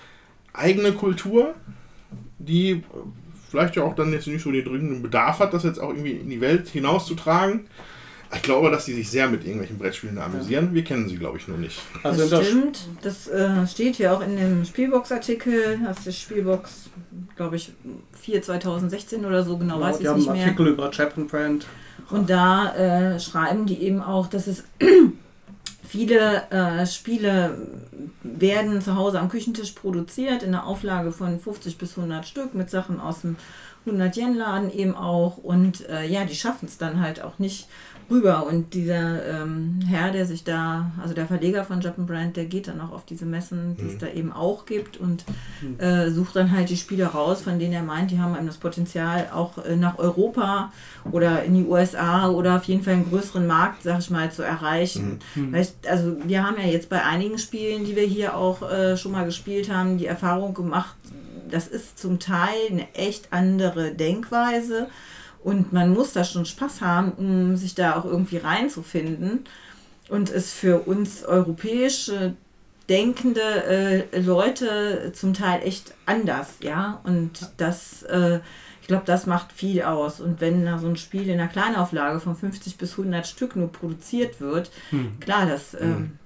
eigene 0.52 0.92
Kultur, 0.92 1.54
die 2.38 2.82
vielleicht 3.50 3.76
ja 3.76 3.82
auch 3.82 3.94
dann 3.94 4.12
jetzt 4.12 4.26
nicht 4.26 4.42
so 4.42 4.50
den 4.50 4.64
dringenden 4.64 5.02
Bedarf 5.02 5.38
hat, 5.38 5.54
das 5.54 5.64
jetzt 5.64 5.78
auch 5.78 5.90
irgendwie 5.90 6.12
in 6.12 6.30
die 6.30 6.40
Welt 6.40 6.68
hinauszutragen. 6.68 7.66
Ich 8.34 8.42
glaube, 8.42 8.70
dass 8.70 8.84
die 8.86 8.94
sich 8.94 9.08
sehr 9.10 9.28
mit 9.28 9.42
irgendwelchen 9.44 9.78
Brettspielen 9.78 10.18
amüsieren. 10.18 10.74
Wir 10.74 10.84
kennen 10.84 11.08
sie, 11.08 11.16
glaube 11.16 11.38
ich, 11.38 11.46
nur 11.48 11.58
nicht. 11.58 11.80
Also 12.02 12.22
Das 12.22 12.30
das 12.30 12.46
stimmt. 12.46 12.88
Das 13.02 13.28
äh, 13.28 13.66
steht 13.66 13.98
ja 13.98 14.14
auch 14.16 14.20
in 14.20 14.36
dem 14.36 14.64
Spielbox-Artikel. 14.64 15.78
Das 15.84 16.06
ist 16.06 16.18
Spielbox, 16.20 16.90
glaube 17.36 17.56
ich, 17.56 17.72
4 18.20 18.42
2016 18.42 19.24
oder 19.24 19.44
so, 19.44 19.56
genau 19.58 19.80
weiß 19.80 19.98
die 19.98 20.04
ich 20.04 20.08
haben 20.08 20.18
nicht 20.18 20.28
einen 20.28 20.38
mehr. 20.38 20.46
Artikel 20.46 20.66
über 20.68 20.90
Japan 20.92 21.26
Brand. 21.28 21.66
Und 22.10 22.30
da 22.30 22.74
äh, 22.74 23.20
schreiben 23.20 23.66
die 23.66 23.80
eben 23.82 24.02
auch, 24.02 24.26
dass 24.28 24.46
es 24.46 24.64
viele 25.86 26.50
äh, 26.50 26.86
Spiele 26.86 27.58
werden 28.22 28.80
zu 28.82 28.96
Hause 28.96 29.20
am 29.20 29.28
Küchentisch 29.28 29.72
produziert 29.72 30.42
in 30.42 30.48
einer 30.54 30.66
Auflage 30.66 31.12
von 31.12 31.38
50 31.38 31.78
bis 31.78 31.96
100 31.96 32.26
Stück 32.26 32.54
mit 32.54 32.70
Sachen 32.70 33.00
aus 33.00 33.20
dem 33.22 33.36
100-Yen-Laden 33.86 34.72
eben 34.72 34.94
auch. 34.96 35.36
Und 35.38 35.88
äh, 35.88 36.06
ja, 36.06 36.24
die 36.24 36.34
schaffen 36.34 36.66
es 36.66 36.78
dann 36.78 37.00
halt 37.00 37.22
auch 37.22 37.38
nicht 37.38 37.68
rüber. 38.10 38.46
Und 38.46 38.74
dieser 38.74 39.42
ähm, 39.42 39.80
Herr, 39.86 40.12
der 40.12 40.26
sich 40.26 40.44
da, 40.44 40.90
also 41.00 41.14
der 41.14 41.26
Verleger 41.26 41.64
von 41.64 41.80
Japan 41.80 42.06
Brand, 42.06 42.36
der 42.36 42.46
geht 42.46 42.68
dann 42.68 42.80
auch 42.80 42.92
auf 42.92 43.04
diese 43.04 43.24
Messen, 43.24 43.76
die 43.76 43.86
es 43.86 43.98
da 43.98 44.08
eben 44.08 44.32
auch 44.32 44.66
gibt 44.66 44.96
und 44.96 45.24
äh, 45.78 46.10
sucht 46.10 46.36
dann 46.36 46.52
halt 46.52 46.70
die 46.70 46.76
Spiele 46.76 47.06
raus, 47.06 47.42
von 47.42 47.58
denen 47.58 47.72
er 47.72 47.82
meint, 47.82 48.10
die 48.10 48.18
haben 48.18 48.34
eben 48.36 48.46
das 48.46 48.58
Potenzial 48.58 49.30
auch 49.32 49.64
äh, 49.64 49.76
nach 49.76 49.98
Europa 49.98 50.72
oder 51.10 51.44
in 51.44 51.54
die 51.54 51.64
USA 51.64 52.28
oder 52.28 52.56
auf 52.56 52.64
jeden 52.64 52.82
Fall 52.82 52.94
einen 52.94 53.08
größeren 53.08 53.46
Markt, 53.46 53.82
sag 53.82 53.98
ich 54.00 54.10
mal, 54.10 54.30
zu 54.30 54.42
erreichen. 54.42 55.20
Weil 55.52 55.62
ich, 55.62 55.90
also 55.90 56.16
wir 56.24 56.44
haben 56.44 56.56
ja 56.58 56.66
jetzt 56.66 56.88
bei 56.88 57.02
einigen 57.02 57.38
Spielen, 57.38 57.84
die 57.84 57.96
wir 57.96 58.04
hier 58.04 58.36
auch 58.36 58.62
äh, 58.62 58.96
schon 58.96 59.12
mal 59.12 59.24
gespielt 59.24 59.72
haben, 59.72 59.98
die 59.98 60.06
Erfahrung 60.06 60.54
gemacht, 60.54 60.94
das 61.50 61.68
ist 61.68 61.98
zum 61.98 62.18
Teil 62.18 62.56
eine 62.70 62.92
echt 62.94 63.32
andere 63.32 63.92
Denkweise 63.92 64.88
und 65.46 65.72
man 65.72 65.94
muss 65.94 66.12
da 66.12 66.24
schon 66.24 66.44
Spaß 66.44 66.80
haben, 66.80 67.12
um 67.12 67.56
sich 67.56 67.76
da 67.76 67.94
auch 67.94 68.04
irgendwie 68.04 68.38
reinzufinden 68.38 69.44
und 70.08 70.28
es 70.28 70.52
für 70.52 70.80
uns 70.88 71.22
europäische 71.24 72.34
denkende 72.88 73.62
äh, 74.12 74.20
Leute 74.20 75.12
zum 75.14 75.34
Teil 75.34 75.62
echt 75.62 75.94
anders, 76.04 76.54
ja. 76.62 77.00
Und 77.04 77.52
das, 77.58 78.02
äh, 78.02 78.40
ich 78.80 78.88
glaube, 78.88 79.04
das 79.06 79.26
macht 79.26 79.52
viel 79.52 79.82
aus. 79.82 80.20
Und 80.20 80.40
wenn 80.40 80.64
da 80.64 80.78
so 80.78 80.88
ein 80.88 80.96
Spiel 80.96 81.28
in 81.28 81.38
einer 81.38 81.46
Kleinauflage 81.48 82.18
von 82.18 82.34
50 82.34 82.76
bis 82.76 82.98
100 82.98 83.24
Stück 83.24 83.54
nur 83.54 83.70
produziert 83.70 84.40
wird, 84.40 84.72
klar, 85.20 85.46
das. 85.46 85.80
Ähm, 85.80 86.18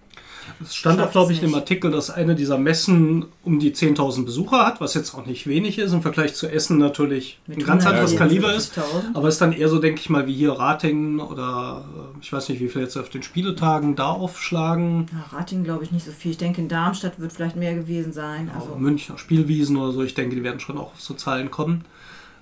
Es 0.62 0.74
stand 0.74 1.00
auch, 1.00 1.10
glaube 1.10 1.32
ich, 1.32 1.42
in 1.42 1.48
dem. 1.48 1.54
Artikel, 1.54 1.90
dass 1.90 2.10
eine 2.10 2.34
dieser 2.34 2.58
Messen 2.58 3.26
um 3.44 3.58
die 3.58 3.72
10.000 3.72 4.24
Besucher 4.24 4.66
hat, 4.66 4.80
was 4.80 4.94
jetzt 4.94 5.14
auch 5.14 5.26
nicht 5.26 5.46
wenig 5.46 5.78
ist, 5.78 5.92
im 5.92 6.02
Vergleich 6.02 6.34
zu 6.34 6.48
Essen 6.48 6.78
natürlich 6.78 7.38
ein 7.48 7.62
ganz 7.64 7.86
anderes 7.86 8.12
174.000. 8.12 8.16
Kaliber 8.16 8.54
ist. 8.54 8.80
Aber 9.14 9.28
ist 9.28 9.40
dann 9.40 9.52
eher 9.52 9.68
so, 9.68 9.78
denke 9.78 10.00
ich 10.00 10.10
mal, 10.10 10.26
wie 10.26 10.34
hier 10.34 10.52
Ratingen 10.52 11.20
oder 11.20 11.84
äh, 11.96 12.18
ich 12.22 12.32
weiß 12.32 12.48
nicht, 12.48 12.60
wie 12.60 12.68
viel 12.68 12.82
jetzt 12.82 12.96
auf 12.96 13.10
den 13.10 13.22
Spieletagen 13.22 13.96
da 13.96 14.10
aufschlagen. 14.10 15.06
Ja, 15.12 15.38
Rating 15.38 15.64
glaube 15.64 15.84
ich 15.84 15.92
nicht 15.92 16.06
so 16.06 16.12
viel. 16.12 16.32
Ich 16.32 16.38
denke, 16.38 16.60
in 16.60 16.68
Darmstadt 16.68 17.20
wird 17.20 17.32
vielleicht 17.32 17.56
mehr 17.56 17.74
gewesen 17.74 18.12
sein. 18.12 18.50
Also 18.54 18.68
Also, 18.70 18.80
Münchner 18.80 19.18
Spielwiesen 19.18 19.76
oder 19.76 19.92
so, 19.92 20.02
ich 20.02 20.14
denke, 20.14 20.36
die 20.36 20.42
werden 20.42 20.60
schon 20.60 20.78
auch 20.78 20.92
auf 20.92 21.00
so 21.00 21.14
Zahlen 21.14 21.50
kommen. 21.50 21.84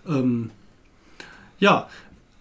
Ähm, 0.07 0.51
ja, 1.59 1.89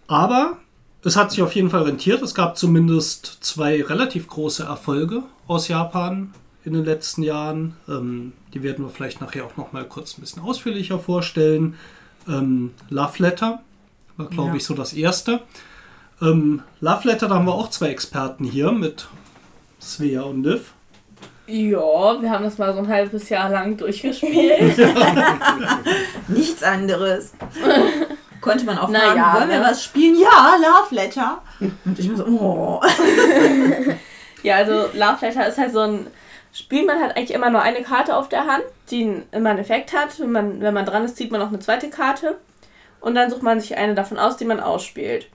aber 0.06 0.58
es 1.04 1.16
hat 1.16 1.30
sich 1.30 1.42
auf 1.42 1.54
jeden 1.54 1.70
Fall 1.70 1.82
rentiert. 1.82 2.22
Es 2.22 2.34
gab 2.34 2.56
zumindest 2.56 3.38
zwei 3.40 3.82
relativ 3.82 4.28
große 4.28 4.64
Erfolge 4.64 5.22
aus 5.48 5.68
Japan 5.68 6.32
in 6.64 6.72
den 6.74 6.84
letzten 6.84 7.22
Jahren. 7.22 7.76
Ähm, 7.88 8.32
die 8.54 8.62
werden 8.62 8.84
wir 8.84 8.90
vielleicht 8.90 9.20
nachher 9.20 9.44
auch 9.44 9.56
noch 9.56 9.72
mal 9.72 9.84
kurz 9.84 10.16
ein 10.16 10.20
bisschen 10.20 10.42
ausführlicher 10.42 10.98
vorstellen. 10.98 11.76
Ähm, 12.28 12.74
Love 12.90 13.22
Letter 13.22 13.60
war, 14.16 14.26
glaube 14.26 14.50
Ja. 14.50 14.54
ich, 14.56 14.64
so 14.64 14.74
das 14.74 14.92
erste. 14.92 15.40
Ähm, 16.20 16.62
Love 16.80 17.08
Letter, 17.08 17.28
da 17.28 17.36
haben 17.36 17.46
wir 17.46 17.54
auch 17.54 17.70
zwei 17.70 17.88
Experten 17.88 18.44
hier 18.44 18.72
mit 18.72 19.08
Svea 19.80 20.22
und 20.22 20.44
Liv. 20.44 20.72
Ja, 21.46 22.20
wir 22.20 22.30
haben 22.30 22.44
das 22.44 22.58
mal 22.58 22.74
so 22.74 22.80
ein 22.80 22.88
halbes 22.88 23.28
Jahr 23.30 23.48
lang 23.48 23.76
durchgespielt. 23.78 24.76
nichts 26.28 26.62
anderes. 26.62 27.32
Konnte 28.42 28.66
man 28.66 28.78
auch 28.78 28.90
Na 28.90 29.00
fragen, 29.00 29.16
ja, 29.18 29.34
wollen 29.34 29.48
wir 29.48 29.58
ne? 29.60 29.64
was 29.64 29.82
spielen? 29.82 30.16
Ja, 30.20 30.56
Love 30.56 30.94
Letter. 30.94 31.40
Und 31.84 31.98
ich 31.98 32.08
mir 32.08 32.16
so, 32.16 32.26
oh. 32.26 32.80
ja, 34.48 34.56
also 34.56 34.88
Love 34.94 35.26
Letter 35.26 35.46
ist 35.46 35.58
halt 35.58 35.72
so 35.72 35.80
ein 35.80 36.06
Spiel, 36.54 36.86
man 36.86 37.00
hat 37.00 37.16
eigentlich 37.16 37.34
immer 37.34 37.50
nur 37.50 37.60
eine 37.60 37.82
Karte 37.82 38.16
auf 38.16 38.30
der 38.30 38.46
Hand, 38.46 38.64
die 38.90 39.22
immer 39.30 39.50
einen 39.50 39.58
Effekt 39.58 39.92
hat. 39.92 40.18
Wenn 40.18 40.32
man, 40.32 40.60
wenn 40.62 40.72
man 40.72 40.86
dran 40.86 41.04
ist, 41.04 41.16
zieht 41.16 41.30
man 41.30 41.40
noch 41.40 41.48
eine 41.48 41.58
zweite 41.58 41.90
Karte. 41.90 42.38
Und 43.00 43.14
dann 43.14 43.28
sucht 43.28 43.42
man 43.42 43.60
sich 43.60 43.76
eine 43.76 43.94
davon 43.94 44.18
aus, 44.18 44.38
die 44.38 44.46
man 44.46 44.58
ausspielt. 44.58 45.28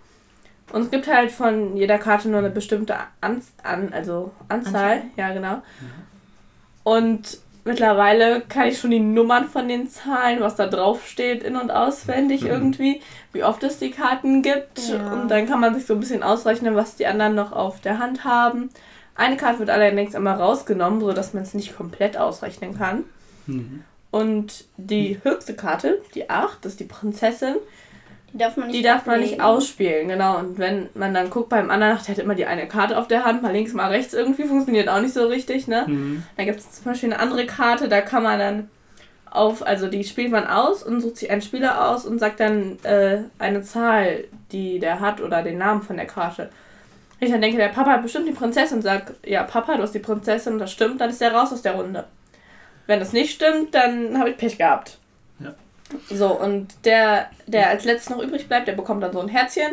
Und 0.72 0.82
es 0.82 0.91
gibt 0.91 1.07
halt 1.07 1.32
von 1.32 1.78
jeder 1.78 1.99
Karte 1.99 2.28
nur 2.28 2.39
eine 2.39 2.49
bestimmte 2.49 2.95
an, 3.22 3.41
an, 3.61 3.93
also 3.93 4.32
Anzahl. 4.49 4.93
Anzahl. 4.93 5.01
Ja, 5.16 5.32
genau. 5.32 5.61
Und 6.84 7.38
mittlerweile 7.64 8.41
kann 8.41 8.68
ich 8.68 8.80
schon 8.80 8.89
die 8.89 8.99
Nummern 8.99 9.47
von 9.47 9.68
den 9.68 9.88
Zahlen, 9.89 10.41
was 10.41 10.55
da 10.55 10.66
drauf 10.66 11.07
steht, 11.07 11.43
in- 11.43 11.55
und 11.55 11.70
auswendig 11.70 12.43
irgendwie, 12.43 13.01
wie 13.32 13.43
oft 13.43 13.61
es 13.64 13.78
die 13.78 13.91
Karten 13.91 14.41
gibt. 14.41 14.80
Ja. 14.89 15.14
Und 15.14 15.30
dann 15.30 15.47
kann 15.47 15.59
man 15.59 15.76
sich 15.76 15.86
so 15.86 15.93
ein 15.93 15.99
bisschen 15.99 16.24
ausrechnen, 16.24 16.76
was 16.76 16.95
die 16.95 17.05
anderen 17.05 17.36
noch 17.36 17.51
auf 17.51 17.80
der 17.80 17.99
Hand 17.99 18.24
haben. 18.24 18.72
Eine 19.16 19.38
Karte 19.38 19.59
wird 19.59 19.70
allerdings 19.70 20.16
immer 20.16 20.34
rausgenommen, 20.34 20.99
sodass 21.01 21.34
man 21.34 21.43
es 21.43 21.53
nicht 21.53 21.76
komplett 21.76 22.18
ausrechnen 22.18 22.78
kann. 22.78 23.03
Und 24.11 24.66
die 24.78 25.20
höchste 25.24 25.55
Karte, 25.55 26.01
die 26.16 26.30
8, 26.30 26.64
das 26.64 26.74
ist 26.74 26.80
die 26.80 26.86
Prinzessin, 26.86 27.55
Die 28.32 28.38
darf 28.38 28.57
man 28.57 28.68
nicht 28.68 28.78
die 28.80 28.84
darf 28.84 29.05
man 29.05 29.20
nicht 29.20 29.41
ausspielen, 29.41 30.07
genau. 30.07 30.38
Und 30.39 30.57
wenn 30.57 30.89
man 30.95 31.14
dann 31.14 31.30
guckt 31.30 31.49
beim 31.49 31.70
anderen, 31.72 31.97
der 31.97 32.16
hat 32.16 32.20
immer 32.24 32.36
die 32.36 32.45
eine 32.45 32.68
Karte 32.68 32.97
auf 32.97 33.07
der 33.07 33.26
Hand, 33.26 33.41
mal 33.43 33.51
links, 33.51 33.74
mal 33.74 33.89
rechts 33.89 34.14
irgendwie, 34.14 34.43
funktioniert 34.45 34.88
auch 34.89 35.01
nicht 35.01 35.14
so 35.14 35.28
richtig, 35.28 35.68
ne? 35.68 35.86
Dann 36.38 36.45
gibt 36.45 36.59
es 36.59 36.72
zum 36.72 36.86
Beispiel 36.86 37.11
eine 37.14 37.22
andere 37.22 37.45
Karte, 37.45 37.89
da 37.89 38.01
kann 38.01 38.24
man 38.24 38.39
dann 38.39 38.70
auf, 39.30 39.66
also 39.66 39.88
die 39.88 40.03
spielt 40.03 40.32
man 40.32 40.45
aus 40.45 40.84
und 40.84 41.01
sucht 41.01 41.18
sich 41.18 41.32
einen 41.32 41.41
Spieler 41.41 41.89
aus 41.89 42.05
und 42.05 42.20
sagt 42.20 42.39
dann 42.39 42.78
äh, 42.84 43.20
eine 43.39 43.64
Zahl, 43.64 44.26
die 44.51 44.78
der 44.80 44.99
hat 44.99 45.22
oder 45.22 45.41
den 45.41 45.57
Namen 45.57 45.82
von 45.82 45.97
der 45.97 46.05
Karte. 46.05 46.49
Wenn 47.24 47.28
ich 47.28 47.32
dann 47.36 47.41
denke, 47.41 47.57
der 47.57 47.69
Papa 47.69 47.91
hat 47.91 48.03
bestimmt 48.03 48.28
die 48.28 48.34
Prinzessin 48.34 48.80
und 48.80 48.82
sagt, 48.82 49.13
ja 49.26 49.43
Papa, 49.43 49.78
du 49.78 49.84
hast 49.84 49.93
die 49.93 49.99
Prinzessin, 49.99 50.59
das 50.59 50.74
stimmt, 50.74 50.99
dann 50.99 51.09
ist 51.09 51.21
der 51.21 51.34
raus 51.34 51.53
aus 51.53 51.61
der 51.61 51.71
Runde. 51.76 52.03
Wenn 52.86 52.99
das 52.99 53.13
nicht 53.13 53.34
stimmt, 53.34 53.74
dann 53.74 54.19
habe 54.19 54.32
ich 54.32 54.36
Pech 54.38 54.57
gehabt. 54.57 54.97
Ja. 55.39 55.53
So, 56.09 56.38
und 56.38 56.67
der, 56.84 57.28
der 57.47 57.69
als 57.69 57.86
letztes 57.86 58.09
noch 58.09 58.21
übrig 58.21 58.49
bleibt, 58.49 58.67
der 58.67 58.74
bekommt 58.74 59.01
dann 59.03 59.13
so 59.13 59.21
ein 59.21 59.30
Herzchen. 59.30 59.71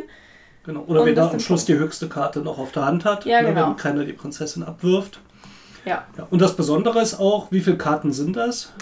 Genau. 0.64 0.82
Oder 0.82 1.04
wer 1.04 1.12
da 1.12 1.28
am 1.28 1.40
Schluss 1.40 1.64
die 1.64 1.74
höchste 1.76 2.08
Karte 2.08 2.38
noch 2.38 2.58
auf 2.60 2.70
der 2.70 2.84
Hand 2.84 3.04
hat, 3.04 3.24
Ja, 3.24 3.42
ne, 3.42 3.48
genau. 3.48 3.70
wenn 3.70 3.76
keiner 3.76 4.04
die 4.04 4.12
Prinzessin 4.12 4.62
abwirft. 4.62 5.18
Ja. 5.84 6.04
Ja. 6.16 6.28
Und 6.30 6.40
das 6.40 6.54
Besondere 6.54 7.00
ist 7.02 7.18
auch, 7.18 7.50
wie 7.50 7.60
viele 7.62 7.78
Karten 7.78 8.12
sind 8.12 8.36
das? 8.36 8.72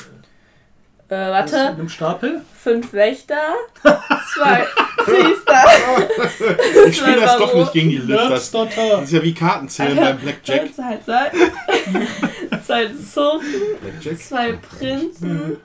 Äh, 1.09 1.15
Das 1.17 1.53
in 1.53 1.57
warte, 1.57 1.69
einem 1.71 1.89
Stapel? 1.89 2.43
fünf 2.55 2.93
Wächter, 2.93 3.41
zwei 4.35 4.67
Priester. 5.09 6.49
Ich 6.89 6.97
spiele 6.97 7.21
das 7.21 7.37
doch 7.39 7.55
nicht 7.55 7.73
gegen 7.73 7.91
die 7.91 7.97
Lift. 7.99 8.31
Das, 8.31 8.51
das 8.51 8.69
ist 9.05 9.13
ja 9.13 9.23
wie 9.23 9.35
Kartenzählen 9.35 9.97
beim 9.97 10.19
Blackjack. 10.19 10.73
Zwei, 10.75 10.99
zwei, 11.05 11.31
zwei 12.67 12.87
Zofen, 12.87 14.19
zwei 14.19 14.53
Prinzen, 14.53 15.57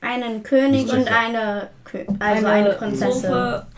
Einen 0.00 0.42
König 0.42 0.92
und 0.92 1.08
eine, 1.08 1.68
Kö 1.84 1.98
also 2.18 2.46
eine, 2.46 2.70
Prinzessin. 2.70 3.32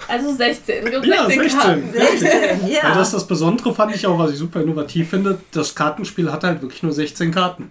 Also 0.09 0.32
16. 0.36 0.86
Es 0.86 0.91
gibt 0.91 1.07
Ja, 1.07 1.26
16 1.26 1.59
Karten. 1.59 1.93
16. 1.93 2.18
16, 2.20 2.68
Ja, 2.68 2.74
ja. 2.82 2.95
das 2.95 3.09
ist 3.09 3.14
das 3.14 3.26
Besondere, 3.26 3.74
fand 3.74 3.95
ich 3.95 4.07
auch, 4.07 4.18
was 4.18 4.32
ich 4.32 4.39
super 4.39 4.61
innovativ 4.61 5.11
finde. 5.11 5.39
Das 5.53 5.74
Kartenspiel 5.74 6.30
hat 6.32 6.45
halt 6.45 6.61
wirklich 6.62 6.82
nur 6.82 6.93
16 6.93 7.30
Karten. 7.32 7.70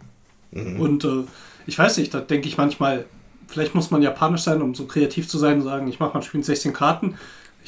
Und 0.51 1.03
äh, 1.03 1.23
ich 1.67 1.77
weiß 1.77 1.97
nicht, 1.97 2.13
da 2.13 2.19
denke 2.21 2.47
ich 2.47 2.57
manchmal, 2.57 3.05
vielleicht 3.47 3.75
muss 3.75 3.91
man 3.91 4.01
japanisch 4.01 4.41
sein, 4.41 4.61
um 4.61 4.75
so 4.75 4.85
kreativ 4.85 5.27
zu 5.27 5.37
sein 5.37 5.57
und 5.57 5.63
sagen, 5.63 5.87
ich 5.87 5.99
mache 5.99 6.13
mal 6.13 6.19
ein 6.19 6.23
Spiel 6.23 6.39
mit 6.39 6.45
16 6.45 6.73
Karten. 6.73 7.15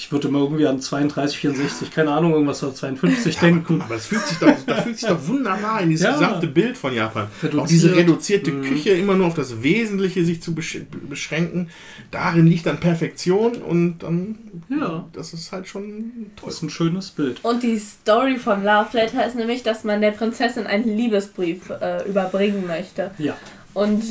Ich 0.02 0.14
würde 0.14 0.30
mal 0.30 0.42
irgendwie 0.42 0.66
an 0.66 0.80
32, 0.80 1.40
64, 1.40 1.92
keine 1.92 2.12
Ahnung, 2.12 2.32
irgendwas 2.32 2.64
oder 2.64 2.74
52 2.74 3.36
denken. 3.38 3.82
Aber 3.82 3.96
das 3.96 4.06
fühlt 4.06 4.26
sich 4.26 4.38
doch, 4.38 4.54
das 4.66 4.84
fühlt 4.84 4.98
sich 4.98 5.10
doch 5.10 5.28
wunderbar 5.28 5.82
in 5.82 5.90
dieses 5.90 6.06
Ja. 6.06 6.14
gesamte 6.14 6.48
Bild 6.48 6.78
von 6.78 6.94
Japan. 6.94 7.26
Auch 7.28 7.44
Reduziert. 7.44 7.70
diese 7.70 7.96
reduzierte 7.98 8.52
Mhm. 8.52 8.62
Küche, 8.64 8.92
immer 8.92 9.16
nur 9.16 9.28
auf 9.28 9.34
das 9.34 9.62
Wesentliche 9.62 10.24
sich 10.24 10.42
zu 10.42 10.56
besch 10.56 10.80
beschränken. 11.10 11.68
Darin 12.12 12.48
liegt 12.48 12.66
dann 12.66 12.80
Perfektion 12.80 13.58
und 13.58 14.00
dann, 14.00 14.38
Ja, 14.70 15.06
das 15.12 15.34
ist 15.34 15.52
halt 15.52 15.68
schon 15.68 16.12
toll. 16.38 16.46
das 16.48 16.56
ist 16.56 16.64
ein 16.64 16.70
schönes 16.70 17.10
Bild. 17.12 17.44
Und 17.44 17.62
die 17.64 17.78
Story 17.78 18.38
von 18.38 18.64
Love 18.64 18.88
Letter 18.94 19.26
ist 19.28 19.36
nämlich, 19.36 19.64
dass 19.64 19.84
man 19.84 20.00
der 20.00 20.12
Prinzessin 20.12 20.66
einen 20.66 20.96
Liebesbrief 20.96 21.70
äh, 21.72 22.08
überbringen 22.08 22.66
möchte. 22.68 23.12
Ja. 23.18 23.36
Und 23.74 24.02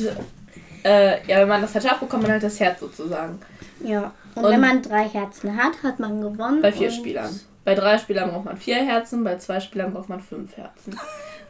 äh, 0.89 1.27
ja, 1.27 1.41
wenn 1.41 1.47
man 1.47 1.61
das 1.61 1.75
hat, 1.75 1.99
bekommt 1.99 2.23
man 2.23 2.31
halt 2.33 2.43
das 2.43 2.59
Herz 2.59 2.79
sozusagen. 2.79 3.39
Ja. 3.83 4.11
Und, 4.35 4.45
Und- 4.45 4.51
wenn 4.51 4.61
man 4.61 4.81
drei 4.81 5.07
Herzen 5.07 5.55
hat, 5.57 5.73
hat 5.83 5.99
man 5.99 6.21
gewonnen. 6.21 6.61
Bei 6.61 6.71
vier 6.71 6.91
Spielern. 6.91 7.39
Bei 7.65 7.75
drei 7.75 7.97
Spielern 7.97 8.31
braucht 8.31 8.45
man 8.45 8.57
vier 8.57 8.77
Herzen, 8.77 9.23
bei 9.23 9.37
zwei 9.37 9.59
Spielern 9.59 9.93
braucht 9.93 10.09
man 10.09 10.21
fünf 10.21 10.55
Herzen. 10.57 10.97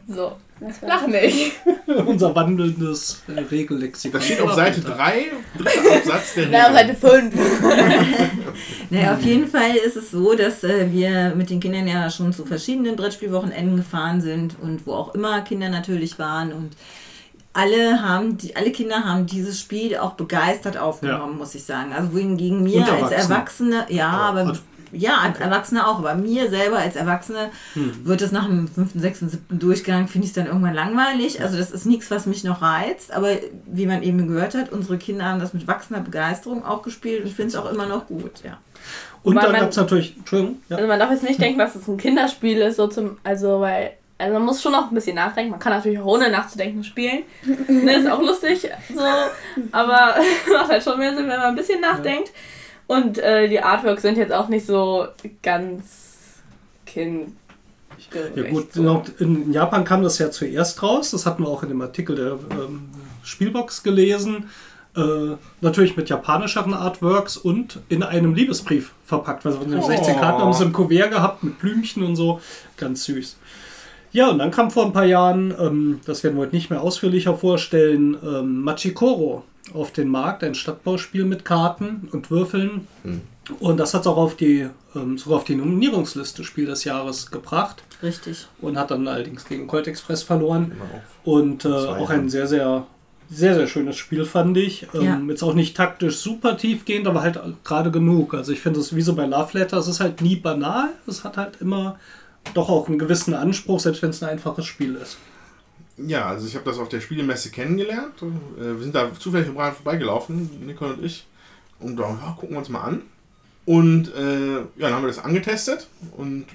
So, 0.08 0.32
lach 0.82 1.06
nicht. 1.06 1.52
Unser 1.86 2.34
wandelndes 2.34 3.22
äh, 3.28 3.40
Regellexikon. 3.40 4.18
Das 4.18 4.24
steht 4.26 4.40
auf 4.40 4.54
Seite 4.54 4.80
3, 4.80 5.26
dritter 5.56 5.94
Absatz 5.96 6.34
der 6.34 6.46
Na, 6.50 6.66
auf 6.66 6.72
Seite 6.72 6.96
Regel. 7.14 7.30
5. 7.30 8.30
Naja, 8.90 9.14
auf 9.14 9.22
jeden 9.22 9.46
Fall 9.46 9.76
ist 9.86 9.96
es 9.96 10.10
so, 10.10 10.34
dass 10.34 10.64
äh, 10.64 10.90
wir 10.90 11.34
mit 11.36 11.48
den 11.50 11.60
Kindern 11.60 11.86
ja 11.86 12.10
schon 12.10 12.32
zu 12.32 12.44
verschiedenen 12.44 12.96
Brettspielwochenenden 12.96 13.76
gefahren 13.76 14.20
sind 14.20 14.56
und 14.60 14.84
wo 14.86 14.94
auch 14.94 15.14
immer 15.14 15.42
Kinder 15.42 15.68
natürlich 15.68 16.18
waren 16.18 16.52
und 16.52 16.72
alle 17.52 18.02
haben, 18.02 18.36
die, 18.38 18.54
alle 18.56 18.70
Kinder 18.70 19.04
haben 19.04 19.26
dieses 19.26 19.58
Spiel 19.60 19.96
auch 19.96 20.12
begeistert 20.12 20.76
aufgenommen, 20.78 21.36
muss 21.38 21.54
ich 21.54 21.64
sagen. 21.64 21.92
Also 21.92 22.12
wohingegen 22.12 22.62
mir 22.62 22.78
Und 22.78 22.90
als 22.90 23.10
Erwachsene. 23.10 23.86
Ja, 23.88 24.08
aber 24.10 24.40
also- 24.40 24.60
ja, 24.92 25.32
Erwachsene 25.38 25.86
auch, 25.86 25.98
aber 26.00 26.14
mir 26.16 26.50
selber 26.50 26.78
als 26.78 26.96
Erwachsene 26.96 27.50
wird 28.02 28.22
es 28.22 28.32
nach 28.32 28.46
dem 28.46 28.66
fünften, 28.66 28.98
sechsten, 28.98 29.28
siebten 29.28 29.58
Durchgang, 29.60 30.08
finde 30.08 30.24
ich 30.24 30.30
es 30.30 30.34
dann 30.34 30.46
irgendwann 30.46 30.74
langweilig. 30.74 31.40
Also 31.40 31.56
das 31.58 31.70
ist 31.70 31.86
nichts, 31.86 32.10
was 32.10 32.26
mich 32.26 32.42
noch 32.42 32.60
reizt, 32.60 33.12
aber 33.12 33.28
wie 33.66 33.86
man 33.86 34.02
eben 34.02 34.26
gehört 34.26 34.54
hat, 34.56 34.72
unsere 34.72 34.98
Kinder 34.98 35.26
haben 35.26 35.38
das 35.38 35.54
mit 35.54 35.68
wachsender 35.68 36.02
Begeisterung 36.02 36.64
auch 36.64 36.82
gespielt 36.82 37.20
und 37.22 37.28
ich 37.28 37.34
finde 37.34 37.48
es 37.50 37.56
auch 37.56 37.70
immer 37.70 37.86
noch 37.86 38.06
gut, 38.08 38.42
ja. 38.44 38.58
Und 39.22 39.34
Man- 39.34 39.44
dann 39.44 39.52
man- 39.52 39.60
gab 39.60 39.70
es 39.70 39.76
natürlich, 39.76 40.16
Entschuldigung, 40.16 40.56
ja. 40.68 40.76
Also 40.76 40.88
man 40.88 40.98
darf 40.98 41.10
jetzt 41.12 41.22
nicht 41.22 41.40
denken, 41.40 41.58
dass 41.60 41.76
es 41.76 41.86
ein 41.86 41.96
Kinderspiel 41.96 42.58
ist, 42.58 42.76
so 42.76 42.88
zum, 42.88 43.18
also 43.22 43.60
weil, 43.60 43.92
also 44.20 44.34
man 44.34 44.44
muss 44.44 44.62
schon 44.62 44.72
noch 44.72 44.90
ein 44.90 44.94
bisschen 44.94 45.16
nachdenken. 45.16 45.50
Man 45.50 45.60
kann 45.60 45.72
natürlich 45.72 45.98
auch 45.98 46.06
ohne 46.06 46.30
nachzudenken 46.30 46.84
spielen. 46.84 47.22
ne, 47.68 47.96
ist 47.96 48.10
auch 48.10 48.20
lustig, 48.20 48.68
so, 48.94 49.00
aber 49.72 50.16
macht 50.52 50.68
halt 50.68 50.82
schon 50.82 50.98
mehr 50.98 51.14
Sinn, 51.14 51.28
wenn 51.28 51.38
man 51.38 51.48
ein 51.48 51.56
bisschen 51.56 51.80
nachdenkt. 51.80 52.30
Und 52.86 53.18
äh, 53.18 53.48
die 53.48 53.62
Artworks 53.62 54.02
sind 54.02 54.18
jetzt 54.18 54.32
auch 54.32 54.48
nicht 54.48 54.66
so 54.66 55.06
ganz 55.42 56.42
kind. 56.86 57.36
Ja 58.34 58.50
gut, 58.50 58.72
genau, 58.72 59.04
in 59.18 59.52
Japan 59.52 59.84
kam 59.84 60.02
das 60.02 60.18
ja 60.18 60.30
zuerst 60.30 60.82
raus. 60.82 61.10
Das 61.12 61.26
hatten 61.26 61.44
wir 61.44 61.48
auch 61.48 61.62
in 61.62 61.68
dem 61.68 61.80
Artikel 61.82 62.16
der 62.16 62.32
ähm, 62.58 62.88
Spielbox 63.22 63.82
gelesen. 63.82 64.50
Äh, 64.96 65.36
natürlich 65.60 65.96
mit 65.96 66.08
japanischeren 66.08 66.74
Artworks 66.74 67.36
und 67.36 67.78
in 67.88 68.02
einem 68.02 68.34
Liebesbrief 68.34 68.92
verpackt. 69.04 69.46
Also 69.46 69.58
von 69.58 69.70
den 69.70 69.78
Oh. 69.78 69.86
16 69.86 70.16
Karten 70.16 70.42
haben 70.42 70.52
sie 70.52 70.64
im 70.64 70.72
Kuvert 70.72 71.12
gehabt 71.12 71.44
mit 71.44 71.60
Blümchen 71.60 72.02
und 72.02 72.16
so. 72.16 72.40
Ganz 72.76 73.04
süß. 73.04 73.36
Ja, 74.12 74.28
und 74.30 74.38
dann 74.38 74.50
kam 74.50 74.70
vor 74.70 74.86
ein 74.86 74.92
paar 74.92 75.04
Jahren, 75.04 75.54
ähm, 75.58 76.00
das 76.04 76.24
werden 76.24 76.36
wir 76.36 76.42
heute 76.42 76.54
nicht 76.56 76.70
mehr 76.70 76.80
ausführlicher 76.82 77.36
vorstellen, 77.36 78.16
ähm, 78.24 78.62
Machikoro 78.62 79.44
auf 79.72 79.92
den 79.92 80.08
Markt, 80.08 80.42
ein 80.42 80.54
Stadtbauspiel 80.54 81.24
mit 81.24 81.44
Karten 81.44 82.08
und 82.12 82.30
Würfeln. 82.30 82.88
Und 83.60 83.78
das 83.78 83.94
hat 83.94 84.02
es 84.02 84.06
auch 84.06 84.16
auf 84.16 84.36
die, 84.36 84.68
ähm, 84.94 85.18
sogar 85.18 85.38
auf 85.38 85.44
die 85.44 85.54
Nominierungsliste 85.56 86.44
Spiel 86.44 86.66
des 86.66 86.84
Jahres 86.84 87.30
gebracht 87.30 87.82
Richtig. 88.02 88.46
und 88.60 88.76
hat 88.78 88.90
dann 88.90 89.06
allerdings 89.06 89.44
gegen 89.44 89.66
Colt 89.66 89.86
Express 89.86 90.22
verloren. 90.22 90.72
Und 91.24 91.64
äh, 91.64 91.68
auch 91.68 92.10
ein 92.10 92.28
sehr, 92.28 92.46
sehr, 92.46 92.86
sehr, 93.28 93.54
sehr 93.54 93.66
schönes 93.66 93.96
Spiel, 93.96 94.24
fand 94.24 94.56
ich. 94.56 94.86
Ähm, 94.94 95.02
Ja. 95.02 95.20
Jetzt 95.28 95.42
auch 95.42 95.54
nicht 95.54 95.76
taktisch 95.76 96.16
super 96.18 96.56
tiefgehend, 96.56 97.06
aber 97.06 97.22
halt 97.22 97.40
gerade 97.64 97.90
genug. 97.90 98.34
Also 98.34 98.52
ich 98.52 98.60
finde 98.60 98.80
es 98.80 98.94
wie 98.94 99.02
so 99.02 99.14
bei 99.14 99.26
Love 99.26 99.56
Letter, 99.58 99.78
es 99.78 99.88
ist 99.88 100.00
halt 100.00 100.20
nie 100.20 100.36
banal. 100.36 100.90
Es 101.06 101.22
hat 101.24 101.36
halt 101.36 101.60
immer 101.60 101.96
doch 102.54 102.68
auch 102.68 102.88
einen 102.88 102.98
gewissen 102.98 103.34
Anspruch, 103.34 103.80
selbst 103.80 104.02
wenn 104.02 104.10
es 104.10 104.22
ein 104.22 104.28
einfaches 104.30 104.66
Spiel 104.66 104.94
ist. 104.96 105.18
Ja, 105.96 106.26
also 106.26 106.46
ich 106.46 106.54
habe 106.54 106.64
das 106.64 106.78
auf 106.78 106.88
der 106.88 107.00
Spielemesse 107.00 107.50
kennengelernt. 107.50 108.14
Äh, 108.22 108.62
Wir 108.62 108.78
sind 108.78 108.94
da 108.94 109.12
zufällig 109.18 109.48
dran 109.54 109.74
vorbeigelaufen, 109.74 110.66
Nicole 110.66 110.94
und 110.94 111.04
ich. 111.04 111.26
Und 111.78 111.96
da 111.96 112.04
ja, 112.08 112.36
gucken 112.38 112.50
wir 112.54 112.58
uns 112.58 112.68
mal 112.68 112.82
an. 112.82 113.02
Und 113.66 114.12
äh, 114.14 114.54
ja, 114.56 114.64
dann 114.78 114.94
haben 114.94 115.02
wir 115.02 115.08
das 115.08 115.18
angetestet. 115.18 115.88
Und 116.16 116.46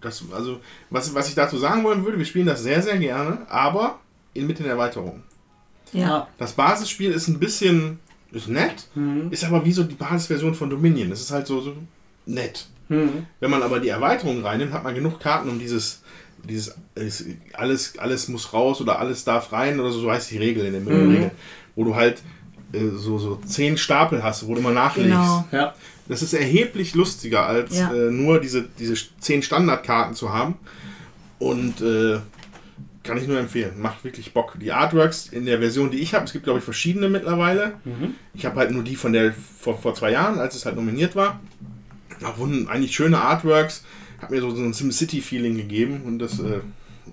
das, 0.00 0.22
also, 0.32 0.60
was, 0.90 1.14
was 1.14 1.28
ich 1.28 1.34
dazu 1.34 1.56
sagen 1.56 1.82
wollen 1.84 2.04
würde, 2.04 2.18
wir 2.18 2.26
spielen 2.26 2.46
das 2.46 2.62
sehr, 2.62 2.82
sehr 2.82 2.98
gerne, 2.98 3.46
aber 3.48 3.98
inmitten 4.34 4.62
der 4.64 4.72
Erweiterung. 4.72 5.22
Ja. 5.92 6.28
Das 6.38 6.52
Basisspiel 6.52 7.10
ist 7.10 7.26
ein 7.28 7.38
bisschen, 7.40 7.98
ist 8.30 8.48
nett, 8.48 8.86
Mhm. 8.94 9.32
ist 9.32 9.44
aber 9.44 9.64
wie 9.64 9.72
so 9.72 9.82
die 9.82 9.94
Basisversion 9.96 10.54
von 10.54 10.70
Dominion. 10.70 11.10
Das 11.10 11.20
ist 11.20 11.32
halt 11.32 11.46
so, 11.46 11.60
so 11.60 11.74
nett. 12.26 12.66
Mhm. 12.90 13.26
Wenn 13.40 13.50
man 13.50 13.62
aber 13.62 13.80
die 13.80 13.88
Erweiterung 13.88 14.44
reinnimmt, 14.44 14.72
hat 14.72 14.84
man 14.84 14.94
genug 14.94 15.18
Karten, 15.20 15.48
um 15.48 15.58
dieses, 15.58 16.02
dieses 16.44 16.74
es- 16.94 17.24
alles, 17.54 17.98
alles 17.98 18.28
muss 18.28 18.52
raus 18.52 18.80
oder 18.80 18.98
alles 18.98 19.24
darf 19.24 19.52
rein 19.52 19.80
oder 19.80 19.90
so, 19.90 20.00
so 20.00 20.10
heißt 20.10 20.30
die 20.30 20.38
Regel 20.38 20.66
in 20.66 20.72
den 20.74 20.84
Mhm. 20.84 21.10
Regeln. 21.10 21.30
Wo 21.76 21.84
du 21.84 21.94
halt 21.94 22.20
äh, 22.72 22.90
so, 22.94 23.18
so 23.18 23.36
zehn 23.46 23.76
Stapel 23.78 24.22
hast, 24.22 24.46
wo 24.46 24.54
du 24.54 24.60
mal 24.60 24.72
nachlegst. 24.74 25.10
Genau. 25.10 25.44
Ja. 25.50 25.74
Das 26.08 26.22
ist 26.22 26.32
erheblich 26.34 26.94
lustiger, 26.94 27.46
als 27.46 27.78
Ja. 27.78 27.92
äh, 27.92 28.10
nur 28.10 28.40
diese, 28.40 28.68
diese 28.78 28.94
zehn 29.20 29.42
Standardkarten 29.42 30.14
zu 30.14 30.32
haben. 30.32 30.54
Und 31.38 31.80
äh, 31.80 32.18
kann 33.02 33.16
ich 33.16 33.26
nur 33.26 33.38
empfehlen. 33.38 33.80
Macht 33.80 34.04
wirklich 34.04 34.32
Bock. 34.34 34.56
Die 34.60 34.72
Artworks 34.72 35.28
in 35.28 35.46
der 35.46 35.58
Version, 35.58 35.90
die 35.90 35.98
ich 35.98 36.12
habe, 36.14 36.26
es 36.26 36.32
gibt 36.32 36.44
glaube 36.44 36.58
ich 36.58 36.64
verschiedene 36.64 37.08
mittlerweile. 37.08 37.72
Mhm. 37.84 38.14
Ich 38.34 38.44
habe 38.46 38.56
halt 38.60 38.70
nur 38.72 38.82
die 38.84 38.94
von 38.96 39.12
der 39.12 39.32
vor, 39.58 39.78
vor 39.78 39.94
zwei 39.94 40.10
Jahren, 40.12 40.38
als 40.38 40.54
es 40.54 40.64
halt 40.66 40.76
nominiert 40.76 41.16
war. 41.16 41.40
Auch 42.24 42.38
wurden 42.38 42.68
eigentlich 42.68 42.94
schöne 42.94 43.20
Artworks. 43.20 43.84
Hat 44.18 44.30
mir 44.30 44.40
so, 44.40 44.50
so 44.50 44.62
ein 44.62 44.72
SimCity-Feeling 44.72 45.56
gegeben. 45.56 46.02
Und 46.04 46.18
das, 46.18 46.38
äh, 46.40 46.60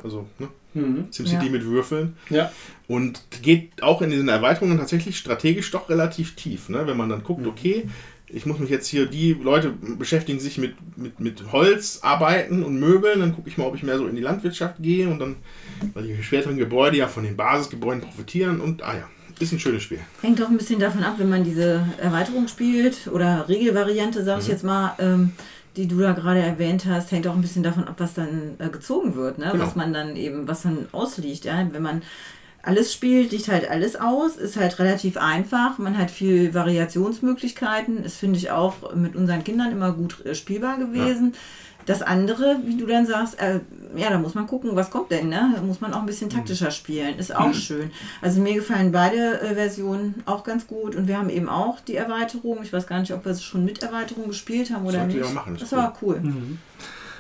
also, 0.04 0.28
ne? 0.40 0.48
Mhm. 0.74 1.08
SimCity 1.10 1.46
Ja. 1.46 1.52
mit 1.52 1.66
Würfeln. 1.66 2.16
Ja. 2.30 2.52
Und 2.88 3.22
geht 3.42 3.82
auch 3.82 4.02
in 4.02 4.10
diesen 4.10 4.30
Erweiterungen 4.30 4.78
tatsächlich 4.78 5.18
strategisch 5.18 5.72
doch 5.72 5.90
relativ 5.90 6.36
tief. 6.36 6.70
Ne? 6.70 6.86
Wenn 6.86 6.98
man 6.98 7.10
dann 7.10 7.24
guckt, 7.24 7.48
okay, 7.48 7.86
ich 8.30 8.46
muss 8.46 8.60
mich 8.60 8.70
jetzt 8.70 8.88
hier, 8.88 9.06
die 9.06 9.34
Leute 9.34 9.70
beschäftigen 9.70 10.40
sich 10.40 10.58
mit, 10.58 10.76
mit, 10.98 11.20
mit 11.20 11.52
Holz, 11.52 12.00
Arbeiten 12.02 12.64
und 12.64 12.80
Möbeln, 12.80 13.22
dann 13.22 13.34
gucke 13.34 13.50
ich 13.50 13.58
mal, 13.58 13.66
ob 13.66 13.76
ich 13.76 13.84
mehr 13.84 13.98
so 13.98 14.06
in 14.06 14.16
die 14.16 14.22
Landwirtschaft 14.22 14.76
gehe 14.80 15.08
und 15.08 15.20
dann, 15.20 15.38
weil 15.94 16.04
die 16.04 16.22
späteren 16.22 16.58
Gebäude 16.58 16.98
ja 16.98 17.08
von 17.08 17.24
den 17.24 17.38
Basisgebäuden 17.38 18.02
profitieren 18.02 18.60
und, 18.60 18.84
ah 18.84 18.96
ja, 18.96 19.10
ist 19.42 19.52
ein 19.52 19.60
schönes 19.60 19.84
Spiel. 19.84 20.00
Hängt 20.22 20.42
auch 20.42 20.50
ein 20.50 20.58
bisschen 20.58 20.80
davon 20.80 21.04
ab, 21.04 21.16
wenn 21.18 21.30
man 21.30 21.44
diese 21.44 21.86
Erweiterung 22.02 22.48
spielt 22.48 23.08
oder 23.08 23.48
Regelvariante, 23.48 24.24
sag 24.24 24.40
ich 24.40 24.48
jetzt 24.48 24.64
mal, 24.64 24.96
ähm, 25.00 25.34
die 25.76 25.88
du 25.88 26.00
da 26.00 26.14
gerade 26.14 26.40
erwähnt 26.40 26.86
hast, 26.88 27.12
hängt 27.12 27.28
auch 27.28 27.36
ein 27.36 27.42
bisschen 27.42 27.64
davon 27.64 27.84
ab, 27.84 27.96
was 28.00 28.16
dann 28.16 28.56
äh, 28.58 28.70
gezogen 28.70 29.16
wird, 29.16 29.38
ne? 29.38 29.50
Genau. 29.52 29.64
was 29.64 29.76
man 29.76 29.94
dann 29.94 30.16
eben, 30.16 30.48
was 30.48 30.64
dann 30.64 30.88
ausliegt. 30.92 31.46
Ja? 31.46 31.68
Wenn 31.72 31.84
man 31.84 32.02
alles 32.64 32.92
spielt, 32.92 33.32
liegt 33.32 33.48
halt 33.48 33.70
alles 33.70 33.96
aus, 33.96 34.36
ist 34.36 34.58
halt 34.58 34.78
relativ 34.80 35.16
einfach, 35.18 35.78
man 35.78 35.98
hat 35.98 36.12
viel 36.12 36.54
Variationsmöglichkeiten, 36.54 38.04
ist, 38.04 38.18
finde 38.18 38.40
ich, 38.40 38.52
auch 38.52 38.94
mit 38.94 39.16
unseren 39.16 39.44
Kindern 39.44 39.72
immer 39.72 39.94
gut 39.94 40.26
äh, 40.26 40.36
spielbar 40.36 40.78
gewesen. 40.78 41.34
Das 41.88 42.02
andere, 42.02 42.58
wie 42.66 42.76
du 42.76 42.86
dann 42.86 43.08
sagst, 43.08 43.40
äh, 43.40 43.62
ja, 43.96 44.10
da 44.10 44.20
muss 44.20 44.36
man 44.36 44.46
gucken, 44.46 44.72
was 44.76 44.92
kommt 44.92 45.10
denn, 45.10 45.30
ne? 45.30 45.54
Da 45.56 45.62
muss 45.62 45.80
man 45.80 45.94
auch 45.94 46.02
ein 46.02 46.06
bisschen 46.06 46.30
taktischer 46.30 46.70
spielen. 46.70 47.18
Ist 47.18 47.34
auch 47.34 47.54
schön. 47.54 47.92
Also 48.22 48.42
mir 48.42 48.54
gefallen 48.54 48.92
beide 48.92 49.40
äh, 49.40 49.56
Versionen 49.56 50.22
auch 50.26 50.44
ganz 50.44 50.68
gut 50.68 50.98
und 50.98 51.08
wir 51.08 51.18
haben 51.18 51.30
eben 51.30 51.48
auch 51.48 51.80
die 51.80 51.96
Erweiterung. 51.96 52.60
Ich 52.62 52.74
weiß 52.74 52.88
gar 52.88 53.00
nicht, 53.00 53.14
ob 53.14 53.24
wir 53.24 53.32
es 53.32 53.42
schon 53.42 53.64
mit 53.64 53.82
Erweiterung 53.82 54.28
gespielt 54.28 54.70
haben 54.70 54.86
oder 54.86 55.00
Sollte 55.00 55.16
nicht. 55.16 55.24
auch 55.26 55.34
machen, 55.34 55.58
das 55.58 55.72
cool. 55.72 55.78
war 55.78 55.98
cool. 56.02 56.22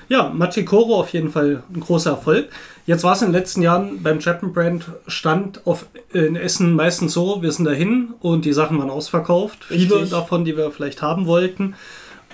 Ja, 0.09 0.29
Machikoro 0.29 0.99
auf 0.99 1.09
jeden 1.09 1.29
Fall 1.29 1.63
ein 1.73 1.79
großer 1.79 2.11
Erfolg. 2.11 2.49
Jetzt 2.85 3.03
war 3.03 3.13
es 3.13 3.21
in 3.21 3.29
den 3.29 3.33
letzten 3.33 3.61
Jahren 3.61 4.03
beim 4.03 4.19
Japan 4.19 4.53
Brand 4.53 4.85
Stand 5.07 5.65
auf, 5.65 5.85
in 6.13 6.35
Essen 6.35 6.73
meistens 6.73 7.13
so, 7.13 7.41
wir 7.41 7.51
sind 7.51 7.65
dahin 7.65 8.13
und 8.21 8.45
die 8.45 8.53
Sachen 8.53 8.77
waren 8.79 8.89
ausverkauft. 8.89 9.65
Viele 9.65 9.95
Richtig. 9.95 10.11
davon, 10.11 10.45
die 10.45 10.55
wir 10.55 10.71
vielleicht 10.71 11.01
haben 11.01 11.25
wollten. 11.25 11.75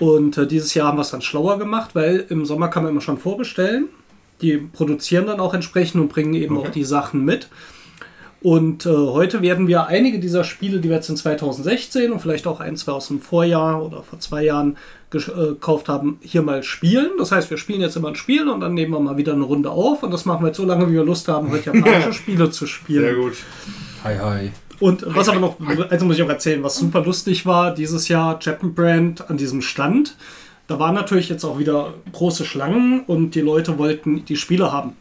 Und 0.00 0.36
äh, 0.38 0.46
dieses 0.46 0.74
Jahr 0.74 0.88
haben 0.88 0.98
wir 0.98 1.02
es 1.02 1.10
dann 1.10 1.22
schlauer 1.22 1.58
gemacht, 1.58 1.90
weil 1.94 2.24
im 2.28 2.44
Sommer 2.44 2.68
kann 2.68 2.82
man 2.82 2.92
immer 2.92 3.00
schon 3.00 3.18
vorbestellen. 3.18 3.86
Die 4.42 4.56
produzieren 4.56 5.26
dann 5.26 5.40
auch 5.40 5.54
entsprechend 5.54 6.00
und 6.00 6.08
bringen 6.08 6.34
eben 6.34 6.56
Okay. 6.56 6.66
auch 6.68 6.72
die 6.72 6.84
Sachen 6.84 7.24
mit. 7.24 7.48
Und 8.42 8.84
äh, 8.84 8.90
heute 8.90 9.40
werden 9.40 9.68
wir 9.68 9.86
einige 9.86 10.18
dieser 10.18 10.44
Spiele, 10.44 10.78
die 10.80 10.90
wir 10.90 10.96
jetzt 10.96 11.08
in 11.08 11.16
2016 11.16 12.12
und 12.12 12.20
vielleicht 12.20 12.46
auch 12.46 12.60
ein, 12.60 12.76
zwei 12.76 12.92
aus 12.92 13.08
dem 13.08 13.20
Vorjahr 13.22 13.82
oder 13.82 14.02
vor 14.02 14.18
zwei 14.20 14.44
Jahren 14.44 14.76
äh, 15.14 15.18
gekauft 15.18 15.88
haben, 15.88 16.18
hier 16.20 16.42
mal 16.42 16.62
spielen. 16.62 17.12
Das 17.18 17.32
heißt, 17.32 17.48
wir 17.48 17.56
spielen 17.56 17.80
jetzt 17.80 17.96
immer 17.96 18.08
ein 18.08 18.16
Spiel 18.16 18.48
und 18.50 18.60
dann 18.60 18.74
nehmen 18.74 18.92
wir 18.92 19.00
mal 19.00 19.16
wieder 19.16 19.32
eine 19.32 19.44
Runde 19.44 19.70
auf. 19.70 20.02
Und 20.02 20.10
das 20.10 20.26
machen 20.26 20.42
wir 20.42 20.48
jetzt 20.48 20.58
so 20.58 20.66
lange, 20.66 20.90
wie 20.90 20.94
wir 20.94 21.04
Lust 21.04 21.26
haben, 21.28 21.50
heute 21.52 21.72
japanische 21.72 22.12
Spiele 22.20 22.50
zu 22.50 22.66
spielen. 22.66 23.04
Sehr 23.04 23.14
gut. 23.14 23.34
Hi, 24.02 24.18
hi. 24.18 24.50
Und 24.80 25.04
was 25.06 25.28
aber 25.28 25.40
noch, 25.40 25.56
also 25.90 26.04
muss 26.04 26.16
ich 26.16 26.22
auch 26.22 26.28
erzählen, 26.28 26.62
was 26.62 26.76
super 26.76 27.02
lustig 27.04 27.46
war 27.46 27.74
dieses 27.74 28.08
Jahr, 28.08 28.38
Japan 28.40 28.74
Brand 28.74 29.30
an 29.30 29.36
diesem 29.36 29.62
Stand. 29.62 30.16
Da 30.66 30.78
waren 30.78 30.94
natürlich 30.94 31.28
jetzt 31.28 31.44
auch 31.44 31.58
wieder 31.58 31.94
große 32.12 32.44
Schlangen 32.44 33.00
und 33.06 33.34
die 33.34 33.40
Leute 33.40 33.78
wollten 33.78 34.24
die 34.24 34.36
Spiele 34.36 34.72
haben. 34.72 34.92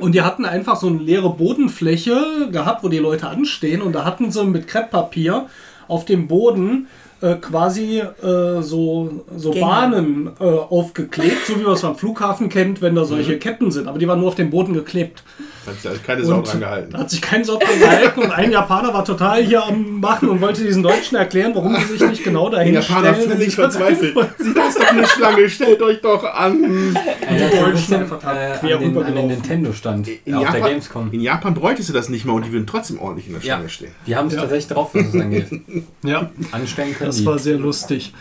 Und 0.00 0.14
die 0.14 0.20
hatten 0.22 0.44
einfach 0.44 0.76
so 0.76 0.88
eine 0.88 0.98
leere 0.98 1.30
Bodenfläche 1.30 2.48
gehabt, 2.52 2.84
wo 2.84 2.88
die 2.88 2.98
Leute 2.98 3.28
anstehen 3.28 3.80
und 3.80 3.92
da 3.94 4.04
hatten 4.04 4.30
sie 4.30 4.44
mit 4.44 4.66
Krepppapier 4.66 5.46
auf 5.88 6.04
dem 6.04 6.28
Boden 6.28 6.88
äh, 7.22 7.36
quasi 7.36 8.00
äh, 8.00 8.60
so, 8.62 9.24
so 9.36 9.52
Gänge. 9.52 9.64
Bahnen 9.64 10.30
äh, 10.40 10.44
aufgeklebt, 10.44 11.46
so 11.46 11.58
wie 11.58 11.62
man 11.62 11.72
es 11.74 11.84
am 11.84 11.96
Flughafen 11.96 12.48
kennt, 12.48 12.82
wenn 12.82 12.94
da 12.96 13.02
Mhm. 13.02 13.06
solche 13.06 13.38
Ketten 13.38 13.70
sind. 13.70 13.88
Aber 13.88 13.98
die 13.98 14.06
waren 14.08 14.18
nur 14.18 14.28
auf 14.28 14.34
dem 14.34 14.50
Boden 14.50 14.74
geklebt. 14.74 15.22
Hat 15.66 15.76
sich 15.76 15.88
also 15.88 16.00
keine 16.04 16.24
Sau 16.24 16.42
dran 16.42 16.60
gehalten. 16.60 16.96
Hat 16.98 17.10
sich 17.10 17.20
kein 17.22 17.44
Sau 17.44 17.56
dran 17.58 17.78
gehalten 17.78 18.20
und 18.22 18.30
ein 18.32 18.50
Japaner 18.52 18.92
war 18.92 19.04
total 19.04 19.42
hier 19.42 19.64
am 19.64 20.00
Machen 20.00 20.28
und 20.28 20.40
wollte 20.40 20.64
diesen 20.64 20.82
Deutschen 20.82 21.16
erklären, 21.16 21.52
warum 21.54 21.76
sie 21.76 21.96
sich 21.98 22.08
nicht 22.08 22.24
genau 22.24 22.48
dahin 22.50 22.72
Der 22.74 22.82
Japaner 22.82 23.14
stellen. 23.14 23.30
völlig 23.30 23.54
verzweifelt. 23.54 24.16
Sie 24.38 24.54
das 24.54 24.68
ist 24.70 24.78
doch 24.80 24.86
eine 24.90 25.06
Schlange, 25.06 25.48
stellt 25.48 25.80
euch 25.82 26.00
doch 26.00 26.24
an. 26.24 26.94
Er 27.20 27.44
hat 27.44 27.52
so 27.52 27.58
ein 27.64 27.72
Deutschen 27.72 27.94
äh, 27.94 27.96
an, 27.96 28.58
quer 28.60 28.78
den, 28.78 28.98
an 28.98 29.14
den. 29.14 29.26
Nintendo-Stand 29.28 30.08
In 30.24 30.34
auf 30.34 30.50
der 30.50 30.60
Gamescom. 30.60 31.10
in 31.12 31.20
Japan 31.20 31.54
bräuchte 31.54 31.82
sie 31.82 31.92
das 31.92 32.08
nicht 32.08 32.24
mal 32.24 32.32
und 32.34 32.44
die 32.46 32.52
würden 32.52 32.66
trotzdem 32.66 32.98
ordentlich 33.00 33.28
in 33.28 33.34
der 33.34 33.42
Ja, 33.42 33.54
Schlange 33.56 33.68
stehen. 33.68 33.92
die 34.06 34.16
haben 34.16 34.28
es 34.28 34.34
Ja. 34.34 34.40
tatsächlich 34.40 34.68
drauf, 34.68 34.90
was 34.94 35.06
es 35.06 35.14
angeht. 35.20 35.46
Ja, 36.04 36.30
Anstellen 36.50 36.94
können 36.94 37.08
das 37.10 37.18
die. 37.18 37.26
war 37.26 37.38
sehr 37.38 37.56
lustig. 37.58 38.12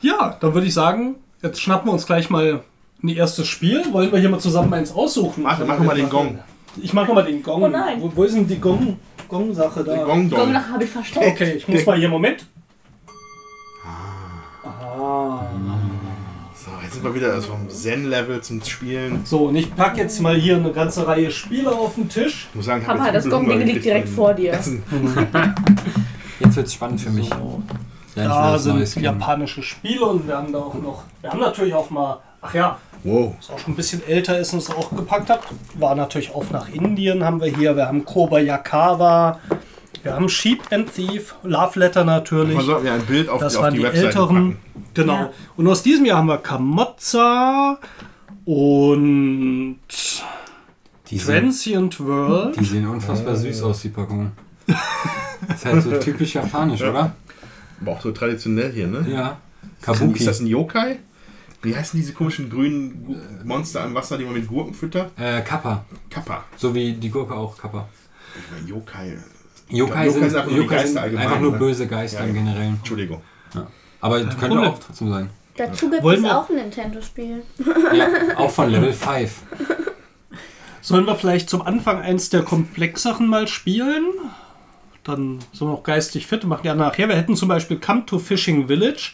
Ja, 0.00 0.36
dann 0.40 0.54
würde 0.54 0.66
ich 0.66 0.74
sagen, 0.74 1.16
jetzt 1.42 1.60
schnappen 1.60 1.88
wir 1.88 1.92
uns 1.92 2.06
gleich 2.06 2.30
mal 2.30 2.60
ein 3.02 3.08
erstes 3.08 3.46
Spiel. 3.48 3.82
Wollen 3.92 4.10
wir 4.12 4.18
hier 4.18 4.28
mal 4.30 4.38
zusammen 4.40 4.72
eins 4.72 4.92
aussuchen? 4.92 5.44
Warte, 5.44 5.64
mach 5.64 5.78
noch 5.78 5.84
mal 5.84 5.96
den 5.96 6.08
Gong. 6.08 6.38
Ich 6.80 6.92
mach 6.92 7.06
noch 7.06 7.14
mal 7.14 7.24
den 7.24 7.42
Gong. 7.42 7.62
Oh 7.62 7.68
nein. 7.68 8.00
Wo, 8.00 8.10
wo 8.14 8.24
ist 8.24 8.34
denn 8.34 8.46
die 8.46 8.58
Gong- 8.60 8.96
Gong-Sache 9.28 9.82
da? 9.84 9.96
Gong 10.04 10.28
Komm, 10.28 10.30
Dong. 10.30 10.52
nach 10.52 10.68
habe 10.70 10.84
ich 10.84 10.90
versteckt. 10.90 11.26
Okay, 11.26 11.52
ich 11.56 11.68
muss 11.68 11.84
mal 11.86 11.98
hier, 11.98 12.08
Moment. 12.08 12.46
Ah. 14.64 15.40
So, 16.54 16.70
jetzt 16.82 16.94
sind 16.94 17.04
wir 17.04 17.14
wieder 17.14 17.32
also 17.32 17.48
vom 17.48 17.68
Zen-Level 17.68 18.40
zum 18.42 18.62
Spielen. 18.62 19.22
So, 19.24 19.46
und 19.48 19.56
ich 19.56 19.74
packe 19.74 19.98
jetzt 20.00 20.20
mal 20.20 20.36
hier 20.36 20.56
eine 20.56 20.70
ganze 20.72 21.06
Reihe 21.06 21.30
Spiele 21.30 21.70
auf 21.72 21.94
den 21.96 22.08
Tisch. 22.08 22.46
Ich 22.50 22.54
muss 22.54 22.66
sagen, 22.66 22.82
ich 22.82 22.86
Papa, 22.86 23.04
hab 23.06 23.12
das 23.12 23.28
Gong-Ding 23.28 23.60
liegt 23.62 23.84
direkt 23.84 24.08
vor 24.08 24.34
dir. 24.34 24.52
Jetzt 26.40 26.56
wird 26.56 26.66
es 26.66 26.74
spannend 26.74 27.00
für 27.00 27.10
mich. 27.10 27.28
So. 27.28 27.62
Ja, 28.16 28.28
Da 28.52 28.58
sind 28.58 28.94
japanische 28.96 29.62
Spiele 29.62 30.04
und 30.04 30.26
wir 30.26 30.36
haben 30.36 30.52
da 30.52 30.58
auch 30.58 30.74
noch, 30.74 31.04
wir 31.20 31.30
haben 31.30 31.40
natürlich 31.40 31.72
auch 31.74 31.88
mal, 31.90 32.18
ach 32.42 32.54
ja, 32.54 32.78
Wow. 33.04 33.34
was 33.38 33.50
auch 33.50 33.58
schon 33.58 33.72
ein 33.72 33.76
bisschen 33.76 34.06
älter 34.06 34.38
ist 34.38 34.52
und 34.52 34.60
es 34.60 34.70
auch 34.70 34.90
gepackt 34.94 35.28
hat, 35.28 35.40
war 35.74 35.94
natürlich 35.96 36.32
auch 36.34 36.48
nach 36.50 36.68
Indien 36.68 37.24
haben 37.24 37.40
wir 37.40 37.48
hier, 37.48 37.74
wir 37.76 37.86
haben 37.88 38.04
Kobayakawa, 38.04 39.40
wir 40.04 40.14
haben 40.14 40.28
Sheep 40.28 40.60
and 40.70 40.92
Thief, 40.94 41.34
Love 41.42 41.78
Letter 41.80 42.04
natürlich. 42.04 42.54
Man 42.54 42.64
sollte 42.64 42.86
ja 42.86 42.94
ein 42.94 43.06
Bild 43.06 43.28
auf, 43.28 43.40
Das 43.40 43.54
die, 43.54 43.58
auf 43.58 43.64
waren 43.64 43.74
die 43.74 43.80
die 43.80 43.84
Webseite 43.86 44.06
älteren. 44.06 44.28
packen. 44.52 44.58
Genau. 44.94 45.14
Ja. 45.14 45.30
Und 45.56 45.66
aus 45.68 45.82
diesem 45.82 46.04
Jahr 46.04 46.18
haben 46.18 46.26
wir 46.28 46.38
Kamotza 46.38 47.78
und 48.44 49.78
Die 51.08 51.18
sehen, 51.18 51.42
Transient 51.44 51.98
World. 52.00 52.56
die 52.58 52.64
sehen 52.64 52.86
unfassbar 52.88 53.34
süß 53.36 53.62
aus, 53.62 53.82
die 53.82 53.88
Packungen. 53.88 54.32
Das 54.66 54.76
ist 55.56 55.64
halt 55.64 55.82
so 55.82 55.90
typisch 55.98 56.34
japanisch, 56.34 56.82
oder? 56.82 57.12
Aber 57.80 57.90
auch 57.92 58.00
so 58.00 58.12
traditionell 58.12 58.72
hier, 58.72 58.86
ne? 58.86 59.04
Ja. 59.10 59.38
Ist 59.78 59.82
Kabuki. 59.82 60.18
Ist 60.20 60.28
das 60.28 60.40
ein 60.40 60.46
Yokai? 60.46 60.98
Wie 61.62 61.76
heißen 61.76 61.98
diese 61.98 62.12
komischen 62.12 62.50
grünen 62.50 63.04
Gu- 63.06 63.16
Monster 63.44 63.84
im 63.84 63.94
Wasser, 63.94 64.18
die 64.18 64.24
man 64.24 64.34
mit 64.34 64.48
Gurken 64.48 64.74
füttert? 64.74 65.12
Äh, 65.18 65.42
Kappa. 65.42 65.84
Kappa. 66.10 66.44
So 66.56 66.74
wie 66.74 66.92
die 66.94 67.08
Gurke 67.10 67.34
auch 67.34 67.56
Kappa. 67.56 67.88
Yokai. 68.66 69.16
Yokai, 69.68 70.06
Yokai 70.06 70.08
sind, 70.10 70.30
sind 70.30 70.36
einfach 70.38 70.44
nur 70.50 70.54
die 70.54 70.62
Yokai 70.62 70.74
Geister 70.76 70.88
sind 70.88 70.98
allgemein, 70.98 71.26
einfach 71.26 71.40
nur 71.40 71.52
ne? 71.52 71.58
böse 71.58 71.86
Geister 71.86 72.20
Ja, 72.20 72.24
im 72.26 72.34
ja. 72.36 72.42
Generellen. 72.42 72.74
Entschuldigung. 72.78 73.22
Aber 74.00 74.18
könnte 74.20 74.36
Problem. 74.36 74.58
auch 74.64 74.78
trotzdem 74.80 75.10
sein. 75.10 75.30
Dazu 75.56 75.88
gibt 75.90 76.02
Wollen 76.02 76.24
es 76.24 76.30
auch 76.30 76.48
ein 76.50 76.56
Nintendo-Spiel. 76.56 77.42
Ja, 77.94 78.08
auch 78.38 78.50
von 78.50 78.70
Level 78.70 78.92
5. 78.92 79.42
Sollen 80.80 81.06
wir 81.06 81.14
vielleicht 81.14 81.48
zum 81.48 81.62
Anfang 81.62 82.00
eins 82.00 82.30
der 82.30 82.42
komplexeren 82.42 83.28
mal 83.28 83.46
spielen? 83.46 84.04
Dann 85.04 85.38
sind 85.52 85.68
wir 85.68 85.72
auch 85.72 85.82
geistig 85.84 86.26
fit 86.26 86.42
und 86.42 86.48
machen 86.50 86.66
ja 86.66 86.74
nachher. 86.74 87.08
Wir 87.08 87.16
hätten 87.16 87.36
zum 87.36 87.48
Beispiel 87.48 87.78
Come 87.78 88.04
to 88.06 88.18
Fishing 88.18 88.66
Village. 88.66 89.12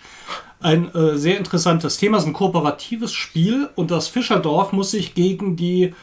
Ein 0.61 0.93
äh, 0.95 1.17
sehr 1.17 1.39
interessantes 1.39 1.99
Thema, 1.99 2.17
es 2.17 2.25
ist 2.25 2.29
ein 2.29 2.33
kooperatives 2.33 3.13
Spiel 3.13 3.69
und 3.77 3.91
das 3.91 4.09
Fischerdorf 4.09 4.73
muss 4.73 4.91
sich 4.91 5.15
gegen 5.15 5.55
die 5.55 5.95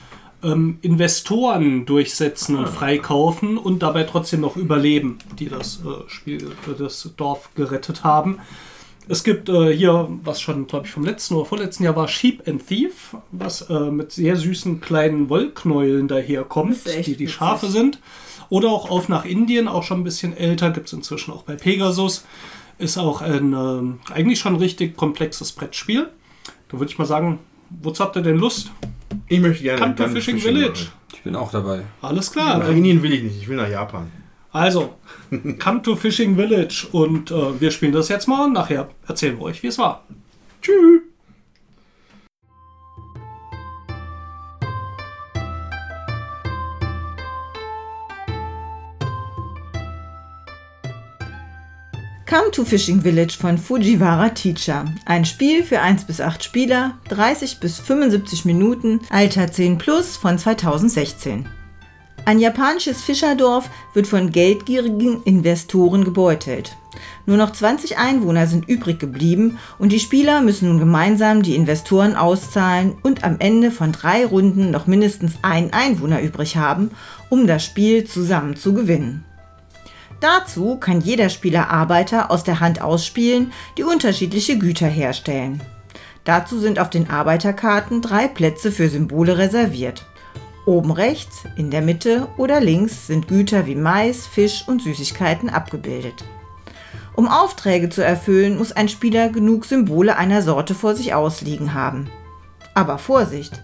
ähm, 0.43 0.77
Investoren 0.81 1.85
durchsetzen 1.85 2.55
und 2.55 2.69
freikaufen 2.69 3.57
und 3.57 3.83
dabei 3.83 4.03
trotzdem 4.03 4.41
noch 4.41 4.55
überleben, 4.55 5.17
die 5.39 5.49
das 5.49 5.81
äh, 5.83 6.09
Spiel, 6.09 6.51
äh, 6.67 6.77
das 6.77 7.11
Dorf 7.17 7.49
gerettet 7.55 8.05
haben. 8.05 8.39
Es 9.07 9.23
gibt 9.23 9.49
äh, 9.49 9.75
hier, 9.75 10.07
was 10.23 10.41
schon, 10.41 10.67
glaube 10.67 10.85
ich, 10.85 10.91
vom 10.91 11.03
letzten 11.03 11.35
oder 11.35 11.45
vorletzten 11.45 11.83
Jahr 11.83 11.95
war, 11.95 12.07
Sheep 12.07 12.47
and 12.47 12.65
Thief, 12.65 13.15
was 13.31 13.69
äh, 13.69 13.91
mit 13.91 14.11
sehr 14.11 14.35
süßen 14.35 14.81
kleinen 14.81 15.29
Wollknäueln 15.29 16.07
daherkommt, 16.07 16.77
die 17.05 17.15
die. 17.15 17.27
Schafe 17.27 17.67
sind. 17.67 17.99
Oder 18.49 18.69
auch 18.69 18.89
auf 18.89 19.09
nach 19.09 19.25
Indien, 19.25 19.67
auch 19.67 19.83
schon 19.83 20.01
ein 20.01 20.03
bisschen 20.03 20.35
älter, 20.35 20.71
gibt 20.71 20.87
es 20.87 20.93
inzwischen 20.93 21.33
auch 21.33 21.43
bei 21.43 21.55
Pegasus. 21.55 22.25
Ist 22.77 22.97
auch 22.97 23.21
ein 23.21 23.53
ähm, 23.53 23.99
eigentlich 24.13 24.39
schon 24.39 24.55
richtig 24.57 24.97
komplexes 24.97 25.51
Brettspiel. 25.53 26.09
Da 26.69 26.79
würde 26.79 26.91
ich 26.91 26.97
mal 26.97 27.05
sagen, 27.05 27.39
wozu 27.69 28.03
habt 28.03 28.15
ihr 28.17 28.21
denn 28.21 28.37
Lust? 28.37 28.71
Ich 29.27 29.39
möchte 29.39 29.63
gerne 29.63 29.79
Come 29.79 29.95
to 29.95 30.03
gerne 30.03 30.15
Fishing 30.15 30.39
Village. 30.39 30.67
machen. 30.67 30.91
Ich 31.13 31.21
bin 31.21 31.35
auch 31.35 31.51
dabei. 31.51 31.83
Alles 32.01 32.31
klar. 32.31 32.57
Nach 32.57 32.69
Indien 32.69 33.01
will 33.01 33.13
ich 33.13 33.23
nicht, 33.23 33.37
ich 33.41 33.47
will 33.47 33.57
nach 33.57 33.69
Japan. 33.69 34.11
Also, 34.51 34.95
come 35.59 35.81
to 35.81 35.95
Fishing 35.95 36.35
Village 36.35 36.87
und 36.91 37.31
äh, 37.31 37.59
wir 37.59 37.71
spielen 37.71 37.91
das 37.91 38.09
jetzt 38.09 38.27
mal 38.27 38.45
und 38.45 38.53
nachher 38.53 38.89
erzählen 39.07 39.37
wir 39.37 39.43
euch, 39.43 39.63
wie 39.63 39.67
es 39.67 39.77
war. 39.77 40.03
Tschüss. 40.61 41.01
Come 52.27 52.49
to 52.49 52.65
Fishing 52.65 53.01
Village 53.01 53.37
von 53.39 53.55
Fujiwara 53.55 54.29
Teacher. 54.29 54.85
Ein 55.05 55.25
Spiel 55.25 55.63
für 55.63 55.79
1 55.79 56.05
bis 56.05 56.19
8 56.19 56.43
Spieler, 56.43 56.97
30 57.09 57.59
bis 57.59 57.77
75 57.77 58.45
Minuten, 58.45 58.99
Alter 59.11 59.51
10 59.51 59.77
plus 59.77 60.17
von 60.17 60.39
2016. 60.39 61.47
Ein 62.25 62.39
japanisches 62.39 63.03
Fischerdorf 63.03 63.69
wird 63.93 64.07
von 64.07 64.31
geldgierigen 64.31 65.21
Investoren 65.21 66.03
gebeutelt. 66.03 66.75
Nur 67.27 67.37
noch 67.37 67.51
20 67.51 67.99
Einwohner 67.99 68.47
sind 68.47 68.67
übrig 68.67 68.97
geblieben 68.97 69.59
und 69.77 69.91
die 69.91 69.99
Spieler 69.99 70.41
müssen 70.41 70.69
nun 70.69 70.79
gemeinsam 70.79 71.43
die 71.43 71.53
Investoren 71.53 72.15
auszahlen 72.15 72.95
und 73.03 73.23
am 73.23 73.35
Ende 73.37 73.69
von 73.69 73.91
drei 73.91 74.25
Runden 74.25 74.71
noch 74.71 74.87
mindestens 74.87 75.33
einen 75.43 75.73
Einwohner 75.73 76.23
übrig 76.23 76.57
haben, 76.57 76.89
um 77.29 77.45
das 77.45 77.63
Spiel 77.63 78.05
zusammen 78.05 78.55
zu 78.55 78.73
gewinnen. 78.73 79.23
Dazu 80.19 80.77
kann 80.77 81.01
jeder 81.01 81.29
Spieler 81.29 81.69
Arbeiter 81.69 82.31
aus 82.31 82.43
der 82.43 82.59
Hand 82.59 82.81
ausspielen, 82.81 83.51
die 83.77 83.83
unterschiedliche 83.83 84.57
Güter 84.57 84.87
herstellen. 84.87 85.61
Dazu 86.23 86.59
sind 86.59 86.79
auf 86.79 86.89
den 86.89 87.09
Arbeiterkarten 87.09 88.01
drei 88.01 88.27
Plätze 88.27 88.71
für 88.71 88.89
Symbole 88.89 89.37
reserviert. 89.37 90.05
Oben 90.65 90.91
rechts, 90.91 91.43
in 91.55 91.69
der 91.69 91.83
Mitte 91.83 92.27
oder 92.37 92.59
links 92.59 93.05
sind 93.05 93.27
Güter 93.27 93.67
wie 93.67 93.75
Mais, 93.75 94.25
Fisch 94.25 94.63
und 94.67 94.81
Süßigkeiten 94.81 95.49
abgebildet. 95.49 96.23
Um 97.15 97.27
Aufträge 97.27 97.89
zu 97.89 98.03
erfüllen, 98.03 98.57
muss 98.57 98.71
ein 98.71 98.89
Spieler 98.89 99.29
genug 99.29 99.65
Symbole 99.65 100.17
einer 100.17 100.41
Sorte 100.41 100.73
vor 100.73 100.95
sich 100.95 101.13
ausliegen 101.13 101.75
haben. 101.75 102.09
Aber 102.73 102.97
Vorsicht! 102.97 103.63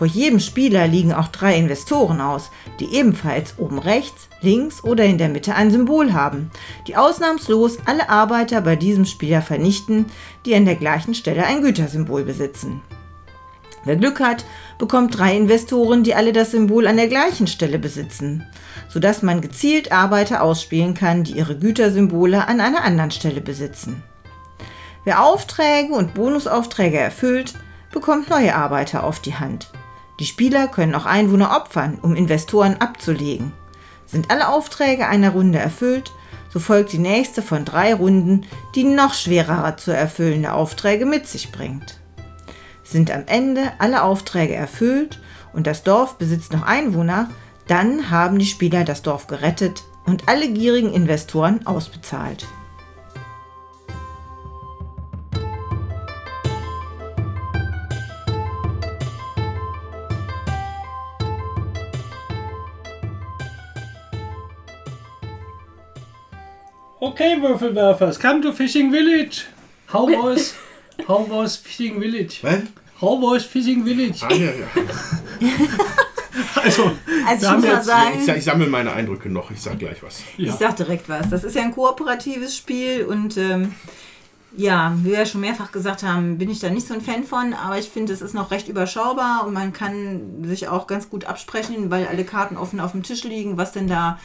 Vor 0.00 0.06
jedem 0.06 0.40
Spieler 0.40 0.88
liegen 0.88 1.12
auch 1.12 1.28
drei 1.28 1.58
Investoren 1.58 2.22
aus, 2.22 2.50
die 2.78 2.94
ebenfalls 2.94 3.58
oben 3.58 3.78
rechts, 3.78 4.30
links 4.40 4.82
oder 4.82 5.04
in 5.04 5.18
der 5.18 5.28
Mitte 5.28 5.54
ein 5.54 5.70
Symbol 5.70 6.14
haben, 6.14 6.50
die 6.86 6.96
ausnahmslos 6.96 7.76
alle 7.84 8.08
Arbeiter 8.08 8.62
bei 8.62 8.76
diesem 8.76 9.04
Spieler 9.04 9.42
vernichten, 9.42 10.06
die 10.46 10.54
an 10.54 10.64
der 10.64 10.76
gleichen 10.76 11.12
Stelle 11.12 11.44
ein 11.44 11.60
Gütersymbol 11.60 12.24
besitzen. 12.24 12.80
Wer 13.84 13.96
Glück 13.96 14.20
hat, 14.20 14.46
bekommt 14.78 15.18
drei 15.18 15.36
Investoren, 15.36 16.02
die 16.02 16.14
alle 16.14 16.32
das 16.32 16.52
Symbol 16.52 16.86
an 16.86 16.96
der 16.96 17.08
gleichen 17.08 17.46
Stelle 17.46 17.78
besitzen, 17.78 18.46
sodass 18.88 19.20
man 19.20 19.42
gezielt 19.42 19.92
Arbeiter 19.92 20.42
ausspielen 20.42 20.94
kann, 20.94 21.24
die 21.24 21.32
ihre 21.32 21.58
Gütersymbole 21.58 22.48
an 22.48 22.62
einer 22.62 22.84
anderen 22.84 23.10
Stelle 23.10 23.42
besitzen. 23.42 24.02
Wer 25.04 25.22
Aufträge 25.22 25.92
und 25.92 26.14
Bonusaufträge 26.14 26.96
erfüllt, 26.96 27.52
bekommt 27.92 28.30
neue 28.30 28.54
Arbeiter 28.54 29.04
auf 29.04 29.20
die 29.20 29.34
Hand. 29.34 29.68
Die 30.20 30.26
Spieler 30.26 30.68
können 30.68 30.94
auch 30.94 31.06
Einwohner 31.06 31.56
opfern, 31.56 31.98
um 32.02 32.14
Investoren 32.14 32.76
abzulegen. 32.76 33.52
Sind 34.06 34.30
alle 34.30 34.48
Aufträge 34.48 35.08
einer 35.08 35.30
Runde 35.30 35.58
erfüllt, 35.58 36.12
so 36.52 36.60
folgt 36.60 36.92
die 36.92 36.98
nächste 36.98 37.42
von 37.42 37.64
drei 37.64 37.94
Runden, 37.94 38.44
die 38.74 38.84
noch 38.84 39.14
schwerere 39.14 39.76
zu 39.76 39.92
erfüllende 39.92 40.52
Aufträge 40.52 41.06
mit 41.06 41.26
sich 41.26 41.50
bringt. 41.50 42.00
Sind 42.84 43.10
am 43.10 43.22
Ende 43.26 43.72
alle 43.78 44.02
Aufträge 44.02 44.54
erfüllt 44.54 45.20
und 45.54 45.66
das 45.66 45.84
Dorf 45.84 46.18
besitzt 46.18 46.52
noch 46.52 46.62
Einwohner, 46.62 47.30
dann 47.66 48.10
haben 48.10 48.38
die 48.38 48.46
Spieler 48.46 48.84
das 48.84 49.00
Dorf 49.00 49.26
gerettet 49.26 49.84
und 50.04 50.28
alle 50.28 50.50
gierigen 50.50 50.92
Investoren 50.92 51.66
ausbezahlt. 51.66 52.46
Okay, 67.00 67.36
Würfelwerfers, 67.40 68.18
come 68.20 68.42
to 68.42 68.52
Fishing 68.52 68.90
Village. 68.92 69.46
How 69.86 70.06
was, 70.22 70.54
how 71.08 71.26
was 71.28 71.56
Fishing 71.56 71.98
Village? 71.98 72.42
Was? 72.42 72.62
How 73.00 73.16
was 73.16 73.44
Fishing 73.44 73.84
Village? 73.84 74.22
Ah, 74.22 74.32
ja, 74.32 74.50
ja. 74.52 74.66
Also, 76.62 76.90
Also 77.26 77.46
ich 77.46 77.52
muss 77.52 77.64
mal 77.64 77.82
sagen, 77.82 78.18
Ich, 78.22 78.28
ich 78.28 78.44
sammle 78.44 78.66
meine 78.66 78.92
Eindrücke 78.92 79.28
noch, 79.30 79.50
ich 79.50 79.60
sag 79.60 79.78
gleich 79.78 80.02
was. 80.02 80.22
ich 80.36 80.46
ja. 80.46 80.52
sag 80.52 80.76
direkt 80.76 81.08
was. 81.08 81.28
Das 81.30 81.42
ist 81.42 81.56
ja 81.56 81.62
ein 81.62 81.72
kooperatives 81.72 82.56
Spiel 82.56 83.04
und 83.04 83.36
ähm, 83.36 83.74
ja, 84.56 84.92
wie 84.98 85.10
wir 85.10 85.18
ja 85.20 85.26
schon 85.26 85.40
mehrfach 85.40 85.72
gesagt 85.72 86.02
haben, 86.02 86.38
bin 86.38 86.50
ich 86.50 86.60
da 86.60 86.68
nicht 86.70 86.86
so 86.86 86.94
ein 86.94 87.00
Fan 87.00 87.24
von, 87.24 87.54
aber 87.54 87.78
ich 87.78 87.88
finde, 87.88 88.12
es 88.12 88.20
ist 88.20 88.34
noch 88.34 88.50
recht 88.50 88.68
überschaubar 88.68 89.46
und 89.46 89.54
man 89.54 89.72
kann 89.72 90.44
sich 90.44 90.68
auch 90.68 90.86
ganz 90.86 91.08
gut 91.08 91.24
absprechen, 91.24 91.90
weil 91.90 92.06
alle 92.06 92.24
Karten 92.24 92.56
offen 92.56 92.80
auf 92.80 92.92
dem 92.92 93.02
Tisch 93.02 93.24
liegen, 93.24 93.56
was 93.56 93.72
denn 93.72 93.88
da, 93.88 94.18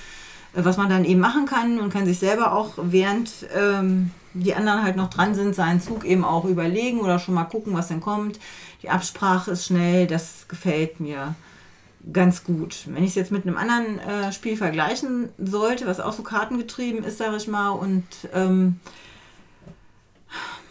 was 0.56 0.77
man 0.77 0.90
dann 0.90 1.06
eben 1.06 1.19
machen 1.19 1.45
kann 1.45 1.80
und 1.80 1.91
kann 1.91 2.06
sich 2.06 2.19
selber 2.19 2.53
auch, 2.53 2.73
während 2.77 3.32
ähm, 3.56 4.11
die 4.34 4.53
anderen 4.53 4.84
halt 4.84 4.95
noch 4.95 5.10
dran 5.10 5.36
sind, 5.36 5.56
seinen 5.56 5.82
Zug 5.82 6.06
eben 6.06 6.23
auch 6.23 6.45
überlegen 6.45 6.99
oder 6.99 7.19
schon 7.19 7.36
mal 7.36 7.45
gucken, 7.45 7.73
was 7.73 7.88
denn 7.88 8.02
kommt. 8.02 8.40
Die 8.84 8.90
Absprache 8.90 9.52
ist 9.52 9.65
schnell, 9.65 10.07
das 10.07 10.48
gefällt 10.48 10.99
mir 10.99 11.36
ganz 12.11 12.44
gut. 12.44 12.86
Wenn 12.88 13.03
ich 13.03 13.11
es 13.11 13.15
jetzt 13.15 13.32
mit 13.32 13.48
einem 13.48 13.57
anderen 13.57 13.99
äh, 13.99 14.32
Spiel 14.32 14.57
vergleichen 14.57 15.30
sollte, 15.38 15.88
was 15.88 15.99
auch 15.99 16.14
so 16.14 16.23
kartengetrieben 16.23 17.03
ist, 17.03 17.18
sage 17.18 17.38
ich 17.38 17.48
mal, 17.48 17.69
und 17.69 18.03
ähm, 18.34 18.80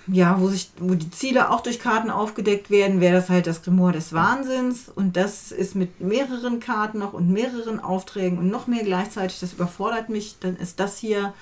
ja, 0.07 0.39
wo, 0.41 0.49
sich, 0.49 0.71
wo 0.79 0.95
die 0.95 1.11
Ziele 1.11 1.51
auch 1.51 1.61
durch 1.63 1.79
Karten 1.81 2.11
aufgedeckt 2.11 2.71
werden, 2.71 3.01
wäre 3.01 3.15
das 3.17 3.29
halt 3.31 3.47
das 3.47 3.63
Grimoire 3.63 3.93
des 3.93 4.13
Wahnsinns. 4.13 4.91
Und 4.95 5.17
das 5.17 5.51
ist 5.53 5.75
mit 5.75 6.01
mehreren 6.01 6.61
Karten 6.61 6.99
noch 6.99 7.13
und 7.15 7.31
mehreren 7.31 7.81
Aufträgen 7.81 8.39
und 8.39 8.49
noch 8.49 8.67
mehr 8.67 8.85
gleichzeitig. 8.85 9.41
Das 9.41 9.55
überfordert 9.55 10.09
mich. 10.11 10.37
Dann 10.41 10.57
ist 10.57 10.79
das 10.81 10.99
hier 10.99 11.33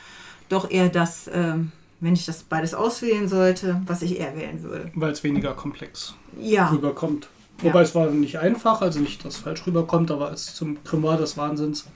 doch 0.48 0.70
eher 0.70 0.88
das, 0.88 1.28
ähm, 1.32 1.72
wenn 2.00 2.14
ich 2.14 2.24
das 2.26 2.42
beides 2.44 2.74
auswählen 2.74 3.28
sollte, 3.28 3.80
was 3.86 4.02
ich 4.02 4.18
eher 4.20 4.36
wählen 4.36 4.62
würde. 4.62 4.90
weil 4.94 5.12
es 5.12 5.22
weniger 5.24 5.54
komplex 5.54 6.14
Ja, 6.40 6.68
rüberkommt. 6.70 7.28
Ja. 7.58 7.68
Wobei 7.68 7.82
es 7.82 7.94
war 7.94 8.10
nicht 8.10 8.38
einfach, 8.38 8.80
also 8.80 8.98
nicht, 9.00 9.24
dass 9.24 9.34
es 9.36 9.40
falsch 9.40 9.66
rüberkommt, 9.66 10.10
aber 10.10 10.28
als 10.28 10.54
zum 10.54 10.82
Grimoire 10.84 11.18
des 11.18 11.36
Wahnsinns 11.36 11.86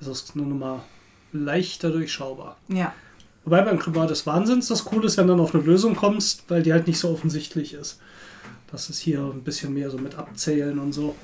ist 0.00 0.06
es 0.06 0.34
nur 0.34 0.46
noch 0.46 0.56
mal 0.56 0.80
leichter 1.32 1.90
durchschaubar. 1.90 2.56
ja. 2.68 2.92
Wobei 3.44 3.62
beim 3.62 3.78
Grimoire 3.78 4.06
des 4.06 4.26
Wahnsinns 4.26 4.68
das 4.68 4.84
Coole 4.84 5.06
ist, 5.06 5.16
wenn 5.16 5.26
du 5.26 5.32
dann 5.32 5.40
auf 5.40 5.54
eine 5.54 5.64
Lösung 5.64 5.96
kommst, 5.96 6.44
weil 6.48 6.62
die 6.62 6.72
halt 6.72 6.86
nicht 6.86 6.98
so 6.98 7.10
offensichtlich 7.10 7.74
ist. 7.74 7.98
Das 8.70 8.88
ist 8.88 9.00
hier 9.00 9.20
ein 9.20 9.42
bisschen 9.42 9.74
mehr 9.74 9.90
so 9.90 9.98
mit 9.98 10.14
Abzählen 10.16 10.78
und 10.78 10.92
so. 10.92 11.14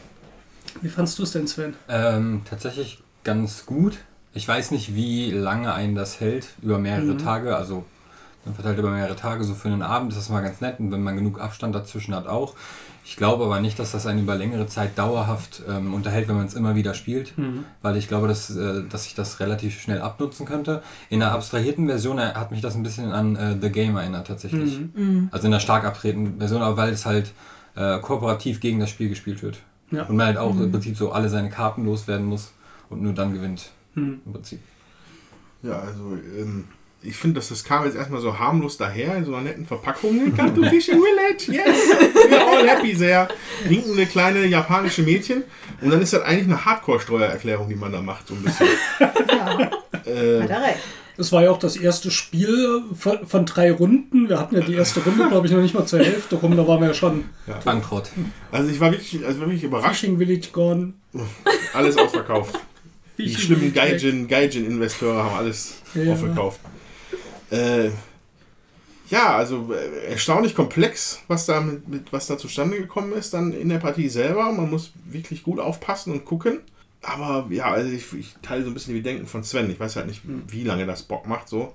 Wie 0.82 0.88
fandst 0.88 1.18
du 1.18 1.22
es 1.22 1.32
denn, 1.32 1.46
Sven? 1.46 1.74
Ähm, 1.88 2.42
tatsächlich 2.48 2.98
ganz 3.24 3.64
gut. 3.66 3.98
Ich 4.34 4.46
weiß 4.46 4.70
nicht, 4.72 4.94
wie 4.94 5.30
lange 5.30 5.72
einen 5.72 5.94
das 5.94 6.20
hält, 6.20 6.48
über 6.60 6.78
mehrere 6.78 7.14
Mhm. 7.14 7.18
Tage. 7.18 7.56
Also 7.56 7.84
man 8.44 8.54
verteilt 8.54 8.78
über 8.78 8.90
mehrere 8.90 9.16
Tage, 9.16 9.44
so 9.44 9.54
für 9.54 9.68
einen 9.68 9.82
Abend 9.82 10.12
ist 10.12 10.18
das 10.18 10.28
mal 10.28 10.42
ganz 10.42 10.60
nett 10.60 10.78
und 10.80 10.90
wenn 10.92 11.02
man 11.02 11.16
genug 11.16 11.40
Abstand 11.40 11.74
dazwischen 11.74 12.14
hat 12.14 12.26
auch. 12.26 12.54
Ich 13.08 13.16
glaube 13.16 13.42
aber 13.46 13.58
nicht, 13.58 13.78
dass 13.78 13.92
das 13.92 14.04
einen 14.04 14.20
über 14.20 14.34
längere 14.34 14.66
Zeit 14.66 14.98
dauerhaft 14.98 15.62
ähm, 15.66 15.94
unterhält, 15.94 16.28
wenn 16.28 16.36
man 16.36 16.44
es 16.44 16.52
immer 16.52 16.74
wieder 16.74 16.92
spielt, 16.92 17.32
weil 17.80 17.96
ich 17.96 18.06
glaube, 18.06 18.28
dass, 18.28 18.54
äh, 18.54 18.82
dass 18.86 19.06
ich 19.06 19.14
das 19.14 19.40
relativ 19.40 19.80
schnell 19.80 20.02
abnutzen 20.02 20.44
könnte. 20.44 20.82
In 21.08 21.20
der 21.20 21.32
abstrahierten 21.32 21.86
Version 21.86 22.18
äh, 22.18 22.34
hat 22.34 22.50
mich 22.50 22.60
das 22.60 22.74
ein 22.74 22.82
bisschen 22.82 23.10
an 23.10 23.34
äh, 23.34 23.56
The 23.58 23.70
Game 23.70 23.96
erinnert 23.96 24.26
tatsächlich. 24.26 24.80
Mhm. 24.94 25.30
Also 25.32 25.46
in 25.46 25.52
der 25.52 25.60
stark 25.60 25.84
abtretenden 25.84 26.36
Version, 26.36 26.60
aber 26.60 26.76
weil 26.76 26.92
es 26.92 27.06
halt 27.06 27.32
äh, 27.76 27.98
kooperativ 27.98 28.60
gegen 28.60 28.78
das 28.78 28.90
Spiel 28.90 29.08
gespielt 29.08 29.42
wird. 29.42 29.62
Ja. 29.90 30.02
Und 30.02 30.16
man 30.16 30.26
halt 30.26 30.36
auch 30.36 30.50
im 30.50 30.70
Prinzip 30.70 30.94
so 30.94 31.10
alle 31.10 31.30
seine 31.30 31.48
Karten 31.48 31.86
loswerden 31.86 32.26
muss 32.26 32.52
und 32.90 33.00
nur 33.00 33.14
dann 33.14 33.32
gewinnt. 33.32 33.70
Mhm. 33.94 34.20
Im 34.26 34.32
Prinzip. 34.34 34.60
Ja, 35.62 35.78
also 35.78 36.14
ähm, 36.38 36.66
ich 37.02 37.16
finde, 37.16 37.36
dass 37.36 37.48
das 37.50 37.62
kam 37.64 37.84
jetzt 37.84 37.96
erstmal 37.96 38.20
so 38.20 38.38
harmlos 38.38 38.76
daher 38.76 39.16
in 39.16 39.24
so 39.24 39.34
einer 39.34 39.44
netten 39.44 39.66
Verpackung. 39.66 40.34
Come 40.36 40.54
to 40.54 40.62
Fishing 40.64 41.00
Village, 41.00 41.52
yes! 41.52 41.76
We're 42.28 42.44
all 42.44 42.66
happy 42.68 42.94
sehr. 42.94 43.28
Winkende 43.64 44.04
kleine 44.06 44.44
japanische 44.46 45.02
Mädchen. 45.02 45.44
Und 45.80 45.90
dann 45.90 46.00
ist 46.02 46.12
das 46.12 46.22
eigentlich 46.22 46.46
eine 46.46 46.64
Hardcore-Steuererklärung, 46.64 47.68
die 47.68 47.76
man 47.76 47.92
da 47.92 48.02
macht, 48.02 48.26
so 48.28 48.34
ein 48.34 48.42
bisschen. 48.42 48.66
ja. 49.00 49.70
Äh, 50.04 50.42
Hat 50.42 50.50
er 50.50 50.62
recht. 50.62 50.78
Es 51.20 51.32
war 51.32 51.42
ja 51.42 51.50
auch 51.50 51.58
das 51.58 51.76
erste 51.76 52.10
Spiel 52.12 52.82
von, 52.96 53.26
von 53.26 53.44
drei 53.44 53.72
Runden. 53.72 54.28
Wir 54.28 54.38
hatten 54.38 54.54
ja 54.54 54.60
die 54.60 54.74
erste 54.74 55.00
Runde, 55.00 55.28
glaube 55.28 55.46
ich, 55.48 55.52
noch 55.52 55.60
nicht 55.60 55.74
mal 55.74 55.84
zur 55.84 55.98
Hälfte 55.98 56.36
rum. 56.36 56.56
Da 56.56 56.66
waren 56.66 56.80
wir 56.80 56.88
ja 56.88 56.94
schon 56.94 57.24
Bankrott. 57.64 58.10
also 58.52 58.70
ich 58.70 58.78
war 58.78 58.92
wirklich, 58.92 59.24
also 59.26 59.40
wirklich 59.40 59.64
überrascht. 59.64 60.00
Fishing 60.00 60.18
Village 60.18 60.48
gone. 60.52 60.92
Alles 61.74 61.96
ausverkauft. 61.96 62.58
Die 63.18 63.34
schlimmen 63.34 63.74
weg. 63.74 63.98
Gaijin- 63.98 64.28
Gaijin-Investoren 64.28 65.16
haben 65.18 65.36
alles 65.36 65.78
Ja. 65.94 66.12
aufgekauft. 66.12 66.60
Äh, 67.50 67.90
ja, 69.10 69.36
also 69.36 69.72
äh, 69.72 70.10
erstaunlich 70.10 70.54
komplex, 70.54 71.22
was 71.28 71.46
da, 71.46 71.60
mit, 71.60 71.88
mit, 71.88 72.12
was 72.12 72.26
da 72.26 72.36
zustande 72.36 72.78
gekommen 72.78 73.12
ist, 73.12 73.32
dann 73.32 73.52
in 73.52 73.68
der 73.68 73.78
Partie 73.78 74.08
selber. 74.08 74.52
Man 74.52 74.70
muss 74.70 74.92
wirklich 75.06 75.42
gut 75.42 75.58
aufpassen 75.58 76.12
und 76.12 76.24
gucken. 76.24 76.60
Aber 77.02 77.46
ja, 77.50 77.66
also 77.66 77.90
ich, 77.90 78.12
ich 78.12 78.34
teile 78.42 78.64
so 78.64 78.70
ein 78.70 78.74
bisschen 78.74 78.94
die 78.94 79.00
Bedenken 79.00 79.26
von 79.26 79.44
Sven. 79.44 79.70
Ich 79.70 79.80
weiß 79.80 79.96
halt 79.96 80.08
nicht, 80.08 80.22
wie 80.24 80.64
lange 80.64 80.84
das 80.84 81.04
Bock 81.04 81.26
macht 81.26 81.48
so. 81.48 81.74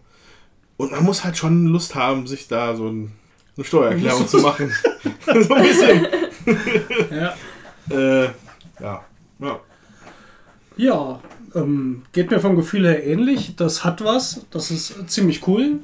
Und 0.77 0.91
man 0.91 1.03
muss 1.03 1.23
halt 1.23 1.37
schon 1.37 1.67
Lust 1.67 1.95
haben, 1.95 2.27
sich 2.27 2.47
da 2.47 2.75
so 2.75 2.87
ein, 2.89 3.13
eine 3.55 3.65
Steuererklärung 3.65 4.27
zu 4.27 4.39
machen. 4.39 4.71
so 5.25 5.53
ein 5.53 5.63
bisschen. 5.63 6.07
Ja. 7.11 7.35
Äh, 7.91 8.27
ja. 8.79 9.03
ja. 9.39 9.59
Ja, 10.77 11.19
ähm, 11.55 12.03
geht 12.11 12.31
mir 12.31 12.39
vom 12.39 12.55
Gefühl 12.55 12.85
her 12.85 13.05
ähnlich. 13.05 13.55
Das 13.55 13.83
hat 13.83 14.03
was, 14.03 14.45
das 14.51 14.71
ist 14.71 15.09
ziemlich 15.09 15.47
cool. 15.47 15.79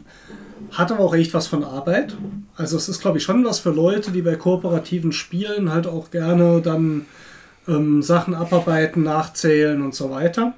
Hat 0.71 0.91
aber 0.91 1.03
auch 1.03 1.15
echt 1.15 1.33
was 1.33 1.47
von 1.47 1.63
Arbeit. 1.63 2.15
Also 2.55 2.77
es 2.77 2.89
ist, 2.89 3.01
glaube 3.01 3.17
ich, 3.17 3.23
schon 3.23 3.45
was 3.45 3.59
für 3.59 3.71
Leute, 3.71 4.11
die 4.11 4.21
bei 4.21 4.35
kooperativen 4.35 5.11
Spielen 5.11 5.71
halt 5.71 5.87
auch 5.87 6.11
gerne 6.11 6.61
dann 6.61 7.05
ähm, 7.67 8.01
Sachen 8.01 8.35
abarbeiten, 8.35 9.03
nachzählen 9.03 9.81
und 9.81 9.95
so 9.95 10.11
weiter. 10.11 10.53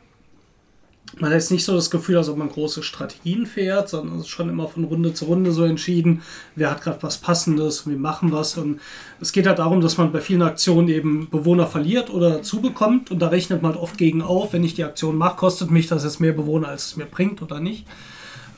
Man 1.21 1.29
hat 1.29 1.35
jetzt 1.35 1.51
nicht 1.51 1.63
so 1.63 1.75
das 1.75 1.91
Gefühl, 1.91 2.17
als 2.17 2.29
ob 2.29 2.37
man 2.37 2.49
große 2.49 2.81
Strategien 2.81 3.45
fährt, 3.45 3.89
sondern 3.89 4.15
es 4.15 4.21
ist 4.21 4.29
schon 4.29 4.49
immer 4.49 4.67
von 4.67 4.85
Runde 4.85 5.13
zu 5.13 5.25
Runde 5.25 5.51
so 5.51 5.63
entschieden, 5.63 6.23
wer 6.55 6.71
hat 6.71 6.81
gerade 6.81 7.03
was 7.03 7.19
Passendes, 7.19 7.87
wir 7.87 7.95
machen 7.95 8.31
was. 8.31 8.57
Und 8.57 8.79
es 9.19 9.31
geht 9.31 9.45
halt 9.45 9.59
darum, 9.59 9.81
dass 9.81 9.99
man 9.99 10.11
bei 10.11 10.19
vielen 10.19 10.41
Aktionen 10.41 10.87
eben 10.87 11.29
Bewohner 11.29 11.67
verliert 11.67 12.09
oder 12.09 12.41
zubekommt 12.41 13.11
und 13.11 13.19
da 13.19 13.27
rechnet 13.27 13.61
man 13.61 13.73
halt 13.73 13.83
oft 13.83 13.99
gegen 13.99 14.23
auf, 14.23 14.53
wenn 14.53 14.63
ich 14.63 14.73
die 14.73 14.83
Aktion 14.83 15.15
mache, 15.15 15.35
kostet 15.35 15.69
mich 15.69 15.85
das 15.85 16.03
jetzt 16.03 16.21
mehr 16.21 16.33
Bewohner, 16.33 16.69
als 16.69 16.87
es 16.87 16.97
mir 16.97 17.05
bringt 17.05 17.43
oder 17.43 17.59
nicht. 17.59 17.85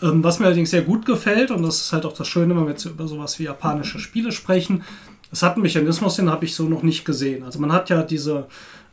Ähm, 0.01 0.23
was 0.23 0.39
mir 0.39 0.45
allerdings 0.45 0.69
sehr 0.69 0.83
gut 0.83 1.05
gefällt, 1.05 1.51
und 1.51 1.63
das 1.63 1.81
ist 1.81 1.91
halt 1.91 2.05
auch 2.05 2.13
das 2.13 2.29
Schöne, 2.29 2.55
wenn 2.55 2.63
wir 2.63 2.71
jetzt 2.71 2.85
über 2.85 3.09
sowas 3.09 3.39
wie 3.39 3.43
japanische 3.43 3.99
Spiele 3.99 4.31
sprechen, 4.31 4.83
es 5.33 5.43
hat 5.43 5.55
einen 5.55 5.63
Mechanismus, 5.63 6.15
den 6.15 6.29
habe 6.29 6.45
ich 6.45 6.55
so 6.55 6.63
noch 6.63 6.83
nicht 6.83 7.03
gesehen. 7.03 7.43
Also 7.43 7.59
man 7.59 7.73
hat 7.73 7.89
ja 7.89 8.03
diese, 8.03 8.47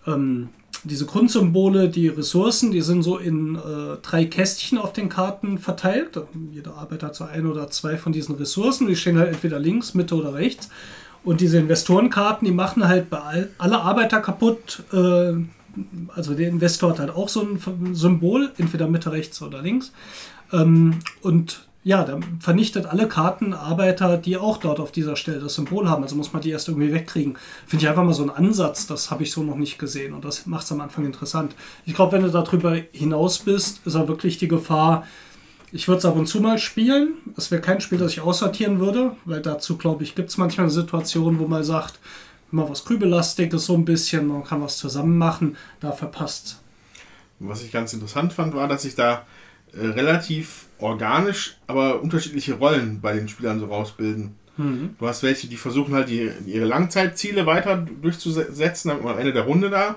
ähm, 0.07 0.49
diese 0.85 1.05
Grundsymbole, 1.05 1.89
die 1.89 2.09
Ressourcen, 2.09 2.71
die 2.71 2.81
sind 2.81 3.03
so 3.03 3.19
in 3.19 3.57
äh, 3.57 3.97
drei 4.03 4.25
Kästchen 4.25 4.79
auf 4.79 4.93
den 4.93 5.09
Karten 5.09 5.59
verteilt. 5.59 6.19
Jeder 6.53 6.77
Arbeiter 6.77 7.09
hat 7.09 7.15
so 7.15 7.25
ein 7.25 7.47
oder 7.47 7.69
zwei 7.71 7.97
von 7.99 8.13
diesen 8.13 8.37
Ressourcen. 8.37 8.87
Die 8.87 8.97
stehen 8.97 9.19
halt 9.19 9.29
entweder 9.29 9.59
links, 9.59 9.95
Mitte 9.95 10.15
oder 10.15 10.35
rechts. 10.35 10.71
Und 11.23 11.43
diese 11.43 11.59
Investorenkarten, 11.59 12.47
die 12.47 12.55
machen 12.55 12.89
halt 12.89 13.11
bei 13.11 13.19
all, 13.19 13.51
alle 13.59 13.81
Arbeiter 13.81 14.21
kaputt. 14.21 14.83
Äh, 14.93 15.35
also 16.15 16.35
der 16.35 16.49
Investor 16.49 16.91
hat 16.91 16.99
halt 16.99 17.11
auch 17.11 17.29
so 17.29 17.43
ein 17.43 17.95
Symbol, 17.95 18.51
entweder 18.57 18.89
Mitte, 18.89 19.13
rechts 19.13 19.43
oder 19.43 19.61
links. 19.61 19.93
Ähm, 20.53 21.01
und 21.21 21.69
ja, 21.83 22.05
der 22.05 22.21
vernichtet 22.41 22.85
alle 22.85 23.09
Karten 23.09 23.55
Arbeiter, 23.55 24.19
die 24.19 24.37
auch 24.37 24.59
dort 24.59 24.81
auf 24.81 24.93
dieser 24.93 25.17
Stelle 25.17 25.41
das 25.41 25.55
Symbol 25.55 25.89
haben. 25.89 26.03
Also 26.03 26.15
muss 26.15 26.33
man 26.33 26.43
die 26.43 26.51
erst 26.51 26.69
irgendwie 26.69 26.93
wegkriegen. 26.93 27.39
Finde 27.67 27.85
ich 27.85 27.89
einfach 27.89 28.05
mal 28.05 28.13
so 28.13 28.23
einen 28.23 28.31
Ansatz, 28.31 28.87
das 28.87 29.11
habe 29.11 29.23
ich 29.23 29.33
so 29.33 29.43
noch 29.43 29.57
nicht 29.57 29.79
gesehen 29.79 30.13
und 30.13 30.25
das 30.25 30.47
macht 30.47 30.65
es 30.65 30.73
am 30.73 30.81
Anfang 30.83 31.07
interessant. 31.07 31.55
Ich 31.87 31.95
glaube, 31.95 32.13
wenn 32.13 32.23
du 32.23 32.31
darüber 32.31 32.77
hinaus 32.93 33.39
bist, 33.39 33.87
ist 33.87 33.97
auch 33.97 34.09
wirklich 34.09 34.37
die 34.37 34.49
Gefahr, 34.49 35.07
ich 35.73 35.87
würde 35.87 36.01
es 36.01 36.05
ab 36.05 36.17
und 36.17 36.27
zu 36.27 36.41
mal 36.41 36.59
spielen. 36.59 37.15
Es 37.37 37.51
wäre 37.51 37.63
kein 37.63 37.81
Spiel, 37.81 37.99
das 37.99 38.13
ich 38.13 38.21
aussortieren 38.21 38.81
würde, 38.81 39.17
weil 39.25 39.41
dazu, 39.41 39.79
glaube 39.79 40.03
ich, 40.03 40.15
gibt 40.15 40.31
es 40.31 40.37
manchmal 40.37 40.65
eine 40.65 40.73
Situation, 40.73 41.39
wo 41.39 41.47
man 41.47 41.63
sagt, 41.63 42.01
mal 42.51 42.69
was 42.69 42.85
Grübelastiges 42.85 43.67
so 43.67 43.75
ein 43.75 43.85
bisschen, 43.85 44.27
man 44.27 44.45
kann 44.45 44.61
was 44.61 44.77
zusammen 44.77 45.17
machen, 45.17 45.57
da 45.79 45.93
verpasst. 45.93 46.61
Was 47.39 47.63
ich 47.63 47.71
ganz 47.73 47.93
interessant 47.93 48.33
fand, 48.33 48.53
war, 48.55 48.69
dass 48.69 48.83
sich 48.83 48.97
da 48.97 49.25
äh, 49.73 49.87
relativ 49.87 50.67
organisch, 50.83 51.57
aber 51.67 52.01
unterschiedliche 52.03 52.55
Rollen 52.55 53.01
bei 53.01 53.13
den 53.13 53.29
Spielern 53.29 53.61
so 53.61 53.67
rausbilden. 53.67 54.35
Du 54.99 55.07
hast 55.07 55.23
welche, 55.23 55.47
die 55.49 55.57
versuchen 55.57 55.95
halt 55.95 56.09
die, 56.11 56.31
ihre 56.47 56.67
Langzeitziele 56.67 57.47
weiter 57.47 57.87
durchzusetzen, 58.03 58.91
damit 58.91 59.05
man 59.05 59.15
am 59.15 59.19
Ende 59.19 59.33
der 59.33 59.45
Runde 59.45 59.71
da 59.71 59.97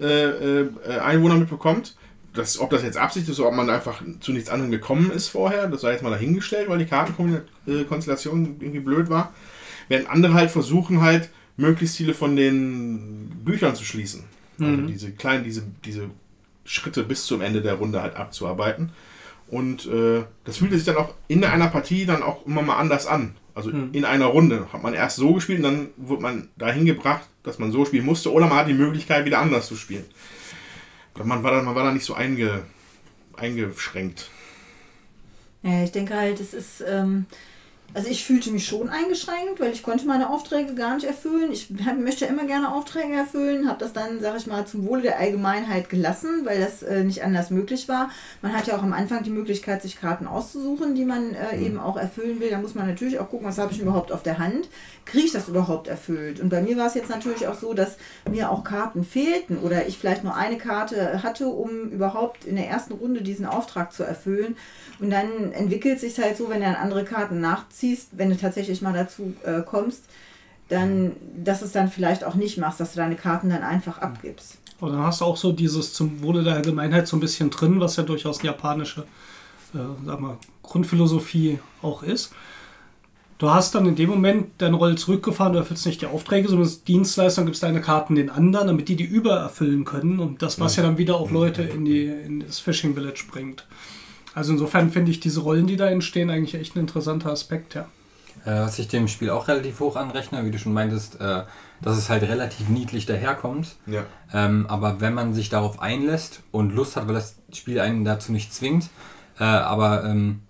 äh, 0.00 0.60
äh, 0.60 0.68
Einwohner 1.02 1.36
mitbekommt. 1.36 1.96
das, 2.34 2.58
ob 2.58 2.70
das 2.70 2.82
jetzt 2.82 2.96
Absicht 2.96 3.28
ist 3.28 3.38
oder 3.40 3.50
ob 3.50 3.54
man 3.54 3.68
einfach 3.68 4.02
zu 4.20 4.32
nichts 4.32 4.48
anderem 4.50 4.70
gekommen 4.70 5.10
ist 5.10 5.28
vorher, 5.28 5.68
das 5.68 5.82
sei 5.82 5.92
jetzt 5.92 6.02
mal 6.02 6.10
dahingestellt, 6.10 6.68
weil 6.68 6.78
die 6.78 6.86
Kartenkonstellation 6.86 8.56
irgendwie 8.60 8.80
blöd 8.80 9.10
war. 9.10 9.32
Während 9.88 10.08
andere 10.08 10.34
halt 10.34 10.50
versuchen 10.50 11.00
halt, 11.00 11.28
möglichst 11.56 11.96
viele 11.96 12.14
von 12.14 12.34
den 12.36 13.30
Büchern 13.44 13.74
zu 13.76 13.84
schließen. 13.84 14.24
Also 14.58 14.82
diese 14.86 15.10
kleinen, 15.12 15.44
diese, 15.44 15.62
diese 15.84 16.08
Schritte 16.64 17.02
bis 17.02 17.26
zum 17.26 17.40
Ende 17.42 17.60
der 17.60 17.74
Runde 17.74 18.00
halt 18.00 18.16
abzuarbeiten. 18.16 18.92
Und 19.52 19.84
äh, 19.84 20.24
das 20.44 20.56
fühlte 20.56 20.76
sich 20.76 20.86
dann 20.86 20.96
auch 20.96 21.12
in 21.28 21.44
einer 21.44 21.68
Partie 21.68 22.06
dann 22.06 22.22
auch 22.22 22.46
immer 22.46 22.62
mal 22.62 22.78
anders 22.78 23.06
an. 23.06 23.36
Also 23.54 23.68
in 23.68 24.06
einer 24.06 24.24
Runde 24.24 24.72
hat 24.72 24.82
man 24.82 24.94
erst 24.94 25.16
so 25.16 25.34
gespielt 25.34 25.58
und 25.58 25.64
dann 25.64 25.88
wurde 25.98 26.22
man 26.22 26.48
dahin 26.56 26.86
gebracht, 26.86 27.28
dass 27.42 27.58
man 27.58 27.70
so 27.70 27.84
spielen 27.84 28.06
musste. 28.06 28.32
Oder 28.32 28.46
man 28.46 28.56
hat 28.56 28.68
die 28.68 28.72
Möglichkeit, 28.72 29.26
wieder 29.26 29.40
anders 29.40 29.66
zu 29.68 29.76
spielen. 29.76 30.06
Man 31.22 31.42
war 31.42 31.50
dann, 31.50 31.66
man 31.66 31.74
war 31.74 31.84
dann 31.84 31.92
nicht 31.92 32.06
so 32.06 32.14
einge, 32.14 32.62
eingeschränkt. 33.36 34.30
Ja, 35.62 35.84
ich 35.84 35.92
denke 35.92 36.16
halt, 36.16 36.40
es 36.40 36.54
ist. 36.54 36.82
Ähm, 36.88 37.26
also 37.94 38.08
ich 38.08 38.24
fühlte 38.24 38.50
mich 38.50 38.66
schon 38.66 38.88
eingeschränkt, 38.88 39.60
weil 39.60 39.72
ich 39.72 39.82
konnte 39.82 40.06
meine 40.06 40.30
Aufträge 40.30 40.74
gar 40.74 40.94
nicht 40.94 41.06
erfüllen. 41.06 41.52
Ich 41.52 41.68
hab, 41.84 41.98
möchte 41.98 42.24
immer 42.24 42.46
gerne 42.46 42.74
Aufträge 42.74 43.12
erfüllen, 43.14 43.68
habe 43.68 43.78
das 43.78 43.92
dann, 43.92 44.20
sage 44.20 44.38
ich 44.38 44.46
mal, 44.46 44.66
zum 44.66 44.86
Wohle 44.86 45.02
der 45.02 45.18
Allgemeinheit 45.18 45.90
gelassen, 45.90 46.44
weil 46.44 46.60
das 46.60 46.82
äh, 46.82 47.04
nicht 47.04 47.22
anders 47.22 47.50
möglich 47.50 47.88
war. 47.88 48.10
Man 48.40 48.54
hat 48.56 48.66
ja 48.66 48.76
auch 48.76 48.82
am 48.82 48.94
Anfang 48.94 49.22
die 49.24 49.30
Möglichkeit, 49.30 49.82
sich 49.82 50.00
Karten 50.00 50.26
auszusuchen, 50.26 50.94
die 50.94 51.04
man 51.04 51.34
äh, 51.34 51.58
eben 51.58 51.78
auch 51.78 51.96
erfüllen 51.96 52.40
will. 52.40 52.50
Da 52.50 52.58
muss 52.58 52.74
man 52.74 52.86
natürlich 52.86 53.18
auch 53.18 53.28
gucken, 53.28 53.46
was 53.46 53.58
habe 53.58 53.72
ich 53.72 53.80
überhaupt 53.80 54.10
auf 54.10 54.22
der 54.22 54.38
Hand. 54.38 54.68
Kriege 55.04 55.26
ich 55.26 55.32
das 55.32 55.48
überhaupt 55.48 55.88
erfüllt? 55.88 56.40
Und 56.40 56.48
bei 56.48 56.62
mir 56.62 56.78
war 56.78 56.86
es 56.86 56.94
jetzt 56.94 57.10
natürlich 57.10 57.46
auch 57.46 57.58
so, 57.58 57.74
dass 57.74 57.98
mir 58.30 58.50
auch 58.50 58.64
Karten 58.64 59.04
fehlten 59.04 59.58
oder 59.58 59.86
ich 59.86 59.98
vielleicht 59.98 60.24
nur 60.24 60.34
eine 60.34 60.56
Karte 60.56 61.22
hatte, 61.22 61.48
um 61.48 61.90
überhaupt 61.90 62.46
in 62.46 62.56
der 62.56 62.68
ersten 62.68 62.94
Runde 62.94 63.20
diesen 63.20 63.44
Auftrag 63.44 63.92
zu 63.92 64.02
erfüllen. 64.02 64.56
Und 64.98 65.10
dann 65.10 65.52
entwickelt 65.52 66.00
sich 66.00 66.18
halt 66.18 66.36
so, 66.36 66.48
wenn 66.48 66.60
dann 66.60 66.76
andere 66.76 67.04
Karten 67.04 67.40
nachziehst, 67.82 68.08
wenn 68.12 68.30
du 68.30 68.36
tatsächlich 68.36 68.82
mal 68.82 68.92
dazu 68.92 69.34
äh, 69.44 69.62
kommst, 69.62 70.04
dann, 70.68 71.12
dass 71.36 71.60
du 71.60 71.66
es 71.66 71.72
dann 71.72 71.90
vielleicht 71.90 72.24
auch 72.24 72.34
nicht 72.34 72.58
machst, 72.58 72.80
dass 72.80 72.92
du 72.92 72.96
deine 72.98 73.16
Karten 73.16 73.50
dann 73.50 73.62
einfach 73.62 73.98
abgibst. 73.98 74.58
Und 74.80 74.92
dann 74.92 75.02
hast 75.02 75.20
du 75.20 75.26
auch 75.26 75.36
so 75.36 75.52
dieses 75.52 75.92
zum 75.92 76.22
Wohle 76.22 76.42
der 76.42 76.54
Allgemeinheit 76.54 77.06
so 77.06 77.16
ein 77.16 77.20
bisschen 77.20 77.50
drin, 77.50 77.80
was 77.80 77.96
ja 77.96 78.02
durchaus 78.02 78.40
eine 78.40 78.46
japanische 78.46 79.02
äh, 79.74 79.78
sag 80.06 80.20
mal, 80.20 80.38
Grundphilosophie 80.62 81.58
auch 81.82 82.02
ist. 82.02 82.32
Du 83.38 83.50
hast 83.50 83.74
dann 83.74 83.86
in 83.86 83.96
dem 83.96 84.08
Moment 84.08 84.50
deine 84.58 84.76
Rolle 84.76 84.94
zurückgefahren, 84.94 85.52
du 85.52 85.58
erfüllst 85.58 85.84
nicht 85.84 86.00
die 86.00 86.06
Aufträge, 86.06 86.48
sondern 86.48 86.66
als 86.66 86.84
Dienstleister 86.84 87.44
gibst 87.44 87.62
deine 87.64 87.80
Karten 87.80 88.14
den 88.14 88.30
anderen, 88.30 88.68
damit 88.68 88.88
die 88.88 88.94
die 88.94 89.04
übererfüllen 89.04 89.84
können. 89.84 90.20
Und 90.20 90.42
das, 90.42 90.60
was 90.60 90.76
ja, 90.76 90.84
dann 90.84 90.96
wieder 90.96 91.16
auch 91.16 91.30
Leute 91.30 91.62
in, 91.62 91.84
die, 91.84 92.04
in 92.04 92.40
das 92.40 92.60
Fishing 92.60 92.94
Village 92.94 93.24
bringt. 93.30 93.66
Also 94.34 94.52
insofern 94.52 94.90
finde 94.90 95.10
ich 95.10 95.20
diese 95.20 95.40
Rollen, 95.40 95.66
die 95.66 95.76
da 95.76 95.88
entstehen, 95.88 96.30
eigentlich 96.30 96.54
echt 96.54 96.76
ein 96.76 96.80
interessanter 96.80 97.30
Aspekt, 97.30 97.74
ja. 97.74 97.86
Äh, 98.44 98.60
was 98.60 98.78
ich 98.78 98.88
dem 98.88 99.08
Spiel 99.08 99.30
auch 99.30 99.48
relativ 99.48 99.80
hoch 99.80 99.96
anrechne, 99.96 100.44
wie 100.44 100.50
du 100.50 100.58
schon 100.58 100.72
meintest, 100.72 101.20
äh, 101.20 101.42
dass 101.80 101.98
es 101.98 102.08
halt 102.08 102.22
relativ 102.22 102.68
niedlich 102.68 103.06
daherkommt. 103.06 103.76
Ja. 103.86 104.04
Ähm, 104.32 104.66
aber 104.68 105.00
wenn 105.00 105.14
man 105.14 105.34
sich 105.34 105.48
darauf 105.48 105.80
einlässt 105.80 106.40
und 106.50 106.74
Lust 106.74 106.96
hat, 106.96 107.06
weil 107.06 107.14
das 107.14 107.36
Spiel 107.52 107.80
einen 107.80 108.04
dazu 108.04 108.32
nicht 108.32 108.54
zwingt, 108.54 108.88
äh, 109.38 109.44
aber 109.44 110.04
ähm, 110.04 110.40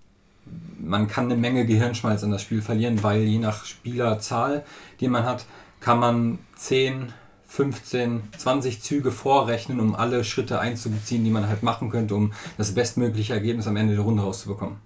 man 0.79 1.09
kann 1.09 1.27
eine 1.27 1.37
Menge 1.37 1.67
Gehirnschmalz 1.67 2.25
an 2.25 2.31
das 2.31 2.43
Spiel 2.43 2.63
verlieren, 2.63 3.03
weil 3.03 3.23
je 3.23 3.39
nach 3.39 3.65
Spielerzahl, 3.65 4.65
die 5.01 5.09
man 5.09 5.25
hat, 5.25 5.45
kann 5.81 5.99
man 5.99 6.39
10, 6.57 7.13
15, 7.53 8.23
20 8.39 8.81
Züge 8.81 9.13
vorrechnen, 9.13 9.79
um 9.79 9.95
alle 9.95 10.25
Schritte 10.25 10.59
einzubeziehen, 10.59 11.23
die 11.23 11.31
man 11.31 11.49
halt 11.49 11.63
machen 11.63 11.91
könnte, 11.91 12.15
um 12.15 12.33
das 12.57 12.75
bestmögliche 12.75 13.35
Ergebnis 13.35 13.67
am 13.67 13.77
Ende 13.77 13.95
der 13.95 14.03
Runde 14.05 14.23
rauszubekommen. 14.23 14.79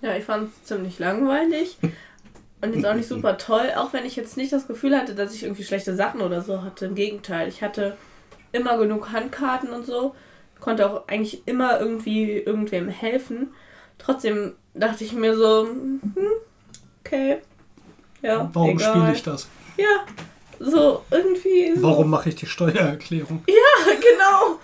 Ja, 0.00 0.16
ich 0.16 0.24
fand 0.24 0.48
es 0.48 0.64
ziemlich 0.64 0.98
langweilig 0.98 1.76
und 2.62 2.74
jetzt 2.74 2.86
auch 2.86 2.94
nicht 2.94 3.06
super 3.06 3.36
toll, 3.36 3.70
auch 3.76 3.92
wenn 3.92 4.06
ich 4.06 4.16
jetzt 4.16 4.38
nicht 4.38 4.50
das 4.50 4.66
Gefühl 4.66 4.96
hatte, 4.96 5.14
dass 5.14 5.34
ich 5.34 5.42
irgendwie 5.42 5.62
schlechte 5.62 5.94
Sachen 5.94 6.22
oder 6.22 6.40
so 6.40 6.62
hatte. 6.62 6.86
Im 6.86 6.94
Gegenteil, 6.94 7.48
ich 7.48 7.62
hatte 7.62 7.98
immer 8.52 8.78
genug 8.78 9.12
Handkarten 9.12 9.74
und 9.74 9.84
so, 9.84 10.14
konnte 10.58 10.90
auch 10.90 11.06
eigentlich 11.06 11.46
immer 11.46 11.78
irgendwie 11.80 12.32
irgendwem 12.38 12.88
helfen. 12.88 13.48
Trotzdem 13.98 14.54
dachte 14.72 15.04
ich 15.04 15.12
mir 15.12 15.36
so, 15.36 15.66
hm, 15.66 16.00
okay, 17.04 17.42
ja, 18.22 18.48
Warum 18.54 18.70
egal. 18.70 18.90
spiele 18.90 19.12
ich 19.12 19.22
das? 19.22 19.48
Ja, 19.76 20.06
so 20.60 21.02
irgendwie. 21.10 21.74
So. 21.74 21.82
Warum 21.82 22.10
mache 22.10 22.28
ich 22.28 22.36
die 22.36 22.46
Steuererklärung? 22.46 23.42
Ja, 23.48 23.94
genau. 23.94 24.60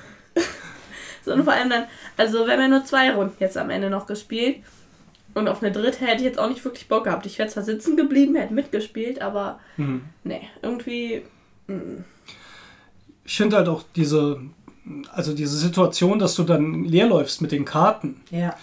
so, 1.24 1.32
und 1.32 1.42
vor 1.44 1.52
allem 1.54 1.70
dann, 1.70 1.84
also 2.16 2.46
wir 2.46 2.52
haben 2.52 2.60
ja 2.60 2.68
nur 2.68 2.84
zwei 2.84 3.10
Runden 3.12 3.34
jetzt 3.40 3.56
am 3.58 3.70
Ende 3.70 3.90
noch 3.90 4.06
gespielt. 4.06 4.58
Und 5.34 5.48
auf 5.48 5.62
eine 5.62 5.70
dritte 5.72 6.00
hätte 6.06 6.18
ich 6.18 6.22
jetzt 6.22 6.38
auch 6.38 6.48
nicht 6.48 6.64
wirklich 6.64 6.88
Bock 6.88 7.04
gehabt. 7.04 7.26
Ich 7.26 7.38
wäre 7.38 7.48
zwar 7.48 7.62
sitzen 7.62 7.96
geblieben, 7.96 8.36
hätte 8.36 8.54
mitgespielt, 8.54 9.20
aber 9.20 9.58
Hm. 9.76 10.02
nee, 10.24 10.48
irgendwie. 10.62 11.22
mm. 11.66 12.04
Ich 13.24 13.36
finde 13.36 13.56
halt 13.56 13.68
auch 13.68 13.82
diese, 13.96 14.40
also 15.12 15.34
diese 15.34 15.56
Situation, 15.58 16.18
dass 16.18 16.36
du 16.36 16.44
dann 16.44 16.84
leerläufst 16.84 17.42
mit 17.42 17.52
den 17.52 17.64
Karten, 17.64 18.20
Ja. 18.30 18.54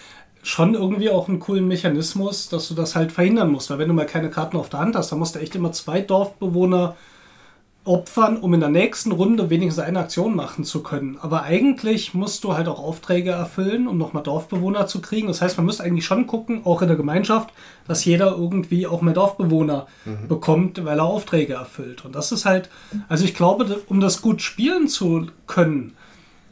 schon 0.42 0.74
irgendwie 0.74 1.10
auch 1.10 1.28
einen 1.28 1.40
coolen 1.40 1.68
Mechanismus, 1.68 2.50
dass 2.50 2.70
du 2.70 2.74
das 2.76 2.96
halt 2.96 3.12
verhindern 3.12 3.52
musst. 3.52 3.70
Weil 3.70 3.78
wenn 3.80 3.90
du 3.90 3.94
mal 3.94 4.06
keine 4.06 4.30
Karten 4.30 4.58
auf 4.58 4.70
der 4.70 4.80
Hand 4.80 4.96
hast, 4.96 5.12
dann 5.12 5.20
musst 5.20 5.36
du 5.36 5.40
echt 5.40 5.54
immer 5.56 5.72
zwei 5.74 6.02
Dorfbewohner 6.02 6.96
opfern, 7.86 8.38
um 8.38 8.54
in 8.54 8.62
der 8.62 8.70
nächsten 8.70 9.12
Runde 9.12 9.50
wenigstens 9.50 9.84
eine 9.84 10.00
Aktion 10.00 10.36
machen 10.36 10.64
zu 10.64 10.84
können. 10.84 11.18
Aber 11.22 11.44
eigentlich 11.44 12.14
musst 12.14 12.44
du 12.44 12.54
halt 12.54 12.68
auch 12.70 12.80
Aufträge 12.80 13.32
erfüllen, 13.32 13.88
um 13.88 13.98
nochmal 13.98 14.24
Dorfbewohner 14.24 14.88
zu 14.88 15.02
kriegen. 15.02 15.28
Das 15.28 15.42
heißt, 15.42 15.58
man 15.58 15.66
müsste 15.66 15.84
eigentlich 15.84 16.06
schon 16.06 16.26
gucken, 16.26 16.62
auch 16.66 16.82
in 16.82 16.88
der 16.88 16.96
Gemeinschaft, 16.96 17.52
dass 17.88 18.06
jeder 18.06 18.38
irgendwie 18.38 18.88
auch 18.88 19.02
mehr 19.02 19.14
Dorfbewohner 19.14 19.88
bekommt, 20.30 20.84
weil 20.86 21.00
er 21.00 21.06
Aufträge 21.06 21.54
erfüllt. 21.54 22.06
Und 22.06 22.16
das 22.16 22.32
ist 22.32 22.46
halt, 22.46 22.70
also 23.10 23.26
ich 23.26 23.36
glaube, 23.36 23.82
um 23.88 24.00
das 24.00 24.22
gut 24.22 24.42
spielen 24.42 24.88
zu 24.88 25.28
können, 25.46 25.94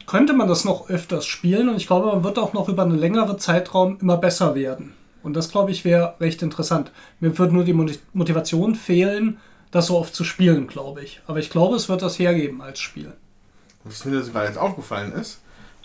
könnte 0.06 0.34
man 0.34 0.48
das 0.48 0.66
noch 0.66 0.90
öfters 0.90 1.24
spielen 1.24 1.70
und 1.70 1.76
ich 1.76 1.86
glaube, 1.86 2.08
man 2.08 2.24
wird 2.24 2.38
auch 2.38 2.52
noch 2.52 2.68
über 2.68 2.82
einen 2.82 2.98
längeren 2.98 3.38
Zeitraum 3.38 3.96
immer 4.02 4.18
besser 4.18 4.54
werden. 4.54 4.92
Und 5.22 5.34
das, 5.34 5.50
glaube 5.50 5.70
ich, 5.70 5.84
wäre 5.84 6.14
recht 6.20 6.42
interessant. 6.42 6.90
Mir 7.20 7.38
wird 7.38 7.52
nur 7.52 7.64
die 7.64 7.72
Moti- 7.72 8.00
Motivation 8.12 8.74
fehlen, 8.74 9.38
das 9.72 9.86
so 9.88 9.98
oft 9.98 10.14
zu 10.14 10.22
spielen, 10.22 10.68
glaube 10.68 11.02
ich. 11.02 11.20
Aber 11.26 11.40
ich 11.40 11.50
glaube, 11.50 11.74
es 11.74 11.88
wird 11.88 12.02
das 12.02 12.18
hergeben 12.20 12.62
als 12.62 12.78
Spiel. 12.78 13.12
Was 13.82 14.04
mir 14.04 14.16
das 14.16 14.30
gerade 14.30 14.46
jetzt 14.46 14.58
aufgefallen 14.58 15.12
ist, 15.12 15.40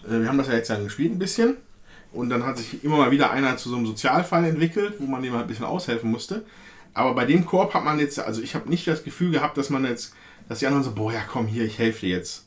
äh, 0.08 0.20
wir 0.22 0.28
haben 0.28 0.38
das 0.38 0.48
ja 0.48 0.54
jetzt 0.54 0.70
ja 0.70 0.78
gespielt 0.78 1.12
ein 1.14 1.18
bisschen 1.20 1.58
und 2.14 2.30
dann 2.30 2.46
hat 2.46 2.58
sich 2.58 2.84
immer 2.84 2.98
mal 2.98 3.10
wieder 3.12 3.32
einer 3.32 3.58
zu 3.58 3.70
so 3.70 3.76
einem 3.78 3.88
Sozialfall 3.88 4.46
entwickelt, 4.46 4.96
wo 5.00 5.06
man 5.08 5.24
dem 5.24 5.34
halt 5.34 5.46
ein 5.46 5.48
bisschen 5.48 5.66
aushelfen 5.66 6.12
musste. 6.12 6.46
Aber 6.94 7.14
bei 7.16 7.26
dem 7.26 7.46
Korb 7.46 7.74
hat 7.74 7.84
man 7.84 8.00
jetzt, 8.00 8.20
also 8.20 8.42
ich 8.42 8.56
habe 8.56 8.70
nicht 8.70 8.88
das 8.88 9.04
Gefühl 9.04 9.32
gehabt, 9.32 9.58
dass 9.58 9.70
man 9.70 9.84
jetzt, 9.86 10.14
dass 10.50 10.60
die 10.60 10.68
anderen 10.68 10.84
so, 10.84 10.92
boah, 10.94 11.12
ja 11.12 11.22
komm 11.32 11.48
hier, 11.48 11.64
ich 11.66 11.80
helfe 11.80 12.06
dir 12.06 12.18
jetzt. 12.18 12.46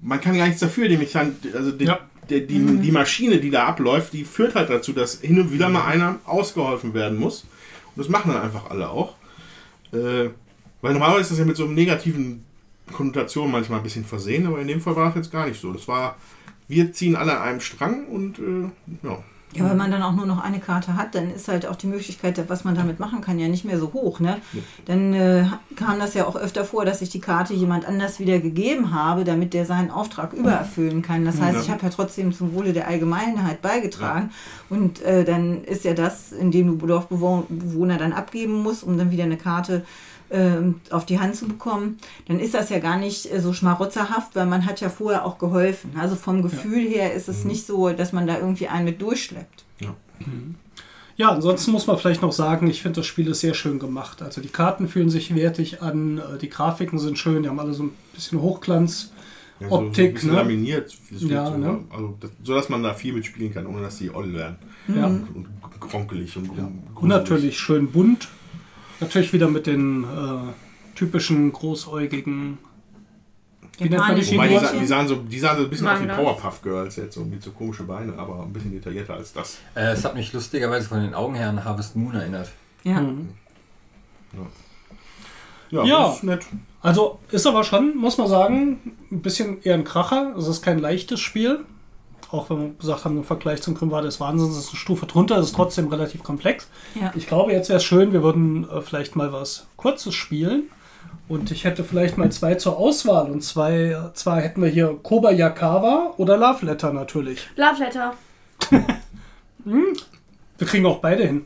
Man 0.00 0.20
kann 0.20 0.36
gar 0.36 0.46
nichts 0.46 0.60
dafür, 0.60 0.88
die 0.88 0.96
Mechan 0.96 1.36
also 1.54 1.70
die, 1.70 1.84
Ja. 1.84 2.00
der, 2.28 2.40
die, 2.40 2.58
die 2.80 2.92
Maschine, 2.92 3.38
die 3.38 3.50
da 3.50 3.66
abläuft, 3.66 4.12
die 4.12 4.24
führt 4.24 4.54
halt 4.54 4.70
dazu, 4.70 4.92
dass 4.92 5.20
hin 5.20 5.40
und 5.40 5.52
wieder 5.52 5.68
mal 5.68 5.84
einer 5.84 6.18
ausgeholfen 6.24 6.94
werden 6.94 7.18
muss. 7.18 7.42
Und 7.94 7.98
das 7.98 8.08
machen 8.08 8.32
dann 8.32 8.42
einfach 8.42 8.70
alle 8.70 8.88
auch. 8.88 9.14
Äh, 9.92 10.30
weil 10.82 10.92
normalerweise 10.92 11.22
ist 11.22 11.30
das 11.30 11.38
ja 11.38 11.44
mit 11.46 11.56
so 11.56 11.64
einem 11.64 11.74
negativen 11.74 12.44
Konnotation 12.92 13.50
manchmal 13.50 13.78
ein 13.78 13.84
bisschen 13.84 14.04
versehen, 14.04 14.46
aber 14.46 14.60
in 14.60 14.68
dem 14.68 14.80
Fall 14.80 14.96
war 14.96 15.06
das 15.06 15.14
jetzt 15.14 15.32
gar 15.32 15.46
nicht 15.46 15.60
so. 15.60 15.72
Das 15.72 15.88
war, 15.88 16.16
wir 16.68 16.92
ziehen 16.92 17.16
alle 17.16 17.38
an 17.38 17.48
einem 17.48 17.60
Strang 17.60 18.06
und 18.06 18.38
äh, 18.38 19.06
ja. 19.06 19.18
Ja, 19.54 19.68
wenn 19.68 19.76
man 19.76 19.90
dann 19.90 20.02
auch 20.02 20.14
nur 20.14 20.24
noch 20.24 20.42
eine 20.42 20.60
Karte 20.60 20.96
hat, 20.96 21.14
dann 21.14 21.30
ist 21.30 21.46
halt 21.46 21.66
auch 21.66 21.76
die 21.76 21.86
Möglichkeit, 21.86 22.42
was 22.48 22.64
man 22.64 22.74
damit 22.74 22.98
machen 23.00 23.20
kann, 23.20 23.38
ja 23.38 23.48
nicht 23.48 23.66
mehr 23.66 23.78
so 23.78 23.92
hoch. 23.92 24.18
Ne? 24.18 24.38
Dann 24.86 25.12
äh, 25.12 25.44
kam 25.76 25.98
das 25.98 26.14
ja 26.14 26.26
auch 26.26 26.36
öfter 26.36 26.64
vor, 26.64 26.86
dass 26.86 27.02
ich 27.02 27.10
die 27.10 27.20
Karte 27.20 27.52
jemand 27.52 27.86
anders 27.86 28.18
wieder 28.18 28.38
gegeben 28.38 28.94
habe, 28.94 29.24
damit 29.24 29.52
der 29.52 29.66
seinen 29.66 29.90
Auftrag 29.90 30.32
übererfüllen 30.32 31.02
kann. 31.02 31.26
Das 31.26 31.38
heißt, 31.38 31.56
Ja. 31.56 31.62
ich 31.64 31.70
habe 31.70 31.82
ja 31.82 31.90
trotzdem 31.90 32.32
zum 32.32 32.54
Wohle 32.54 32.72
der 32.72 32.88
Allgemeinheit 32.88 33.60
beigetragen. 33.60 34.30
Und 34.70 35.02
äh, 35.02 35.22
dann 35.24 35.64
ist 35.64 35.84
ja 35.84 35.92
das, 35.92 36.32
indem 36.32 36.78
du 36.78 36.86
Dorfbewohner 36.86 37.98
dann 37.98 38.14
abgeben 38.14 38.62
musst, 38.62 38.82
um 38.82 38.96
dann 38.96 39.10
wieder 39.10 39.24
eine 39.24 39.36
Karte 39.36 39.74
ähm, 39.74 39.84
auf 40.90 41.06
die 41.06 41.20
Hand 41.20 41.36
zu 41.36 41.46
bekommen, 41.46 41.98
dann 42.26 42.40
ist 42.40 42.54
das 42.54 42.70
ja 42.70 42.78
gar 42.78 42.96
nicht 42.98 43.32
äh, 43.32 43.40
so 43.40 43.52
schmarotzerhaft, 43.52 44.34
weil 44.34 44.46
man 44.46 44.66
hat 44.66 44.80
ja 44.80 44.88
vorher 44.88 45.24
auch 45.26 45.38
geholfen. 45.38 45.92
Also 45.98 46.16
vom 46.16 46.42
Gefühl 46.42 46.88
her 46.88 47.12
ist 47.12 47.28
es 47.28 47.44
nicht 47.44 47.66
so, 47.66 47.90
dass 47.90 48.12
man 48.12 48.26
da 48.26 48.38
irgendwie 48.38 48.68
einen 48.68 48.86
mit 48.86 49.02
durchschleppt. 49.02 49.64
Ja, 51.16 51.30
ansonsten 51.30 51.72
muss 51.72 51.86
man 51.86 51.98
vielleicht 51.98 52.22
noch 52.22 52.32
sagen, 52.32 52.68
ich 52.68 52.80
finde 52.82 53.00
das 53.00 53.06
Spiel 53.06 53.28
ist 53.28 53.40
sehr 53.40 53.54
schön 53.54 53.78
gemacht. 53.78 54.22
Also 54.22 54.40
die 54.40 54.48
Karten 54.48 54.88
fühlen 54.88 55.10
sich 55.10 55.34
wertig 55.34 55.82
an, 55.82 56.18
äh, 56.18 56.38
die 56.40 56.48
Grafiken 56.48 56.98
sind 56.98 57.18
schön, 57.18 57.42
die 57.42 57.48
haben 57.48 57.60
alle 57.60 57.74
so 57.74 57.84
ein 57.84 57.90
bisschen 58.14 58.40
Hochglanz. 58.40 59.12
ja 59.60 59.68
so, 59.68 59.76
so 59.76 59.82
Optik, 59.82 60.24
ne? 60.24 60.32
laminiert, 60.32 60.96
es 61.14 61.22
Ja, 61.22 61.44
wird, 61.44 61.46
so, 61.48 61.56
ne? 61.58 61.84
also, 61.90 62.16
das, 62.18 62.30
so 62.42 62.54
dass 62.54 62.68
man 62.68 62.82
da 62.82 62.94
viel 62.94 63.12
mitspielen 63.12 63.52
kann, 63.52 63.66
ohne 63.66 63.82
dass 63.82 63.98
die 63.98 64.12
oll 64.12 64.32
werden. 64.32 64.56
Ja. 64.88 65.06
Und, 65.06 65.28
und 65.34 65.46
kronkelig 65.80 66.36
und, 66.36 66.48
und 66.50 66.82
Und 66.94 67.08
natürlich 67.08 67.58
schön 67.58 67.92
bunt. 67.92 68.28
Natürlich 69.02 69.32
wieder 69.32 69.48
mit 69.48 69.66
den 69.66 70.04
äh, 70.04 70.96
typischen 70.96 71.52
großäugigen 71.52 72.58
Wie 73.78 73.84
nennt 73.88 73.98
man 73.98 74.16
die 74.16 74.32
Wobei 74.32 74.48
die, 74.48 74.58
sa- 74.58 74.72
die, 74.72 74.86
sahen 74.86 75.08
so, 75.08 75.16
die 75.16 75.38
sahen 75.38 75.56
so 75.58 75.64
ein 75.64 75.70
bisschen 75.70 75.86
aus 75.88 76.00
wie. 76.00 76.06
Powerpuff 76.06 76.62
Girls 76.62 76.96
jetzt, 76.96 77.14
so 77.14 77.24
mit 77.24 77.42
so 77.42 77.50
komische 77.50 77.82
Beine, 77.84 78.16
aber 78.18 78.42
ein 78.42 78.52
bisschen 78.52 78.70
detaillierter 78.72 79.14
als 79.14 79.32
das. 79.32 79.58
Äh, 79.74 79.92
es 79.92 80.04
hat 80.04 80.14
mich 80.14 80.32
lustigerweise 80.32 80.88
von 80.88 81.00
den 81.02 81.14
Augen 81.14 81.34
her 81.34 81.48
an 81.48 81.64
Harvest 81.64 81.96
Moon 81.96 82.14
erinnert. 82.14 82.50
Ja. 82.84 83.00
Mhm. 83.00 83.28
Ja, 85.70 85.84
Ja. 85.84 86.12
ist 86.12 86.22
nett. 86.24 86.46
Also 86.80 87.18
ist 87.30 87.46
aber 87.46 87.64
schon, 87.64 87.96
muss 87.96 88.18
man 88.18 88.26
sagen, 88.28 88.78
ein 89.10 89.22
bisschen 89.22 89.62
eher 89.62 89.74
ein 89.74 89.84
Kracher. 89.84 90.34
Es 90.36 90.46
ist 90.48 90.62
kein 90.62 90.78
leichtes 90.78 91.20
Spiel. 91.20 91.60
Auch 92.32 92.50
wenn 92.50 92.60
wir 92.60 92.68
gesagt 92.80 93.04
haben, 93.04 93.18
im 93.18 93.24
Vergleich 93.24 93.62
zum 93.62 93.74
Grimwade 93.74 94.06
des 94.06 94.18
Wahnsinns 94.18 94.56
ist 94.56 94.64
es 94.64 94.68
eine 94.70 94.78
Stufe 94.78 95.06
drunter, 95.06 95.36
es 95.38 95.46
ist 95.46 95.54
trotzdem 95.54 95.88
relativ 95.88 96.22
komplex. 96.22 96.66
Ja. 97.00 97.12
Ich 97.14 97.26
glaube, 97.26 97.52
jetzt 97.52 97.68
wäre 97.68 97.76
es 97.76 97.84
schön, 97.84 98.12
wir 98.12 98.22
würden 98.22 98.68
äh, 98.70 98.80
vielleicht 98.80 99.14
mal 99.16 99.32
was 99.32 99.66
Kurzes 99.76 100.14
spielen. 100.14 100.64
Und 101.28 101.50
ich 101.50 101.64
hätte 101.64 101.84
vielleicht 101.84 102.18
mal 102.18 102.32
zwei 102.32 102.54
zur 102.56 102.76
Auswahl. 102.78 103.30
Und 103.30 103.42
zwei, 103.42 103.96
zwar 104.14 104.40
hätten 104.40 104.60
wir 104.62 104.68
hier 104.68 104.98
Kobayakawa 105.02 106.14
oder 106.16 106.36
Love 106.36 106.66
Letter 106.66 106.92
natürlich. 106.92 107.48
Love 107.56 107.78
Letter. 107.78 108.14
Wir 109.64 110.66
kriegen 110.66 110.86
auch 110.86 110.98
beide 110.98 111.24
hin. 111.24 111.44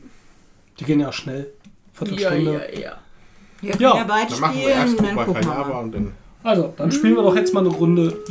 Die 0.79 0.85
gehen 0.85 0.99
ja 0.99 1.11
schnell. 1.11 1.51
Ja, 1.63 1.69
Viertelstunde. 1.93 2.51
ja, 2.73 2.79
ja. 2.79 2.97
Wir 3.61 3.71
können 3.71 3.81
Ja. 3.83 3.95
ja, 3.97 4.03
beide 4.03 4.31
Dann 4.31 4.39
machen 4.39 4.57
wir 4.59 4.69
erst 4.69 4.93
spielen 4.93 4.99
und 4.99 5.05
dann 5.17 5.25
Kuba 5.25 5.39
gucken 5.39 5.57
wir 5.57 5.65
mal. 5.73 5.83
und 5.83 5.91
dann. 5.93 6.13
Also, 6.47 6.73
dann 6.77 6.89
spielen 6.93 7.17
wir 7.17 7.23
doch 7.23 7.35
jetzt 7.35 7.53
mal 7.53 7.59
eine 7.59 7.67
Runde 7.75 8.23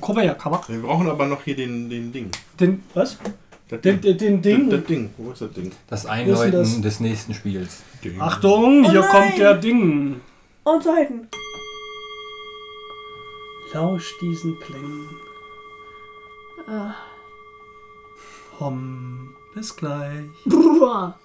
Kobayakawa. 0.00 0.64
Wir 0.66 0.82
brauchen 0.82 1.08
aber 1.08 1.26
noch 1.26 1.44
hier 1.44 1.54
den, 1.54 1.88
den 1.88 2.12
Ding. 2.12 2.28
Den, 2.58 2.82
was? 2.92 3.18
Das 3.68 3.80
Den, 3.82 4.00
den, 4.00 4.18
den 4.18 4.42
Ding. 4.42 4.68
Das, 4.68 4.80
das 4.80 4.88
Ding. 4.88 5.10
Wo 5.16 5.30
ist 5.30 5.42
das 5.42 5.52
Ding? 5.52 5.70
Das 5.88 6.02
das? 6.02 6.10
Einläuten 6.10 6.82
des 6.82 6.98
nächsten 6.98 7.34
Spiels. 7.34 7.84
Ding. 8.02 8.20
Achtung, 8.20 8.82
hier 8.90 9.02
nein! 9.02 9.10
kommt 9.10 9.38
der 9.38 9.54
Ding. 9.54 10.20
Und 10.64 10.82
so 10.82 10.92
halten. 10.92 11.28
Lausch 13.72 14.12
diesen 14.20 14.58
Klängen. 14.58 15.08
Ah. 16.66 16.94
Hom, 18.58 19.36
bis 19.54 19.76
gleich. 19.76 20.26
Buah. 20.46 21.16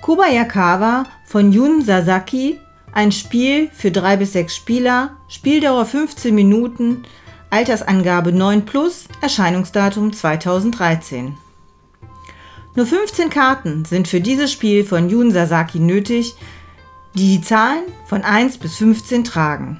Kobayakawa 0.08 1.04
von 1.26 1.52
Jun 1.52 1.82
Sasaki, 1.82 2.58
ein 2.92 3.12
Spiel 3.12 3.68
für 3.74 3.90
drei 3.90 4.16
bis 4.16 4.32
sechs 4.32 4.56
Spieler, 4.56 5.18
Spieldauer 5.28 5.84
15 5.84 6.34
Minuten, 6.34 7.02
Altersangabe 7.50 8.32
9 8.32 8.64
plus, 8.64 9.04
Erscheinungsdatum 9.20 10.14
2013. 10.14 11.36
Nur 12.74 12.86
15 12.86 13.28
Karten 13.28 13.84
sind 13.84 14.08
für 14.08 14.22
dieses 14.22 14.50
Spiel 14.50 14.82
von 14.82 15.10
Jun 15.10 15.30
Sasaki 15.30 15.78
nötig, 15.78 16.36
die 17.12 17.36
die 17.36 17.42
Zahlen 17.42 17.82
von 18.06 18.22
1 18.22 18.56
bis 18.56 18.76
15 18.76 19.24
tragen. 19.24 19.78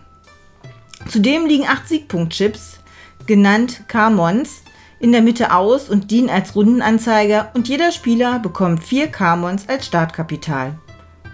Zudem 1.09 1.47
liegen 1.47 1.67
8 1.67 1.89
Siegpunktchips, 1.89 2.81
genannt 3.25 3.85
K-Mons, 3.89 4.61
in 5.01 5.13
der 5.13 5.23
Mitte 5.23 5.55
aus 5.55 5.89
und 5.89 6.11
dienen 6.11 6.31
als 6.31 6.55
Rundenanzeiger 6.55 7.51
und 7.55 7.69
jeder 7.69 7.93
Spieler 7.93 8.39
bekommt 8.39 8.83
4 8.83 9.09
K-Mons 9.09 9.69
als 9.69 9.87
Startkapital. 9.87 10.79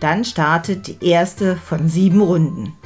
Dann 0.01 0.24
startet 0.24 0.86
die 0.86 1.07
erste 1.07 1.57
von 1.57 1.89
sieben 1.89 2.20
Runden. 2.20 2.77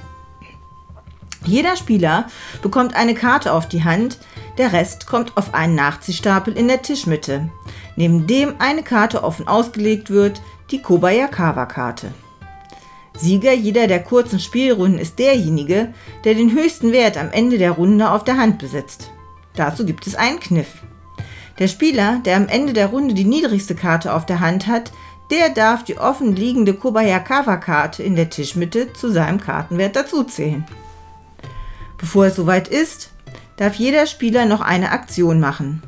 Jeder 1.44 1.76
Spieler 1.76 2.26
bekommt 2.62 2.94
eine 2.94 3.14
Karte 3.14 3.52
auf 3.52 3.68
die 3.68 3.84
Hand, 3.84 4.18
der 4.58 4.72
Rest 4.72 5.06
kommt 5.06 5.36
auf 5.36 5.54
einen 5.54 5.74
Nachziehstapel 5.74 6.56
in 6.56 6.68
der 6.68 6.82
Tischmitte, 6.82 7.48
neben 7.96 8.26
dem 8.26 8.54
eine 8.58 8.82
Karte 8.82 9.22
offen 9.22 9.48
ausgelegt 9.48 10.10
wird, 10.10 10.42
die 10.70 10.82
Kobayakawa-Karte. 10.82 12.12
Sieger 13.16 13.52
jeder 13.52 13.86
der 13.86 14.02
kurzen 14.02 14.38
Spielrunden 14.38 14.98
ist 14.98 15.18
derjenige, 15.18 15.92
der 16.24 16.34
den 16.34 16.52
höchsten 16.52 16.92
Wert 16.92 17.16
am 17.16 17.30
Ende 17.32 17.58
der 17.58 17.72
Runde 17.72 18.10
auf 18.10 18.22
der 18.22 18.36
Hand 18.36 18.58
besitzt. 18.58 19.10
Dazu 19.58 19.84
gibt 19.84 20.06
es 20.06 20.14
einen 20.14 20.38
Kniff. 20.38 20.68
Der 21.58 21.66
Spieler, 21.66 22.20
der 22.24 22.36
am 22.36 22.46
Ende 22.46 22.72
der 22.72 22.86
Runde 22.86 23.12
die 23.12 23.24
niedrigste 23.24 23.74
Karte 23.74 24.14
auf 24.14 24.24
der 24.24 24.38
Hand 24.38 24.68
hat, 24.68 24.92
der 25.32 25.50
darf 25.50 25.82
die 25.82 25.98
offen 25.98 26.36
liegende 26.36 26.74
Kobayakawa-Karte 26.74 28.04
in 28.04 28.14
der 28.14 28.30
Tischmitte 28.30 28.92
zu 28.92 29.10
seinem 29.10 29.40
Kartenwert 29.40 29.96
dazuzählen. 29.96 30.64
Bevor 31.98 32.26
es 32.26 32.36
soweit 32.36 32.68
ist, 32.68 33.10
darf 33.56 33.74
jeder 33.74 34.06
Spieler 34.06 34.46
noch 34.46 34.60
eine 34.60 34.92
Aktion 34.92 35.40
machen. 35.40 35.82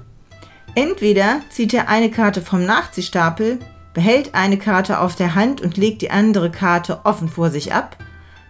Entweder 0.74 1.40
zieht 1.50 1.72
er 1.72 1.88
eine 1.88 2.10
Karte 2.10 2.42
vom 2.42 2.66
Nachziehstapel, 2.66 3.60
behält 3.94 4.34
eine 4.34 4.58
Karte 4.58 4.98
auf 4.98 5.14
der 5.14 5.36
Hand 5.36 5.60
und 5.60 5.76
legt 5.76 6.02
die 6.02 6.10
andere 6.10 6.50
Karte 6.50 7.02
offen 7.04 7.28
vor 7.28 7.50
sich 7.50 7.72
ab, 7.72 7.96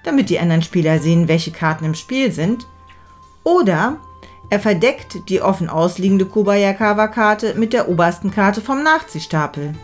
damit 0.02 0.30
die 0.30 0.38
anderen 0.38 0.62
Spieler 0.62 0.98
sehen, 0.98 1.28
welche 1.28 1.50
Karten 1.50 1.84
im 1.84 1.94
Spiel 1.94 2.32
sind, 2.32 2.66
oder 3.44 3.98
er 4.50 4.60
verdeckt 4.60 5.28
die 5.28 5.40
offen 5.40 5.70
ausliegende 5.70 6.26
Kobayakawa-Karte 6.26 7.54
mit 7.54 7.72
der 7.72 7.88
obersten 7.88 8.32
Karte 8.32 8.60
vom 8.60 8.82
Nachziehstapel. 8.82 9.74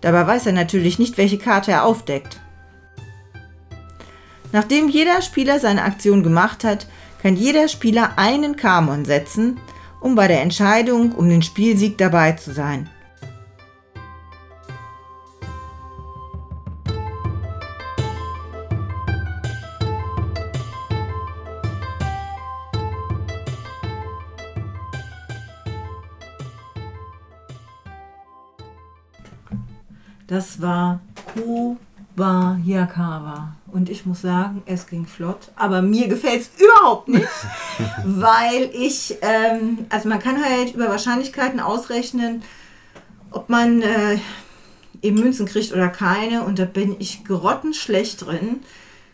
Dabei 0.00 0.26
weiß 0.26 0.46
er 0.46 0.52
natürlich 0.52 0.98
nicht, 0.98 1.18
welche 1.18 1.38
Karte 1.38 1.72
er 1.72 1.84
aufdeckt. 1.84 2.40
Nachdem 4.50 4.88
jeder 4.88 5.20
Spieler 5.20 5.60
seine 5.60 5.84
Aktion 5.84 6.22
gemacht 6.22 6.64
hat, 6.64 6.86
kann 7.22 7.36
jeder 7.36 7.68
Spieler 7.68 8.12
einen 8.16 8.56
Kamon 8.56 9.04
setzen, 9.04 9.60
um 10.00 10.14
bei 10.14 10.26
der 10.26 10.40
Entscheidung 10.40 11.12
um 11.12 11.28
den 11.28 11.42
Spielsieg 11.42 11.98
dabei 11.98 12.32
zu 12.32 12.52
sein. 12.52 12.88
Das 30.28 30.60
war 30.60 31.00
Kobayakawa. 32.14 33.56
Und 33.72 33.88
ich 33.88 34.06
muss 34.06 34.20
sagen, 34.22 34.62
es 34.66 34.86
ging 34.86 35.06
flott. 35.06 35.50
Aber 35.56 35.82
mir 35.82 36.06
gefällt 36.06 36.42
es 36.42 36.50
überhaupt 36.60 37.08
nicht, 37.08 37.26
weil 38.04 38.70
ich, 38.74 39.16
ähm, 39.22 39.86
also 39.88 40.08
man 40.08 40.18
kann 40.18 40.42
halt 40.42 40.74
über 40.74 40.88
Wahrscheinlichkeiten 40.88 41.60
ausrechnen, 41.60 42.42
ob 43.30 43.48
man 43.48 43.82
äh, 43.82 44.18
eben 45.00 45.18
Münzen 45.18 45.46
kriegt 45.46 45.72
oder 45.72 45.88
keine. 45.88 46.42
Und 46.42 46.58
da 46.58 46.66
bin 46.66 46.96
ich 46.98 47.24
grottenschlecht 47.24 48.26
drin. 48.26 48.60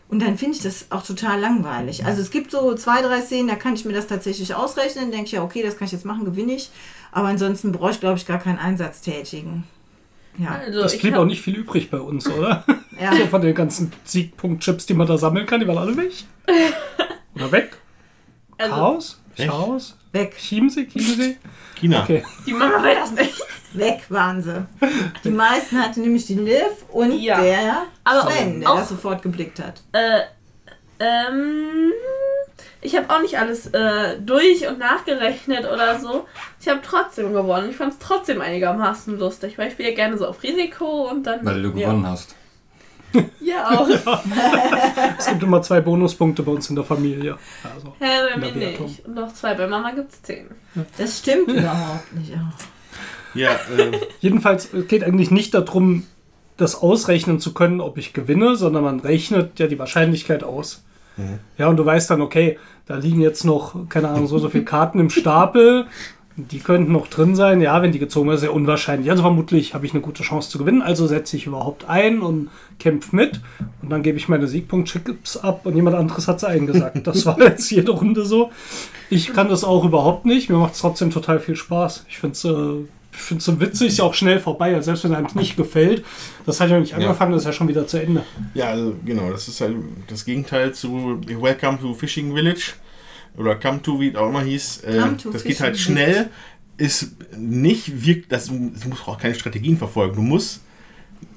Und 0.09 0.21
dann 0.21 0.37
finde 0.37 0.57
ich 0.57 0.63
das 0.63 0.87
auch 0.91 1.03
total 1.03 1.39
langweilig. 1.39 2.05
Also 2.05 2.21
es 2.21 2.29
gibt 2.29 2.51
so 2.51 2.75
zwei, 2.75 3.01
drei 3.01 3.21
Szenen, 3.21 3.47
da 3.47 3.55
kann 3.55 3.73
ich 3.73 3.85
mir 3.85 3.93
das 3.93 4.07
tatsächlich 4.07 4.53
ausrechnen. 4.53 5.11
Denke 5.11 5.25
ich 5.27 5.31
ja, 5.31 5.43
okay, 5.43 5.63
das 5.63 5.77
kann 5.77 5.85
ich 5.85 5.93
jetzt 5.93 6.05
machen, 6.05 6.25
gewinne 6.25 6.53
ich. 6.53 6.71
Aber 7.13 7.29
ansonsten 7.29 7.71
brauche 7.71 7.91
ich, 7.91 8.01
glaube 8.01 8.17
ich, 8.17 8.25
gar 8.25 8.39
keinen 8.39 8.59
Einsatz 8.59 8.99
tätigen. 8.99 9.63
Ja. 10.37 10.59
Also, 10.65 10.85
ich 10.85 11.01
blieb 11.01 11.13
hab- 11.13 11.21
auch 11.21 11.25
nicht 11.25 11.41
viel 11.41 11.55
übrig 11.55 11.89
bei 11.89 11.99
uns, 11.99 12.27
oder? 12.27 12.63
Ja. 12.97 13.13
So 13.13 13.25
von 13.27 13.41
den 13.41 13.53
ganzen 13.53 13.91
Siegpunktchips, 14.05 14.85
die 14.85 14.93
man 14.93 15.05
da 15.05 15.17
sammeln 15.17 15.45
kann, 15.45 15.59
die 15.59 15.67
waren 15.67 15.77
alle 15.79 15.97
weg. 15.97 16.13
Oder 17.35 17.51
weg? 17.51 17.77
Also, 18.57 18.73
Chaos? 18.73 19.21
Weg. 19.35 19.49
Chaos? 19.49 19.97
Weg, 20.13 20.37
Chiemsee? 20.37 20.85
Chiemsee? 20.87 21.35
China. 21.77 22.03
Okay. 22.03 22.23
die 22.47 22.53
Mama 22.53 22.81
will 22.81 22.95
das 22.95 23.11
nicht. 23.11 23.37
weg 23.73 24.05
waren 24.07 24.41
sie. 24.41 24.65
Die 25.25 25.29
meisten 25.29 25.77
hatten 25.77 26.03
nämlich 26.03 26.25
die 26.25 26.35
Liv 26.35 26.85
und 26.93 27.19
Ja. 27.19 27.41
der 27.41 27.83
Aber 28.05 28.31
Sven, 28.31 28.61
der 28.61 28.69
auch- 28.71 28.77
das 28.77 28.87
sofort 28.87 29.21
geblickt 29.21 29.59
hat. 29.59 29.81
Äh, 29.91 30.21
ähm, 30.99 31.91
ich 32.81 32.95
habe 32.95 33.09
auch 33.09 33.21
nicht 33.21 33.37
alles 33.37 33.67
äh, 33.67 34.19
durch 34.19 34.67
und 34.67 34.79
nachgerechnet 34.79 35.65
oder 35.65 35.99
so. 35.99 36.25
Ich 36.61 36.67
habe 36.67 36.81
trotzdem 36.83 37.33
gewonnen. 37.33 37.69
Ich 37.69 37.77
fand 37.77 37.93
es 37.93 37.99
trotzdem 37.99 38.41
einigermaßen 38.41 39.17
lustig, 39.17 39.57
weil 39.57 39.67
ich 39.67 39.73
spiele 39.73 39.93
gerne 39.93 40.17
so 40.17 40.27
auf 40.27 40.43
Risiko 40.43 41.09
und 41.09 41.23
dann. 41.23 41.43
Weil 41.43 41.61
du 41.61 41.69
ja. 41.69 41.87
gewonnen 41.87 42.07
hast. 42.07 42.35
Ja, 43.39 43.69
auch. 43.69 43.87
Es 45.17 45.27
gibt 45.27 45.41
immer 45.41 45.61
zwei 45.61 45.79
Bonuspunkte 45.79 46.43
bei 46.43 46.51
uns 46.51 46.69
in 46.69 46.75
der 46.75 46.83
Familie. 46.83 47.37
Also, 47.63 47.95
Hä, 47.99 48.09
bei 48.33 48.37
mir 48.37 48.51
nicht. 48.51 49.05
Und 49.05 49.15
noch 49.15 49.33
zwei. 49.33 49.53
Bei 49.53 49.67
Mama 49.67 49.91
gibt 49.91 50.11
es 50.11 50.21
zehn. 50.21 50.47
Das 50.97 51.19
stimmt 51.19 51.49
überhaupt 51.49 52.13
nicht. 52.13 52.33
Oh. 52.35 52.65
Ja, 53.35 53.51
äh, 53.77 53.99
jedenfalls 54.19 54.73
es 54.73 54.87
geht 54.87 55.03
eigentlich 55.03 55.31
nicht 55.31 55.53
darum, 55.53 56.05
das 56.57 56.81
ausrechnen 56.81 57.39
zu 57.39 57.53
können, 57.53 57.81
ob 57.81 57.97
ich 57.97 58.13
gewinne, 58.13 58.55
sondern 58.55 58.83
man 58.83 58.99
rechnet 58.99 59.59
ja 59.59 59.67
die 59.67 59.79
Wahrscheinlichkeit 59.79 60.43
aus. 60.43 60.83
Ja, 61.57 61.67
und 61.69 61.77
du 61.77 61.85
weißt 61.85 62.09
dann, 62.09 62.21
okay, 62.21 62.57
da 62.85 62.97
liegen 62.97 63.21
jetzt 63.21 63.45
noch, 63.45 63.89
keine 63.89 64.09
Ahnung, 64.09 64.27
so, 64.27 64.37
so 64.37 64.49
viele 64.49 64.65
Karten 64.65 64.99
im 64.99 65.09
Stapel. 65.09 65.85
Die 66.37 66.59
könnten 66.59 66.91
noch 66.91 67.07
drin 67.07 67.33
sein, 67.33 67.61
ja, 67.61 67.81
wenn 67.81 67.93
die 67.93 67.99
gezogen 67.99 68.27
werden, 68.27 68.41
sehr 68.41 68.53
unwahrscheinlich. 68.53 69.09
Also 69.09 69.23
vermutlich 69.23 69.73
habe 69.73 69.85
ich 69.85 69.93
eine 69.93 70.01
gute 70.01 70.21
Chance 70.21 70.49
zu 70.49 70.57
gewinnen, 70.57 70.81
also 70.81 71.07
setze 71.07 71.37
ich 71.37 71.45
überhaupt 71.45 71.87
ein 71.87 72.21
und 72.21 72.49
kämpfe 72.77 73.15
mit 73.15 73.39
und 73.81 73.89
dann 73.89 74.03
gebe 74.03 74.17
ich 74.17 74.27
meine 74.27 74.45
Siegpunkt-Chips 74.45 75.37
ab 75.37 75.61
und 75.63 75.77
jemand 75.77 75.95
anderes 75.95 76.27
hat 76.27 76.37
es 76.37 76.43
eingesagt. 76.43 77.07
Das 77.07 77.25
war 77.25 77.39
jetzt 77.41 77.71
jede 77.71 77.93
Runde 77.93 78.25
so. 78.25 78.51
Ich 79.09 79.31
kann 79.31 79.47
das 79.47 79.63
auch 79.63 79.85
überhaupt 79.85 80.25
nicht, 80.25 80.49
mir 80.49 80.57
macht 80.57 80.73
es 80.73 80.81
trotzdem 80.81 81.09
total 81.09 81.39
viel 81.39 81.55
Spaß. 81.55 82.05
Ich 82.09 82.17
finde 82.17 82.33
es 82.33 82.43
äh, 82.43 82.85
ich 83.15 83.21
finde 83.21 83.39
es 83.39 83.45
so 83.45 83.59
witzig, 83.59 83.87
ist 83.87 83.97
ja 83.97 84.03
auch 84.05 84.13
schnell 84.13 84.39
vorbei, 84.39 84.75
also 84.75 84.85
selbst 84.85 85.03
wenn 85.05 85.15
einem 85.15 85.27
nicht 85.35 85.55
gefällt. 85.57 86.03
Das 86.45 86.59
hat 86.59 86.69
ja 86.69 86.79
nicht 86.79 86.93
angefangen, 86.93 87.31
das 87.31 87.41
ist 87.41 87.45
ja 87.47 87.53
schon 87.53 87.67
wieder 87.67 87.87
zu 87.87 88.01
Ende. 88.01 88.23
Ja, 88.53 88.69
also 88.69 88.95
genau, 89.05 89.29
das 89.31 89.47
ist 89.47 89.61
halt 89.61 89.75
das 90.07 90.25
Gegenteil 90.25 90.73
zu 90.73 91.21
Welcome 91.25 91.79
to 91.79 91.93
Fishing 91.93 92.33
Village 92.33 92.73
oder 93.37 93.55
Come 93.55 93.81
to, 93.81 93.99
wie 93.99 94.09
es 94.09 94.15
auch 94.15 94.29
immer 94.29 94.41
hieß. 94.43 94.83
Äh, 94.83 94.99
Come 94.99 95.17
to 95.17 95.31
das 95.31 95.43
geht 95.43 95.59
halt 95.61 95.77
schnell, 95.77 96.29
ist 96.77 97.15
nicht 97.37 98.05
wirkt, 98.05 98.31
das, 98.31 98.45
das 98.47 98.85
muss 98.85 99.07
auch 99.07 99.17
keine 99.17 99.35
Strategien 99.35 99.77
verfolgen. 99.77 100.15
Du 100.15 100.21
musst 100.21 100.61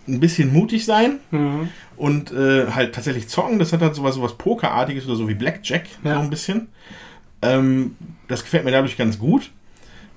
ein 0.08 0.20
bisschen 0.20 0.52
mutig 0.52 0.84
sein 0.84 1.18
Mhm. 1.30 1.68
und 1.96 2.32
äh, 2.32 2.66
halt 2.70 2.94
tatsächlich 2.94 3.28
zocken. 3.28 3.58
Das 3.58 3.72
hat 3.72 3.80
halt 3.82 3.94
sowas, 3.94 4.14
sowas 4.14 4.36
Pokerartiges 4.38 5.06
oder 5.06 5.16
so 5.16 5.28
wie 5.28 5.34
Blackjack, 5.34 5.84
Ja. 6.02 6.14
so 6.14 6.20
ein 6.20 6.30
bisschen. 6.30 6.68
Ähm, 7.42 7.94
das 8.26 8.42
gefällt 8.42 8.64
mir 8.64 8.70
dadurch 8.72 8.96
ganz 8.96 9.18
gut. 9.18 9.50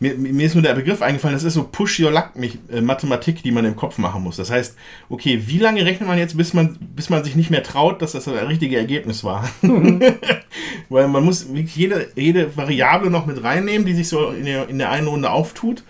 Mir, 0.01 0.15
mir 0.15 0.47
ist 0.47 0.55
nur 0.55 0.63
der 0.63 0.73
Begriff 0.73 1.03
eingefallen, 1.03 1.35
das 1.35 1.43
ist 1.43 1.53
so 1.53 1.63
Push-Your-Luck-Mathematik, 1.63 3.43
die 3.43 3.51
man 3.51 3.65
im 3.65 3.75
Kopf 3.75 3.99
machen 3.99 4.23
muss. 4.23 4.35
Das 4.35 4.49
heißt, 4.49 4.75
okay, 5.09 5.43
wie 5.45 5.59
lange 5.59 5.85
rechnet 5.85 6.09
man 6.09 6.17
jetzt, 6.17 6.35
bis 6.35 6.55
man, 6.55 6.75
bis 6.95 7.11
man 7.11 7.23
sich 7.23 7.35
nicht 7.35 7.51
mehr 7.51 7.61
traut, 7.61 8.01
dass 8.01 8.13
das 8.13 8.23
das 8.23 8.47
richtige 8.47 8.77
Ergebnis 8.77 9.23
war? 9.23 9.47
Weil 10.89 11.07
man 11.07 11.23
muss 11.23 11.53
wirklich 11.53 11.75
jede, 11.75 12.07
jede 12.15 12.57
Variable 12.57 13.11
noch 13.11 13.27
mit 13.27 13.43
reinnehmen, 13.43 13.85
die 13.85 13.93
sich 13.93 14.07
so 14.07 14.31
in 14.31 14.45
der, 14.45 14.67
in 14.69 14.79
der 14.79 14.89
einen 14.89 15.05
Runde 15.05 15.29
auftut. 15.29 15.83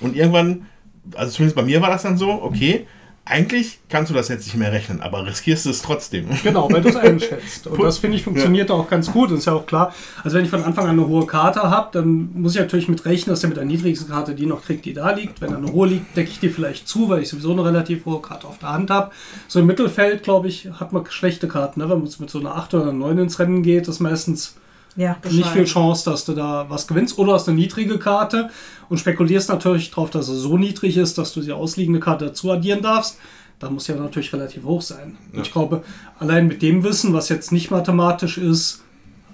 Und 0.00 0.16
irgendwann, 0.16 0.66
also 1.14 1.30
zumindest 1.30 1.54
bei 1.54 1.62
mir 1.62 1.80
war 1.80 1.90
das 1.90 2.02
dann 2.02 2.18
so, 2.18 2.42
okay, 2.42 2.88
eigentlich 3.24 3.78
kannst 3.88 4.10
du 4.10 4.14
das 4.14 4.28
jetzt 4.28 4.46
nicht 4.46 4.56
mehr 4.56 4.72
rechnen, 4.72 5.00
aber 5.00 5.24
riskierst 5.24 5.66
du 5.66 5.70
es 5.70 5.82
trotzdem. 5.82 6.26
Genau, 6.42 6.70
weil 6.70 6.82
du 6.82 6.88
es 6.88 6.96
einschätzt. 6.96 7.68
Und 7.68 7.80
das 7.82 7.98
finde 7.98 8.16
ich 8.16 8.24
funktioniert 8.24 8.70
auch 8.70 8.88
ganz 8.88 9.12
gut. 9.12 9.30
Das 9.30 9.40
ist 9.40 9.44
ja 9.44 9.52
auch 9.52 9.64
klar. 9.64 9.94
Also 10.24 10.36
wenn 10.36 10.44
ich 10.44 10.50
von 10.50 10.64
Anfang 10.64 10.86
an 10.86 10.98
eine 10.98 11.06
hohe 11.06 11.24
Karte 11.24 11.62
habe, 11.62 11.88
dann 11.92 12.30
muss 12.34 12.54
ich 12.54 12.60
natürlich 12.60 12.88
mit 12.88 13.04
rechnen, 13.04 13.32
dass 13.32 13.40
der 13.40 13.48
mit 13.48 13.56
der 13.56 13.64
niedrigsten 13.64 14.08
Karte 14.08 14.34
die 14.34 14.46
noch 14.46 14.64
kriegt, 14.64 14.84
die 14.84 14.92
da 14.92 15.12
liegt. 15.12 15.40
Wenn 15.40 15.52
da 15.52 15.58
eine 15.58 15.72
hohe 15.72 15.88
liegt, 15.88 16.16
decke 16.16 16.30
ich 16.30 16.40
die 16.40 16.48
vielleicht 16.48 16.88
zu, 16.88 17.08
weil 17.08 17.22
ich 17.22 17.28
sowieso 17.28 17.52
eine 17.52 17.64
relativ 17.64 18.04
hohe 18.06 18.20
Karte 18.20 18.48
auf 18.48 18.58
der 18.58 18.70
Hand 18.70 18.90
habe. 18.90 19.12
So 19.46 19.60
im 19.60 19.66
Mittelfeld, 19.66 20.24
glaube 20.24 20.48
ich, 20.48 20.68
hat 20.80 20.92
man 20.92 21.06
schlechte 21.08 21.46
Karten. 21.46 21.80
Ne? 21.80 21.88
Wenn 21.88 22.00
man 22.00 22.10
mit 22.18 22.30
so 22.30 22.40
einer 22.40 22.56
8 22.56 22.74
oder 22.74 22.84
einer 22.84 22.92
9 22.92 23.18
ins 23.18 23.38
Rennen 23.38 23.62
geht, 23.62 23.86
ist 23.86 24.00
meistens 24.00 24.56
Ja, 24.96 25.16
nicht 25.30 25.48
viel. 25.48 25.64
Chance, 25.64 26.10
dass 26.10 26.24
du 26.24 26.34
da 26.34 26.66
was 26.68 26.86
gewinnst. 26.86 27.18
Oder 27.18 27.34
hast 27.34 27.48
eine 27.48 27.56
niedrige 27.56 27.98
Karte 27.98 28.50
und 28.88 28.98
spekulierst 28.98 29.48
natürlich 29.48 29.90
darauf, 29.90 30.10
dass 30.10 30.26
sie 30.26 30.36
so 30.36 30.58
niedrig 30.58 30.96
ist, 30.96 31.18
dass 31.18 31.32
du 31.32 31.40
die 31.40 31.52
ausliegende 31.52 32.00
Karte 32.00 32.26
dazu 32.26 32.50
addieren 32.50 32.82
darfst. 32.82 33.18
Da 33.58 33.70
muss 33.70 33.86
ja 33.86 33.94
natürlich 33.94 34.32
relativ 34.32 34.64
hoch 34.64 34.82
sein. 34.82 35.16
Und 35.32 35.40
ich 35.40 35.52
glaube, 35.52 35.82
allein 36.18 36.48
mit 36.48 36.62
dem 36.62 36.82
Wissen, 36.84 37.14
was 37.14 37.28
jetzt 37.28 37.52
nicht 37.52 37.70
mathematisch 37.70 38.36
ist, 38.36 38.82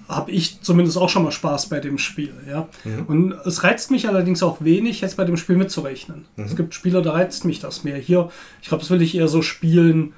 habe 0.07 0.31
ich 0.31 0.61
zumindest 0.61 0.97
auch 0.97 1.09
schon 1.09 1.23
mal 1.23 1.31
Spaß 1.31 1.69
bei 1.69 1.79
dem 1.79 1.97
Spiel. 1.97 2.33
Ja? 2.47 2.67
Und 3.07 3.33
es 3.45 3.63
reizt 3.63 3.91
mich 3.91 4.07
allerdings 4.07 4.41
auch 4.41 4.57
wenig, 4.61 5.01
jetzt 5.01 5.17
bei 5.17 5.25
dem 5.25 5.37
Spiel 5.37 5.55
mitzurechnen. 5.55 6.25
Es 6.37 6.55
gibt 6.55 6.73
Spiele, 6.73 7.01
da 7.01 7.11
reizt 7.11 7.45
mich 7.45 7.59
das 7.59 7.83
mehr. 7.83 7.97
Hier, 7.97 8.29
ich 8.61 8.69
glaube, 8.69 8.81
das 8.81 8.89
will 8.89 9.01
ich 9.01 9.15
eher 9.15 9.27
so 9.27 9.41
spielen. 9.41 10.13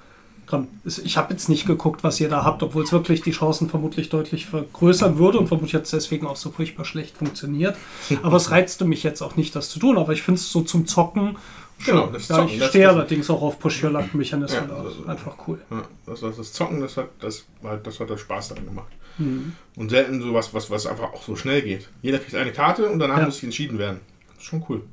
Es- 0.86 1.00
Ich 1.00 1.18
habe 1.18 1.34
jetzt 1.34 1.50
nicht 1.50 1.66
geguckt, 1.66 2.04
was 2.04 2.20
ihr 2.20 2.30
da 2.30 2.44
habt, 2.44 2.64
obwohl 2.64 2.84
es 2.84 2.92
wirklich 2.92 3.22
die 3.22 3.32
Chancen 3.32 3.70
vermutlich 3.70 4.10
deutlich 4.10 4.46
vergrößern 4.48 5.18
würde 5.18 5.40
und 5.40 5.48
vermutlich 5.48 5.76
hat 5.76 5.84
es 5.84 5.92
deswegen 5.92 6.28
auch 6.28 6.36
so 6.36 6.52
furchtbar 6.52 6.86
schlecht 6.86 7.18
funktioniert. 7.18 7.76
Aber 8.24 8.38
es 8.38 8.52
reizte 8.52 8.86
mich 8.86 9.04
jetzt 9.04 9.22
auch 9.22 9.36
nicht, 9.36 9.56
das 9.56 9.70
zu 9.70 9.80
tun. 9.80 9.98
Aber 9.98 10.14
ich 10.14 10.22
finde 10.22 10.40
es 10.40 10.52
so 10.52 10.62
zum 10.62 10.86
Zocken. 10.88 11.38
Genau, 11.86 12.08
das 12.08 12.28
ja, 12.28 12.36
Zocken, 12.36 12.56
ich 12.56 12.64
stehe 12.66 12.86
das- 12.86 12.96
allerdings 12.96 13.30
auch 13.30 13.42
auf 13.42 13.60
Push-Your-Luck-Mechanismen. 13.60 14.70
Ja, 14.70 14.84
das 14.84 14.94
ist 14.94 15.00
also- 15.00 15.10
einfach 15.10 15.36
cool. 15.48 15.60
Ja, 15.72 15.82
das, 16.06 16.20
das, 16.22 16.38
das 16.38 16.54
Zocken, 16.54 16.80
das 16.82 16.96
hat, 16.98 17.10
das, 17.20 17.46
halt, 17.64 17.88
das 17.88 18.00
hat 18.00 18.10
das 18.10 18.20
Spaß 18.22 18.50
daran 18.50 18.66
gemacht. 18.66 18.92
Mhm. 19.18 19.54
Und 19.76 19.90
selten 19.90 20.22
sowas, 20.22 20.54
was, 20.54 20.70
was 20.70 20.86
einfach 20.86 21.12
auch 21.14 21.24
so 21.24 21.36
schnell 21.36 21.62
geht. 21.64 21.90
Jeder 22.02 22.20
kriegt 22.20 22.36
eine 22.36 22.52
Karte 22.52 22.88
und 22.90 23.00
danach 23.00 23.18
Ja. 23.20 23.26
muss 23.26 23.36
sich 23.36 23.46
entschieden 23.46 23.78
werden. 23.80 24.00
Das 24.30 24.38
ist 24.38 24.44
schon 24.46 24.64
cool. 24.70 24.84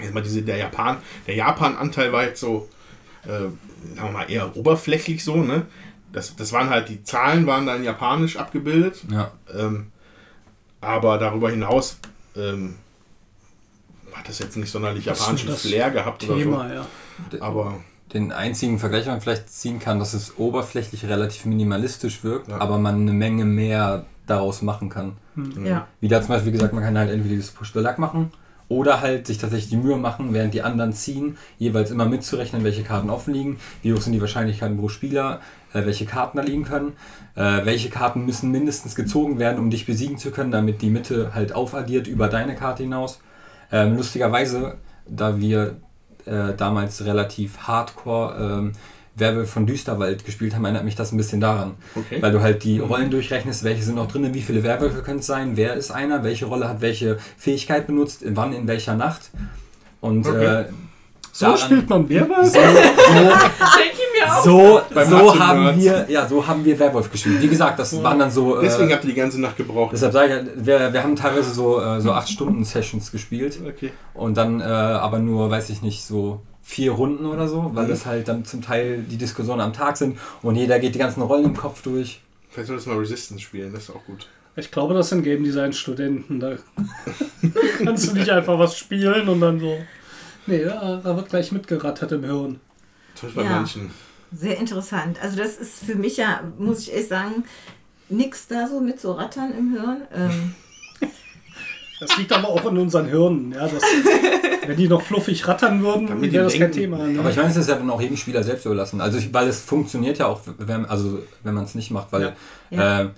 Jetzt 0.00 0.14
mal 0.14 0.22
diese, 0.22 0.42
der 0.42 0.56
Japan, 0.58 0.98
der 1.26 1.34
Japan-Anteil 1.34 2.12
war 2.12 2.22
jetzt 2.24 2.40
so, 2.40 2.68
äh, 3.24 3.28
sagen 3.28 3.54
wir 3.96 4.10
mal, 4.10 4.30
eher 4.30 4.56
oberflächlich 4.56 5.24
so, 5.24 5.36
ne? 5.36 5.66
Das, 6.12 6.36
das 6.36 6.52
waren 6.52 6.70
halt, 6.70 6.88
die 6.88 7.02
Zahlen 7.02 7.46
waren 7.46 7.66
dann 7.66 7.84
japanisch 7.84 8.36
abgebildet. 8.38 9.04
Ja. 9.10 9.30
Ähm, 9.54 9.92
aber 10.80 11.18
darüber 11.18 11.50
hinaus 11.50 11.98
ähm, 12.36 12.76
hat 14.14 14.28
das 14.28 14.38
jetzt 14.38 14.56
nicht 14.56 14.70
sonderlich 14.70 15.04
japanischen 15.04 15.54
Flair 15.54 15.90
gehabt 15.90 16.22
Thema, 16.22 16.64
oder 16.64 16.74
ja. 16.74 16.86
so. 17.30 17.42
Aber 17.42 17.80
Den 18.14 18.32
einzigen 18.32 18.78
Vergleich, 18.78 19.04
den 19.04 19.12
man 19.12 19.20
vielleicht 19.20 19.50
ziehen 19.50 19.80
kann, 19.80 19.98
dass 19.98 20.14
es 20.14 20.38
oberflächlich 20.38 21.04
relativ 21.04 21.44
minimalistisch 21.44 22.24
wirkt, 22.24 22.48
Ja. 22.48 22.58
aber 22.58 22.78
man 22.78 23.02
eine 23.02 23.12
Menge 23.12 23.44
mehr 23.44 24.06
daraus 24.26 24.62
machen 24.62 24.88
kann. 24.88 25.16
Ja. 25.62 25.88
Wie 26.00 26.08
da 26.08 26.20
zum 26.20 26.28
Beispiel, 26.28 26.52
wie 26.52 26.56
gesagt, 26.56 26.72
man 26.72 26.82
kann 26.84 26.96
halt 26.96 27.10
entweder 27.10 27.34
dieses 27.34 27.50
Push-the-Luck 27.50 27.98
machen 27.98 28.32
oder 28.68 29.00
halt 29.00 29.26
sich 29.26 29.38
tatsächlich 29.38 29.70
die 29.70 29.76
Mühe 29.76 29.96
machen, 29.96 30.32
während 30.34 30.54
die 30.54 30.62
anderen 30.62 30.92
ziehen, 30.92 31.38
jeweils 31.58 31.90
immer 31.90 32.06
mitzurechnen, 32.06 32.64
welche 32.64 32.82
Karten 32.82 33.10
offen 33.10 33.34
liegen, 33.34 33.58
wie 33.82 33.92
hoch 33.92 34.00
sind 34.00 34.12
die 34.12 34.20
Wahrscheinlichkeiten 34.20 34.78
pro 34.78 34.88
Spieler, 34.88 35.40
äh, 35.72 35.84
welche 35.86 36.06
Karten 36.06 36.36
da 36.36 36.42
liegen 36.42 36.64
können, 36.64 36.92
äh, 37.34 37.64
welche 37.64 37.88
Karten 37.88 38.26
müssen 38.26 38.50
mindestens 38.50 38.94
gezogen 38.94 39.38
werden, 39.38 39.58
um 39.58 39.70
dich 39.70 39.86
besiegen 39.86 40.18
zu 40.18 40.30
können, 40.30 40.50
damit 40.50 40.82
die 40.82 40.90
Mitte 40.90 41.34
halt 41.34 41.54
aufaddiert 41.54 42.06
über 42.06 42.28
deine 42.28 42.54
Karte 42.54 42.82
hinaus. 42.82 43.20
Ähm, 43.72 43.96
lustigerweise, 43.96 44.76
da 45.06 45.38
wir 45.40 45.76
äh, 46.26 46.54
damals 46.56 47.04
relativ 47.04 47.58
hardcore 47.58 48.58
ähm, 48.58 48.72
Werwolf 49.18 49.50
von 49.50 49.66
Düsterwald 49.66 50.24
gespielt 50.24 50.54
haben, 50.54 50.64
erinnert 50.64 50.84
mich 50.84 50.94
das 50.96 51.12
ein 51.12 51.16
bisschen 51.16 51.40
daran. 51.40 51.74
Okay. 51.94 52.20
Weil 52.20 52.32
du 52.32 52.40
halt 52.40 52.64
die 52.64 52.78
Rollen 52.78 53.10
durchrechnest, 53.10 53.64
welche 53.64 53.82
sind 53.82 53.94
noch 53.96 54.08
drin, 54.10 54.32
wie 54.34 54.42
viele 54.42 54.62
Werwölfe 54.62 55.02
können 55.02 55.20
es 55.20 55.26
sein, 55.26 55.52
wer 55.56 55.74
ist 55.74 55.90
einer, 55.90 56.22
welche 56.24 56.46
Rolle 56.46 56.68
hat 56.68 56.80
welche 56.80 57.18
Fähigkeit 57.36 57.86
benutzt, 57.86 58.22
wann 58.26 58.52
in 58.52 58.66
welcher 58.68 58.94
Nacht. 58.94 59.30
Und 60.00 60.26
Okay. 60.26 60.44
äh, 60.44 60.64
So 61.32 61.56
spielt 61.56 61.88
man 61.88 62.08
Werwolf? 62.08 62.52
so, 62.52 62.58
so, 64.44 64.80
so, 65.04 65.16
Mathe 65.16 65.38
haben 65.46 65.64
Nerds. 65.64 65.78
wir, 65.84 66.06
ja, 66.08 66.26
so 66.26 66.46
haben 66.46 66.64
wir 66.64 66.78
Werwolf 66.78 67.10
gespielt. 67.10 67.40
Wie 67.42 67.48
gesagt, 67.48 67.78
das 67.78 68.00
waren 68.02 68.18
dann 68.18 68.30
so. 68.30 68.58
Äh, 68.58 68.62
Deswegen 68.62 68.92
habt 68.92 69.04
ihr 69.04 69.10
die 69.10 69.16
ganze 69.16 69.40
Nacht 69.40 69.56
gebraucht. 69.56 69.92
deshalb 69.92 70.12
sage 70.12 70.26
ich, 70.40 70.46
ja, 70.66 70.66
wir, 70.80 70.92
wir 70.92 71.02
haben 71.02 71.16
teilweise 71.16 71.50
so, 71.52 71.80
äh, 71.80 72.00
so 72.00 72.12
8-Stunden-Sessions 72.12 73.10
gespielt. 73.12 73.58
Okay. 73.66 73.92
Und 74.14 74.36
dann 74.36 74.60
äh, 74.60 74.64
aber 74.64 75.18
nur, 75.18 75.50
weiß 75.50 75.70
ich 75.70 75.82
nicht, 75.82 76.04
so 76.04 76.40
vier 76.70 76.92
Runden 76.92 77.24
oder 77.24 77.48
so, 77.48 77.70
weil 77.72 77.86
Mhm. 77.86 77.88
das 77.88 78.04
halt 78.04 78.28
dann 78.28 78.44
zum 78.44 78.60
Teil 78.60 79.02
die 79.02 79.16
Diskussionen 79.16 79.62
am 79.62 79.72
Tag 79.72 79.96
sind 79.96 80.18
und 80.42 80.54
jeder 80.54 80.78
geht 80.78 80.94
die 80.94 80.98
ganzen 80.98 81.22
Rollen 81.22 81.46
im 81.46 81.56
Kopf 81.56 81.80
durch. 81.82 82.20
Vielleicht 82.50 82.66
solltest 82.68 82.86
du 82.86 82.90
mal 82.90 82.98
Resistance 82.98 83.42
spielen, 83.42 83.72
das 83.72 83.84
ist 83.84 83.90
auch 83.90 84.04
gut. 84.04 84.28
Ich 84.54 84.70
glaube, 84.70 84.92
das 84.92 85.08
sind 85.08 85.22
Game 85.22 85.44
Design 85.44 85.72
Studenten. 85.72 86.40
Da 86.40 86.56
kannst 87.84 88.08
du 88.08 88.12
nicht 88.12 88.28
einfach 88.30 88.58
was 88.58 88.76
spielen 88.76 89.28
und 89.28 89.40
dann 89.40 89.58
so. 89.60 89.78
Nee, 90.46 90.64
da 90.64 91.00
da 91.02 91.16
wird 91.16 91.30
gleich 91.30 91.52
mitgerattert 91.52 92.12
im 92.12 92.24
Hirn. 92.24 92.60
Zum 93.14 93.28
Beispiel 93.28 93.44
bei 93.44 93.48
Ja. 93.50 93.56
manchen. 93.56 93.90
Sehr 94.32 94.58
interessant. 94.58 95.22
Also 95.22 95.36
das 95.38 95.56
ist 95.56 95.78
für 95.84 95.94
mich 95.94 96.18
ja, 96.18 96.42
muss 96.58 96.80
ich 96.80 96.94
echt 96.94 97.08
sagen, 97.08 97.44
nix 98.10 98.46
da 98.46 98.66
so 98.68 98.80
mit 98.80 99.00
so 99.00 99.12
Rattern 99.12 99.52
im 99.56 99.72
Hirn. 99.72 100.02
Ähm, 100.14 100.54
Das 102.00 102.16
liegt 102.16 102.32
aber 102.32 102.48
auch 102.48 102.64
in 102.70 102.78
unseren 102.78 103.06
Hirnen. 103.06 103.52
Ja, 103.52 103.66
das, 103.66 103.82
wenn 104.66 104.76
die 104.76 104.88
noch 104.88 105.02
fluffig 105.02 105.46
rattern 105.48 105.82
würden, 105.82 106.20
wäre 106.20 106.44
das 106.44 106.52
kein 106.52 106.60
denken. 106.60 106.76
Thema. 106.76 106.98
Ne? 106.98 107.18
Aber 107.18 107.30
ich 107.30 107.36
meine, 107.36 107.48
es 107.48 107.56
ist 107.56 107.68
ja 107.68 107.76
dann 107.76 107.90
auch 107.90 108.00
jedem 108.00 108.16
Spieler 108.16 108.42
selbst 108.42 108.64
überlassen. 108.66 109.00
Also, 109.00 109.18
ich, 109.18 109.32
weil 109.32 109.48
es 109.48 109.60
funktioniert 109.60 110.18
ja 110.18 110.26
auch, 110.26 110.40
wenn, 110.58 110.86
also, 110.86 111.18
wenn 111.42 111.54
man 111.54 111.64
es 111.64 111.74
nicht 111.74 111.90
macht, 111.90 112.12
weil 112.12 112.34
Ja. 112.70 113.02
Äh, 113.02 113.08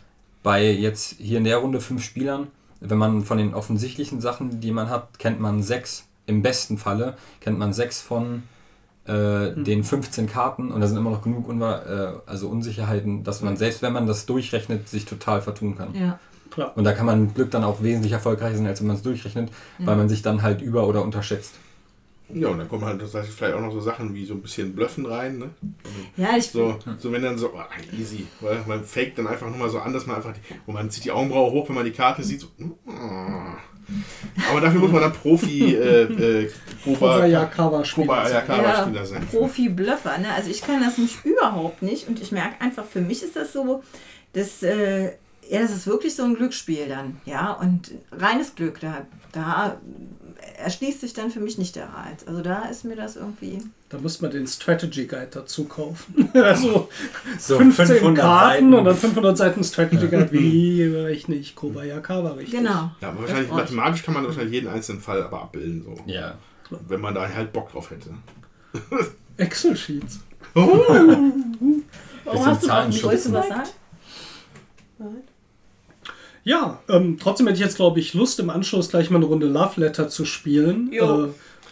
bei 0.42 0.70
jetzt 0.70 1.16
hier 1.18 1.38
in 1.38 1.44
der 1.44 1.58
Runde 1.58 1.80
fünf 1.80 2.02
Spielern, 2.02 2.46
wenn 2.80 2.98
man 2.98 3.24
von 3.24 3.38
den 3.38 3.54
offensichtlichen 3.54 4.20
Sachen, 4.20 4.60
die 4.60 4.72
man 4.72 4.88
hat, 4.88 5.18
kennt 5.18 5.38
man 5.40 5.62
sechs, 5.62 6.06
im 6.26 6.42
besten 6.42 6.78
Falle, 6.78 7.16
kennt 7.40 7.58
man 7.58 7.72
sechs 7.72 8.00
von 8.00 8.44
äh, 9.04 9.52
den 9.54 9.84
15 9.84 10.28
Karten 10.28 10.70
und 10.70 10.80
da 10.80 10.86
sind 10.86 10.96
immer 10.96 11.10
noch 11.10 11.22
genug 11.22 11.48
Unwa 11.48 11.78
äh, 12.26 12.30
also 12.30 12.48
Unsicherheiten, 12.48 13.24
dass 13.24 13.42
man 13.42 13.56
selbst 13.56 13.82
wenn 13.82 13.92
man 13.92 14.06
das 14.06 14.26
durchrechnet, 14.26 14.88
sich 14.88 15.04
total 15.04 15.42
vertun 15.42 15.76
kann. 15.76 15.94
ja. 15.94 16.18
Klar. 16.50 16.72
Und 16.76 16.84
da 16.84 16.92
kann 16.92 17.06
man 17.06 17.22
mit 17.22 17.34
Glück 17.34 17.50
dann 17.50 17.64
auch 17.64 17.82
wesentlich 17.82 18.12
erfolgreicher 18.12 18.56
sein, 18.56 18.66
als 18.66 18.80
wenn 18.80 18.88
man 18.88 18.96
es 18.96 19.02
durchrechnet, 19.02 19.50
weil 19.78 19.96
man 19.96 20.08
sich 20.08 20.22
dann 20.22 20.42
halt 20.42 20.60
über- 20.60 20.86
oder 20.86 21.02
unterschätzt. 21.02 21.54
Ja, 22.34 22.48
und 22.48 22.58
dann 22.58 22.68
kommen 22.68 22.84
halt 22.84 23.02
das 23.02 23.14
heißt, 23.14 23.28
vielleicht 23.30 23.54
auch 23.54 23.60
noch 23.60 23.72
so 23.72 23.80
Sachen 23.80 24.14
wie 24.14 24.24
so 24.24 24.34
ein 24.34 24.42
bisschen 24.42 24.74
Bluffen 24.74 25.06
rein, 25.06 25.38
ne? 25.38 25.50
ja, 26.16 26.36
ich 26.36 26.48
So, 26.48 26.78
so 26.98 27.12
wenn 27.12 27.22
dann 27.22 27.36
so, 27.36 27.52
ah, 27.56 27.68
easy, 27.98 28.26
weil 28.40 28.62
man 28.66 28.84
fake 28.84 29.16
dann 29.16 29.26
einfach 29.26 29.48
nur 29.48 29.58
mal 29.58 29.68
so 29.68 29.80
an, 29.80 29.92
dass 29.92 30.06
man 30.06 30.16
einfach, 30.16 30.32
die, 30.32 30.40
wo 30.66 30.72
man 30.72 30.90
zieht 30.90 31.04
die 31.04 31.10
Augenbraue 31.10 31.50
hoch, 31.50 31.68
wenn 31.68 31.74
man 31.74 31.84
die 31.84 31.90
Karte 31.90 32.22
sieht, 32.22 32.40
so, 32.40 32.46
ah. 32.86 33.56
aber 34.50 34.60
dafür 34.60 34.80
muss 34.80 34.92
man 34.92 35.02
dann 35.02 35.12
Profi, 35.12 35.74
äh, 35.74 36.02
äh, 36.44 36.50
Kobayakawa-Spieler. 36.84 38.06
Proba 38.06 39.04
sein. 39.04 39.26
Profi-Bluffer. 39.28 40.18
Ne? 40.18 40.32
Also 40.32 40.50
ich 40.50 40.62
kann 40.62 40.80
das 40.80 40.98
nicht 40.98 41.24
überhaupt 41.24 41.82
nicht 41.82 42.06
und 42.06 42.20
ich 42.22 42.30
merke 42.30 42.60
einfach, 42.60 42.84
für 42.84 43.00
mich 43.00 43.22
ist 43.22 43.34
das 43.34 43.52
so, 43.52 43.82
dass 44.32 44.62
äh, 44.62 45.12
Ja, 45.50 45.60
das 45.60 45.72
ist 45.72 45.86
wirklich 45.88 46.14
so 46.14 46.22
ein 46.22 46.34
Glücksspiel 46.34 46.86
dann, 46.88 47.20
ja, 47.24 47.52
und 47.52 47.90
reines 48.12 48.54
Glück, 48.54 48.78
da, 48.78 49.04
da 49.32 49.80
erschließt 50.58 51.00
sich 51.00 51.12
dann 51.12 51.30
für 51.30 51.40
mich 51.40 51.58
nicht 51.58 51.74
der 51.74 51.88
Reiz. 51.88 52.24
Also 52.24 52.40
da 52.40 52.66
ist 52.66 52.84
mir 52.84 52.94
das 52.94 53.16
irgendwie. 53.16 53.58
Da 53.88 53.98
muss 53.98 54.20
man 54.20 54.30
den 54.30 54.46
Strategy 54.46 55.06
Guide 55.06 55.28
dazu 55.32 55.64
kaufen. 55.64 56.30
also 56.34 56.88
So 57.38 57.56
15 57.58 57.86
500 57.86 58.22
Karten 58.24 58.52
Seiten. 58.52 58.74
und 58.74 58.84
dann 58.84 58.96
500 58.96 59.36
Seiten 59.36 59.64
Strategy 59.64 60.06
Guide. 60.06 60.28
Wie 60.32 60.84
rechne 60.84 61.34
ich 61.34 61.56
Kobayakawa 61.56 62.30
richtig? 62.34 62.60
Genau. 62.60 62.92
Ja, 63.00 63.08
aber 63.08 63.22
wahrscheinlich 63.22 63.50
mathematisch 63.50 64.04
kann 64.04 64.14
man 64.14 64.24
wahrscheinlich 64.24 64.54
jeden 64.54 64.68
einzelnen 64.68 65.00
Fall 65.00 65.20
aber 65.22 65.42
abbilden, 65.42 65.82
so. 65.82 65.96
Ja. 66.06 66.38
Wenn 66.86 67.00
man 67.00 67.14
da 67.14 67.28
halt 67.28 67.52
Bock 67.52 67.72
drauf 67.72 67.90
hätte. 67.90 68.10
Excel-Sheets. 69.36 70.20
Warum 70.54 71.24
Bisschen 72.24 72.46
hast 72.46 72.62
du 72.62 72.88
nicht 72.88 73.02
Wolltest 73.02 73.26
du 73.26 73.32
was 73.32 73.48
gesagt? 73.48 73.66
sagen? 74.98 75.24
Ja, 76.44 76.78
ähm, 76.88 77.18
trotzdem 77.20 77.46
hätte 77.46 77.58
ich 77.58 77.64
jetzt, 77.64 77.76
glaube 77.76 78.00
ich, 78.00 78.14
Lust, 78.14 78.38
im 78.40 78.50
Anschluss 78.50 78.88
gleich 78.88 79.10
mal 79.10 79.16
eine 79.18 79.26
Runde 79.26 79.46
Love 79.46 79.80
Letter 79.80 80.08
zu 80.08 80.24
spielen. 80.24 80.90
Äh, 80.92 81.28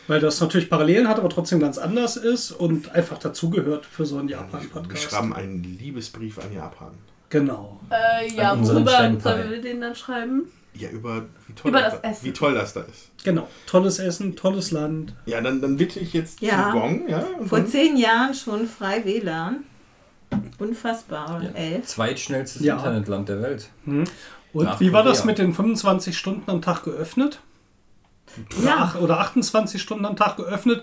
weil 0.08 0.20
das 0.20 0.40
natürlich 0.40 0.70
Parallelen 0.70 1.06
hat, 1.06 1.18
aber 1.18 1.28
trotzdem 1.28 1.60
ganz 1.60 1.76
anders 1.76 2.16
ist 2.16 2.50
und 2.50 2.92
einfach 2.94 3.18
dazugehört 3.18 3.84
für 3.84 4.06
so 4.06 4.16
einen 4.18 4.28
Wir 4.28 4.36
Japan-Podcast. 4.36 5.02
schreiben 5.02 5.34
einen 5.34 5.62
Liebesbrief 5.62 6.38
an 6.38 6.52
Japan. 6.54 6.92
Genau. 7.28 7.78
Äh, 7.90 8.34
ja, 8.34 8.52
An 8.52 8.66
worüber 8.66 8.90
sollen 9.20 9.50
wir 9.50 9.60
den 9.60 9.82
dann 9.82 9.94
schreiben? 9.94 10.44
Ja, 10.72 10.88
über 10.90 11.26
wie 11.46 11.52
toll, 11.54 11.70
Über 11.70 11.80
das, 11.82 12.00
das 12.00 12.12
Essen. 12.12 12.24
wie 12.26 12.32
toll 12.32 12.54
das 12.54 12.72
da 12.72 12.80
ist. 12.82 13.10
Genau. 13.24 13.48
Tolles 13.66 13.98
Essen, 13.98 14.34
tolles 14.34 14.70
Land. 14.70 15.12
Ja, 15.26 15.40
dann, 15.42 15.60
dann 15.60 15.76
bitte 15.76 16.00
ich 16.00 16.14
jetzt 16.14 16.40
Ja. 16.40 16.70
zu 16.72 16.78
Gong, 16.78 17.06
ja? 17.08 17.26
Vor 17.44 17.66
zehn 17.66 17.96
Jahren 17.98 18.32
schon 18.32 18.66
frei 18.66 19.04
WLAN. 19.04 19.64
Unfassbar. 20.58 21.42
ja. 21.42 21.50
Elf. 21.50 21.86
Zweitschnellstes 21.86 22.62
Ja. 22.62 22.76
Internetland 22.76 23.28
der 23.28 23.42
Welt. 23.42 23.68
Und 24.52 24.64
Nach 24.64 24.80
wie 24.80 24.92
war 24.92 25.02
das 25.02 25.24
mit 25.24 25.38
den 25.38 25.52
25 25.52 26.16
Stunden 26.16 26.50
am 26.50 26.62
Tag 26.62 26.82
geöffnet? 26.84 27.40
Oder, 28.58 28.66
Ja. 28.66 28.76
ach, 28.78 28.94
oder 29.00 29.20
28 29.20 29.80
Stunden 29.80 30.04
am 30.04 30.16
Tag 30.16 30.36
geöffnet, 30.36 30.82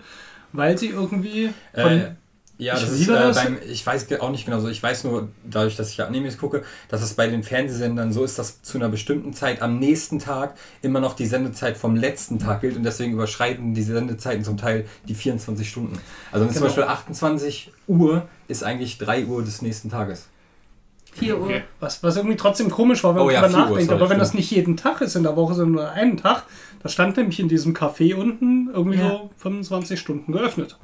weil 0.51 0.77
sie 0.77 0.87
irgendwie 0.89 1.51
von, 1.73 1.91
Äh, 1.91 2.11
ja, 2.57 2.75
Ich 2.75 2.81
das 2.81 2.91
ist 2.91 3.07
äh, 3.09 3.11
das. 3.13 3.35
beim, 3.35 3.57
ich 3.67 3.85
weiß 3.85 4.07
auch 4.21 4.29
nicht 4.31 4.45
genau 4.45 4.59
so, 4.59 4.69
ich 4.69 4.81
weiß 4.81 5.03
nur, 5.03 5.27
dadurch, 5.43 5.75
dass 5.75 5.89
ich 5.89 5.97
ja 5.97 6.07
Animes 6.07 6.37
gucke, 6.37 6.63
dass 6.87 7.01
es 7.01 7.13
bei 7.13 7.27
den 7.27 7.43
Fernsehsendern 7.43 8.13
so 8.13 8.23
ist, 8.23 8.39
dass 8.39 8.61
zu 8.61 8.77
einer 8.77 8.87
bestimmten 8.89 9.33
Zeit 9.33 9.61
am 9.61 9.77
nächsten 9.79 10.19
Tag 10.19 10.55
immer 10.81 10.99
noch 11.01 11.15
die 11.15 11.25
Sendezeit 11.25 11.75
vom 11.75 11.95
letzten 11.95 12.39
Tag 12.39 12.61
gilt 12.61 12.77
und 12.77 12.83
deswegen 12.83 13.13
überschreiten 13.13 13.73
die 13.73 13.83
Sendezeiten 13.83 14.43
zum 14.45 14.57
Teil 14.57 14.85
die 15.07 15.15
24 15.15 15.67
Stunden. 15.69 15.99
Also 16.31 16.45
wenn 16.45 16.53
Genau. 16.53 16.59
zum 16.59 16.63
Beispiel 16.67 16.83
28 16.83 17.71
Uhr 17.87 18.27
ist 18.47 18.63
eigentlich 18.63 18.97
3 18.99 19.25
Uhr 19.25 19.43
des 19.43 19.61
nächsten 19.61 19.89
Tages. 19.89 20.27
4 21.15 21.37
Uhr. 21.37 21.43
Okay. 21.45 21.63
was, 21.79 22.03
was 22.03 22.17
irgendwie 22.17 22.35
trotzdem 22.37 22.69
komisch 22.69 23.03
war, 23.03 23.15
wenn 23.15 23.21
Oh 23.21 23.25
man 23.25 23.33
ja, 23.33 23.41
drüber 23.41 23.49
4 23.49 23.57
Uhr, 23.57 23.61
nachdenkt. 23.69 23.89
sorry, 23.89 24.01
Aber 24.01 24.09
wenn 24.09 24.19
das 24.19 24.33
nicht 24.33 24.51
jeden 24.51 24.77
Tag 24.77 25.01
ist 25.01 25.15
in 25.15 25.23
der 25.23 25.35
Woche, 25.35 25.53
sondern 25.53 25.73
nur 25.83 25.89
einen 25.91 26.17
Tag, 26.17 26.43
da 26.83 26.89
stand 26.89 27.17
nämlich 27.17 27.39
in 27.39 27.47
diesem 27.47 27.73
Café 27.73 28.15
unten 28.15 28.69
irgendwie 28.73 28.99
Ja. 28.99 29.09
so 29.09 29.29
25 29.37 29.99
Stunden 29.99 30.31
geöffnet. 30.31 30.77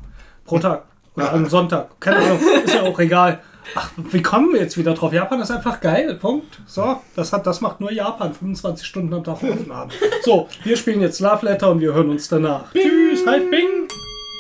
Pro 0.45 0.59
Tag. 0.59 0.83
Oder 1.15 1.33
am 1.33 1.45
Sonntag. 1.47 1.99
Keine 1.99 2.17
Ahnung. 2.17 2.39
Ist 2.63 2.73
ja 2.73 2.83
auch 2.83 2.97
egal. 2.99 3.41
Ach, 3.75 3.91
wie 3.97 4.21
kommen 4.21 4.53
wir 4.53 4.61
jetzt 4.61 4.77
wieder 4.77 4.93
drauf? 4.93 5.13
Japan 5.13 5.39
ist 5.41 5.51
einfach 5.51 5.79
geil. 5.81 6.15
Punkt. 6.15 6.59
So, 6.65 6.99
das, 7.15 7.31
hat, 7.33 7.45
das 7.45 7.61
macht 7.61 7.79
nur 7.81 7.91
Japan. 7.91 8.33
25 8.33 8.87
Stunden 8.87 9.13
am 9.13 9.23
Tag 9.23 9.43
offen 9.43 9.71
haben. 9.73 9.91
So, 10.23 10.47
wir 10.63 10.75
spielen 10.77 11.01
jetzt 11.01 11.19
Love 11.19 11.45
Letter 11.45 11.69
und 11.69 11.79
wir 11.81 11.93
hören 11.93 12.09
uns 12.09 12.27
danach. 12.29 12.71
Tschüss, 12.73 13.25
halt 13.27 13.51
Bing. 13.51 13.67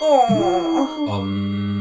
Um, 0.01 1.80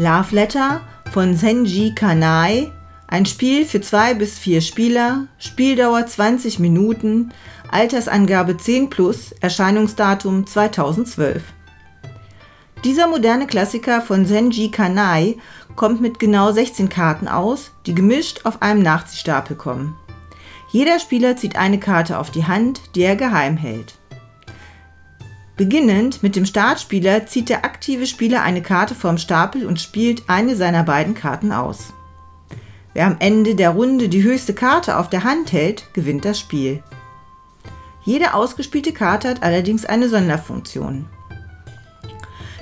Love 0.00 0.34
Letter 0.34 0.80
von 1.12 1.36
Senji 1.36 1.94
Kanai. 1.94 2.72
Ein 3.06 3.26
Spiel 3.26 3.66
für 3.66 3.82
zwei 3.82 4.14
bis 4.14 4.38
vier 4.38 4.62
Spieler. 4.62 5.26
Spieldauer 5.36 6.06
20 6.06 6.58
Minuten. 6.58 7.34
Altersangabe 7.70 8.56
10 8.56 8.88
plus. 8.88 9.32
Erscheinungsdatum 9.42 10.46
2012. 10.46 11.42
Dieser 12.82 13.08
moderne 13.08 13.46
Klassiker 13.46 14.00
von 14.00 14.24
Senji 14.24 14.70
Kanai 14.70 15.36
kommt 15.76 16.00
mit 16.00 16.18
genau 16.18 16.50
16 16.50 16.88
Karten 16.88 17.28
aus, 17.28 17.70
die 17.84 17.94
gemischt 17.94 18.46
auf 18.46 18.62
einem 18.62 18.80
Nachziehstapel 18.80 19.54
kommen. 19.54 19.98
Jeder 20.70 20.98
Spieler 20.98 21.36
zieht 21.36 21.56
eine 21.56 21.78
Karte 21.78 22.18
auf 22.18 22.30
die 22.30 22.46
Hand, 22.46 22.80
die 22.94 23.02
er 23.02 23.16
geheim 23.16 23.58
hält. 23.58 23.99
Beginnend 25.60 26.22
mit 26.22 26.36
dem 26.36 26.46
Startspieler 26.46 27.26
zieht 27.26 27.50
der 27.50 27.66
aktive 27.66 28.06
Spieler 28.06 28.40
eine 28.40 28.62
Karte 28.62 28.94
vom 28.94 29.18
Stapel 29.18 29.66
und 29.66 29.78
spielt 29.78 30.22
eine 30.26 30.56
seiner 30.56 30.84
beiden 30.84 31.14
Karten 31.14 31.52
aus. 31.52 31.92
Wer 32.94 33.04
am 33.04 33.16
Ende 33.18 33.54
der 33.54 33.68
Runde 33.68 34.08
die 34.08 34.22
höchste 34.22 34.54
Karte 34.54 34.96
auf 34.96 35.10
der 35.10 35.22
Hand 35.22 35.52
hält, 35.52 35.92
gewinnt 35.92 36.24
das 36.24 36.40
Spiel. 36.40 36.82
Jede 38.06 38.32
ausgespielte 38.32 38.94
Karte 38.94 39.28
hat 39.28 39.42
allerdings 39.42 39.84
eine 39.84 40.08
Sonderfunktion. 40.08 41.04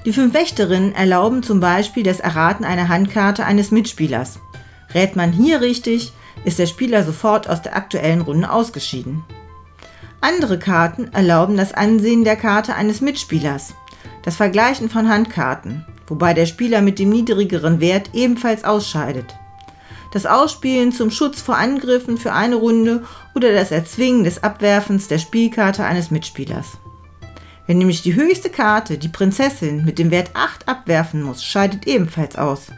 Die 0.05 0.13
fünf 0.13 0.35
Wächterinnen 0.35 0.93
erlauben 0.93 1.45
zum 1.45 1.61
Beispiel 1.61 2.03
das 2.03 2.19
Erraten 2.19 2.65
einer 2.65 2.89
Handkarte 2.89 3.47
eines 3.47 3.71
Mitspielers. 3.71 4.41
Rät 4.93 5.15
man 5.15 5.31
hier 5.31 5.61
richtig, 5.61 6.13
ist 6.45 6.59
der 6.59 6.67
Spieler 6.67 7.05
sofort 7.05 7.49
aus 7.49 7.63
der 7.63 7.77
aktuellen 7.77 8.23
Runde 8.23 8.51
ausgeschieden. 8.51 9.23
Andere 10.21 10.59
Karten 10.59 11.13
erlauben 11.13 11.57
das 11.57 11.73
Ansehen 11.73 12.25
der 12.25 12.35
Karte 12.35 12.75
eines 12.75 13.01
Mitspielers, 13.01 13.75
das 14.23 14.35
Vergleichen 14.35 14.91
von 14.91 15.09
Handkarten, 15.09 15.87
wobei 16.09 16.35
der 16.35 16.47
Spieler 16.47 16.83
mit 16.83 16.99
dem 16.99 17.11
niedrigeren 17.11 17.81
Wert 17.81 18.11
ebenfalls 18.15 18.65
ausscheidet. 18.65 19.37
Das 20.13 20.27
Ausspielen 20.27 20.91
zum 20.91 21.13
Schutz 21.13 21.41
vor 21.41 21.57
Angriffen 21.57 22.19
für 22.19 22.33
eine 22.33 22.57
Runde 22.57 23.05
oder 23.37 23.53
das 23.53 23.71
Erzwingen 23.71 24.25
des 24.25 24.43
Abwerfens 24.43 25.07
der 25.07 25.19
Spielkarte 25.19 25.85
eines 25.85 26.11
Mitspielers. 26.11 26.79
Wer 27.67 27.77
nämlich 27.77 28.03
die 28.03 28.15
höchste 28.15 28.51
Karte, 28.51 28.99
die 28.99 29.11
Prinzessin, 29.11 29.85
mit 29.85 30.01
dem 30.01 30.11
Wert 30.11 30.31
8 30.35 30.67
abwerfen 30.67 31.23
muss, 31.23 31.45
scheidet 31.45 31.87
ebenfalls 31.87 32.37
aus. 32.37 32.69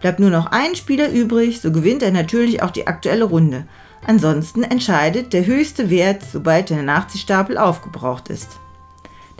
Bleibt 0.00 0.18
nur 0.18 0.30
noch 0.30 0.46
ein 0.46 0.74
Spieler 0.74 1.10
übrig, 1.10 1.60
so 1.60 1.70
gewinnt 1.70 2.02
er 2.02 2.10
natürlich 2.10 2.62
auch 2.62 2.70
die 2.70 2.86
aktuelle 2.88 3.24
Runde. 3.24 3.66
Ansonsten 4.06 4.62
entscheidet 4.64 5.32
der 5.32 5.46
höchste 5.46 5.88
Wert, 5.88 6.22
sobald 6.30 6.68
der 6.70 6.82
Nachziehstapel 6.82 7.56
aufgebraucht 7.56 8.28
ist. 8.28 8.58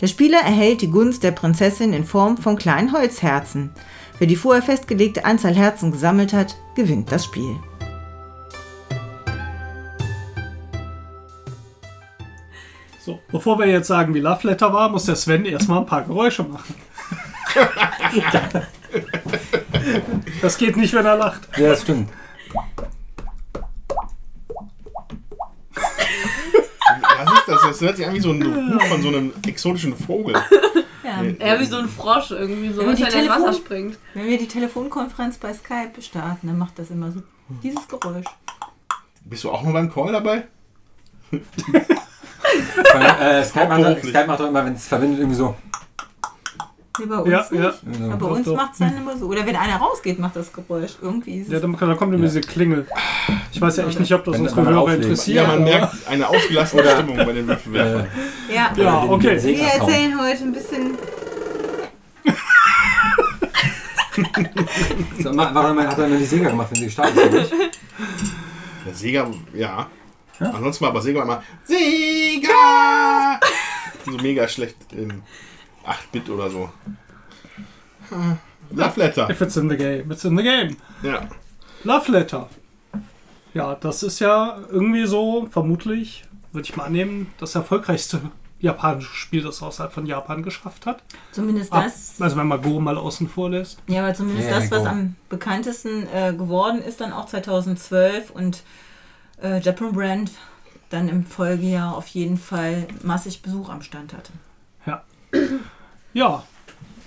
Der 0.01 0.07
Spieler 0.07 0.39
erhält 0.39 0.81
die 0.81 0.89
Gunst 0.89 1.23
der 1.23 1.31
Prinzessin 1.31 1.93
in 1.93 2.03
Form 2.03 2.37
von 2.37 2.57
kleinen 2.57 2.91
Holzherzen. 2.91 3.71
Wer 4.17 4.27
die 4.27 4.35
vorher 4.35 4.63
festgelegte 4.63 5.23
Anzahl 5.23 5.55
Herzen 5.55 5.91
gesammelt 5.91 6.33
hat, 6.33 6.55
gewinnt 6.75 7.11
das 7.11 7.25
Spiel. 7.25 7.55
So, 12.99 13.19
bevor 13.31 13.59
wir 13.59 13.67
jetzt 13.67 13.87
sagen, 13.87 14.15
wie 14.15 14.19
Love 14.19 14.47
Letter 14.47 14.73
war, 14.73 14.89
muss 14.89 15.05
der 15.05 15.15
Sven 15.15 15.45
erstmal 15.45 15.79
ein 15.79 15.85
paar 15.85 16.01
Geräusche 16.01 16.43
machen. 16.43 16.73
das 20.41 20.57
geht 20.57 20.75
nicht, 20.75 20.93
wenn 20.93 21.05
er 21.05 21.15
lacht. 21.15 21.47
ja, 21.55 21.69
das 21.69 21.83
stimmt. 21.83 22.09
Was 27.17 27.31
ist 27.33 27.47
das? 27.47 27.61
Das 27.61 27.81
hört 27.81 27.97
sich 27.97 28.05
an 28.07 28.13
wie 28.13 28.19
so 28.19 28.31
ein 28.31 28.41
Ruf 28.43 28.83
von 28.87 29.01
so 29.01 29.07
einem 29.09 29.33
exotischen 29.47 29.95
Vogel. 29.95 30.35
Ja. 31.03 31.21
Ja, 31.23 31.59
wie 31.59 31.65
so 31.65 31.77
ein 31.77 31.87
Frosch 31.87 32.31
irgendwie, 32.31 32.71
so 32.73 32.81
Wenn 32.81 32.89
er 32.89 32.97
in 32.97 33.05
Telefon- 33.09 33.29
Wasser 33.43 33.53
springt. 33.53 33.97
Wenn 34.13 34.27
wir 34.27 34.37
die 34.37 34.47
Telefonkonferenz 34.47 35.37
bei 35.37 35.53
Skype 35.53 36.01
starten, 36.01 36.47
dann 36.47 36.57
macht 36.57 36.77
das 36.79 36.89
immer 36.89 37.11
so 37.11 37.21
dieses 37.63 37.87
Geräusch. 37.87 38.25
Bist 39.23 39.43
du 39.43 39.51
auch 39.51 39.61
noch 39.63 39.71
beim 39.73 39.91
Call 39.93 40.11
dabei? 40.11 40.47
Weil, 41.31 43.03
äh, 43.39 43.43
Skype, 43.43 43.67
macht. 43.67 43.99
Skype 44.03 44.27
macht 44.27 44.39
doch 44.39 44.47
immer, 44.47 44.65
wenn 44.65 44.73
es 44.73 44.87
verbindet, 44.87 45.19
irgendwie 45.19 45.35
so. 45.37 45.55
Nee, 46.99 47.05
bei 47.05 47.17
uns 47.17 47.29
Ja, 47.31 47.45
nicht. 47.51 47.99
ja. 47.99 48.13
Aber 48.13 48.27
bei 48.29 48.35
uns 48.35 48.47
macht 48.47 48.73
es 48.73 48.79
dann 48.79 48.97
immer 48.97 49.17
so. 49.17 49.25
Oder 49.27 49.45
wenn 49.45 49.55
einer 49.55 49.77
rausgeht, 49.77 50.19
macht 50.19 50.35
das 50.35 50.51
Geräusch. 50.53 50.93
Irgendwie 51.01 51.39
ist 51.41 51.51
Ja, 51.51 51.59
dann, 51.59 51.75
da 51.77 51.93
kommt 51.95 52.13
immer 52.13 52.25
diese 52.25 52.41
Klingel. 52.41 52.87
Ich 53.51 53.61
weiß 53.61 53.77
ja 53.77 53.87
echt 53.87 53.99
nicht, 53.99 54.13
ob 54.13 54.23
das 54.25 54.35
Wenn 54.35 54.41
unsere 54.41 54.65
Hörer 54.65 54.93
interessiert. 54.95 55.37
Ja, 55.37 55.43
man 55.43 55.55
aber- 55.61 55.65
merkt 55.65 56.07
eine 56.07 56.27
ausgelassene 56.29 56.83
Stimmung 56.89 57.17
bei 57.17 57.33
den 57.33 57.47
Würfelwerfern. 57.47 58.07
Ja. 58.53 58.71
Ja, 58.75 59.03
okay. 59.03 59.41
Wir 59.43 59.59
erzählen 59.67 60.19
heute 60.19 60.43
ein 60.43 60.53
bisschen. 60.53 60.97
So, 65.21 65.35
Warum 65.35 65.79
hat 65.79 65.97
er 65.97 66.05
immer 66.07 66.17
die 66.17 66.25
Sieger 66.25 66.49
gemacht, 66.49 66.69
wenn 66.71 66.79
sie 66.79 66.85
gestartet 66.85 67.17
sind? 67.19 67.33
nicht? 67.33 67.51
Der 68.85 68.93
Sega, 68.93 69.27
ja. 69.53 69.87
Ansonsten 70.39 70.83
war 70.83 70.91
aber 70.91 71.01
Sega 71.01 71.23
immer 71.23 71.41
Sega! 71.65 73.39
so 74.05 74.11
mega 74.17 74.47
schlecht 74.47 74.75
in 74.91 75.21
8-Bit 75.85 76.29
oder 76.29 76.49
so. 76.49 76.69
Ah, 78.11 78.35
Love 78.71 78.99
Letter. 78.99 79.29
If 79.29 79.41
it's 79.41 79.57
in 79.57 79.69
the 79.69 79.77
game, 79.77 80.11
it's 80.11 80.23
in 80.25 80.37
the 80.37 80.43
game. 80.43 80.75
Ja. 81.03 81.27
Love 81.83 82.11
Letter. 82.11 82.49
Ja, 83.53 83.75
das 83.75 84.03
ist 84.03 84.19
ja 84.19 84.57
irgendwie 84.69 85.05
so, 85.05 85.47
vermutlich, 85.49 86.25
würde 86.51 86.67
ich 86.67 86.75
mal 86.75 86.85
annehmen, 86.85 87.31
das 87.39 87.55
erfolgreichste 87.55 88.21
japanische 88.59 89.13
Spiel, 89.13 89.43
das 89.43 89.61
außerhalb 89.61 89.93
von 89.93 90.05
Japan 90.05 90.41
geschafft 90.41 90.85
hat. 90.85 91.03
Zumindest 91.31 91.71
Ab- 91.71 91.83
das. 91.85 92.19
Also 92.19 92.35
wenn 92.37 92.47
man 92.47 92.61
Go 92.61 92.79
mal 92.79 92.97
außen 92.97 93.29
vor 93.29 93.49
lässt. 93.49 93.79
Ja, 93.87 94.03
aber 94.03 94.13
zumindest 94.13 94.49
Ja, 94.49 94.59
das, 94.59 94.71
was 94.71 94.83
go. 94.83 94.89
am 94.89 95.15
bekanntesten 95.29 96.07
äh, 96.13 96.33
geworden 96.33 96.81
ist, 96.81 96.99
dann 97.01 97.13
auch 97.13 97.27
2012 97.27 98.31
und 98.31 98.63
äh, 99.41 99.59
Japan 99.59 99.91
Brand 99.93 100.31
dann 100.89 101.09
im 101.09 101.25
Folgejahr 101.25 101.95
auf 101.95 102.07
jeden 102.07 102.37
Fall 102.37 102.87
massig 103.03 103.41
Besuch 103.41 103.69
am 103.69 103.81
Stand 103.81 104.13
hatte. 104.13 104.31
Ja, 106.13 106.43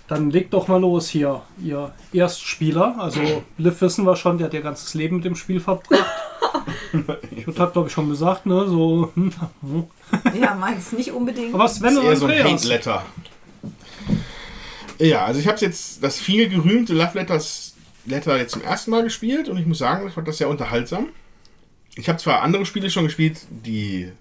dann 0.08 0.30
legt 0.30 0.54
doch 0.54 0.68
mal 0.68 0.80
los 0.80 1.08
hier, 1.08 1.42
ihr 1.62 1.92
Erstspieler. 2.12 2.96
Also 2.98 3.20
Liv 3.58 3.80
wissen 3.80 4.04
wir 4.06 4.16
schon, 4.16 4.38
der 4.38 4.46
hat 4.46 4.54
ihr 4.54 4.62
ganzes 4.62 4.94
Leben 4.94 5.16
mit 5.16 5.24
dem 5.24 5.36
Spiel 5.36 5.60
verbracht. 5.60 6.04
Ich 7.30 7.46
hat 7.58 7.74
glaube 7.74 7.88
ich 7.88 7.92
schon 7.92 8.08
gesagt, 8.08 8.46
ne? 8.46 8.66
So. 8.66 9.10
hm, 9.14 9.30
hm. 9.60 9.84
Ja, 10.40 10.54
meins 10.54 10.92
nicht 10.92 11.12
unbedingt. 11.12 11.54
Aber 11.54 11.68
Sven 11.68 11.90
ist 11.90 11.98
und 11.98 12.04
eher 12.06 12.16
so 12.16 12.26
ein 12.26 12.38
Andreas. 12.38 12.62
Hate-Letter. 12.62 13.06
Ja, 14.98 15.24
also 15.26 15.38
ich 15.38 15.46
habe 15.46 15.58
jetzt 15.58 16.02
das 16.02 16.18
viel 16.18 16.48
gerühmte 16.48 16.94
Love 16.94 17.18
Letters 17.18 17.74
Letter 18.06 18.38
jetzt 18.38 18.52
zum 18.52 18.62
ersten 18.62 18.90
Mal 18.90 19.02
gespielt 19.02 19.48
und 19.48 19.58
ich 19.58 19.66
muss 19.66 19.78
sagen, 19.78 20.08
ich 20.08 20.14
fand 20.14 20.26
das 20.26 20.38
sehr 20.38 20.48
unterhaltsam. 20.48 21.08
Ich 21.94 22.08
habe 22.08 22.18
zwar 22.18 22.42
andere 22.42 22.64
Spiele 22.64 22.90
schon 22.90 23.04
gespielt, 23.04 23.40
die 23.50 24.12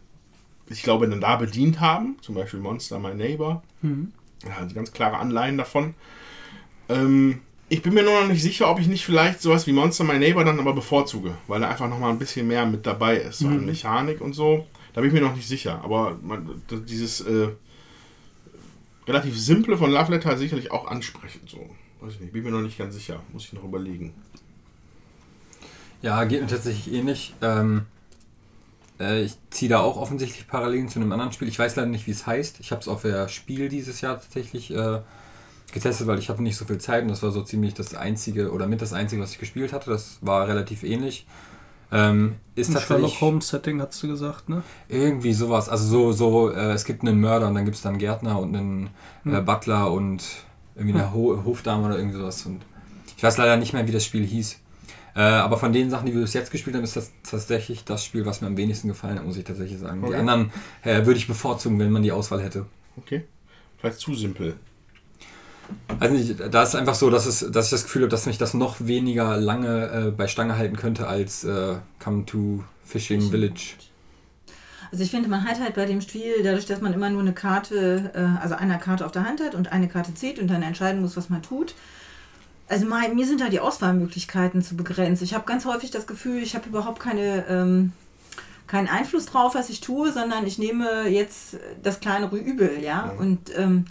ich 0.69 0.83
glaube 0.83 1.07
dann 1.07 1.21
da 1.21 1.35
bedient 1.37 1.79
haben, 1.79 2.17
zum 2.21 2.35
Beispiel 2.35 2.59
Monster 2.59 2.99
My 2.99 3.13
Neighbor. 3.13 3.63
Ja, 4.47 4.57
also 4.59 4.75
ganz 4.75 4.91
klare 4.91 5.17
Anleihen 5.17 5.57
davon. 5.57 5.93
Ähm, 6.89 7.41
ich 7.69 7.81
bin 7.81 7.93
mir 7.93 8.03
nur 8.03 8.21
noch 8.21 8.27
nicht 8.27 8.41
sicher, 8.41 8.69
ob 8.69 8.79
ich 8.79 8.87
nicht 8.87 9.05
vielleicht 9.05 9.41
sowas 9.41 9.67
wie 9.67 9.73
Monster 9.73 10.03
My 10.03 10.19
Neighbor 10.19 10.43
dann 10.43 10.59
aber 10.59 10.73
bevorzuge, 10.73 11.35
weil 11.47 11.61
da 11.61 11.69
einfach 11.69 11.89
noch 11.89 11.99
mal 11.99 12.09
ein 12.09 12.19
bisschen 12.19 12.47
mehr 12.47 12.65
mit 12.65 12.85
dabei 12.85 13.17
ist, 13.17 13.39
so 13.39 13.47
an 13.47 13.65
Mechanik 13.65 14.21
und 14.21 14.33
so. 14.33 14.65
Da 14.93 15.01
bin 15.01 15.09
ich 15.09 15.13
mir 15.13 15.25
noch 15.25 15.35
nicht 15.35 15.47
sicher, 15.47 15.81
aber 15.83 16.17
man, 16.21 16.61
dieses 16.87 17.21
äh, 17.21 17.49
relativ 19.07 19.37
simple 19.37 19.77
von 19.77 19.91
Love 19.91 20.11
Letter 20.11 20.37
sicherlich 20.37 20.71
auch 20.71 20.87
ansprechend 20.87 21.49
so. 21.49 21.69
Weiß 21.99 22.13
ich 22.13 22.19
nicht, 22.19 22.33
bin 22.33 22.43
mir 22.43 22.51
noch 22.51 22.61
nicht 22.61 22.77
ganz 22.77 22.93
sicher, 22.93 23.21
muss 23.33 23.45
ich 23.45 23.53
noch 23.53 23.63
überlegen. 23.63 24.13
Ja, 26.01 26.23
geht 26.25 26.41
mir 26.41 26.47
tatsächlich 26.47 26.93
ähnlich. 26.93 27.33
Ähm, 27.41 27.85
äh, 28.99 29.23
ich 29.23 29.37
ziehe 29.49 29.69
da 29.69 29.79
auch 29.79 29.97
offensichtlich 29.97 30.47
Parallelen 30.47 30.89
zu 30.89 30.99
einem 30.99 31.11
anderen 31.11 31.31
Spiel. 31.31 31.47
Ich 31.47 31.59
weiß 31.59 31.75
leider 31.75 31.89
nicht, 31.89 32.07
wie 32.07 32.11
es 32.11 32.25
heißt. 32.25 32.59
Ich 32.59 32.71
habe 32.71 32.81
es 32.81 32.87
auf 32.87 33.01
der 33.01 33.27
Spiel 33.27 33.69
dieses 33.69 34.01
Jahr 34.01 34.19
tatsächlich 34.19 34.71
äh, 34.71 34.99
getestet, 35.71 36.07
weil 36.07 36.19
ich 36.19 36.29
hatte 36.29 36.43
nicht 36.43 36.57
so 36.57 36.65
viel 36.65 36.77
Zeit 36.77 37.03
und 37.03 37.09
das 37.09 37.23
war 37.23 37.31
so 37.31 37.41
ziemlich 37.41 37.73
das 37.73 37.93
einzige 37.95 38.51
oder 38.51 38.67
mit 38.67 38.81
das 38.81 38.93
einzige, 38.93 39.21
was 39.21 39.31
ich 39.31 39.39
gespielt 39.39 39.73
hatte. 39.73 39.89
Das 39.89 40.17
war 40.21 40.47
relativ 40.47 40.83
ähnlich. 40.83 41.25
Ähm, 41.89 42.35
ist 42.55 42.69
Ein 42.69 42.73
tatsächlich 42.73 43.13
Sherlock 43.13 43.21
Holmes 43.21 43.47
Setting, 43.47 43.81
hast 43.81 44.03
du 44.03 44.07
gesagt, 44.09 44.49
ne? 44.49 44.61
irgendwie 44.89 45.33
sowas. 45.33 45.69
Also 45.69 45.87
so, 45.87 46.11
so 46.11 46.51
äh, 46.51 46.73
es 46.73 46.83
gibt 46.83 47.03
einen 47.03 47.19
Mörder 47.19 47.47
und 47.47 47.55
dann 47.55 47.63
gibt 47.63 47.77
es 47.77 47.83
dann 47.83 47.93
einen 47.93 47.99
Gärtner 47.99 48.39
und 48.39 48.55
einen 48.55 48.89
äh, 49.25 49.39
Butler 49.39 49.91
und 49.91 50.21
irgendwie 50.75 50.99
eine 50.99 51.13
Ho 51.13 51.41
Hofdame 51.45 51.85
oder 51.85 51.97
irgendwie 51.97 52.17
sowas. 52.17 52.45
Und 52.45 52.61
ich 53.15 53.23
weiß 53.23 53.37
leider 53.37 53.55
nicht 53.57 53.73
mehr, 53.73 53.87
wie 53.87 53.91
das 53.91 54.03
Spiel 54.03 54.25
hieß. 54.25 54.59
Äh, 55.17 55.21
aber 55.21 55.57
von 55.57 55.73
den 55.73 55.89
Sachen, 55.89 56.05
die 56.05 56.13
wir 56.13 56.21
bis 56.21 56.33
jetzt 56.33 56.51
gespielt 56.51 56.75
haben, 56.75 56.83
ist 56.83 56.95
das 56.95 57.11
tatsächlich 57.27 57.83
das 57.83 58.05
Spiel, 58.05 58.25
was 58.27 58.41
mir 58.41 58.47
am 58.47 58.55
wenigsten 58.55 58.87
gefallen 58.87 59.17
hat, 59.17 59.25
muss 59.25 59.35
ich 59.35 59.45
tatsächlich 59.45 59.79
sagen. 59.79 60.01
Die 60.01 60.07
Okay. 60.09 60.17
anderen 60.17 60.51
äh, 60.83 61.07
würde 61.07 61.17
ich 61.17 61.27
bevorzugen, 61.27 61.79
wenn 61.79 61.89
man 61.89 62.03
die 62.03 62.11
Auswahl 62.11 62.41
hätte. 62.43 62.67
Okay. 62.97 63.25
Vielleicht 63.79 63.99
zu 63.99 64.13
simpel. 64.13 64.55
Also 65.99 66.13
nicht, 66.13 66.35
da 66.53 66.63
ist 66.63 66.75
einfach 66.75 66.95
so, 66.95 67.09
dass, 67.09 67.25
es, 67.25 67.39
dass 67.51 67.65
ich 67.65 67.71
das 67.71 67.83
Gefühl 67.83 68.03
habe, 68.03 68.11
dass 68.11 68.27
mich 68.27 68.37
das 68.37 68.53
noch 68.53 68.75
weniger 68.79 69.37
lange 69.37 70.07
äh, 70.07 70.11
bei 70.11 70.27
Stange 70.27 70.55
halten 70.57 70.77
könnte 70.77 71.07
als 71.07 71.43
äh, 71.43 71.75
Come 71.99 72.25
to 72.25 72.63
Fishing 72.85 73.31
Village. 73.31 73.73
Also 74.91 75.03
ich 75.03 75.11
finde, 75.11 75.27
man 75.29 75.43
hat 75.45 75.59
halt 75.59 75.75
bei 75.75 75.85
dem 75.85 75.99
Spiel, 75.99 76.43
dadurch, 76.43 76.65
dass 76.65 76.79
man 76.79 76.93
immer 76.93 77.09
nur 77.09 77.21
eine 77.21 77.33
Karte, 77.33 78.11
äh, 78.13 78.41
also 78.41 78.55
eine 78.55 78.77
Karte 78.79 79.05
auf 79.05 79.11
der 79.11 79.25
Hand 79.25 79.41
hat 79.41 79.55
und 79.55 79.71
eine 79.71 79.87
Karte 79.89 80.13
zieht 80.13 80.39
und 80.39 80.47
dann 80.47 80.61
entscheiden 80.61 81.01
muss, 81.01 81.17
was 81.17 81.29
man 81.29 81.41
tut. 81.41 81.73
Also 82.69 82.85
mein, 82.85 83.15
mir 83.15 83.25
sind 83.25 83.41
da 83.41 83.49
die 83.49 83.59
Auswahlmöglichkeiten 83.59 84.61
zu 84.61 84.75
begrenzt. 84.75 85.21
Ich 85.21 85.33
habe 85.33 85.45
ganz 85.45 85.65
häufig 85.65 85.91
das 85.91 86.05
Gefühl, 86.05 86.41
ich 86.43 86.55
habe 86.55 86.67
überhaupt 86.67 86.99
keine, 86.99 87.45
ähm, 87.47 87.93
keinen 88.67 88.89
Einfluss 88.89 89.25
drauf, 89.25 89.55
was 89.55 89.69
ich 89.69 89.79
tue, 89.79 90.11
sondern 90.11 90.45
ich 90.45 90.57
nehme 90.57 91.07
jetzt 91.07 91.57
das 91.81 91.99
kleinere 91.99 92.37
Übel, 92.37 92.79
ja. 92.83 93.13
Und 93.17 93.57
ähm, 93.57 93.85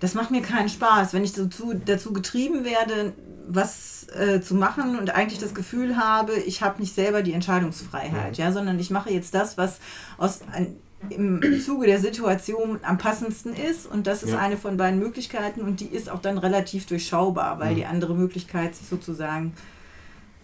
das 0.00 0.14
macht 0.14 0.30
mir 0.30 0.42
keinen 0.42 0.68
Spaß, 0.68 1.12
wenn 1.12 1.22
ich 1.22 1.32
dazu, 1.34 1.74
dazu 1.74 2.12
getrieben 2.12 2.64
werde, 2.64 3.12
was 3.46 4.08
äh, 4.08 4.40
zu 4.40 4.54
machen 4.54 4.98
und 4.98 5.10
eigentlich 5.10 5.38
das 5.38 5.54
Gefühl 5.54 5.96
habe, 5.96 6.34
ich 6.34 6.62
habe 6.62 6.80
nicht 6.80 6.94
selber 6.94 7.22
die 7.22 7.32
Entscheidungsfreiheit, 7.32 8.38
ja, 8.38 8.50
sondern 8.50 8.78
ich 8.80 8.90
mache 8.90 9.10
jetzt 9.10 9.34
das, 9.34 9.58
was 9.58 9.78
aus 10.18 10.40
ein, 10.52 10.76
im 11.08 11.40
Zuge 11.64 11.86
der 11.86 11.98
Situation 11.98 12.78
am 12.82 12.98
passendsten 12.98 13.54
ist 13.54 13.86
und 13.86 14.06
das 14.06 14.22
ist 14.22 14.32
Ja. 14.32 14.38
eine 14.38 14.56
von 14.56 14.76
beiden 14.76 14.98
Möglichkeiten 14.98 15.62
und 15.62 15.80
die 15.80 15.86
ist 15.86 16.10
auch 16.10 16.20
dann 16.20 16.36
relativ 16.38 16.86
durchschaubar, 16.86 17.58
weil 17.58 17.72
Mhm. 17.72 17.76
die 17.76 17.86
andere 17.86 18.14
Möglichkeit 18.14 18.74
sich 18.74 18.86
sozusagen 18.88 19.54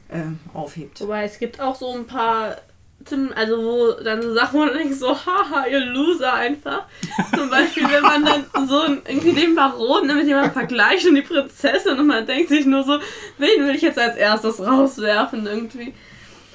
äh, 0.08 0.22
aufhebt. 0.54 1.00
Wobei 1.00 1.24
es 1.24 1.38
gibt 1.38 1.60
auch 1.60 1.74
so 1.74 1.92
ein 1.92 2.06
paar, 2.06 2.56
also 3.34 3.56
wo 3.58 4.02
dann 4.04 4.22
so 4.22 4.32
Sachen, 4.34 4.60
wo 4.60 4.64
du 4.64 4.72
denkst, 4.72 4.98
so, 4.98 5.08
haha, 5.14 5.66
ihr 5.66 5.80
Loser 5.80 6.32
einfach. 6.32 6.84
Zum 7.36 7.50
Beispiel, 7.50 7.84
wenn 7.90 8.02
man 8.02 8.24
dann 8.24 8.44
so 8.68 8.82
irgendwie 8.84 9.32
den 9.32 9.54
Baron 9.56 10.06
mit 10.06 10.26
jemandem 10.26 10.52
vergleicht 10.52 11.06
und 11.08 11.16
die 11.16 11.22
Prinzessin 11.22 11.98
und 11.98 12.06
man 12.06 12.24
denkt 12.24 12.48
sich 12.50 12.64
nur 12.66 12.84
so, 12.84 12.98
wen 13.38 13.66
will 13.66 13.74
ich 13.74 13.82
jetzt 13.82 13.98
als 13.98 14.16
erstes 14.16 14.60
rauswerfen 14.64 15.44
irgendwie. 15.46 15.92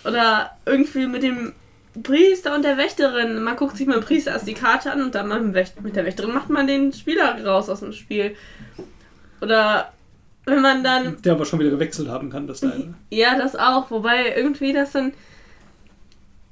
Oder 0.05 0.51
irgendwie 0.65 1.05
mit 1.07 1.21
dem 1.21 1.53
Priester 2.03 2.55
und 2.55 2.63
der 2.63 2.77
Wächterin. 2.77 3.43
Man 3.43 3.55
guckt 3.55 3.77
sich 3.77 3.87
mit 3.87 3.95
dem 3.95 4.03
Priester 4.03 4.31
erst 4.31 4.47
die 4.47 4.53
Karte 4.53 4.91
an 4.91 5.01
und 5.01 5.15
dann 5.15 5.51
mit, 5.51 5.95
der 5.95 6.05
Wächterin 6.05 6.33
macht 6.33 6.49
man 6.49 6.67
den 6.67 6.93
Spieler 6.93 7.43
raus 7.45 7.69
aus 7.69 7.81
dem 7.81 7.91
Spiel. 7.93 8.35
Oder 9.41 9.91
wenn 10.45 10.61
man 10.61 10.83
dann 10.83 11.21
Der 11.21 11.33
aber 11.33 11.45
schon 11.45 11.59
wieder 11.59 11.69
gewechselt 11.69 12.07
haben 12.07 12.29
kann 12.29 12.47
bis 12.47 12.61
dahin. 12.61 12.95
ja, 13.09 13.37
das 13.37 13.55
auch. 13.55 13.91
Wobei 13.91 14.35
irgendwie 14.35 14.73
das 14.73 14.91
dann. 14.93 15.13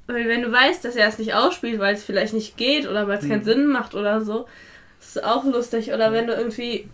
Weil 0.06 0.28
wenn 0.28 0.42
du 0.42 0.52
weißt, 0.52 0.84
dass 0.84 0.96
er 0.96 1.08
es 1.08 1.18
nicht 1.18 1.34
ausspielt, 1.34 1.78
weil 1.78 1.94
es 1.94 2.04
vielleicht 2.04 2.34
nicht 2.34 2.56
geht 2.56 2.88
oder 2.88 3.06
weil 3.08 3.18
es 3.18 3.28
keinen 3.28 3.44
Sinn 3.44 3.66
macht 3.66 3.94
oder 3.94 4.20
so, 4.20 4.46
ist 5.00 5.22
auch 5.22 5.44
lustig. 5.44 5.92
Oder 5.92 6.12
wenn 6.12 6.26
du 6.26 6.34
irgendwie 6.34 6.88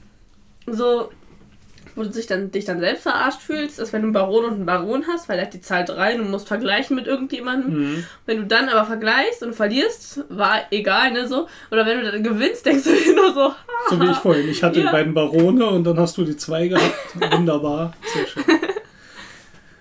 so, 0.67 1.11
wo 1.97 2.03
du 2.05 2.11
dich 2.11 2.27
dann, 2.27 2.51
dich 2.53 2.65
dann 2.67 2.79
selbst 2.79 3.03
verarscht 3.03 3.41
fühlst, 3.41 3.79
ist, 3.81 3.93
wenn 3.93 4.03
du 4.03 4.07
einen 4.07 4.13
Baron 4.13 4.45
und 4.45 4.53
einen 4.55 4.67
Baron 4.67 5.05
hast, 5.09 5.29
weil 5.29 5.39
er 5.39 5.47
hat 5.47 5.55
die 5.55 5.61
Zahl 5.61 5.85
3 5.85 6.13
und 6.19 6.25
du 6.27 6.31
musst 6.31 6.47
vergleichen 6.47 6.95
mit 6.95 7.07
irgendjemandem. 7.07 8.05
Wenn 8.27 8.37
du 8.37 8.45
dann 8.47 8.69
aber 8.69 8.85
vergleichst 8.87 9.43
und 9.43 9.55
verlierst, 9.55 10.25
war 10.29 10.61
egal, 10.71 11.11
ne, 11.13 11.27
so. 11.27 11.49
Oder 11.73 11.85
wenn 11.87 12.01
du 12.01 12.13
dann 12.13 12.23
gewinnst, 12.23 12.65
denkst 12.67 12.85
du 12.85 12.91
dir 13.05 13.15
nur 13.17 13.33
so, 13.35 13.53
So 13.91 14.01
wie 14.01 14.11
ich 14.11 14.17
vorhin. 14.19 14.49
Ich 14.49 14.63
hatte 14.63 14.79
Ja. 14.81 14.87
die 14.87 14.93
beiden 14.93 15.15
Barone 15.15 15.67
und 15.67 15.85
dann 15.85 15.99
hast 15.99 16.17
du 16.19 16.25
die 16.25 16.37
zwei 16.37 16.69
gehabt. 16.69 16.95
Wunderbar. 17.33 17.93
Sehr 18.15 18.27
schön. 18.27 18.45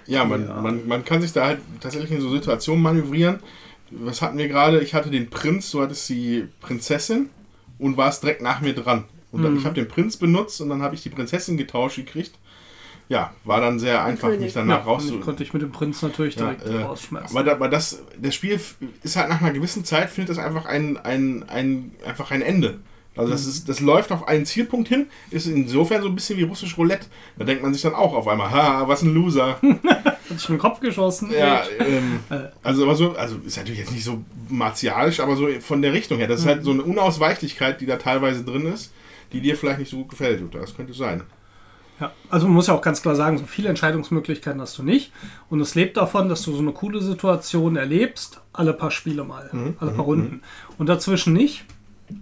Ja, 0.07 0.23
man, 0.23 0.47
Ja. 0.47 0.53
Man, 0.61 0.87
man 0.87 1.03
kann 1.03 1.21
sich 1.21 1.33
da 1.33 1.45
halt 1.47 1.59
tatsächlich 1.81 2.11
in 2.11 2.21
so 2.21 2.29
Situationen 2.29 2.81
manövrieren. 2.81 3.39
Was 3.91 4.21
hatten 4.21 4.37
wir 4.37 4.47
gerade? 4.47 4.79
Ich 4.81 4.93
hatte 4.93 5.09
den 5.09 5.29
Prinz, 5.29 5.71
du 5.71 5.81
hattest 5.81 6.07
die 6.09 6.47
Prinzessin 6.61 7.29
und 7.77 7.97
warst 7.97 8.23
direkt 8.23 8.41
nach 8.41 8.61
mir 8.61 8.73
dran. 8.73 9.05
Und 9.35 9.43
dann, 9.43 9.57
ich 9.57 9.65
habe 9.65 9.75
den 9.75 9.87
Prinz 9.87 10.17
benutzt 10.17 10.61
und 10.61 10.69
dann 10.69 10.81
habe 10.81 10.95
ich 10.95 11.03
die 11.03 11.09
Prinzessin 11.09 11.57
getauscht 11.57 11.97
gekriegt. 11.97 12.31
Ja, 13.07 13.33
war 13.43 13.61
dann 13.61 13.77
sehr 13.79 14.03
einfach, 14.03 14.29
mich 14.29 14.53
danach 14.53 14.79
Ja, 14.79 14.83
raus 14.83 15.11
und 15.11 15.21
konnte 15.21 15.43
ich 15.43 15.53
mit 15.53 15.61
dem 15.61 15.71
Prinz 15.71 16.01
natürlich 16.01 16.35
Ja, 16.35 16.53
direkt 16.53 16.65
äh, 16.65 16.81
rausschmeißen. 16.81 17.37
aber, 17.37 17.45
da, 17.45 17.51
aber 17.51 17.69
das, 17.69 18.01
das 18.19 18.33
Spiel 18.33 18.59
ist 19.03 19.15
halt 19.15 19.29
nach 19.29 19.41
einer 19.41 19.51
gewissen 19.51 19.85
Zeit, 19.85 20.09
findet 20.09 20.35
das 20.35 20.43
einfach 20.43 20.65
ein, 20.65 20.97
ein, 20.97 21.43
ein, 21.47 21.91
einfach 22.03 22.31
ein 22.31 22.41
Ende. 22.41 22.79
Also 23.17 23.31
das, 23.31 23.45
ist, 23.45 23.69
das 23.69 23.79
läuft 23.79 24.11
auf 24.11 24.27
einen 24.27 24.45
Zielpunkt 24.45 24.89
hin, 24.89 25.07
ist 25.31 25.47
insofern 25.47 26.01
so 26.01 26.09
ein 26.09 26.15
bisschen 26.15 26.37
wie 26.37 26.43
russisch 26.43 26.77
Roulette. 26.77 27.05
Da 27.37 27.45
denkt 27.45 27.63
man 27.63 27.73
sich 27.73 27.81
dann 27.81 27.93
auch 27.93 28.13
auf 28.13 28.27
einmal, 28.27 28.51
ha, 28.51 28.87
was 28.87 29.03
ein 29.03 29.13
Loser. 29.13 29.57
Hat 29.61 30.39
sich 30.39 30.49
in 30.49 30.55
den 30.55 30.59
Kopf 30.59 30.81
geschossen. 30.81 31.31
Ja, 31.31 31.63
ähm, 31.79 32.19
also 32.63 32.83
aber 32.83 32.95
so, 32.95 33.15
also 33.15 33.37
ist 33.45 33.55
natürlich 33.55 33.79
jetzt 33.79 33.93
nicht 33.93 34.03
so 34.03 34.21
martialisch, 34.49 35.21
aber 35.21 35.37
so 35.37 35.47
von 35.61 35.81
der 35.81 35.93
Richtung 35.93 36.17
her. 36.17 36.27
Das 36.27 36.41
ist 36.41 36.45
halt 36.47 36.63
so 36.65 36.71
eine 36.71 36.83
Unausweichlichkeit, 36.83 37.79
die 37.79 37.85
da 37.85 37.95
teilweise 37.97 38.43
drin 38.43 38.65
ist, 38.65 38.91
die 39.31 39.41
dir 39.41 39.55
vielleicht 39.55 39.79
nicht 39.79 39.91
so 39.91 39.97
gut 39.97 40.09
gefällt, 40.09 40.39
Jutta. 40.39 40.59
Das 40.59 40.75
könnte 40.75 40.93
sein. 40.93 41.23
Ja, 41.99 42.11
also 42.29 42.47
man 42.47 42.55
muss 42.55 42.67
ja 42.67 42.73
auch 42.73 42.81
ganz 42.81 43.01
klar 43.01 43.15
sagen, 43.15 43.37
so 43.37 43.45
viele 43.45 43.69
Entscheidungsmöglichkeiten 43.69 44.59
hast 44.59 44.77
du 44.77 44.83
nicht. 44.83 45.11
Und 45.49 45.61
es 45.61 45.75
lebt 45.75 45.95
davon, 45.97 46.27
dass 46.27 46.41
du 46.41 46.53
so 46.53 46.59
eine 46.59 46.73
coole 46.73 47.01
Situation 47.01 47.77
erlebst, 47.77 48.41
alle 48.51 48.73
paar 48.73 48.91
Spiele 48.91 49.23
mal, 49.23 49.49
alle 49.79 49.91
paar 49.91 50.05
Runden. 50.05 50.41
Und 50.77 50.87
dazwischen 50.87 51.33
nicht. 51.33 51.63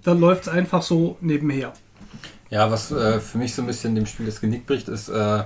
Dann 0.03 0.19
läuft 0.19 0.43
es 0.43 0.47
einfach 0.47 0.81
so 0.81 1.17
nebenher. 1.19 1.73
Ja, 2.49 2.69
was 2.71 2.91
äh, 2.91 3.19
für 3.19 3.37
mich 3.37 3.55
so 3.55 3.63
ein 3.63 3.67
bisschen 3.67 3.95
dem 3.95 4.05
Spiel 4.05 4.27
das 4.27 4.39
Genick 4.39 4.65
bricht, 4.65 4.87
ist, 4.87 5.09
äh, 5.09 5.43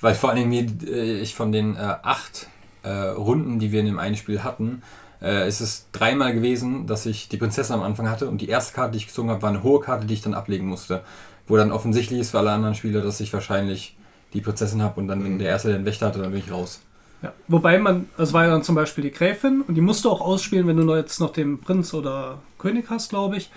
weil 0.00 0.14
vor 0.14 0.30
allen 0.30 0.38
Dingen 0.38 0.48
mir, 0.48 0.94
äh, 0.94 1.20
ich 1.20 1.34
von 1.34 1.52
den 1.52 1.74
äh, 1.74 1.96
acht 2.02 2.48
äh, 2.84 2.88
Runden, 2.88 3.58
die 3.58 3.72
wir 3.72 3.80
in 3.80 3.86
dem 3.86 3.98
einen 3.98 4.16
Spiel 4.16 4.44
hatten, 4.44 4.82
äh, 5.22 5.48
ist 5.48 5.60
es 5.60 5.88
dreimal 5.92 6.34
gewesen, 6.34 6.86
dass 6.86 7.06
ich 7.06 7.28
die 7.28 7.36
Prinzessin 7.36 7.74
am 7.74 7.82
Anfang 7.82 8.10
hatte 8.10 8.28
und 8.28 8.40
die 8.40 8.48
erste 8.48 8.74
Karte, 8.74 8.92
die 8.92 8.98
ich 8.98 9.06
gezogen 9.06 9.30
habe, 9.30 9.42
war 9.42 9.50
eine 9.50 9.62
hohe 9.62 9.80
Karte, 9.80 10.06
die 10.06 10.14
ich 10.14 10.22
dann 10.22 10.34
ablegen 10.34 10.66
musste. 10.66 11.02
Wo 11.46 11.56
dann 11.56 11.70
offensichtlich 11.70 12.20
ist 12.20 12.32
für 12.32 12.38
alle 12.38 12.50
anderen 12.50 12.74
Spieler, 12.74 13.02
dass 13.02 13.20
ich 13.20 13.32
wahrscheinlich 13.32 13.96
die 14.32 14.40
Prinzessin 14.40 14.82
habe 14.82 15.00
und 15.00 15.08
dann, 15.08 15.22
wenn 15.24 15.38
der 15.38 15.48
erste 15.48 15.72
den 15.72 15.84
Wächter 15.84 16.06
hatte, 16.06 16.20
dann 16.20 16.32
bin 16.32 16.40
ich 16.40 16.50
raus. 16.50 16.80
Ja. 17.22 17.32
Wobei 17.48 17.78
man, 17.78 18.08
es 18.18 18.32
war 18.32 18.44
ja 18.44 18.50
dann 18.50 18.62
zum 18.62 18.74
Beispiel 18.74 19.02
die 19.02 19.10
Gräfin 19.10 19.62
und 19.62 19.74
die 19.74 19.80
musst 19.80 20.04
du 20.04 20.10
auch 20.10 20.20
ausspielen, 20.20 20.66
wenn 20.66 20.76
du 20.76 20.84
noch 20.84 20.96
jetzt 20.96 21.20
noch 21.20 21.32
den 21.32 21.60
Prinz 21.60 21.94
oder 21.94 22.38
König 22.58 22.90
hast, 22.90 23.10
glaube 23.10 23.36
ich. 23.36 23.50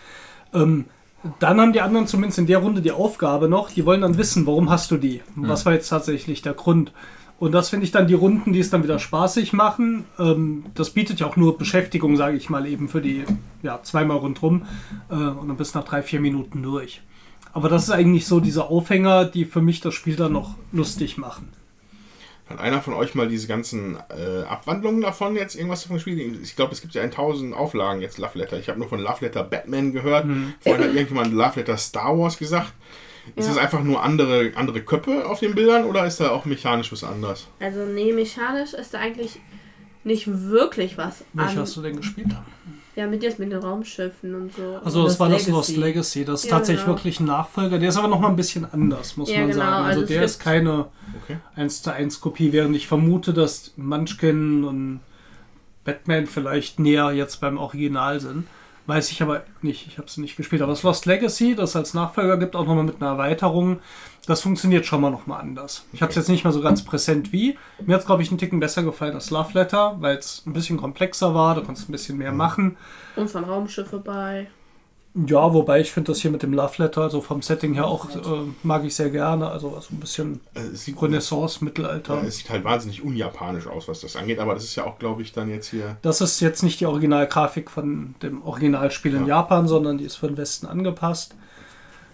Ähm, 0.54 0.86
dann 1.40 1.60
haben 1.60 1.74
die 1.74 1.82
anderen 1.82 2.08
zumindest 2.08 2.40
in 2.40 2.48
der 2.48 2.60
Runde 2.60 2.82
die 2.82 2.92
Aufgabe 2.92 3.50
noch, 3.50 3.72
die 3.72 3.86
wollen 3.86 4.02
dann 4.02 4.18
wissen, 4.18 4.48
warum 4.48 4.70
hast 4.70 4.92
du 4.92 4.98
die? 4.98 5.22
Was 5.36 5.66
war 5.66 5.74
jetzt 5.74 5.90
tatsächlich 5.90 6.42
der 6.42 6.54
Grund? 6.54 6.94
Und 7.40 7.54
das 7.54 7.70
finde 7.70 7.86
ich 7.86 7.92
dann 7.92 8.08
die 8.08 8.16
Runden, 8.16 8.52
die 8.52 8.60
es 8.60 8.70
dann 8.70 8.84
wieder 8.84 9.00
spaßig 9.00 9.54
machen. 9.54 10.06
Ähm, 10.20 10.66
das 10.74 10.90
bietet 10.90 11.22
ja 11.22 11.28
auch 11.28 11.38
nur 11.38 11.58
Beschäftigung, 11.58 12.18
sage 12.18 12.36
ich 12.36 12.50
mal, 12.50 12.68
eben 12.68 12.90
für 12.90 13.02
die 13.02 13.24
ja, 13.64 13.82
zweimal 13.82 14.18
rundrum 14.18 14.66
äh, 15.10 15.14
und 15.14 15.48
dann 15.48 15.56
bis 15.56 15.74
nach 15.74 15.86
drei, 15.86 16.04
vier 16.04 16.20
Minuten 16.20 16.62
durch. 16.62 17.02
Aber 17.54 17.70
das 17.70 17.84
ist 17.84 17.92
eigentlich 17.92 18.28
so 18.28 18.42
diese 18.42 18.66
Aufhänger, 18.66 19.26
die 19.26 19.46
für 19.46 19.62
mich 19.62 19.80
das 19.80 19.94
Spiel 19.94 20.18
dann 20.18 20.34
noch 20.34 20.56
lustig 20.72 21.18
machen. 21.18 21.48
Hat 22.50 22.60
einer 22.60 22.82
von 22.82 22.94
euch 22.94 23.16
mal 23.16 23.28
diese 23.28 23.48
ganzen 23.48 23.96
äh, 24.10 24.42
Abwandlungen 24.48 25.02
davon 25.02 25.36
jetzt 25.36 25.56
irgendwas 25.56 25.84
davon 25.84 25.98
gespielt? 25.98 26.40
Ich 26.44 26.56
glaube, 26.56 26.74
es 26.74 26.82
gibt 26.82 26.94
ja 26.94 27.04
1000 27.04 27.56
Auflagen 27.56 28.02
jetzt 28.02 28.18
Love 28.18 28.38
Letter. 28.38 28.60
Ich 28.60 28.68
habe 28.68 28.80
nur 28.80 28.90
von 28.90 29.00
Love 29.00 29.24
Letter 29.24 29.44
Batman 29.44 29.94
gehört. 29.94 30.26
Vorhin 30.60 30.84
hat 30.84 30.94
irgendjemand 30.94 31.32
Love 31.32 31.60
Letter 31.60 31.78
Star 31.78 32.18
Wars 32.18 32.38
gesagt. 32.38 32.74
Ist 33.36 33.48
Ja. 33.48 33.54
das 33.54 33.58
einfach 33.64 33.84
nur 33.84 34.02
andere, 34.04 34.52
andere 34.56 34.82
Köpfe 34.82 35.28
auf 35.28 35.40
den 35.40 35.56
Bildern 35.56 35.86
oder 35.86 36.06
ist 36.06 36.20
da 36.20 36.30
auch 36.32 36.46
mechanisch 36.46 36.92
was 36.92 37.04
anderes? 37.04 37.48
Also 37.60 37.86
nee, 37.86 38.12
mechanisch 38.14 38.74
ist 38.74 38.94
da 38.94 39.00
eigentlich 39.00 39.40
nicht 40.04 40.28
wirklich 40.28 40.98
was 40.98 41.24
Welche 41.34 41.52
an. 41.52 41.60
hast 41.60 41.76
du 41.76 41.82
denn 41.82 41.98
gespielt? 41.98 42.28
Ja, 42.96 43.08
mit 43.08 43.24
jetzt 43.24 43.40
mit 43.40 43.52
den 43.52 43.60
Raumschiffen 43.60 44.36
und 44.36 44.54
so. 44.56 44.62
Also 44.84 45.04
das 45.04 45.12
Lost 45.14 45.20
war 45.20 45.30
das. 45.30 45.48
Lost 45.48 45.78
Legacy. 45.78 46.26
Das 46.26 46.44
ist 46.44 46.50
Ja, 46.50 46.58
tatsächlich 46.58 46.84
genau. 46.86 46.98
wirklich 46.98 47.20
ein 47.22 47.26
Nachfolger. 47.28 47.80
Der 47.80 47.90
ist 47.90 47.98
aber 47.98 48.08
noch 48.10 48.20
mal 48.20 48.28
ein 48.30 48.36
bisschen 48.36 48.66
anders, 48.70 49.16
muss 49.16 49.30
Ja, 49.30 49.40
man 49.40 49.50
genau. 49.52 49.60
sagen. 49.64 49.74
Also, 49.76 49.88
Also 49.90 50.02
es 50.02 50.08
der 50.10 50.24
ist 50.24 50.40
keine 50.40 50.86
Okay. 51.24 51.38
1 51.56 51.82
zu 51.84 51.94
1 51.94 52.20
Kopie, 52.20 52.52
während 52.52 52.76
ich 52.76 52.88
vermute, 52.88 53.34
dass 53.34 53.74
Munchkin 53.78 54.64
und 54.66 55.00
Batman 55.86 56.28
vielleicht 56.28 56.80
näher 56.80 57.12
jetzt 57.12 57.40
beim 57.40 57.58
Original 57.58 58.20
sind. 58.20 58.48
Weiß 58.90 59.12
ich 59.12 59.22
aber 59.22 59.44
nicht, 59.62 59.86
ich 59.86 60.00
habe 60.00 60.08
es 60.08 60.18
nicht 60.18 60.36
gespielt. 60.36 60.64
Aber 60.64 60.72
das 60.72 60.82
Lost 60.82 61.06
Legacy, 61.06 61.54
das 61.54 61.70
es 61.70 61.76
als 61.76 61.94
Nachfolger 61.94 62.38
gibt, 62.38 62.56
auch 62.56 62.66
nochmal 62.66 62.86
mit 62.86 63.00
einer 63.00 63.12
Erweiterung, 63.12 63.82
das 64.26 64.42
funktioniert 64.42 64.84
schon 64.88 65.00
mal 65.00 65.12
nochmal 65.12 65.42
anders. 65.42 65.86
Ich 65.94 66.02
habe 66.02 66.10
es 66.10 66.16
jetzt 66.16 66.28
nicht 66.28 66.44
mehr 66.44 66.52
so 66.52 66.60
ganz 66.60 66.84
präsent 66.84 67.32
wie. 67.32 67.56
Mir 67.86 67.94
hat 67.94 68.02
es, 68.02 68.08
glaube 68.08 68.24
ich, 68.24 68.30
einen 68.30 68.40
Ticken 68.40 68.60
besser 68.60 68.82
gefallen 68.82 69.14
als 69.14 69.30
Love 69.30 69.54
Letter, 69.54 69.98
weil 70.00 70.18
es 70.18 70.42
ein 70.48 70.54
bisschen 70.54 70.78
komplexer 70.78 71.36
war, 71.36 71.54
da 71.54 71.62
konntest 71.62 71.88
du 71.88 71.92
ein 71.92 71.94
bisschen 71.94 72.18
mehr 72.18 72.32
machen. 72.32 72.78
Und 73.16 73.30
von 73.30 73.44
Raumschiffe 73.44 74.00
bei. 74.00 74.48
Ja, 75.16 75.54
wobei 75.54 75.82
ich 75.82 75.92
finde 75.92 76.12
das 76.12 76.22
hier 76.22 76.30
mit 76.30 76.44
dem 76.44 76.54
Love 76.54 76.84
Letter, 76.84 77.02
also 77.02 77.20
vom 77.20 77.42
Setting 77.42 77.74
her 77.74 77.88
auch, 77.88 78.10
äh, 78.16 78.20
mag 78.62 78.84
ich 78.86 78.96
sehr 78.96 79.10
gerne. 79.10 79.50
Also 79.50 79.70
so 79.80 79.88
ein 79.94 80.00
bisschen 80.00 80.40
Also 80.54 80.72
es, 80.72 80.86
sieht, 80.86 81.02
Renaissance, 81.02 81.60
ja, 81.60 81.66
Mittelalter. 81.66 82.22
es 82.24 82.38
sieht 82.38 82.50
halt 82.52 82.64
wahnsinnig 82.64 83.04
unjapanisch 83.04 83.66
aus, 83.68 83.88
was 83.88 84.02
das 84.02 84.16
angeht, 84.16 84.38
aber 84.40 84.54
das 84.54 84.64
ist 84.66 84.76
ja 84.76 84.86
auch, 84.86 85.00
glaube 85.00 85.24
ich, 85.24 85.32
dann 85.34 85.50
jetzt 85.50 85.68
hier. 85.70 85.98
Das 86.04 86.22
ist 86.22 86.40
jetzt 86.42 86.62
nicht 86.62 86.80
die 86.80 86.86
Originalgrafik 86.86 87.72
von 87.72 88.14
dem 88.22 88.44
Originalspiel 88.44 89.16
in 89.16 89.22
Ja. 89.26 89.38
Japan, 89.40 89.68
sondern 89.68 89.98
die 89.98 90.06
ist 90.06 90.16
für 90.16 90.28
den 90.28 90.38
Westen 90.38 90.68
angepasst. 90.68 91.36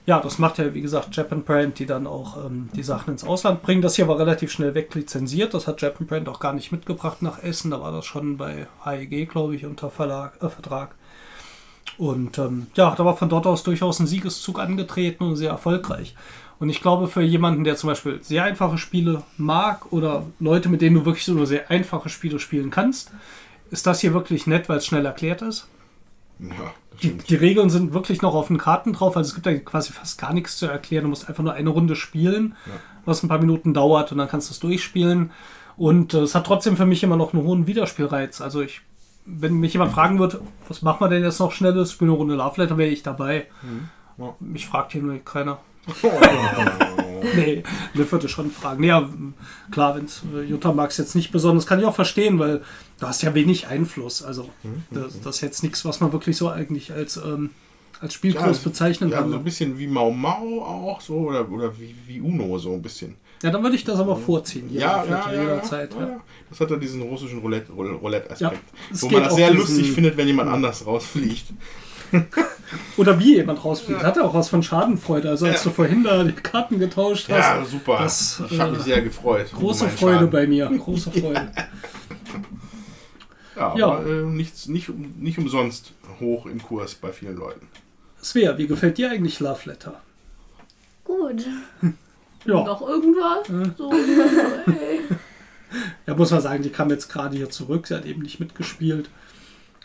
Ja, 0.06 0.20
das 0.20 0.38
macht 0.40 0.60
ja, 0.60 0.74
wie 0.74 0.82
gesagt, 0.82 1.16
Japan 1.16 1.44
Brand, 1.44 1.80
die 1.80 1.88
dann 1.88 2.06
auch 2.08 2.46
ähm, 2.46 2.70
die 2.76 2.84
Sachen 2.84 3.12
ins 3.12 3.24
Ausland 3.24 3.64
bringen. 3.64 3.82
Das 3.82 3.96
hier 3.96 4.08
war 4.08 4.20
relativ 4.20 4.52
schnell 4.52 4.74
weglizenziert. 4.76 5.54
Das 5.54 5.68
hat 5.68 5.82
Japan 5.82 6.06
Brand 6.08 6.30
auch 6.30 6.40
gar 6.40 6.54
nicht 6.54 6.72
mitgebracht 6.72 7.22
nach 7.24 7.42
Essen. 7.44 7.72
Da 7.72 7.82
war 7.82 7.92
das 7.92 8.06
schon 8.06 8.38
bei 8.38 8.68
AEG, 8.84 9.28
glaube 9.30 9.56
ich, 9.56 9.66
unter 9.66 9.90
Verlag, 9.90 10.36
äh, 10.44 10.50
Vertrag. 10.50 10.96
Und 11.98 12.38
ähm, 12.38 12.68
ja, 12.76 12.94
da 12.96 13.06
war 13.06 13.16
von 13.16 13.30
dort 13.30 13.48
aus 13.48 13.64
durchaus 13.64 14.00
ein 14.00 14.08
Siegeszug 14.08 14.60
angetreten 14.60 15.24
und 15.24 15.36
sehr 15.36 15.52
erfolgreich. 15.52 16.16
Und 16.60 16.70
ich 16.70 16.82
glaube, 16.82 17.08
für 17.08 17.22
jemanden, 17.22 17.64
der 17.64 17.76
zum 17.76 17.90
Beispiel 17.90 18.24
sehr 18.24 18.44
einfache 18.44 18.78
Spiele 18.78 19.24
mag 19.38 19.92
oder 19.92 20.26
Leute, 20.40 20.70
mit 20.70 20.82
denen 20.82 20.96
du 20.96 21.06
wirklich 21.06 21.26
so 21.26 21.34
nur 21.34 21.48
sehr 21.48 21.70
einfache 21.70 22.10
Spiele 22.10 22.40
spielen 22.40 22.72
kannst, 22.72 23.12
ist 23.72 23.86
das 23.88 24.00
hier 24.00 24.14
wirklich 24.14 24.48
nett, 24.48 24.70
weil 24.70 24.78
es 24.78 24.86
schnell 24.86 25.06
erklärt 25.06 25.42
ist. 25.42 25.68
Ja, 26.40 26.74
Die, 27.02 27.18
die 27.18 27.36
Regeln 27.36 27.70
sind 27.70 27.94
wirklich 27.94 28.22
noch 28.22 28.36
auf 28.36 28.48
den 28.48 28.58
Karten 28.58 28.94
drauf, 28.94 29.16
also 29.18 29.30
es 29.30 29.36
gibt 29.36 29.46
da 29.46 29.54
quasi 29.54 29.92
fast 29.94 30.20
gar 30.20 30.34
nichts 30.34 30.58
zu 30.58 30.66
erklären. 30.66 31.04
Du 31.04 31.10
musst 31.10 31.28
einfach 31.28 31.44
nur 31.44 31.54
eine 31.54 31.70
Runde 31.70 31.96
spielen, 31.96 32.56
was 33.06 33.24
ein 33.24 33.30
paar 33.30 33.40
Minuten 33.40 33.74
dauert 33.74 34.12
und 34.12 34.18
dann 34.18 34.28
kannst 34.28 34.50
du 34.50 34.54
es 34.54 34.60
durchspielen. 34.60 35.32
Und 35.78 36.14
äh, 36.14 36.20
es 36.20 36.36
hat 36.36 36.46
trotzdem 36.46 36.78
für 36.78 36.86
mich 36.86 37.04
immer 37.04 37.18
noch 37.18 37.34
einen 37.34 37.44
hohen 37.44 37.68
Wiederspielreiz. 37.68 38.40
Also 38.42 38.62
ich, 38.62 38.82
wenn 39.26 39.56
mich 39.56 39.74
jemand 39.74 39.92
fragen 39.92 40.20
würde, 40.20 40.42
was 40.68 40.82
machen 40.82 41.02
wir 41.02 41.10
denn 41.10 41.24
jetzt 41.24 41.40
noch 41.40 41.52
schnelles, 41.52 41.92
spielen 41.92 42.12
eine 42.12 42.18
Runde 42.18 42.36
Love 42.36 42.62
Letter, 42.62 42.78
wäre 42.78 42.90
ich 42.90 43.04
dabei. 43.04 43.48
Ja. 44.18 44.36
Mich 44.40 44.68
fragt 44.68 44.92
hier 44.94 45.02
nur 45.02 45.18
keiner. 45.20 45.60
Nee, 47.36 47.64
Liv 47.94 48.12
würde 48.12 48.30
schon 48.30 48.52
fragen. 48.52 48.84
Ja, 48.84 49.10
klar, 49.72 49.96
wenn 49.96 50.48
Jutta 50.48 50.74
mag 50.74 50.92
es 50.92 50.98
jetzt 50.98 51.16
nicht 51.16 51.32
besonders, 51.32 51.66
kann 51.66 51.80
ich 51.80 51.86
auch 51.86 51.96
verstehen, 51.96 52.40
weil 52.40 52.62
du 53.00 53.08
hast 53.08 53.24
ja 53.24 53.34
wenig 53.34 53.68
Einfluss. 53.68 54.24
Also 54.24 54.50
das, 54.92 55.22
das 55.22 55.38
ist 55.38 55.42
jetzt 55.42 55.64
nichts, 55.64 55.86
was 55.86 56.02
man 56.02 56.12
wirklich 56.14 56.38
so 56.38 56.50
eigentlich 56.50 56.94
als, 56.94 57.18
ähm, 57.18 57.52
als 58.00 58.14
Spiel 58.14 58.34
Ja, 58.36 58.46
bezeichnen 58.48 59.10
Ja, 59.10 59.22
kann. 59.22 59.32
so 59.32 59.38
ein 59.38 59.44
bisschen 59.44 59.80
wie 59.80 59.88
Mau 59.88 60.12
Mau 60.12 60.62
auch, 60.62 61.02
so, 61.02 61.16
oder, 61.16 61.50
oder 61.50 61.78
wie, 61.80 61.96
wie 62.06 62.22
Uno, 62.22 62.58
so 62.58 62.74
ein 62.74 62.82
bisschen. 62.82 63.16
Ja, 63.44 63.52
dann 63.52 63.62
würde 63.64 63.76
ich 63.76 63.84
das 63.84 64.00
aber 64.00 64.16
vorziehen. 64.16 64.70
Ja, 64.74 65.04
jeder- 65.04 65.16
ja, 65.18 65.26
ja, 65.28 65.34
ja, 65.36 65.42
jederzeit. 65.42 65.94
ja, 65.94 66.00
Ja. 66.00 66.08
ja. 66.08 66.22
Das 66.50 66.60
hat 66.60 66.72
ja 66.72 66.78
diesen 66.78 67.02
russischen 67.02 67.40
Roulette- 67.40 67.72
Roulette-Aspekt. 67.74 68.40
Ja, 68.54 68.60
es 68.92 69.02
wo 69.04 69.10
man 69.10 69.24
das 69.24 69.36
sehr 69.36 69.54
lustig 69.54 69.92
findet, 69.92 70.16
wenn 70.18 70.28
jemand 70.28 70.50
anders 70.50 70.86
rausfliegt. 70.86 71.46
Oder 72.98 73.20
wie 73.20 73.36
jemand 73.36 73.64
rausfliegt. 73.64 74.02
Hat 74.04 74.18
er 74.18 74.26
auch 74.26 74.34
was 74.34 74.50
von 74.50 74.64
Schadenfreude. 74.64 75.30
Also 75.30 75.46
als 75.48 75.64
Ja. 75.64 75.70
du 75.70 75.76
vorhin 75.76 76.04
da 76.04 76.24
die 76.24 76.32
Karten 76.34 76.80
getauscht 76.80 77.28
hast. 77.30 77.38
Ja, 77.38 77.66
super. 77.66 77.98
das, 78.04 78.42
ich 78.50 78.60
habe 78.60 78.72
äh, 78.74 78.76
mich 78.78 78.84
sehr 78.84 79.02
gefreut. 79.02 79.48
Große 79.54 79.90
Freude 79.90 80.16
Schaden. 80.18 80.30
bei 80.32 80.48
mir. 80.48 80.68
Große 80.84 81.12
Freude. 81.12 81.52
Ja, 83.56 83.76
Ja. 83.78 83.88
aber 83.88 84.06
äh, 84.06 84.24
nichts, 84.24 84.68
nicht, 84.68 84.90
um- 84.90 85.14
nicht 85.20 85.38
umsonst 85.38 85.94
hoch 86.20 86.46
im 86.46 86.62
Kurs 86.62 86.96
bei 86.96 87.12
vielen 87.12 87.36
Leuten. 87.38 87.68
Svea, 88.24 88.58
wie 88.58 88.68
gefällt 88.68 88.98
dir 88.98 89.12
eigentlich 89.12 89.40
Love 89.40 89.62
Letter? 89.70 90.02
Gut. 91.04 91.46
Ja. 92.46 92.64
Noch 92.64 92.82
irgendwas? 92.88 93.48
So, 93.78 93.92
ey. 93.92 95.02
Ja, 96.06 96.16
muss 96.16 96.32
man 96.32 96.40
sagen, 96.40 96.64
die 96.64 96.70
kam 96.70 96.90
jetzt 96.90 97.10
gerade 97.10 97.36
hier 97.36 97.50
zurück. 97.50 97.88
Sie 97.88 97.96
hat 97.96 98.06
eben 98.06 98.22
nicht 98.22 98.40
mitgespielt. 98.40 99.10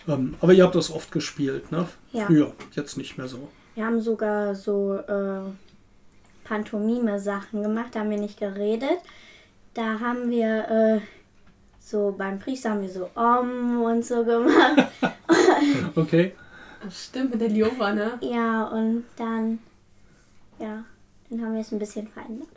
Ähm, 0.07 0.37
aber 0.41 0.53
ihr 0.53 0.63
habt 0.63 0.75
das 0.75 0.91
oft 0.91 1.11
gespielt, 1.11 1.73
ne? 1.73 1.89
Ja. 2.13 2.27
Früher, 2.27 2.53
jetzt 2.73 2.97
nicht 2.97 3.19
mehr 3.19 3.27
so. 3.27 3.49
Wir 3.75 3.87
haben 3.87 4.01
sogar 4.01 4.55
so 4.55 4.95
äh, 4.95 5.41
Pantomime-Sachen 6.45 7.63
gemacht, 7.63 7.89
da 7.93 8.01
haben 8.01 8.11
wir 8.11 8.19
nicht 8.19 8.39
geredet. 8.39 8.99
Da 9.75 10.01
haben 10.01 10.31
wir 10.31 10.69
äh, 10.69 11.01
so 11.79 12.15
beim 12.17 12.39
Priester 12.39 12.71
haben 12.71 12.83
wir 12.83 12.89
so 12.89 13.11
Om 13.15 13.83
und 13.83 14.05
so 14.05 14.25
gemacht. 14.25 14.89
Okay. 15.95 16.35
Stimmt, 16.91 17.33
mit 17.33 17.41
der 17.41 17.51
Liova, 17.51 17.93
ne? 17.93 18.19
ja, 18.23 18.65
und 18.69 19.05
dann, 19.17 19.59
ja, 20.59 20.85
dann 21.31 21.43
haben 21.43 21.55
wir 21.55 21.61
es 21.61 21.73
ein 21.73 21.79
bisschen 21.79 22.09
verändert. 22.09 22.49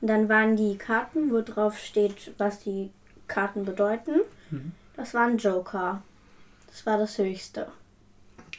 Und 0.00 0.08
dann 0.08 0.28
waren 0.28 0.56
die 0.56 0.76
Karten, 0.76 1.30
wo 1.32 1.40
drauf 1.42 1.78
steht, 1.78 2.32
was 2.38 2.60
die 2.60 2.90
Karten 3.28 3.64
bedeuten. 3.64 4.20
Das 4.96 5.14
war 5.14 5.26
ein 5.26 5.38
Joker. 5.38 6.02
Das 6.66 6.84
war 6.86 6.98
das 6.98 7.18
höchste. 7.18 7.68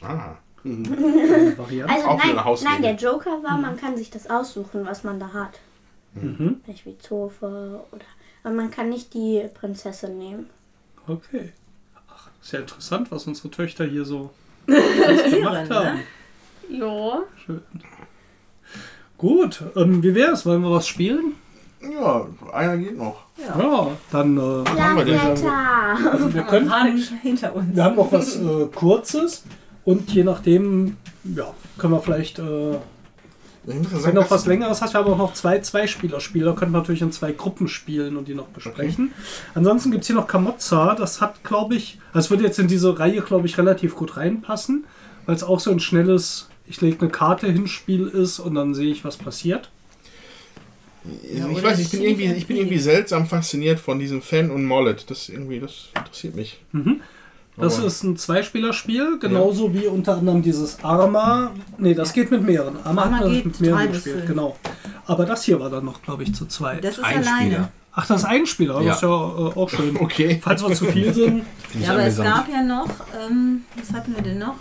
Ah. 0.00 0.36
Also 0.64 1.62
Auch 2.06 2.24
nein, 2.24 2.36
nein, 2.64 2.82
der 2.82 2.94
Joker 2.94 3.42
war, 3.42 3.58
man 3.58 3.76
kann 3.76 3.96
sich 3.98 4.10
das 4.10 4.30
aussuchen, 4.30 4.86
was 4.86 5.04
man 5.04 5.20
da 5.20 5.32
hat. 5.32 5.60
Mhm. 6.14 6.60
Vielleicht 6.64 6.86
wie 6.86 6.96
Zofe 6.98 7.84
oder. 7.92 8.04
Aber 8.42 8.54
man 8.54 8.70
kann 8.70 8.88
nicht 8.88 9.12
die 9.14 9.46
Prinzessin 9.52 10.18
nehmen. 10.18 10.48
Okay. 11.06 11.52
Ach, 12.08 12.30
ist 12.42 12.52
ja 12.52 12.60
interessant, 12.60 13.10
was 13.10 13.26
unsere 13.26 13.50
Töchter 13.50 13.84
hier 13.84 14.04
so 14.04 14.30
gemacht 14.66 15.26
Irren, 15.26 15.70
haben. 15.70 15.98
ne? 16.68 16.78
Ja. 16.78 17.22
Schön. 17.44 17.62
Gut, 19.18 19.62
ähm, 19.76 20.02
wie 20.02 20.14
wäre 20.14 20.32
es? 20.32 20.44
Wollen 20.44 20.62
wir 20.62 20.70
was 20.70 20.86
spielen? 20.86 21.34
Ja, 21.80 22.26
einer 22.52 22.76
geht 22.76 22.96
noch. 22.96 23.16
Ja, 23.36 23.88
dann. 24.10 24.36
Äh, 24.36 24.40
haben 24.40 25.06
wir? 25.06 25.14
Lametta! 25.14 26.10
also 26.10 26.32
wir, 26.34 26.42
Gerade 26.42 26.92
hinter 27.22 27.54
uns. 27.54 27.74
wir 27.74 27.84
haben 27.84 27.96
noch 27.96 28.10
was 28.10 28.36
äh, 28.36 28.66
Kurzes 28.74 29.44
und 29.84 30.10
je 30.12 30.24
nachdem, 30.24 30.96
ja, 31.24 31.52
können 31.78 31.92
wir 31.92 32.00
vielleicht. 32.00 32.38
Äh, 32.38 32.78
wenn 33.66 34.14
noch 34.14 34.30
was 34.30 34.44
Längeres 34.44 34.82
hast, 34.82 34.92
wir 34.92 35.00
haben 35.00 35.10
auch 35.10 35.16
noch 35.16 35.32
zwei 35.32 35.58
Zwei-Spieler-Spiele. 35.58 36.44
Da 36.44 36.52
können 36.52 36.72
wir 36.72 36.78
natürlich 36.78 37.00
in 37.00 37.12
zwei 37.12 37.32
Gruppen 37.32 37.66
spielen 37.66 38.18
und 38.18 38.28
die 38.28 38.34
noch 38.34 38.48
besprechen. 38.48 39.12
Ansonsten 39.54 39.90
gibt 39.90 40.02
es 40.02 40.08
hier 40.08 40.16
noch 40.16 40.26
Kamozza. 40.26 40.94
Das 40.94 41.22
hat, 41.22 41.42
glaube 41.44 41.74
ich, 41.74 41.98
das 42.12 42.28
würde 42.30 42.44
jetzt 42.44 42.58
in 42.58 42.68
diese 42.68 42.98
Reihe, 42.98 43.22
glaube 43.22 43.46
ich, 43.46 43.56
relativ 43.56 43.96
gut 43.96 44.18
reinpassen, 44.18 44.84
weil 45.24 45.34
es 45.34 45.42
auch 45.42 45.60
so 45.60 45.70
ein 45.70 45.80
schnelles, 45.80 46.50
ich 46.66 46.80
lege 46.80 47.00
eine 47.00 47.10
Karte 47.10 47.50
hin, 47.50 47.66
Spiel 47.66 48.06
ist 48.08 48.38
und 48.38 48.54
dann 48.54 48.74
sehe 48.74 48.90
ich, 48.90 49.04
was 49.04 49.16
passiert. 49.16 49.70
Ja, 51.34 51.46
ich 51.50 51.62
weiß, 51.62 51.78
ich 51.80 51.90
bin, 51.90 52.00
irgendwie, 52.02 52.32
ich 52.32 52.46
bin 52.46 52.56
irgendwie 52.56 52.78
seltsam 52.78 53.26
fasziniert 53.26 53.78
von 53.78 53.98
diesem 53.98 54.22
Fan 54.22 54.50
und 54.50 54.64
Mollet. 54.64 55.10
Das 55.10 55.28
irgendwie, 55.28 55.60
das 55.60 55.88
interessiert 55.94 56.34
mich. 56.34 56.60
Das 57.58 57.76
Aber- 57.78 57.86
ist 57.86 58.02
ein 58.04 58.16
Zweispielerspiel, 58.16 59.18
genauso 59.18 59.74
wie 59.74 59.86
unter 59.86 60.16
anderem 60.16 60.40
dieses 60.42 60.82
Arma. 60.82 61.50
Nee, 61.76 61.92
das 61.92 62.14
geht 62.14 62.30
mit 62.30 62.42
mehreren. 62.42 62.76
Arma, 62.84 63.02
Arma 63.02 63.16
hat 63.16 63.24
man 63.24 63.32
geht 63.34 63.44
mit 63.44 63.60
mehreren 63.60 63.92
gespielt, 63.92 64.16
fünf. 64.16 64.28
genau. 64.28 64.56
Aber 65.06 65.26
das 65.26 65.44
hier 65.44 65.60
war 65.60 65.68
dann 65.68 65.84
noch, 65.84 66.00
glaube 66.02 66.22
ich, 66.22 66.34
zu 66.34 66.46
zweit. 66.46 66.82
Das 66.82 66.96
ist 66.96 67.04
Ein 67.04 67.18
alleine. 67.18 67.50
Spieler. 67.50 67.72
Ach, 67.96 68.06
das 68.06 68.20
ist 68.22 68.24
ein 68.26 68.46
Spieler, 68.46 68.80
Ja. 68.80 68.86
das 68.88 68.96
ist 68.96 69.02
ja 69.02 69.08
äh, 69.08 69.12
auch 69.12 69.68
schön. 69.68 69.96
Okay. 70.00 70.40
Falls 70.42 70.66
wir 70.66 70.74
zu 70.74 70.86
viel 70.86 71.12
sind. 71.12 71.44
Ja, 71.80 71.92
aber 71.92 72.04
es 72.04 72.16
gab 72.16 72.48
ja 72.50 72.62
noch, 72.62 72.88
ähm, 73.30 73.60
was 73.78 73.92
hatten 73.92 74.14
wir 74.16 74.22
denn 74.22 74.38
noch? 74.38 74.54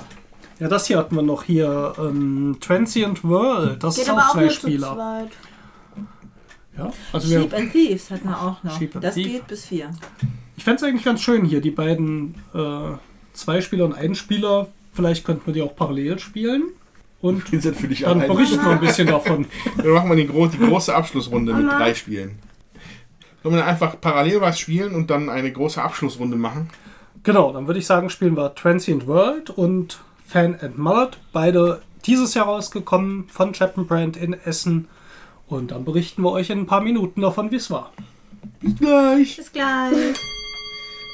Ja, 0.59 0.67
das 0.67 0.87
hier 0.87 0.97
hatten 0.97 1.15
wir 1.15 1.21
noch 1.23 1.43
hier. 1.43 1.93
Ähm, 1.97 2.57
Transient 2.59 3.23
World. 3.23 3.83
Das 3.83 3.95
Geht 3.95 4.05
ist 4.05 4.09
aber 4.09 4.21
auch 4.21 4.25
auch 4.29 4.33
zwei 4.33 4.41
nur 4.41 4.49
zu 4.49 4.55
Spieler. 4.55 4.93
zweit. 4.93 5.31
Ja, 6.77 6.93
also 7.11 7.29
wir, 7.29 7.41
Sheep 7.41 7.53
and 7.53 7.71
Thieves 7.71 8.09
hatten 8.11 8.29
wir 8.29 8.41
auch 8.41 8.63
noch. 8.63 8.79
Das 9.01 9.15
Thief. 9.15 9.27
geht 9.27 9.47
bis 9.47 9.65
vier. 9.65 9.91
ich 10.57 10.63
fände 10.63 10.77
es 10.77 10.83
eigentlich 10.83 11.03
ganz 11.05 11.21
schön 11.21 11.45
hier, 11.45 11.61
die 11.61 11.69
beiden 11.71 12.35
äh, 12.53 12.97
zwei 13.33 13.61
Spieler 13.61 13.85
und 13.85 13.93
einen 13.93 14.15
Spieler. 14.15 14.67
Vielleicht 14.93 15.25
könnten 15.25 15.45
wir 15.45 15.53
die 15.53 15.61
auch 15.61 15.75
parallel 15.75 16.19
spielen. 16.19 16.63
Und 17.21 17.43
dann 17.53 18.19
berichten 18.19 18.65
wir 18.65 18.71
ein 18.71 18.79
bisschen 18.81 19.07
davon. 19.07 19.45
Dann 19.77 19.87
machen 19.91 20.09
wir 20.09 20.15
die, 20.17 20.27
gro 20.27 20.47
die 20.47 20.57
große 20.57 20.93
Abschlussrunde 20.93 21.53
mit 21.53 21.71
drei 21.71 21.93
Spielen. 21.93 22.37
Sollen 23.41 23.55
wir 23.55 23.65
einfach 23.65 23.99
parallel 23.99 24.41
was 24.41 24.59
spielen 24.59 24.93
und 24.93 25.09
dann 25.09 25.29
eine 25.29 25.51
große 25.51 25.81
Abschlussrunde 25.81 26.35
machen? 26.35 26.69
Genau, 27.23 27.53
dann 27.53 27.67
würde 27.67 27.79
ich 27.79 27.85
sagen, 27.85 28.09
spielen 28.09 28.35
wir 28.35 28.53
Transient 28.55 29.07
World 29.07 29.49
und 29.49 30.01
Fan 30.25 30.57
and 30.61 30.77
Mullet. 30.77 31.17
Beide 31.31 31.81
dieses 32.05 32.33
Jahr 32.33 32.45
rausgekommen 32.45 33.27
von 33.29 33.53
Chapman 33.53 33.87
Brand 33.87 34.17
in 34.17 34.33
Essen. 34.33 34.87
Und 35.47 35.71
dann 35.71 35.85
berichten 35.85 36.21
wir 36.23 36.31
euch 36.31 36.49
in 36.49 36.59
ein 36.59 36.65
paar 36.65 36.81
Minuten 36.81 37.21
davon, 37.21 37.51
wie 37.51 37.57
es 37.57 37.69
war. 37.69 37.91
Bis 38.61 38.75
gleich. 38.77 39.35
Bis 39.37 39.51
gleich. 39.51 40.15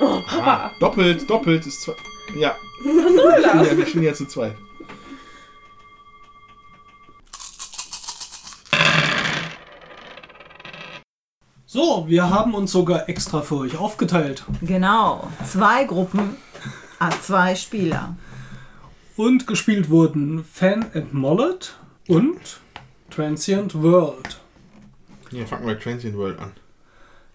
Oh, 0.02 0.20
Papa. 0.28 0.72
Doppelt, 0.80 1.30
doppelt 1.30 1.66
ist 1.66 1.82
zwei. 1.82 1.94
Ja. 2.40 2.56
Was 2.86 3.16
soll 3.16 3.42
Ja, 3.44 3.54
das? 3.64 3.78
wir 3.78 3.86
stehen 3.86 4.04
jetzt 4.04 4.20
zu 4.20 4.28
zweit. 4.28 4.56
So, 11.66 12.06
wir 12.08 12.30
haben 12.30 12.56
uns 12.56 12.72
sogar 12.72 13.10
extra 13.10 13.42
für 13.42 13.58
euch 13.58 13.78
aufgeteilt. 13.78 14.44
Genau. 14.62 15.28
Zwei 15.46 15.84
Gruppen, 15.84 16.36
ah, 17.00 17.12
zwei 17.22 17.56
Spieler. 17.56 18.16
Und 19.20 19.48
gespielt 19.48 19.90
wurden 19.90 20.46
Fan 20.46 20.86
and 20.94 21.14
Mullet 21.14 21.76
und 22.08 22.40
Transient 23.10 23.76
World. 23.76 24.40
Ja, 25.32 25.46
fangen 25.46 25.68
wir 25.68 25.78
Transient 25.78 26.16
World 26.16 26.40
an. 26.40 26.54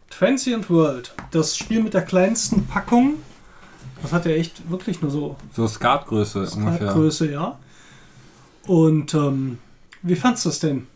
Transient 0.09 0.71
World, 0.71 1.15
das 1.31 1.59
Spiel 1.59 1.83
mit 1.83 1.93
der 1.93 2.01
kleinsten 2.01 2.67
Packung. 2.67 3.17
Das 4.01 4.15
hat 4.15 4.25
ja 4.25 4.33
echt 4.33 4.71
wirklich 4.71 5.03
nur 5.03 5.11
so 5.11 5.37
So 5.53 5.69
Skatgröße 5.69 6.49
ungefähr. 6.57 6.91
Größe, 6.91 7.31
ja. 7.31 7.59
Und 8.67 9.13
ähm, 9.13 9.59
wie 10.01 10.17
fandst 10.17 10.47
du 10.47 10.49
es 10.49 10.61
denn? 10.61 10.87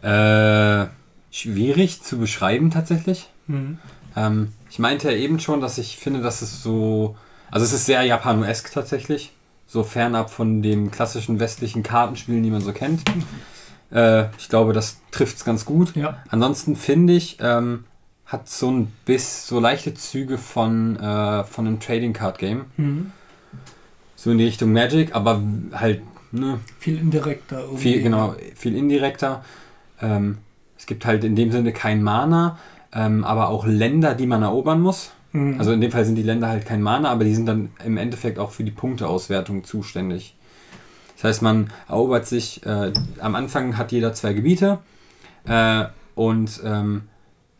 Äh, 0.00 0.86
schwierig 1.30 2.02
zu 2.02 2.16
beschreiben 2.16 2.70
tatsächlich. 2.70 3.28
Mhm. 3.48 3.78
Ähm, 4.16 4.54
ich 4.70 4.78
meinte 4.78 5.12
ja 5.12 5.18
eben 5.18 5.40
schon, 5.40 5.60
dass 5.60 5.76
ich 5.76 5.98
finde, 5.98 6.22
dass 6.22 6.40
es 6.40 6.62
so. 6.62 7.18
Also 7.50 7.66
es 7.66 7.74
ist 7.74 7.84
sehr 7.84 8.02
japanoesk 8.04 8.72
tatsächlich. 8.72 9.30
So 9.72 9.84
fernab 9.84 10.30
von 10.30 10.60
dem 10.60 10.90
klassischen 10.90 11.40
westlichen 11.40 11.82
Kartenspielen, 11.82 12.42
die 12.42 12.50
man 12.50 12.60
so 12.60 12.74
kennt. 12.74 13.00
Äh, 13.90 14.26
ich 14.36 14.50
glaube, 14.50 14.74
das 14.74 15.00
trifft 15.12 15.38
es 15.38 15.46
ganz 15.46 15.64
gut. 15.64 15.96
Ja. 15.96 16.18
Ansonsten 16.28 16.76
finde 16.76 17.14
ich, 17.14 17.38
ähm, 17.40 17.84
hat 18.26 18.50
so 18.50 18.70
ein 18.70 18.92
bis 19.06 19.46
so 19.46 19.60
leichte 19.60 19.94
Züge 19.94 20.36
von, 20.36 20.96
äh, 20.96 21.44
von 21.44 21.66
einem 21.66 21.80
Trading 21.80 22.12
Card 22.12 22.36
Game. 22.36 22.66
Mhm. 22.76 23.12
So 24.14 24.30
in 24.30 24.36
die 24.36 24.44
Richtung 24.44 24.74
Magic, 24.74 25.14
aber 25.14 25.42
halt, 25.72 26.02
ne, 26.32 26.60
Viel 26.78 26.98
indirekter. 26.98 27.60
Irgendwie. 27.60 27.82
viel, 27.82 28.02
genau, 28.02 28.34
viel 28.54 28.76
indirekter. 28.76 29.42
Ähm, 30.02 30.36
es 30.76 30.84
gibt 30.84 31.06
halt 31.06 31.24
in 31.24 31.34
dem 31.34 31.50
Sinne 31.50 31.72
kein 31.72 32.02
Mana, 32.02 32.58
ähm, 32.92 33.24
aber 33.24 33.48
auch 33.48 33.64
Länder, 33.64 34.14
die 34.14 34.26
man 34.26 34.42
erobern 34.42 34.82
muss. 34.82 35.12
Mhm. 35.32 35.58
Also 35.58 35.72
in 35.72 35.80
dem 35.80 35.90
Fall 35.90 36.04
sind 36.04 36.16
die 36.16 36.22
Länder 36.22 36.48
halt 36.48 36.66
kein 36.66 36.82
Mana, 36.82 37.10
aber 37.10 37.24
die 37.24 37.34
sind 37.34 37.46
dann 37.46 37.70
im 37.84 37.96
Endeffekt 37.96 38.38
auch 38.38 38.50
für 38.50 38.64
die 38.64 38.70
Punkteauswertung 38.70 39.64
zuständig. 39.64 40.34
Das 41.16 41.24
heißt, 41.24 41.42
man 41.42 41.70
erobert 41.88 42.26
sich, 42.26 42.64
äh, 42.66 42.92
am 43.20 43.34
Anfang 43.34 43.76
hat 43.76 43.92
jeder 43.92 44.12
zwei 44.12 44.32
Gebiete 44.32 44.78
äh, 45.46 45.84
und 46.14 46.60
ähm, 46.64 47.02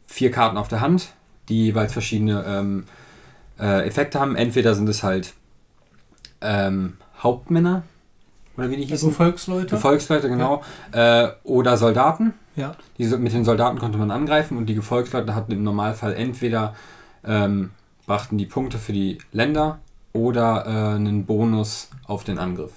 vier 0.06 0.30
Karten 0.30 0.56
auf 0.56 0.68
der 0.68 0.80
Hand, 0.80 1.12
die 1.48 1.66
jeweils 1.66 1.92
verschiedene 1.92 2.44
ähm, 2.46 2.84
äh, 3.58 3.86
Effekte 3.86 4.18
haben. 4.20 4.36
Entweder 4.36 4.74
sind 4.74 4.88
es 4.88 5.02
halt 5.02 5.34
ähm, 6.40 6.94
Hauptmänner, 7.22 7.84
oder 8.56 8.70
wie 8.70 8.76
die 8.76 8.82
also 8.82 8.94
hießen? 8.94 9.12
Volksleute. 9.12 9.76
Gefolgsleute, 9.76 10.28
genau. 10.28 10.62
Äh, 10.92 11.28
oder 11.44 11.76
Soldaten. 11.76 12.34
ja. 12.56 12.74
Diese, 12.98 13.16
mit 13.18 13.32
den 13.32 13.44
Soldaten 13.44 13.78
konnte 13.78 13.98
man 13.98 14.10
angreifen 14.10 14.58
und 14.58 14.66
die 14.66 14.74
Gefolgsleute 14.74 15.34
hatten 15.34 15.52
im 15.52 15.62
Normalfall 15.62 16.14
entweder 16.14 16.74
ähm, 17.24 17.70
brachten 18.06 18.38
die 18.38 18.46
Punkte 18.46 18.78
für 18.78 18.92
die 18.92 19.18
Länder 19.32 19.80
oder 20.12 20.66
äh, 20.66 20.96
einen 20.96 21.24
Bonus 21.24 21.90
auf 22.06 22.24
den 22.24 22.38
Angriff. 22.38 22.72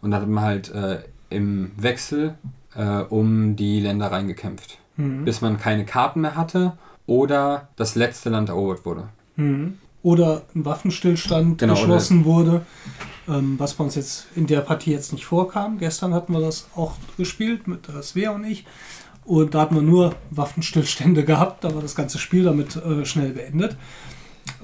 Und 0.00 0.12
da 0.12 0.20
hat 0.20 0.28
man 0.28 0.44
halt 0.44 0.70
äh, 0.70 1.00
im 1.28 1.72
Wechsel 1.76 2.34
äh, 2.74 3.00
um 3.00 3.56
die 3.56 3.80
Länder 3.80 4.10
reingekämpft. 4.12 4.78
Mhm. 4.96 5.24
Bis 5.24 5.40
man 5.40 5.58
keine 5.58 5.84
Karten 5.84 6.22
mehr 6.22 6.36
hatte 6.36 6.76
oder 7.06 7.68
das 7.76 7.94
letzte 7.94 8.30
Land 8.30 8.48
erobert 8.48 8.84
wurde. 8.84 9.08
Mhm. 9.36 9.78
Oder 10.02 10.42
ein 10.54 10.64
Waffenstillstand 10.64 11.58
Genau, 11.58 11.74
geschlossen 11.74 12.24
wurde, 12.24 12.64
ähm, 13.28 13.58
was 13.58 13.74
bei 13.74 13.84
uns 13.84 13.96
jetzt 13.96 14.28
in 14.34 14.46
der 14.46 14.60
Partie 14.60 14.92
jetzt 14.92 15.12
nicht 15.12 15.26
vorkam. 15.26 15.78
Gestern 15.78 16.14
hatten 16.14 16.32
wir 16.32 16.40
das 16.40 16.68
auch 16.74 16.94
gespielt 17.18 17.68
mit 17.68 17.88
äh, 17.88 18.02
Svea 18.02 18.30
und 18.30 18.44
ich. 18.44 18.64
Und 19.24 19.54
da 19.54 19.60
hatten 19.62 19.74
wir 19.74 19.82
nur 19.82 20.14
Waffenstillstände 20.30 21.24
gehabt, 21.26 21.64
da 21.64 21.74
war 21.74 21.82
das 21.82 21.94
ganze 21.94 22.18
Spiel 22.18 22.44
damit 22.44 22.76
äh, 22.76 23.04
schnell 23.04 23.30
beendet. 23.30 23.76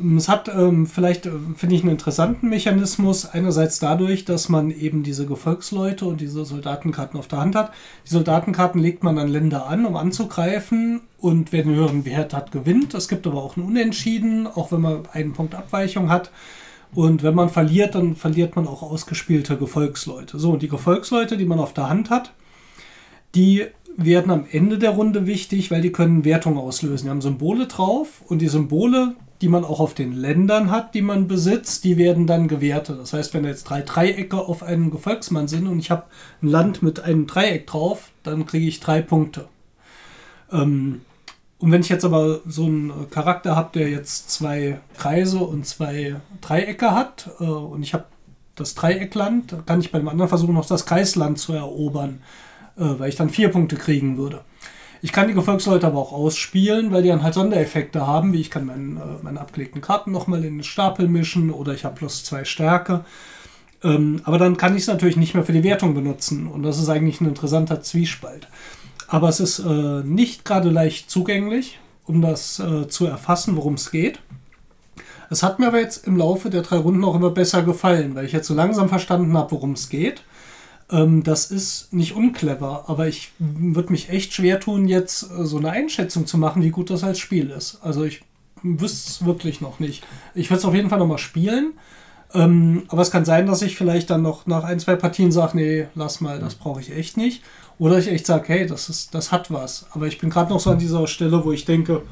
Ähm, 0.01 0.17
Es 0.17 0.29
hat 0.29 0.49
ähm, 0.49 0.87
vielleicht, 0.87 1.27
äh, 1.27 1.33
finde 1.57 1.75
ich, 1.75 1.83
einen 1.83 1.93
interessanten 1.93 2.49
Mechanismus. 2.49 3.27
Einerseits 3.27 3.79
dadurch, 3.79 4.25
dass 4.25 4.49
man 4.49 4.71
eben 4.71 5.03
diese 5.03 5.27
Gefolgsleute 5.27 6.05
und 6.07 6.21
diese 6.21 6.45
Soldatenkarten 6.45 7.19
auf 7.19 7.29
der 7.29 7.41
Hand 7.41 7.55
hat. 7.55 7.73
Die 8.07 8.11
Soldatenkarten 8.11 8.81
legt 8.81 9.03
man 9.05 9.19
an 9.19 9.29
Länder 9.29 9.67
an, 9.67 9.87
um 9.87 9.97
anzugreifen. 9.97 11.03
Und 11.19 11.53
wer 11.53 11.63
den 11.63 11.75
höheren 11.75 12.05
Wert 12.05 12.35
hat, 12.35 12.53
gewinnt. 12.53 12.95
Es 12.95 13.09
gibt 13.09 13.27
aber 13.27 13.43
auch 13.43 13.57
ein 13.57 13.63
Unentschieden, 13.63 14.47
auch 14.47 14.73
wenn 14.73 14.81
man 14.81 15.07
einen 15.13 15.33
Punkt 15.33 15.55
Abweichung 15.55 16.11
hat. 16.11 16.31
Und 16.95 17.23
wenn 17.23 17.35
man 17.35 17.51
verliert, 17.51 17.95
dann 17.95 18.17
verliert 18.17 18.57
man 18.57 18.67
auch 18.67 18.83
ausgespielte 18.83 19.57
Gefolgsleute. 19.57 20.39
So, 20.39 20.53
und 20.53 20.63
die 20.63 20.69
Gefolgsleute, 20.69 21.37
die 21.37 21.45
man 21.45 21.59
auf 21.59 21.75
der 21.75 21.89
Hand 21.89 22.11
hat, 22.11 22.33
die 23.35 23.67
werden 23.97 24.31
am 24.31 24.47
Ende 24.51 24.79
der 24.79 24.91
Runde 24.91 25.27
wichtig, 25.27 25.71
weil 25.71 25.81
die 25.81 25.93
können 25.93 26.25
Wertungen 26.25 26.59
auslösen. 26.59 27.07
Die 27.07 27.11
haben 27.11 27.23
Symbole 27.23 27.67
drauf 27.67 28.23
und 28.29 28.41
die 28.41 28.49
Symbole, 28.49 29.15
die 29.41 29.49
man 29.49 29.65
auch 29.65 29.81
auf 29.81 29.95
den 29.95 30.13
Ländern 30.13 30.71
hat, 30.71 30.95
die 30.95 31.03
man 31.03 31.29
besitzt, 31.29 31.85
die 31.85 31.97
werden 31.97 32.27
dann 32.27 32.49
gewertet. 32.49 32.99
Das 32.99 33.13
heißt, 33.13 33.35
wenn 33.35 33.45
jetzt 33.45 33.65
drei 33.65 33.83
Dreiecke 33.83 34.39
auf 34.39 34.63
einem 34.63 34.91
Gefolgsmann 34.91 35.49
sind 35.49 35.67
und 35.67 35.79
ich 35.79 35.91
habe 35.91 36.05
ein 36.43 36.49
Land 36.49 36.83
mit 36.83 37.01
einem 37.01 37.27
Dreieck 37.27 37.67
drauf, 37.67 38.11
dann 38.23 38.47
kriege 38.47 38.67
ich 38.67 38.81
drei 38.81 39.01
Punkte. 39.03 39.49
Ähm, 40.53 41.01
und 41.59 41.73
wenn 41.73 41.81
ich 41.81 41.89
jetzt 41.89 42.05
aber 42.05 42.41
so 42.47 42.67
einen 42.67 43.11
Charakter 43.11 43.57
habe, 43.57 43.71
der 43.79 43.89
jetzt 43.89 44.31
zwei 44.31 44.79
Kreise 44.99 45.39
und 45.39 45.67
zwei 45.67 46.17
Dreiecke 46.43 46.95
hat 46.95 47.31
äh, 47.41 47.45
und 47.45 47.83
ich 47.83 47.95
habe 47.95 48.05
das 48.57 48.75
Dreieckland, 48.75 49.55
kann 49.67 49.81
ich 49.81 49.93
beim 49.93 50.09
anderen 50.09 50.29
versuchen, 50.29 50.55
noch 50.55 50.67
das 50.67 50.87
Kreisland 50.87 51.39
zu 51.39 51.53
erobern, 51.53 52.21
weil 52.85 53.09
ich 53.09 53.17
dann 53.17 53.31
vier 53.31 53.49
Punkte 53.49 53.77
kriegen 53.77 54.17
würde. 54.17 54.43
Ich 55.03 55.13
kann 55.13 55.29
die 55.29 55.35
Gefolgsleute 55.35 55.87
aber 55.87 55.99
auch 55.99 56.13
ausspielen, 56.13 56.91
weil 56.91 57.03
die 57.03 57.11
dann 57.11 57.23
halt 57.23 57.35
Sondereffekte 57.35 58.07
haben, 58.07 58.33
wie 58.33 58.41
ich 58.41 58.51
kann 58.51 58.67
meinen, 58.67 58.97
äh, 58.97 59.23
meine 59.23 59.41
abgelegten 59.41 59.81
Karten 59.81 60.11
nochmal 60.11 60.45
in 60.45 60.57
den 60.57 60.65
Stapel 60.65 61.09
mischen 61.09 61.51
oder 61.51 61.75
ich 61.75 61.85
habe 61.85 61.97
plus 61.97 62.25
zwei 62.25 62.45
Stärke. 62.45 63.05
Ähm, 63.85 64.21
aber 64.25 64.39
dann 64.39 64.57
kann 64.57 64.75
ich 64.75 64.83
es 64.83 64.89
natürlich 64.89 65.17
nicht 65.17 65.35
mehr 65.35 65.45
für 65.45 65.53
die 65.53 65.65
Wertung 65.65 65.95
benutzen 65.95 66.47
und 66.47 66.63
das 66.63 66.79
ist 66.79 66.89
eigentlich 66.89 67.21
ein 67.21 67.29
interessanter 67.29 67.83
Zwiespalt. 67.83 68.49
Aber 69.09 69.29
es 69.29 69.39
ist 69.39 69.61
äh, 69.61 70.03
nicht 70.03 70.45
gerade 70.45 70.71
leicht 70.71 71.11
zugänglich, 71.11 71.79
um 72.05 72.23
das 72.23 72.59
äh, 72.59 72.89
zu 72.89 73.07
erfassen, 73.07 73.57
worum 73.57 73.75
es 73.75 73.91
geht. 73.91 74.21
Es 75.29 75.43
hat 75.43 75.59
mir 75.59 75.69
aber 75.69 75.81
jetzt 75.81 76.07
im 76.07 76.17
Laufe 76.17 76.51
der 76.51 76.63
drei 76.63 76.77
Runden 76.77 77.05
auch 77.05 77.15
immer 77.15 77.31
besser 77.31 77.63
gefallen, 77.63 78.15
weil 78.15 78.25
ich 78.25 78.33
jetzt 78.33 78.47
so 78.47 78.55
langsam 78.55 78.89
verstanden 78.89 79.37
habe, 79.37 79.53
worum 79.53 79.73
es 79.73 79.89
geht. 79.89 80.23
Ähm, 80.91 81.23
das 81.23 81.51
ist 81.51 81.93
nicht 81.93 82.15
unclever, 82.15 82.85
aber 82.87 83.09
ich 83.09 83.33
würde 83.39 83.91
mich 83.91 84.09
echt 84.09 84.35
schwer 84.35 84.61
tun, 84.61 84.87
jetzt 84.87 85.31
äh, 85.31 85.45
so 85.45 85.59
eine 85.59 85.71
Einschätzung 85.71 86.27
zu 86.27 86.39
machen, 86.39 86.63
wie 86.63 86.71
gut 86.71 86.91
das 86.91 87.03
als 87.03 87.19
Spiel 87.19 87.51
ist. 87.51 87.79
Also 87.83 88.05
ich 88.05 88.23
wüsste 88.63 89.11
es 89.11 89.25
wirklich 89.27 89.61
noch 89.61 89.81
nicht. 89.81 90.05
Ich 90.35 90.51
würde 90.51 90.59
es 90.59 90.65
auf 90.65 90.75
jeden 90.75 90.91
Fall 90.91 90.99
noch 90.99 91.07
mal 91.07 91.19
spielen. 91.19 91.73
Ähm, 92.35 92.85
aber 92.89 93.03
es 93.03 93.11
kann 93.11 93.25
sein, 93.25 93.47
dass 93.47 93.63
ich 93.63 93.77
vielleicht 93.77 94.11
dann 94.11 94.23
noch 94.23 94.47
nach 94.47 94.65
ein, 94.65 94.81
zwei 94.81 94.97
Partien 94.97 95.31
sage, 95.33 95.57
nee, 95.57 95.87
lass 95.95 96.21
mal, 96.21 96.39
das 96.41 96.55
brauche 96.55 96.81
ich 96.81 96.93
echt 96.93 97.17
nicht. 97.17 97.43
Oder 97.79 97.99
ich 97.99 98.09
echt 98.09 98.27
sage, 98.27 98.45
hey, 98.49 98.67
das, 98.67 98.89
ist, 98.89 99.15
das 99.15 99.33
hat 99.33 99.51
was. 99.51 99.87
Aber 99.93 100.07
ich 100.07 100.19
bin 100.19 100.31
gerade 100.31 100.51
noch 100.51 100.61
so 100.61 100.71
an 100.71 100.79
dieser 100.79 101.07
Stelle, 101.07 101.45
wo 101.45 101.53
ich 101.53 101.65
denke, 101.65 102.03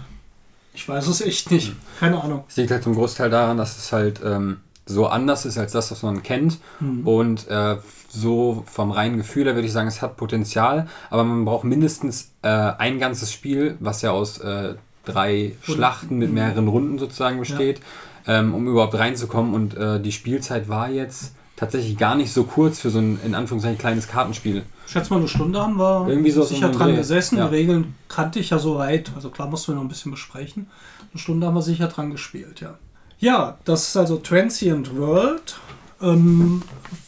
ich 0.74 0.88
weiß 0.88 1.06
es 1.06 1.20
echt 1.20 1.51
nicht. 1.51 1.74
Keine 2.01 2.22
Ahnung. 2.22 2.44
Es 2.48 2.56
liegt 2.56 2.70
halt 2.70 2.82
zum 2.82 2.94
Großteil 2.94 3.30
daran, 3.30 3.56
dass 3.56 3.76
es 3.76 3.92
halt 3.92 4.20
ähm, 4.24 4.59
so 4.86 5.06
anders 5.06 5.47
ist 5.47 5.59
als 5.59 5.73
das, 5.73 5.90
was 5.90 6.02
man 6.02 6.23
kennt. 6.23 6.59
Und 7.05 7.48
äh, 7.48 7.77
so 8.09 8.65
vom 8.66 8.90
reinen 8.90 9.16
Gefühl 9.16 9.44
her 9.47 9.55
würde 9.55 9.66
ich 9.66 9.73
sagen, 9.73 9.89
es 9.89 10.02
hat 10.02 10.16
Potenzial, 10.16 10.86
aber 11.11 11.24
man 11.24 11.44
braucht 11.44 11.65
mindestens 11.65 12.31
äh, 12.43 12.48
ein 12.48 12.98
ganzes 12.98 13.32
Spiel, 13.32 13.77
was 13.81 14.02
ja 14.02 14.11
aus 14.12 14.39
äh, 14.39 14.74
drei 15.05 15.56
Schlachten 15.62 16.19
mit 16.19 16.32
mehreren 16.32 16.69
Runden 16.69 16.98
sozusagen 16.98 17.39
besteht, 17.39 17.81
ähm, 18.27 18.55
um 18.55 18.66
überhaupt 18.69 18.94
reinzukommen. 18.94 19.55
Und 19.55 19.77
äh, 19.77 20.01
die 20.01 20.12
Spielzeit 20.12 20.69
war 20.69 20.90
jetzt 20.90 21.35
tatsächlich 21.56 21.97
gar 21.97 22.15
nicht 22.15 22.32
so 22.32 22.44
kurz 22.44 22.81
für 22.81 22.90
so 22.90 22.98
ein 22.98 23.19
in 23.24 23.35
Anführungszeichen 23.35 23.78
kleines 23.78 24.09
Kartenspiel. 24.09 24.65
Ich 24.86 24.93
schätze 24.93 25.11
mal, 25.11 25.19
eine 25.19 25.28
Stunde 25.28 25.61
haben 25.61 25.77
wir 25.77 26.06
Irgendwie 26.09 26.31
so 26.31 26.43
sicher 26.43 26.69
dran 26.70 26.90
Dreh. 26.90 26.97
gesessen. 26.97 27.39
Ja. 27.39 27.48
Die 27.48 27.55
Regeln 27.55 27.94
kannte 28.09 28.39
ich 28.39 28.51
ja 28.51 28.59
so 28.59 28.77
weit. 28.77 29.12
Also 29.16 29.31
klar 29.31 29.48
mussten 29.48 29.73
wir 29.73 29.77
noch 29.77 29.82
ein 29.82 29.89
bisschen 29.89 30.11
besprechen. 30.11 30.69
Eine 31.12 31.20
Stunde 31.20 31.47
haben 31.47 31.55
wir 31.55 31.62
sicher 31.62 31.89
dran 31.89 32.11
gespielt, 32.11 32.61
ja. 32.61 32.74
Ja, 33.19 33.59
das 33.65 33.89
ist 33.89 33.97
also 33.97 34.19
Transient 34.19 34.97
World 34.97 35.59
ähm, 36.01 36.62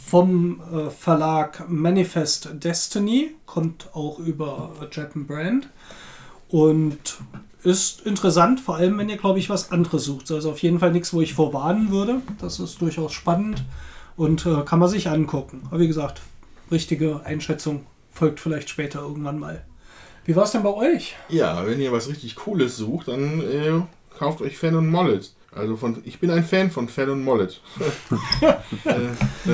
vom 0.06 0.60
äh, 0.72 0.90
Verlag 0.90 1.68
Manifest 1.68 2.50
Destiny. 2.54 3.34
Kommt 3.44 3.88
auch 3.94 4.18
über 4.18 4.72
Japan 4.92 5.26
Brand. 5.26 5.68
Und 6.48 7.18
ist 7.66 8.06
interessant, 8.06 8.60
vor 8.60 8.76
allem 8.76 8.96
wenn 8.98 9.08
ihr, 9.08 9.16
glaube 9.16 9.40
ich, 9.40 9.50
was 9.50 9.72
anderes 9.72 10.04
sucht. 10.04 10.30
Also 10.30 10.52
auf 10.52 10.62
jeden 10.62 10.78
Fall 10.78 10.92
nichts, 10.92 11.12
wo 11.12 11.20
ich 11.20 11.34
vorwarnen 11.34 11.90
würde. 11.90 12.22
Das 12.40 12.60
ist 12.60 12.80
durchaus 12.80 13.12
spannend 13.12 13.64
und 14.16 14.46
äh, 14.46 14.62
kann 14.64 14.78
man 14.78 14.88
sich 14.88 15.08
angucken. 15.08 15.62
Aber 15.66 15.80
wie 15.80 15.88
gesagt, 15.88 16.22
richtige 16.70 17.22
Einschätzung 17.24 17.84
folgt 18.12 18.40
vielleicht 18.40 18.70
später 18.70 19.00
irgendwann 19.00 19.38
mal. 19.38 19.64
Wie 20.24 20.36
war 20.36 20.44
es 20.44 20.52
denn 20.52 20.62
bei 20.62 20.72
euch? 20.72 21.16
Ja, 21.28 21.66
wenn 21.66 21.80
ihr 21.80 21.92
was 21.92 22.08
richtig 22.08 22.36
Cooles 22.36 22.76
sucht, 22.76 23.08
dann 23.08 23.40
äh, 23.40 23.82
kauft 24.16 24.40
euch 24.40 24.56
Fan 24.56 24.76
und 24.76 24.90
Mollet. 24.90 25.35
Also 25.56 25.76
von, 25.76 26.02
ich 26.04 26.18
bin 26.20 26.30
ein 26.30 26.44
Fan 26.44 26.70
von 26.70 26.88
Fan 26.88 27.10
und 27.10 27.24
Mollet. 27.24 27.60
äh, 28.84 29.52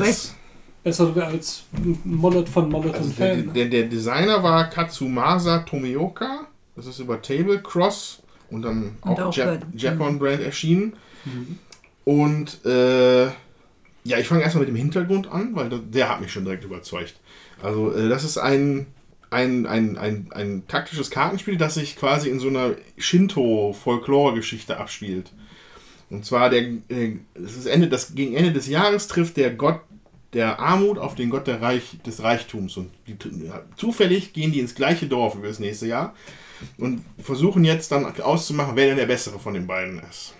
Besser 0.85 1.07
sogar 1.07 1.29
als 1.29 1.65
Mollet 2.05 2.49
von 2.49 2.69
Mollet 2.69 2.95
also 2.95 3.09
und 3.09 3.19
der, 3.19 3.35
Fan. 3.37 3.53
der, 3.55 3.67
der 3.67 3.85
Designer 3.85 4.43
war 4.43 4.69
Katsumasa 4.69 5.59
Tomioka. 5.61 6.47
Das 6.75 6.87
ist 6.87 6.99
über 6.99 7.23
Table 7.23 7.61
Cross 7.63 8.21
und 8.51 8.63
dann 8.63 8.97
Und 9.03 9.13
auch, 9.21 9.27
auch 9.29 9.35
Jap 9.37 9.61
bei- 9.61 9.67
Japan 9.77 10.19
Brand 10.19 10.41
erschienen. 10.41 10.95
Und 12.05 12.65
äh, 12.65 13.27
ja, 13.27 14.19
ich 14.19 14.27
fange 14.27 14.43
erstmal 14.43 14.63
mit 14.65 14.71
dem 14.71 14.77
Hintergrund 14.77 15.31
an, 15.31 15.55
weil 15.55 15.69
der, 15.69 15.79
der 15.79 16.09
hat 16.09 16.21
mich 16.21 16.33
schon 16.33 16.45
direkt 16.45 16.65
überzeugt. 16.65 17.15
Also 17.63 17.93
äh, 17.95 18.09
das 18.09 18.25
ist 18.25 18.39
ein, 18.39 18.87
ein, 19.31 19.67
ein, 19.67 19.97
ein, 19.97 20.31
ein 20.33 20.65
taktisches 20.67 21.11
Kartenspiel, 21.13 21.57
das 21.57 21.75
sich 21.75 21.95
quasi 21.97 22.29
in 22.29 22.41
so 22.41 22.49
einer 22.49 22.73
Shinto-Folklore-Geschichte 22.99 24.77
abspielt. 24.79 25.31
Und 26.13 26.27
zwar 26.27 26.51
der, 26.51 26.61
äh, 26.61 27.17
es 27.35 27.57
ist 27.57 27.67
Ende, 27.67 27.89
das, 27.89 28.15
gegen 28.15 28.35
Ende 28.35 28.53
des 28.53 28.69
Jahres 28.69 29.09
trifft 29.09 29.39
der 29.39 29.51
Gott 29.51 29.81
der 30.35 30.61
Armut 30.61 30.99
auf 30.99 31.15
den 31.15 31.31
Gott 31.31 31.47
der 31.47 31.61
Reich, 31.61 31.97
des 32.07 32.23
Reichtums. 32.23 32.77
Und 32.77 32.91
die, 33.07 33.17
zufällig 33.77 34.33
gehen 34.33 34.53
die 34.53 34.61
ins 34.61 34.75
gleiche 34.75 35.07
Dorf 35.07 35.35
über 35.35 35.49
das 35.49 35.59
nächste 35.59 35.87
Jahr 35.87 36.15
und 36.79 37.03
versuchen 37.19 37.65
jetzt 37.65 37.93
dann 37.93 38.05
auszumachen, 38.21 38.77
wer 38.77 38.89
denn 38.89 38.97
der 38.97 39.07
Bessere 39.07 39.39
von 39.39 39.55
den 39.55 39.67
beiden 39.67 40.01
ist. 40.11 40.35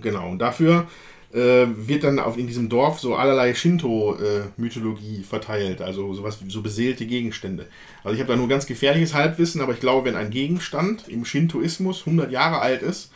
Genau, 0.00 0.30
und 0.30 0.38
dafür 0.38 0.86
äh, 1.32 1.66
wird 1.66 2.04
dann 2.04 2.20
auf, 2.20 2.38
in 2.38 2.46
diesem 2.46 2.68
Dorf 2.68 3.00
so 3.00 3.16
allerlei 3.16 3.54
Shinto-Mythologie 3.54 5.24
verteilt, 5.24 5.82
also 5.82 6.14
sowas 6.14 6.38
so 6.46 6.62
beseelte 6.62 7.06
Gegenstände. 7.06 7.66
Also 8.04 8.14
ich 8.14 8.20
habe 8.20 8.32
da 8.32 8.36
nur 8.36 8.48
ganz 8.48 8.66
gefährliches 8.66 9.14
Halbwissen, 9.14 9.60
aber 9.60 9.72
ich 9.72 9.80
glaube, 9.80 10.06
wenn 10.06 10.16
ein 10.16 10.30
Gegenstand 10.30 11.08
im 11.08 11.24
Shintoismus 11.24 12.00
100 12.06 12.30
Jahre 12.30 12.60
alt 12.60 12.82
ist, 12.82 13.10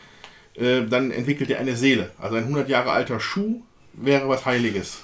äh, 0.55 0.81
dann 0.89 1.11
entwickelt 1.11 1.49
er 1.49 1.59
eine 1.59 1.75
Seele. 1.75 2.11
Also 2.19 2.35
ein 2.35 2.43
100 2.43 2.69
Jahre 2.69 2.91
alter 2.91 3.19
Schuh 3.19 3.61
wäre 3.93 4.27
was 4.29 4.45
Heiliges 4.45 5.03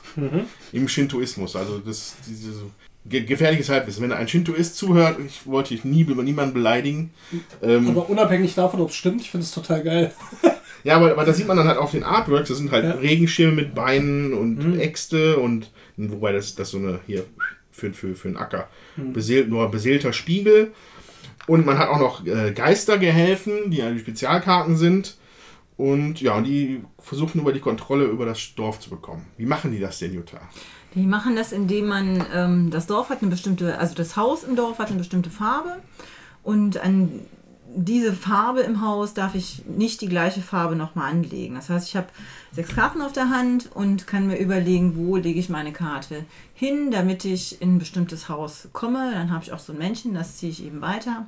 im 0.71 0.87
Shintoismus. 0.87 1.55
Also 1.55 1.79
das 1.79 2.15
diese 2.27 2.53
so 2.53 2.71
ge 3.05 3.21
gefährliches 3.21 3.69
Halbwissen. 3.69 4.03
Wenn 4.03 4.11
ein 4.11 4.27
Shintoist 4.27 4.75
zuhört, 4.77 5.17
ich 5.25 5.45
wollte 5.45 5.73
ich 5.73 5.83
nie 5.83 6.03
niemanden 6.03 6.53
beleidigen. 6.53 7.11
Ähm, 7.61 7.89
Aber 7.89 8.09
unabhängig 8.09 8.55
davon, 8.55 8.79
ob 8.81 8.89
es 8.89 8.95
stimmt, 8.95 9.21
ich 9.21 9.29
finde 9.29 9.43
es 9.45 9.51
total 9.51 9.83
geil. 9.83 10.13
ja, 10.83 10.95
aber, 10.95 11.11
aber 11.11 11.25
da 11.25 11.33
sieht 11.33 11.47
man 11.47 11.57
dann 11.57 11.67
halt 11.67 11.77
auf 11.77 11.91
den 11.91 12.03
Artworks, 12.03 12.49
das 12.49 12.57
sind 12.57 12.71
halt 12.71 12.85
Ja. 12.85 12.91
Regenschirme 12.91 13.53
mit 13.53 13.75
Beinen 13.75 14.33
und 14.33 14.57
Mhm. 14.73 14.79
Äxte 14.79 15.37
und 15.37 15.69
wobei 15.97 16.31
das 16.31 16.55
das 16.55 16.71
so 16.71 16.77
eine 16.77 16.99
hier 17.07 17.23
für, 17.71 17.91
für, 17.93 18.15
für 18.15 18.29
einen 18.29 18.37
Acker. 18.37 18.69
Mhm. 18.95 19.13
Beseelt, 19.13 19.49
nur 19.49 19.69
beseelter 19.69 20.13
Spiegel. 20.13 20.71
Und 21.45 21.65
man 21.65 21.77
hat 21.77 21.89
auch 21.89 21.99
noch 21.99 22.25
äh, 22.25 22.51
Geistergehelfen, 22.51 23.69
die 23.71 23.81
also 23.81 23.99
Spezialkarten 23.99 24.75
sind. 24.77 25.15
Und 25.77 26.19
ja, 26.21 26.35
und 26.35 26.45
die 26.45 26.83
versuchen 26.97 27.39
über 27.39 27.53
die 27.53 27.59
Kontrolle 27.59 28.05
über 28.05 28.25
das 28.25 28.55
Dorf 28.55 28.79
zu 28.79 28.89
bekommen. 28.89 29.27
Wie 29.37 29.45
machen 29.45 29.71
die 29.71 29.79
das 29.79 29.99
denn, 29.99 30.13
Jutta? 30.13 30.39
Die 30.95 31.05
machen 31.05 31.35
das, 31.35 31.51
indem 31.51 31.87
man, 31.87 32.25
ähm, 32.33 32.71
das 32.71 32.87
Dorf 32.87 33.09
hat 33.09 33.21
eine 33.21 33.29
bestimmte, 33.29 33.77
also 33.77 33.93
das 33.93 34.15
Haus 34.15 34.43
im 34.43 34.55
Dorf 34.55 34.79
hat 34.79 34.87
eine 34.87 34.97
bestimmte 34.97 35.29
Farbe 35.29 35.77
und 36.41 36.83
an 36.83 37.19
diese 37.75 38.13
Farbe 38.13 38.61
im 38.61 38.81
Haus 38.81 39.13
darf 39.13 39.35
ich 39.35 39.63
nicht 39.65 40.01
die 40.01 40.07
gleiche 40.07 40.41
Farbe 40.41 40.75
nochmal 40.75 41.11
anlegen. 41.11 41.55
Das 41.55 41.69
heißt, 41.69 41.87
ich 41.87 41.95
habe 41.95 42.07
sechs 42.51 42.73
Karten 42.73 43.01
auf 43.01 43.13
der 43.13 43.29
Hand 43.29 43.69
und 43.73 44.07
kann 44.07 44.25
mir 44.25 44.37
überlegen, 44.37 44.95
wo 44.95 45.17
lege 45.17 45.39
ich 45.39 45.49
meine 45.49 45.73
Karte 45.73 46.25
hin, 46.53 46.89
damit 46.89 47.25
ich 47.25 47.61
in 47.61 47.75
ein 47.75 47.79
bestimmtes 47.79 48.29
Haus 48.29 48.69
komme. 48.73 49.11
Dann 49.13 49.31
habe 49.31 49.43
ich 49.43 49.51
auch 49.51 49.59
so 49.59 49.73
ein 49.73 49.79
Männchen, 49.79 50.15
das 50.15 50.37
ziehe 50.37 50.51
ich 50.51 50.65
eben 50.65 50.81
weiter. 50.81 51.27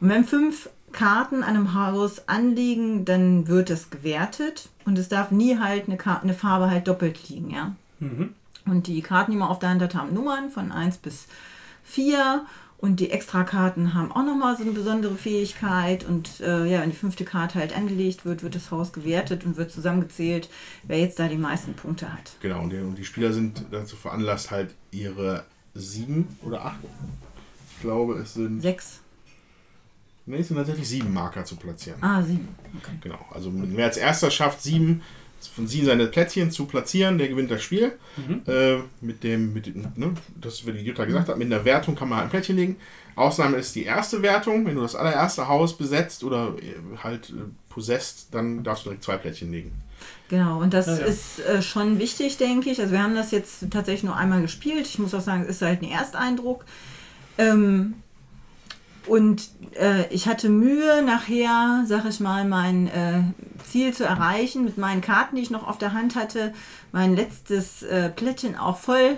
Und 0.00 0.08
wenn 0.08 0.24
fünf 0.24 0.70
Karten 0.94 1.42
an 1.42 1.50
einem 1.56 1.74
Haus 1.74 2.28
anliegen, 2.28 3.04
dann 3.04 3.46
wird 3.48 3.68
das 3.68 3.90
gewertet 3.90 4.70
und 4.86 4.98
es 4.98 5.10
darf 5.10 5.30
nie 5.30 5.58
halt 5.58 5.88
eine, 5.88 5.98
Ka 5.98 6.20
eine 6.22 6.34
Farbe 6.34 6.70
halt 6.70 6.88
doppelt 6.88 7.28
liegen, 7.28 7.50
ja. 7.50 7.74
Und 8.66 8.86
die 8.86 9.02
Karten, 9.02 9.32
die 9.32 9.36
man 9.36 9.48
auf 9.48 9.58
der 9.58 9.70
Hand 9.70 9.82
hat, 9.82 9.94
haben 9.94 10.14
Nummern 10.14 10.50
von 10.50 10.72
1 10.72 10.98
bis 10.98 11.26
4. 11.84 12.46
Und 12.78 13.00
die 13.00 13.10
Extrakarten 13.10 13.94
haben 13.94 14.12
auch 14.12 14.24
nochmal 14.24 14.56
so 14.56 14.62
eine 14.62 14.72
besondere 14.72 15.14
Fähigkeit. 15.14 16.04
Und 16.04 16.40
äh, 16.40 16.66
ja, 16.66 16.82
wenn 16.82 16.90
die 16.90 16.96
fünfte 16.96 17.24
Karte 17.24 17.58
halt 17.58 17.74
angelegt 17.74 18.24
wird, 18.24 18.42
wird 18.42 18.54
das 18.54 18.70
Haus 18.70 18.92
gewertet 18.92 19.44
und 19.44 19.56
wird 19.56 19.70
zusammengezählt, 19.70 20.50
wer 20.82 20.98
jetzt 20.98 21.18
da 21.18 21.28
die 21.28 21.36
meisten 21.36 21.74
Punkte 21.74 22.12
hat. 22.12 22.36
Genau, 22.40 22.62
und 22.62 22.70
die, 22.70 22.78
und 22.78 22.96
die 22.96 23.04
Spieler 23.04 23.32
sind 23.32 23.64
dazu 23.70 23.96
veranlasst, 23.96 24.50
halt 24.50 24.74
ihre 24.90 25.44
sieben 25.74 26.38
oder 26.42 26.64
acht, 26.64 26.78
ich 27.74 27.80
glaube, 27.80 28.14
es 28.14 28.34
sind, 28.34 28.60
Sechs. 28.60 29.00
Nee, 30.26 30.38
es 30.38 30.48
sind 30.48 30.56
tatsächlich 30.56 30.88
sieben 30.88 31.12
Marker 31.12 31.44
zu 31.44 31.56
platzieren. 31.56 32.02
Ah, 32.02 32.22
sieben. 32.22 32.48
Okay. 32.82 32.96
Genau, 33.00 33.18
also 33.32 33.50
wer 33.52 33.86
als 33.86 33.96
erster 33.96 34.30
schafft, 34.30 34.62
sieben 34.62 35.02
von 35.54 35.66
sieben 35.66 35.84
seine 35.86 36.06
Plättchen 36.06 36.50
zu 36.50 36.64
platzieren, 36.64 37.18
der 37.18 37.28
gewinnt 37.28 37.50
das 37.50 37.62
Spiel. 37.62 37.92
Äh, 38.46 38.76
mit 39.02 39.22
dem, 39.22 39.52
mit 39.52 39.66
dem 39.66 39.82
ne, 39.94 40.14
das 40.40 40.66
wie 40.66 40.72
die 40.72 40.78
Jutta 40.80 41.04
gesagt 41.04 41.28
hat, 41.28 41.36
mit 41.36 41.52
einer 41.52 41.64
Wertung 41.66 41.94
kann 41.94 42.08
man 42.08 42.18
halt 42.18 42.28
ein 42.28 42.30
Plättchen 42.30 42.56
legen. 42.56 42.76
Ausnahme 43.14 43.58
ist 43.58 43.74
die 43.74 43.84
erste 43.84 44.22
Wertung. 44.22 44.64
Wenn 44.66 44.74
du 44.76 44.80
das 44.80 44.94
allererste 44.96 45.46
Haus 45.46 45.76
besetzt 45.76 46.24
oder 46.24 46.54
äh, 46.60 46.96
halt 47.02 47.30
äh, 47.30 47.42
possesst, 47.68 48.28
dann 48.32 48.64
darfst 48.64 48.84
du 48.84 48.88
direkt 48.90 49.04
zwei 49.04 49.18
Plättchen 49.18 49.52
legen. 49.52 49.72
Genau, 50.28 50.60
und 50.60 50.72
das 50.72 50.86
Ja, 50.86 50.98
ja. 50.98 51.04
ist 51.04 51.40
äh, 51.40 51.60
schon 51.62 51.98
wichtig, 51.98 52.38
denke 52.38 52.70
ich. 52.70 52.80
Also 52.80 52.92
wir 52.92 53.02
haben 53.02 53.14
das 53.14 53.30
jetzt 53.30 53.70
tatsächlich 53.70 54.04
nur 54.04 54.16
einmal 54.16 54.40
gespielt. 54.40 54.86
Ich 54.86 54.98
muss 54.98 55.12
auch 55.14 55.20
sagen, 55.20 55.42
es 55.42 55.56
ist 55.56 55.62
halt 55.62 55.82
ein 55.82 55.90
Ersteindruck. 55.90 56.64
Ähm, 57.36 57.94
und 59.06 59.48
äh, 59.78 60.06
ich 60.10 60.26
hatte 60.28 60.48
Mühe, 60.48 61.02
nachher, 61.02 61.84
sag 61.86 62.04
ich 62.08 62.20
mal, 62.20 62.44
mein 62.44 62.88
äh, 62.88 63.22
Ziel 63.68 63.92
zu 63.92 64.04
erreichen 64.04 64.64
mit 64.64 64.78
meinen 64.78 65.00
Karten, 65.00 65.36
die 65.36 65.42
ich 65.42 65.50
noch 65.50 65.66
auf 65.66 65.78
der 65.78 65.92
Hand 65.92 66.16
hatte, 66.16 66.52
mein 66.92 67.14
letztes 67.14 67.82
äh, 67.82 68.08
Plättchen 68.08 68.56
auch 68.56 68.78
voll, 68.78 69.16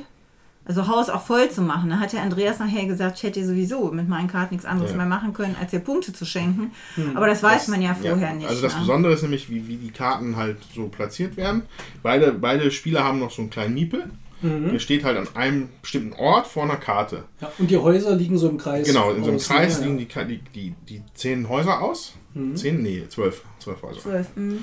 also 0.65 0.89
Haus 0.89 1.11
auch 1.11 1.23
voll 1.25 1.49
zu 1.51 1.63
machen. 1.63 1.91
Da 1.91 2.01
hat 2.01 2.13
der 2.13 2.23
Andreas 2.23 2.59
nachher 2.59 2.87
gesagt, 2.87 3.19
ich 3.19 3.23
hätte 3.23 3.47
sowieso 3.47 3.93
mit 3.93 4.09
meinen 4.09 4.27
Karten 4.27 4.55
nichts 4.55 4.67
anderes 4.67 4.91
Ja. 4.91 4.97
mehr 4.97 5.07
machen 5.07 5.33
können, 5.33 5.55
als 5.61 5.73
ihr 5.73 5.79
Punkte 5.79 6.13
zu 6.13 6.25
schenken. 6.27 6.73
Aber 7.15 7.29
das 7.29 7.43
weiß 7.43 7.69
man 7.69 7.81
ja 7.83 7.95
vorher 7.95 8.33
nicht. 8.33 8.49
Also 8.49 8.63
das 8.63 8.75
ne? 8.75 8.81
Besondere 8.81 9.13
ist 9.13 9.23
nämlich, 9.23 9.49
wie, 9.49 9.69
wie 9.69 9.77
die 9.77 9.93
Karten 9.93 10.37
halt 10.37 10.57
so 10.75 10.89
platziert 10.89 11.37
werden. 11.37 11.63
Beide, 12.03 12.33
beide 12.33 12.71
Spieler 12.73 13.05
haben 13.05 13.21
noch 13.21 13.31
so 13.31 13.43
einen 13.43 13.51
kleinen 13.51 13.75
Miepel. 13.75 14.11
Der 14.43 14.79
steht 14.79 15.03
halt 15.03 15.17
an 15.17 15.29
einem 15.35 15.69
bestimmten 15.81 16.13
Ort 16.13 16.47
vor 16.47 16.65
einer 16.65 16.77
Karte. 16.77 17.25
Ja, 17.41 17.51
und 17.59 17.71
die 17.71 17.79
Häuser 17.79 18.15
liegen 18.15 18.37
so 18.37 18.49
im 18.49 18.59
Kreis. 18.59 18.87
Genau, 18.87 19.11
in 19.11 19.25
so 19.25 19.31
einem 19.31 19.39
Kreis 19.41 19.81
ja, 19.81 19.87
liegen 19.87 19.99
ja. 19.99 20.25
die, 20.25 20.39
die, 20.39 20.71
die, 20.71 20.75
die 20.89 21.03
zehn 21.15 21.49
Häuser 21.49 21.81
aus. 21.81 22.15
Zehn? 22.55 22.83
Nee, 22.83 23.05
zwölf. 23.09 23.43
Zwölf 23.59 23.83
Häuser. 23.83 24.01
Zwölf, 24.01 24.27
mm. 24.37 24.57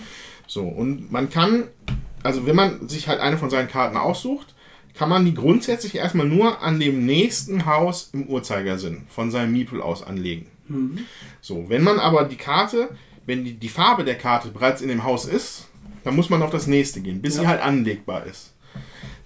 So, 0.46 0.62
und 0.64 1.12
man 1.12 1.30
kann, 1.32 1.64
also 2.22 2.46
wenn 2.46 2.56
man 2.56 2.88
sich 2.88 3.08
halt 3.08 3.20
eine 3.20 3.38
von 3.38 3.50
seinen 3.50 3.68
Karten 3.68 3.98
aussucht, 3.98 4.54
kann 4.94 5.10
man 5.10 5.26
die 5.26 5.34
grundsätzlich 5.34 5.96
erstmal 5.96 6.28
nur 6.28 6.62
an 6.62 6.80
dem 6.80 7.06
nächsten 7.06 7.66
Haus 7.66 8.12
im 8.14 8.28
Uhrzeigersinn 8.28 9.06
von 9.10 9.32
seinem 9.32 9.54
Miepel 9.54 9.82
aus 9.82 10.04
anlegen. 10.04 10.48
So, 11.42 11.68
wenn 11.68 11.84
man 11.84 12.00
aber 12.00 12.26
die 12.26 12.36
Karte, 12.38 12.90
wenn 13.26 13.44
die, 13.44 13.54
die 13.54 13.70
Farbe 13.70 14.04
der 14.04 14.16
Karte 14.16 14.50
bereits 14.50 14.82
in 14.82 14.88
dem 14.88 15.04
Haus 15.04 15.26
ist, 15.26 15.68
dann 16.04 16.16
muss 16.16 16.30
man 16.30 16.42
auf 16.44 16.52
das 16.52 16.68
nächste 16.68 17.02
gehen, 17.02 17.22
bis 17.22 17.36
sie 17.36 17.44
Ja. 17.44 17.50
halt 17.50 17.62
anlegbar 17.62 18.26
ist. 18.26 18.53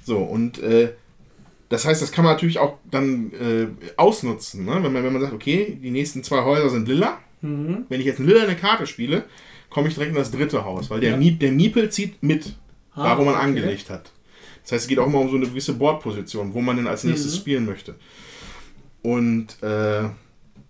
So, 0.08 0.18
und 0.20 0.58
äh, 0.60 0.94
das 1.68 1.86
heißt, 1.86 2.02
das 2.02 2.14
kann 2.14 2.24
man 2.24 2.34
natürlich 2.34 2.60
auch 2.60 2.78
dann 2.90 3.32
äh, 3.34 3.68
ausnutzen, 3.98 4.64
ne? 4.64 4.80
wenn, 4.82 4.94
man, 4.94 5.04
wenn 5.04 5.12
man 5.12 5.22
sagt, 5.22 5.34
okay, 5.34 5.78
die 5.84 5.92
nächsten 5.92 6.24
zwei 6.24 6.44
Häuser 6.46 6.70
sind 6.70 6.88
lila. 6.88 7.20
Mhm. 7.42 7.86
Wenn 7.90 8.00
ich 8.00 8.06
jetzt 8.06 8.20
eine 8.22 8.30
lila 8.30 8.44
eine 8.44 8.56
Karte 8.56 8.88
spiele, 8.88 9.26
komme 9.70 9.90
ich 9.90 9.96
direkt 9.96 10.12
in 10.12 10.18
das 10.18 10.32
dritte 10.32 10.64
Haus, 10.64 10.90
weil 10.90 11.02
der, 11.02 11.12
Ja. 11.12 11.18
Miep, 11.18 11.42
der 11.42 11.52
Miepel 11.52 11.90
zieht 11.90 12.24
mit, 12.24 12.56
Ah, 12.94 13.04
da 13.04 13.18
wo 13.18 13.26
man 13.26 13.36
okay. 13.36 13.44
angelegt 13.44 13.90
hat. 13.90 14.14
Das 14.64 14.72
heißt, 14.72 14.84
es 14.84 14.88
geht 14.88 14.98
auch 14.98 15.08
immer 15.08 15.20
um 15.20 15.30
so 15.30 15.36
eine 15.36 15.46
gewisse 15.46 15.74
Bordposition, 15.74 16.54
wo 16.54 16.62
man 16.62 16.78
denn 16.78 16.88
als 16.88 17.04
nächstes 17.04 17.34
Mhm. 17.34 17.38
spielen 17.40 17.66
möchte. 17.66 17.96
Und 19.02 19.62
äh, 19.62 20.04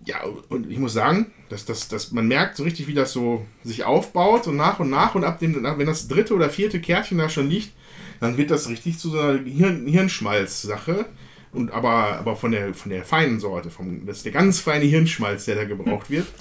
ja, 0.06 0.24
und 0.50 0.70
ich 0.72 0.80
muss 0.80 0.94
sagen, 0.94 1.28
dass, 1.50 1.66
dass, 1.66 1.88
dass 1.90 2.12
man 2.12 2.28
merkt 2.28 2.58
so 2.58 2.64
richtig, 2.64 2.88
wie 2.88 2.94
das 2.94 3.14
so 3.14 3.46
sich 3.64 3.84
aufbaut, 3.84 4.44
so 4.46 4.52
nach 4.52 4.80
und 4.80 4.90
nach. 4.90 5.16
Und 5.16 5.24
ab 5.24 5.40
dem, 5.40 5.64
wenn 5.64 5.86
das 5.88 6.08
dritte 6.08 6.34
oder 6.34 6.50
vierte 6.50 6.80
Kärtchen 6.82 7.18
da 7.18 7.30
schon 7.30 7.50
liegt, 7.50 7.70
dann 8.20 8.38
wird 8.38 8.52
das 8.52 8.70
richtig 8.70 9.00
zu 9.00 9.10
so 9.10 9.20
einer 9.20 9.40
Hirn 9.40 9.86
Hirnschmalz-Sache. 9.88 11.06
Und 11.54 11.72
aber, 11.72 12.18
aber 12.20 12.36
von 12.36 12.52
der 12.52 12.74
von 12.74 12.92
der 12.92 13.04
feinen 13.04 13.40
Sorte, 13.40 13.70
vom, 13.70 14.06
das 14.06 14.18
ist 14.18 14.26
der 14.26 14.32
ganz 14.32 14.60
feine 14.60 14.86
Hirnschmalz, 14.86 15.46
der 15.46 15.56
da 15.56 15.64
gebraucht 15.64 16.10
wird. 16.10 16.28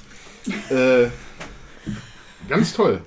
Äh, 0.70 1.08
ganz 2.48 2.72
toll. 2.72 3.00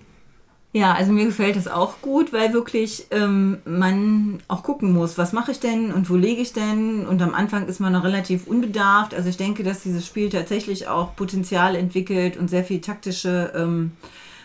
Ja, 0.71 0.93
also 0.93 1.11
mir 1.11 1.25
gefällt 1.25 1.55
es 1.55 1.67
auch 1.67 1.99
gut, 2.01 2.31
weil 2.31 2.53
wirklich 2.53 3.07
ähm, 3.09 3.57
man 3.65 4.39
auch 4.47 4.61
gucken 4.61 4.93
muss, 4.93 5.17
was 5.17 5.33
mache 5.33 5.51
ich 5.51 5.59
denn 5.59 5.91
und 5.91 6.11
wo 6.11 6.15
lege 6.15 6.41
ich 6.41 6.53
denn. 6.53 7.07
Und 7.07 7.23
am 7.23 7.33
Anfang 7.33 7.65
ist 7.67 7.79
man 7.79 7.93
noch 7.93 8.03
relativ 8.03 8.45
unbedarft. 8.45 9.15
Also 9.15 9.29
ich 9.29 9.37
denke, 9.37 9.63
dass 9.63 9.81
dieses 9.81 10.05
Spiel 10.05 10.29
tatsächlich 10.29 10.87
auch 10.87 11.15
Potenzial 11.15 11.75
entwickelt 11.75 12.37
und 12.37 12.51
sehr 12.51 12.63
viel 12.63 12.81
taktische 12.81 13.51
ähm, 13.55 13.93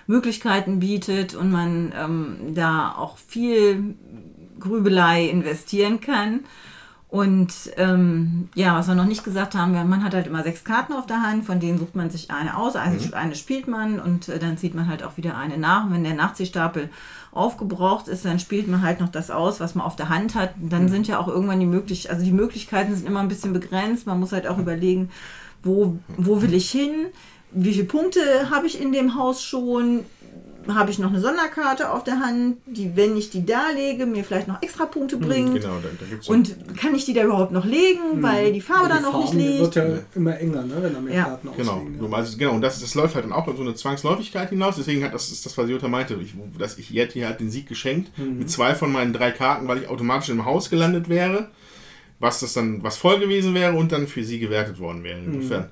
Möglichkeiten 0.07 0.81
bietet 0.81 1.35
und 1.35 1.51
man 1.51 1.93
ähm, 1.97 2.37
da 2.55 2.95
auch 2.97 3.17
viel 3.17 3.95
Grübelei 4.59 5.25
investieren 5.25 6.01
kann. 6.01 6.41
Und 7.15 7.71
ähm, 7.77 8.49
ja, 8.57 8.77
was 8.77 8.89
wir 8.89 8.97
noch 8.97 9.05
nicht 9.05 9.23
gesagt 9.23 9.55
haben, 9.55 9.73
man 9.89 10.03
hat 10.03 10.15
halt 10.15 10.27
immer 10.27 10.43
sechs 10.43 10.65
Karten 10.65 10.93
auf 10.93 11.07
der 11.07 11.23
Hand, 11.23 11.45
von 11.45 11.61
denen 11.61 11.79
sucht 11.79 11.95
man 11.95 12.11
sich 12.11 12.33
eine 12.33 12.57
aus, 12.57 12.75
eine, 12.75 12.97
mhm. 12.97 13.15
eine 13.15 13.37
spielt 13.37 13.69
man 13.69 14.01
und 14.01 14.29
äh, 14.29 14.41
dann 14.41 14.59
zieht 14.59 14.75
man 14.75 14.89
halt 14.89 15.05
auch 15.05 15.17
wieder 15.17 15.37
eine 15.37 15.57
nach. 15.57 15.85
Und 15.85 15.93
wenn 15.93 16.03
der 16.03 16.15
Nachziehstapel 16.15 16.91
aufgebraucht 17.31 18.09
ist, 18.09 18.25
dann 18.25 18.41
spielt 18.41 18.67
man 18.67 18.83
halt 18.83 18.99
noch 18.99 19.11
das 19.11 19.31
aus, 19.31 19.61
was 19.61 19.77
man 19.77 19.87
auf 19.87 19.95
der 19.95 20.09
Hand 20.09 20.35
hat. 20.35 20.55
Und 20.61 20.73
dann 20.73 20.87
mhm. 20.87 20.89
sind 20.89 21.07
ja 21.07 21.21
auch 21.21 21.29
irgendwann 21.29 21.61
die 21.61 21.67
Möglichkeiten, 21.67 22.15
also 22.17 22.27
die 22.27 22.33
Möglichkeiten 22.33 22.97
sind 22.97 23.07
immer 23.07 23.21
ein 23.21 23.29
bisschen 23.29 23.53
begrenzt. 23.53 24.09
Man 24.09 24.19
muss 24.19 24.33
halt 24.33 24.49
auch 24.49 24.59
überlegen, 24.59 25.11
wo, 25.63 25.97
wo 26.17 26.43
will 26.43 26.53
ich 26.53 26.69
hin? 26.69 26.91
Wie 27.55 27.73
viele 27.73 27.85
Punkte 27.85 28.51
habe 28.51 28.67
ich 28.67 28.81
in 28.81 28.93
dem 28.93 29.17
Haus 29.17 29.43
schon? 29.43 30.05
habe 30.69 30.91
ich 30.91 30.99
noch 30.99 31.11
eine 31.11 31.21
Sonderkarte 31.21 31.91
auf 31.91 32.05
der 32.05 32.21
Hand, 32.21 32.59
die, 32.67 32.97
wenn 32.97 33.17
ich 33.17 33.31
die 33.31 33.45
da 33.45 33.71
lege, 33.75 34.07
mir 34.07 34.25
vielleicht 34.25 34.49
noch 34.49 34.63
extra 34.63 34.87
Punkte 34.87 35.17
hm, 35.17 35.23
bringt. 35.23 35.55
Genau, 35.55 35.79
da, 35.83 35.89
da 35.99 36.07
gibt's 36.09 36.29
und 36.29 36.77
kann 36.79 36.95
ich 36.95 37.05
die 37.05 37.13
da 37.13 37.25
überhaupt 37.25 37.53
noch 37.53 37.65
legen, 37.65 38.19
mhm. 38.19 38.23
weil 38.23 38.53
die 38.53 38.61
Farbe 38.61 38.89
da 38.89 39.01
noch 39.01 39.13
Farben, 39.13 39.37
nicht 39.37 39.59
liegt. 39.59 39.61
wird 39.61 39.77
ja 39.77 39.99
immer 40.15 40.39
enger, 40.39 40.63
ne, 40.63 40.77
wenn 40.81 40.95
da 40.95 41.01
mehr 41.01 41.15
ja. 41.15 41.25
Karten 41.25 41.49
genau. 41.57 41.73
auslegen. 41.73 42.11
Ja. 42.11 42.17
Also, 42.17 42.39
genau, 42.39 42.53
und 42.53 42.61
das, 42.63 42.81
das 42.81 42.95
läuft 42.95 43.15
halt 43.15 43.25
dann 43.25 43.33
auch 43.33 43.47
in 43.49 43.57
so 43.57 43.63
eine 43.63 43.75
Zwangsläufigkeit 43.75 44.51
hinaus. 44.51 44.77
Deswegen 44.77 45.05
hat 45.05 45.15
das 45.15 45.31
ist 45.31 45.45
das, 45.45 45.57
was 45.59 45.69
Jutta 45.69 45.89
meinte, 45.89 46.19
ich, 46.23 46.35
dass 46.59 46.79
ich 46.79 46.89
hier 46.89 47.09
halt 47.27 47.41
den 47.41 47.51
Sieg 47.51 47.69
geschenkt 47.69 48.17
mhm. 48.19 48.39
mit 48.39 48.51
zwei 48.51 48.75
von 48.75 48.91
meinen 48.93 49.13
drei 49.13 49.31
Karten, 49.31 49.69
weil 49.69 49.79
ich 49.79 49.89
automatisch 49.89 50.31
im 50.31 50.45
Haus 50.45 50.71
gelandet 50.71 51.09
wäre, 51.09 51.51
was 52.19 52.41
das 52.41 52.55
dann 52.55 52.83
was 52.83 52.97
voll 52.97 53.19
gewesen 53.19 53.55
wäre 53.55 53.75
und 53.75 53.93
dann 53.93 54.07
für 54.07 54.25
sie 54.25 54.39
gewertet 54.39 54.79
worden 54.79 55.03
wäre. 55.05 55.19
Insofern. 55.19 55.63
Mhm. 55.63 55.69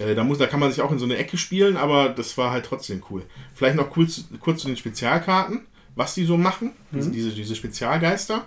Äh, 0.00 0.14
da, 0.14 0.24
muss, 0.24 0.38
da 0.38 0.46
kann 0.46 0.60
man 0.60 0.70
sich 0.70 0.80
auch 0.80 0.90
in 0.90 0.98
so 0.98 1.04
eine 1.04 1.16
Ecke 1.16 1.36
spielen, 1.36 1.76
aber 1.76 2.08
das 2.08 2.36
war 2.38 2.50
halt 2.50 2.64
trotzdem 2.64 3.02
cool. 3.10 3.22
Vielleicht 3.54 3.76
noch 3.76 3.90
kurz, 3.90 4.24
kurz 4.40 4.62
zu 4.62 4.68
den 4.68 4.76
Spezialkarten, 4.76 5.66
was 5.94 6.14
die 6.14 6.24
so 6.24 6.36
machen, 6.36 6.72
mhm. 6.90 7.12
diese, 7.12 7.30
diese 7.30 7.54
Spezialgeister. 7.54 8.46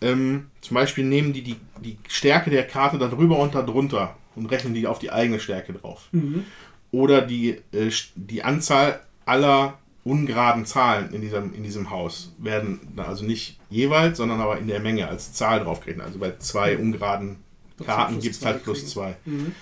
Ähm, 0.00 0.46
zum 0.60 0.76
Beispiel 0.76 1.04
nehmen 1.04 1.32
die, 1.32 1.42
die 1.42 1.56
die 1.80 1.98
Stärke 2.08 2.50
der 2.50 2.64
Karte 2.64 2.98
da 2.98 3.08
drüber 3.08 3.38
und 3.38 3.56
da 3.56 3.62
drunter 3.62 4.16
und 4.36 4.46
rechnen 4.46 4.74
die 4.74 4.86
auf 4.86 5.00
die 5.00 5.10
eigene 5.10 5.40
Stärke 5.40 5.72
drauf. 5.72 6.08
Mhm. 6.12 6.44
Oder 6.92 7.22
die, 7.22 7.60
äh, 7.72 7.90
die 8.14 8.44
Anzahl 8.44 9.00
aller 9.26 9.78
ungeraden 10.04 10.64
Zahlen 10.64 11.12
in 11.12 11.20
diesem, 11.20 11.52
in 11.52 11.64
diesem 11.64 11.90
Haus 11.90 12.32
werden 12.38 12.80
also 12.96 13.24
nicht 13.24 13.58
jeweils, 13.68 14.18
sondern 14.18 14.40
aber 14.40 14.58
in 14.58 14.68
der 14.68 14.80
Menge 14.80 15.08
als 15.08 15.32
Zahl 15.32 15.60
draufgerechnet. 15.60 16.06
Also 16.06 16.20
bei 16.20 16.36
zwei 16.38 16.76
mhm. 16.76 16.82
ungeraden 16.82 17.36
Karten 17.84 18.20
gibt 18.20 18.36
es 18.36 18.44
halt 18.44 18.62
plus 18.62 18.88
zwei. 18.88 19.16
Mhm. 19.24 19.54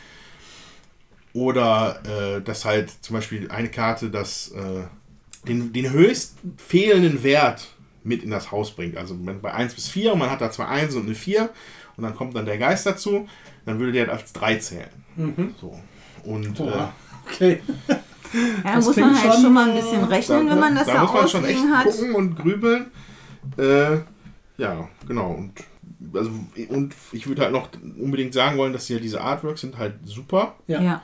Oder 1.36 2.00
äh, 2.06 2.40
dass 2.40 2.64
halt 2.64 2.90
zum 3.02 3.14
Beispiel 3.14 3.50
eine 3.50 3.68
Karte 3.68 4.08
das, 4.08 4.52
äh, 4.52 4.84
den, 5.46 5.70
den 5.70 5.90
höchst 5.90 6.36
fehlenden 6.56 7.22
Wert 7.22 7.68
mit 8.04 8.22
in 8.22 8.30
das 8.30 8.50
Haus 8.50 8.74
bringt. 8.74 8.96
Also 8.96 9.14
bei 9.42 9.52
1 9.52 9.74
bis 9.74 9.86
4 9.88 10.14
und 10.14 10.18
man 10.18 10.30
hat 10.30 10.40
da 10.40 10.50
zwei 10.50 10.64
1 10.64 10.94
und 10.94 11.04
eine 11.04 11.14
4 11.14 11.50
und 11.98 12.04
dann 12.04 12.14
kommt 12.14 12.34
dann 12.34 12.46
der 12.46 12.56
Geist 12.56 12.86
dazu, 12.86 13.28
dann 13.66 13.78
würde 13.78 13.92
der 13.92 14.10
als 14.10 14.32
3 14.32 14.56
zählen. 14.56 14.88
Mhm. 15.16 15.54
So. 15.60 15.78
Und 16.24 16.58
oh, 16.58 16.68
äh, 16.68 16.86
okay. 17.26 17.60
Ja, 18.64 18.72
da 18.72 18.76
muss 18.76 18.96
man 18.96 19.20
halt 19.22 19.34
schon, 19.34 19.42
schon, 19.42 19.52
mal 19.52 19.68
ein 19.68 19.76
bisschen 19.76 20.04
rechnen, 20.04 20.46
da, 20.46 20.52
wenn 20.52 20.58
man 20.58 20.74
das 20.74 20.86
da, 20.86 20.94
da 20.94 21.02
muss 21.02 21.12
man 21.12 21.28
schon 21.28 21.44
echt 21.44 21.64
hat. 21.70 21.84
gucken 21.84 22.14
und 22.14 22.36
grübeln. 22.36 22.86
Äh, 23.58 23.98
ja, 24.56 24.88
genau. 25.06 25.32
Und, 25.32 25.52
also, 26.14 26.30
und 26.70 26.94
ich 27.12 27.26
würde 27.26 27.42
halt 27.42 27.52
noch 27.52 27.68
unbedingt 27.98 28.32
sagen 28.32 28.56
wollen, 28.56 28.72
dass 28.72 28.86
hier 28.86 29.00
diese 29.00 29.20
Artworks 29.20 29.60
sind 29.60 29.76
halt 29.76 29.96
super. 30.06 30.54
Ja. 30.66 30.80
ja. 30.80 31.02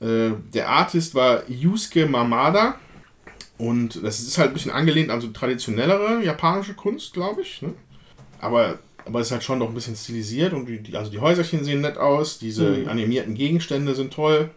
Äh, 0.00 0.30
der 0.52 0.68
Artist 0.68 1.14
war 1.14 1.48
Yusuke 1.48 2.06
Mamada. 2.06 2.76
Und 3.58 4.02
das 4.04 4.20
ist 4.20 4.36
halt 4.36 4.50
ein 4.50 4.54
bisschen 4.54 4.72
angelehnt 4.72 5.10
an 5.10 5.20
so 5.20 5.28
traditionellere 5.28 6.22
japanische 6.22 6.74
Kunst, 6.74 7.14
glaube 7.14 7.40
ich. 7.40 7.62
Ne? 7.62 7.72
Aber, 8.38 8.78
aber 9.06 9.20
es 9.20 9.28
ist 9.28 9.32
halt 9.32 9.44
schon 9.44 9.58
noch 9.58 9.68
ein 9.68 9.74
bisschen 9.74 9.96
stilisiert 9.96 10.52
und 10.52 10.66
die, 10.66 10.94
also 10.94 11.10
die 11.10 11.20
Häuserchen 11.20 11.64
sehen 11.64 11.80
nett 11.80 11.96
aus, 11.96 12.38
diese 12.38 12.70
mhm. 12.70 12.88
animierten 12.88 13.34
Gegenstände 13.34 13.94
sind 13.94 14.12
toll. 14.12 14.50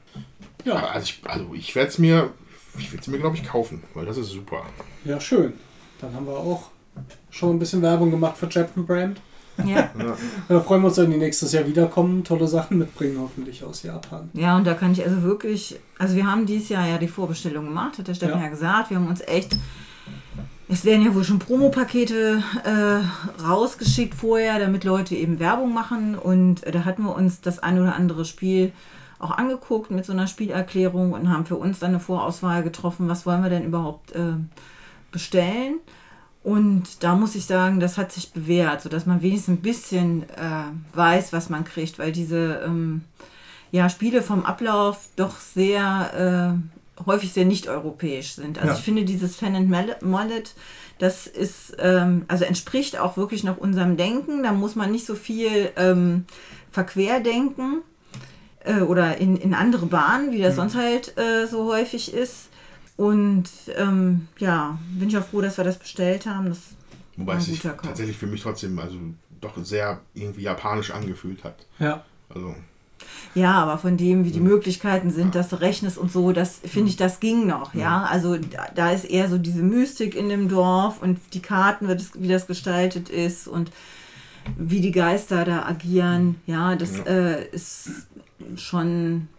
Ja. 0.66 0.88
Also 0.88 1.06
ich, 1.06 1.22
also 1.24 1.53
ich 1.53 1.76
werde 1.76 1.90
es 1.90 1.98
mir, 1.98 2.32
ich 2.78 2.91
werde 2.91 3.02
es 3.02 3.07
mir, 3.07 3.20
glaube 3.20 3.38
ich, 3.38 3.45
kaufen, 3.45 3.84
weil 3.94 4.06
das 4.06 4.18
ist 4.18 4.32
super. 4.32 4.66
Ja, 5.06 5.20
schön. 5.22 5.53
Dann 6.02 6.14
haben 6.14 6.28
wir 6.28 6.36
auch 6.36 6.70
schon 7.30 7.56
ein 7.56 7.60
bisschen 7.60 7.82
Werbung 7.82 8.11
gemacht 8.11 8.38
für 8.38 8.49
Japan 8.49 8.86
Brand. 8.86 9.22
Ja. 9.65 9.90
ja. 9.98 10.18
Da 10.48 10.60
freuen 10.61 10.81
wir 10.81 10.88
uns, 10.88 10.98
wenn 10.98 11.11
die 11.11 11.18
nächstes 11.18 11.52
Jahr 11.52 11.65
wiederkommen, 11.65 12.23
tolle 12.23 12.48
Sachen 12.48 12.77
mitbringen, 12.77 13.18
hoffentlich 13.19 13.64
aus 13.64 13.84
Japan. 13.84 14.30
Ja, 14.34 14.56
und 14.57 14.65
da 14.65 14.73
kann 14.73 14.91
ich 14.91 15.03
also 15.03 15.22
wirklich, 15.23 15.80
also 15.98 16.15
wir 16.15 16.26
haben 16.26 16.45
dieses 16.45 16.69
Jahr 16.69 16.88
ja 16.88 16.98
die 16.98 17.07
Vorbestellung 17.07 17.65
gemacht, 17.65 17.98
hat 17.98 18.07
der 18.07 18.14
Stefan 18.14 18.40
ja, 18.40 18.45
ja 18.45 18.49
gesagt. 18.49 18.90
Wir 18.90 18.98
haben 18.98 19.07
uns 19.07 19.22
echt, 19.22 19.57
es 20.68 20.86
werden 20.86 21.06
ja 21.06 21.14
wohl 21.14 21.23
schon 21.23 21.40
Promopakete 21.40 22.44
äh, 22.64 23.44
rausgeschickt 23.44 24.15
vorher, 24.15 24.60
damit 24.60 24.84
Leute 24.84 25.15
eben 25.15 25.40
Werbung 25.40 25.73
machen. 25.73 26.18
Und 26.18 26.61
da 26.72 26.86
hatten 26.86 27.03
wir 27.03 27.15
uns 27.15 27.41
das 27.41 27.60
ein 27.60 27.80
oder 27.80 27.95
andere 27.95 28.26
Spiel 28.26 28.72
auch 29.19 29.31
angeguckt 29.31 29.91
mit 29.91 30.06
so 30.06 30.14
einer 30.14 30.27
Spielerklärung 30.27 31.11
und 31.11 31.30
haben 31.30 31.45
für 31.45 31.57
uns 31.57 31.80
dann 31.80 31.90
eine 31.90 31.99
Vorauswahl 31.99 32.64
getroffen, 32.64 33.10
was 33.10 33.26
wollen 33.26 33.44
wir 33.44 33.49
denn 33.49 33.65
überhaupt 33.65 34.14
äh, 34.14 34.34
bestellen. 35.11 35.80
Und 36.44 37.03
da 37.03 37.16
muss 37.16 37.36
ich 37.36 37.45
sagen, 37.45 37.80
das 37.80 37.98
hat 37.98 38.11
sich 38.11 38.32
bewährt, 38.32 38.82
sodass 38.82 39.06
man 39.06 39.22
wenigstens 39.22 39.57
ein 39.57 39.61
bisschen 39.61 40.24
äh, 40.24 40.95
weiß, 40.95 41.34
was 41.34 41.49
man 41.49 41.66
kriegt, 41.66 41.99
weil 41.99 42.11
diese 42.11 42.61
ähm, 42.66 43.02
ja, 43.72 43.90
Spiele 43.90 44.22
vom 44.22 44.45
Ablauf 44.45 45.10
doch 45.16 45.38
sehr 45.40 46.57
äh, 46.98 47.06
häufig 47.06 47.34
sehr 47.34 47.45
nicht 47.45 47.68
europäisch 47.68 48.34
sind. 48.34 48.57
Also 48.57 48.72
ja. 48.72 48.78
ich 48.78 48.84
finde 48.84 49.03
dieses 49.03 49.36
Fan 49.36 49.56
and 49.56 49.70
Mallet, 49.70 50.56
das 50.98 51.28
ist, 51.28 51.78
ähm, 51.80 52.26
also 52.28 52.45
entspricht 52.45 52.99
auch 52.99 53.16
wirklich 53.16 53.44
noch 53.44 53.57
unserem 53.57 53.98
Denken. 53.98 54.44
Da 54.44 54.52
muss 54.52 54.76
man 54.76 54.91
nicht 54.91 55.06
so 55.06 55.16
viel 55.16 55.72
ähm, 55.78 56.26
verquerdenken 56.72 57.82
äh, 58.66 58.82
oder 58.82 59.18
in, 59.18 59.38
in 59.38 59.53
andere 59.53 59.86
Bahnen, 59.86 60.32
wie 60.32 60.41
das 60.41 60.53
mhm. 60.53 60.57
sonst 60.57 60.76
halt 60.76 61.18
äh, 61.18 61.48
so 61.48 61.66
häufig 61.66 62.14
ist. 62.14 62.49
Und 63.00 63.46
ähm, 63.78 64.28
ja, 64.40 64.78
bin 64.92 65.08
ich 65.08 65.18
auch 65.18 65.24
froh, 65.24 65.40
dass 65.40 65.56
wir 65.56 65.64
das 65.64 65.80
bestellt 65.80 66.26
haben. 66.26 66.50
Das 66.50 66.60
Wobei 67.16 67.38
es 67.38 67.46
sich 67.46 67.62
tatsächlich 67.62 68.18
für 68.18 68.28
mich 68.28 68.42
trotzdem 68.42 68.78
also 68.78 68.98
doch 69.40 69.54
sehr 69.64 70.02
irgendwie 70.14 70.42
japanisch 70.42 70.92
angefühlt 70.92 71.46
hat. 71.46 71.66
Ja. 71.80 72.04
Also. 72.28 72.56
Ja, 73.36 73.54
aber 73.54 73.78
von 73.78 73.96
dem, 73.96 74.26
wie 74.26 74.32
die 74.32 74.42
Möglichkeiten 74.42 75.12
sind, 75.12 75.34
dass 75.34 75.48
du 75.48 75.62
rechnest 75.62 75.98
und 75.98 76.12
so, 76.12 76.34
das 76.34 76.58
finde 76.58 76.90
ich, 76.90 76.98
das 76.98 77.22
ging 77.22 77.48
noch, 77.48 77.74
ja. 77.74 78.04
Also 78.04 78.36
da, 78.36 78.68
da, 78.76 78.92
ist 78.92 79.06
eher 79.06 79.30
so 79.30 79.38
diese 79.38 79.64
Mystik 79.64 80.14
in 80.14 80.28
dem 80.28 80.50
Dorf 80.50 81.02
und 81.02 81.20
die 81.34 81.42
Karten, 81.42 81.88
wie 81.88 81.94
das, 81.94 82.12
wie 82.16 82.28
das 82.28 82.48
gestaltet 82.48 83.08
ist 83.08 83.48
und 83.48 83.72
wie 84.58 84.82
die 84.82 84.92
Geister 84.92 85.46
da 85.46 85.66
agieren, 85.66 86.42
ja, 86.48 86.76
das 86.76 86.98
ja. 86.98 87.04
Äh, 87.06 87.46
ist 87.50 87.92
schon, 88.58 89.30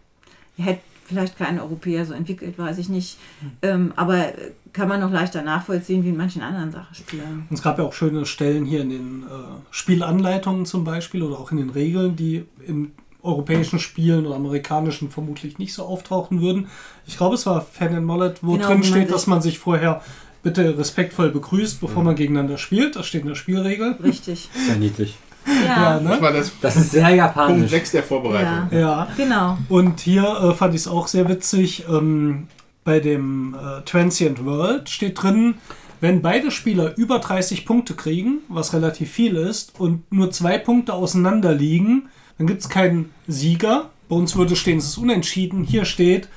hätte 0.56 0.80
vielleicht 1.10 1.36
kein 1.36 1.60
Europäer 1.60 2.06
so 2.06 2.14
entwickelt, 2.14 2.58
weiß 2.58 2.78
ich 2.78 2.88
nicht. 2.88 3.18
Ähm, 3.62 3.92
aber 3.96 4.32
kann 4.72 4.88
man 4.88 5.00
noch 5.00 5.10
leichter 5.10 5.42
nachvollziehen, 5.42 6.04
wie 6.04 6.10
in 6.10 6.16
manchen 6.16 6.42
anderen 6.42 6.70
Sachspielen. 6.70 7.46
Und 7.50 7.56
es 7.56 7.62
gab 7.62 7.78
ja 7.78 7.84
auch 7.84 7.92
schöne 7.92 8.24
Stellen 8.24 8.64
hier 8.64 8.80
in 8.80 8.90
den 8.90 9.22
äh, 9.24 9.26
Spielanleitungen 9.70 10.64
zum 10.64 10.84
Beispiel 10.84 11.22
oder 11.22 11.38
auch 11.38 11.50
in 11.50 11.58
den 11.58 11.70
Regeln, 11.70 12.16
die 12.16 12.44
in 12.66 12.92
europäischen 13.22 13.78
Spielen 13.78 14.26
oder 14.26 14.36
amerikanischen 14.36 15.10
vermutlich 15.10 15.58
nicht 15.58 15.74
so 15.74 15.84
auftauchen 15.84 16.40
würden. 16.40 16.68
Ich 17.06 17.16
glaube, 17.16 17.34
es 17.34 17.44
war 17.46 17.60
Fan 17.60 17.94
and 17.94 18.06
Mollet, 18.06 18.42
wo 18.42 18.52
genau, 18.52 18.68
drin 18.68 18.84
steht, 18.84 19.10
dass 19.10 19.26
man 19.26 19.42
sich 19.42 19.58
vorher 19.58 20.02
bitte 20.42 20.78
respektvoll 20.78 21.30
begrüßt, 21.30 21.80
bevor 21.80 21.98
mhm. 21.98 22.06
man 22.06 22.16
gegeneinander 22.16 22.56
spielt. 22.56 22.96
Das 22.96 23.06
steht 23.06 23.22
in 23.22 23.28
der 23.28 23.34
Spielregel. 23.34 23.96
Richtig. 24.02 24.48
Sehr 24.66 24.76
niedlich. 24.76 25.18
Ja, 25.46 25.94
ja 25.94 26.00
ne? 26.00 26.10
das, 26.10 26.20
war 26.20 26.32
das, 26.32 26.52
das 26.60 26.76
ist 26.76 26.90
sehr 26.92 27.10
japanisch. 27.10 27.56
Punkt 27.56 27.70
6 27.70 27.90
der 27.92 28.02
Vorbereitung. 28.02 28.68
Ja, 28.70 28.78
ja. 28.78 29.08
genau. 29.16 29.58
Und 29.68 30.00
hier 30.00 30.24
äh, 30.24 30.54
fand 30.54 30.74
ich 30.74 30.82
es 30.82 30.88
auch 30.88 31.08
sehr 31.08 31.28
witzig. 31.28 31.84
Ähm, 31.88 32.48
bei 32.84 33.00
dem 33.00 33.54
äh, 33.54 33.82
Transient 33.82 34.44
World 34.44 34.88
steht 34.88 35.22
drin, 35.22 35.54
wenn 36.00 36.22
beide 36.22 36.50
Spieler 36.50 36.96
über 36.96 37.18
30 37.18 37.66
Punkte 37.66 37.94
kriegen, 37.94 38.38
was 38.48 38.72
relativ 38.72 39.10
viel 39.10 39.36
ist, 39.36 39.78
und 39.78 40.10
nur 40.10 40.30
zwei 40.30 40.58
Punkte 40.58 40.94
auseinander 40.94 41.52
liegen, 41.52 42.08
dann 42.38 42.46
gibt 42.46 42.62
es 42.62 42.68
keinen 42.68 43.12
Sieger. 43.26 43.90
Bei 44.08 44.16
uns 44.16 44.34
würde 44.34 44.56
stehen, 44.56 44.78
es 44.78 44.86
ist 44.86 44.98
unentschieden. 44.98 45.62
Hier 45.62 45.84
steht, 45.84 46.28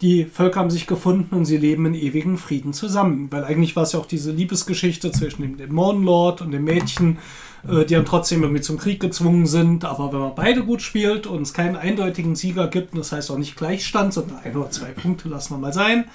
die 0.00 0.24
Völker 0.24 0.60
haben 0.60 0.70
sich 0.70 0.86
gefunden 0.86 1.34
und 1.34 1.44
sie 1.44 1.56
leben 1.56 1.86
in 1.86 1.94
ewigem 1.94 2.36
Frieden 2.36 2.72
zusammen. 2.72 3.28
Weil 3.30 3.44
eigentlich 3.44 3.76
war 3.76 3.84
es 3.84 3.92
ja 3.92 4.00
auch 4.00 4.06
diese 4.06 4.32
Liebesgeschichte 4.32 5.12
zwischen 5.12 5.42
dem 5.42 5.56
Dämonenlord 5.56 6.42
und 6.42 6.50
dem 6.50 6.64
Mädchen, 6.64 7.18
äh, 7.68 7.84
die 7.84 7.94
dann 7.94 8.04
trotzdem 8.04 8.42
irgendwie 8.42 8.60
zum 8.60 8.76
Krieg 8.76 9.00
gezwungen 9.00 9.46
sind. 9.46 9.84
Aber 9.84 10.12
wenn 10.12 10.20
man 10.20 10.34
beide 10.34 10.64
gut 10.64 10.82
spielt 10.82 11.26
und 11.26 11.42
es 11.42 11.54
keinen 11.54 11.76
eindeutigen 11.76 12.34
Sieger 12.34 12.68
gibt, 12.68 12.92
und 12.92 12.98
das 12.98 13.12
heißt 13.12 13.30
auch 13.30 13.38
nicht 13.38 13.56
Gleichstand, 13.56 14.12
sondern 14.12 14.38
ein 14.38 14.56
oder 14.56 14.70
zwei 14.70 14.90
Punkte 14.90 15.28
lassen 15.28 15.54
wir 15.54 15.58
mal 15.58 15.72
sein, 15.72 16.06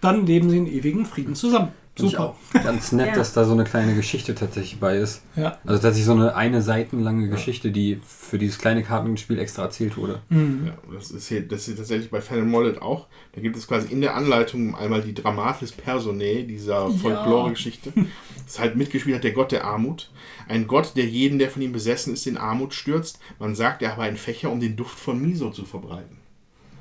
dann 0.00 0.26
leben 0.26 0.50
sie 0.50 0.58
in 0.58 0.66
ewigem 0.66 1.04
Frieden 1.04 1.34
zusammen. 1.34 1.68
Super. 1.98 2.34
ganz 2.52 2.92
nett, 2.92 3.08
Ja. 3.08 3.14
dass 3.14 3.32
da 3.32 3.44
so 3.44 3.52
eine 3.52 3.64
kleine 3.64 3.94
Geschichte 3.94 4.34
tatsächlich 4.34 4.78
bei 4.78 4.98
ist. 4.98 5.22
Ja. 5.34 5.58
Also 5.64 5.80
tatsächlich 5.80 6.04
so 6.04 6.12
eine 6.12 6.34
eine 6.36 6.60
seitenlange 6.60 7.28
Geschichte, 7.28 7.70
die 7.70 8.00
für 8.06 8.38
dieses 8.38 8.58
kleine 8.58 8.82
Kartenspiel 8.82 9.38
extra 9.38 9.62
erzählt 9.62 9.96
wurde. 9.96 10.20
Mhm. 10.28 10.66
Ja, 10.66 10.74
das 10.94 11.10
ist 11.10 11.28
hier, 11.28 11.40
das 11.46 11.68
ist 11.68 11.76
tatsächlich 11.78 12.10
bei 12.10 12.20
Fan 12.20 12.46
Mollet 12.50 12.82
auch. 12.82 13.06
Da 13.34 13.40
gibt 13.40 13.56
es 13.56 13.66
quasi 13.66 13.90
in 13.92 14.00
der 14.02 14.14
Anleitung 14.14 14.74
einmal 14.74 15.00
die 15.02 15.14
Dramatis 15.14 15.72
Personae 15.72 16.42
dieser 16.44 16.90
Folklore-Geschichte. 16.90 17.92
Das 17.94 18.54
ist 18.54 18.58
halt 18.60 18.76
mitgespielt 18.76 19.16
hat 19.16 19.24
der 19.24 19.32
Gott 19.32 19.52
der 19.52 19.64
Armut. 19.64 20.10
Ein 20.48 20.66
Gott, 20.66 20.92
der 20.96 21.06
jeden, 21.06 21.38
der 21.38 21.50
von 21.50 21.62
ihm 21.62 21.72
besessen 21.72 22.12
ist, 22.12 22.26
in 22.26 22.36
Armut 22.36 22.74
stürzt. 22.74 23.18
Man 23.38 23.54
sagt, 23.54 23.82
er 23.82 23.92
habe 23.92 24.02
einen 24.02 24.16
Fächer, 24.16 24.50
um 24.50 24.60
den 24.60 24.76
Duft 24.76 24.98
von 24.98 25.20
Miso 25.20 25.50
zu 25.50 25.64
verbreiten. 25.64 26.18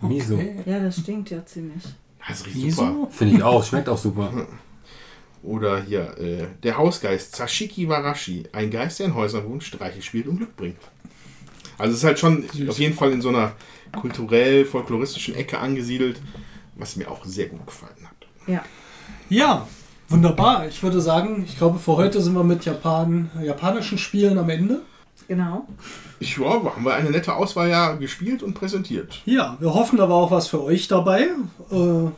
Miso. 0.02 0.40
Ja, 0.66 0.80
das 0.80 1.00
stinkt 1.00 1.30
ja 1.32 1.46
ziemlich. 1.46 1.84
Das 2.28 2.46
riecht 2.46 2.56
Wieso? 2.56 2.86
super. 2.86 3.12
Finde 3.12 3.36
ich 3.38 3.44
auch, 3.44 3.64
schmeckt 3.64 3.88
auch 3.90 3.98
super. 3.98 4.32
Oder 5.46 5.82
hier, 5.82 6.18
äh, 6.18 6.48
der 6.64 6.78
Hausgeist 6.78 7.36
Sashiki 7.36 7.88
Warashi. 7.88 8.44
Ein 8.52 8.72
Geist, 8.72 9.00
der 9.00 9.08
in 9.08 9.16
Häusern 9.16 9.48
wohnt, 9.48 9.64
Streiche 9.64 10.02
spielt 10.02 10.28
und 10.28 10.38
Glück 10.38 10.56
bringt. 10.56 10.80
Also 11.78 11.92
es 11.92 12.00
ist 12.00 12.04
halt 12.04 12.20
schon 12.20 12.46
Süß. 12.52 12.70
auf 12.70 12.80
jeden 12.80 12.96
Fall 12.96 13.12
in 13.12 13.22
so 13.22 13.30
einer 13.30 13.54
kulturell-folkloristischen 13.96 15.36
Ecke 15.36 15.60
angesiedelt, 15.60 16.20
was 16.76 16.96
mir 16.96 17.10
auch 17.12 17.24
sehr 17.26 17.48
gut 17.48 17.66
gefallen 17.66 17.92
hat. 18.04 18.28
Ja. 18.48 18.64
Ja, 19.30 19.68
wunderbar. 20.10 20.68
Ich 20.68 20.82
würde 20.82 21.00
sagen, 21.00 21.44
ich 21.48 21.58
glaube, 21.58 21.80
für 21.80 21.96
heute 21.96 22.22
sind 22.22 22.34
wir 22.34 22.44
mit 22.44 22.66
Japan, 22.66 23.30
japanischen 23.44 23.98
Spielen 23.98 24.38
am 24.38 24.50
Ende. 24.50 24.82
Genau. 25.28 25.68
Ich 26.20 26.38
ja, 26.38 26.46
haben 26.46 26.84
wir 26.86 26.94
eine 26.94 27.10
nette 27.10 27.34
Auswahl 27.34 27.70
ja 27.70 27.94
gespielt 27.94 28.44
und 28.44 28.54
präsentiert. 28.54 29.22
Ja, 29.26 29.58
wir 29.60 29.74
hoffen, 29.74 29.98
da 29.98 30.08
war 30.10 30.16
auch 30.16 30.32
was 30.32 30.48
für 30.48 30.64
euch 30.64 30.88
dabei. 30.88 31.30
Äh, 31.72 32.10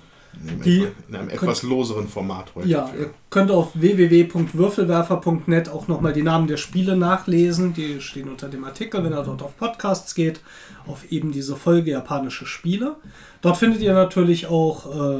Die- 0.64 0.88
in 1.10 1.16
einem 1.16 1.30
etwas 1.30 1.64
loseren 1.64 2.08
Format 2.08 2.54
heute. 2.56 2.68
ja, 2.68 2.90
ihr 2.98 3.10
könnt 3.30 3.52
auf 3.52 3.72
www.würfelwerfer.net 3.74 5.70
auch 5.70 5.88
nochmal 5.88 6.14
die 6.14 6.22
Namen 6.24 6.48
der 6.48 6.58
Spiele 6.58 6.96
nachlesen. 6.96 7.74
Die 7.74 8.02
stehen 8.02 8.30
unter 8.30 8.48
dem 8.50 8.64
Artikel, 8.64 9.04
wenn 9.04 9.14
ihr 9.14 9.24
dort 9.24 9.42
auf 9.42 9.58
Podcasts 9.58 10.16
geht, 10.16 10.42
auf 10.86 11.12
eben 11.12 11.32
diese 11.32 11.56
Folge 11.56 11.92
japanische 11.92 12.46
Spiele. 12.46 12.96
Dort 13.42 13.58
findet 13.58 13.82
ihr 13.82 13.94
natürlich 13.94 14.48
auch 14.48 14.86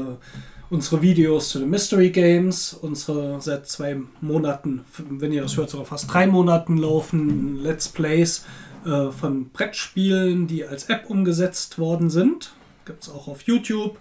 unsere 0.70 1.02
Videos 1.02 1.50
zu 1.50 1.58
den 1.60 1.70
Mystery 1.70 2.10
Games, 2.10 2.74
unsere 2.74 3.40
seit 3.40 3.68
zwei 3.68 3.96
Monaten, 4.20 4.84
wenn 5.08 5.32
ihr 5.32 5.42
das 5.42 5.56
hört, 5.56 5.70
sogar 5.70 5.86
fast 5.86 6.12
drei 6.12 6.26
Monaten 6.26 6.76
laufen 6.76 7.62
Let's 7.62 7.88
Plays 7.88 8.44
äh, 8.84 9.10
von 9.10 9.48
Brettspielen, 9.50 10.46
die 10.46 10.64
als 10.64 10.84
App 10.84 11.08
umgesetzt 11.08 11.78
worden 11.78 12.10
sind. 12.10 12.52
Gibt 12.84 13.02
es 13.04 13.10
auch 13.10 13.28
auf 13.28 13.42
YouTube. 13.42 13.98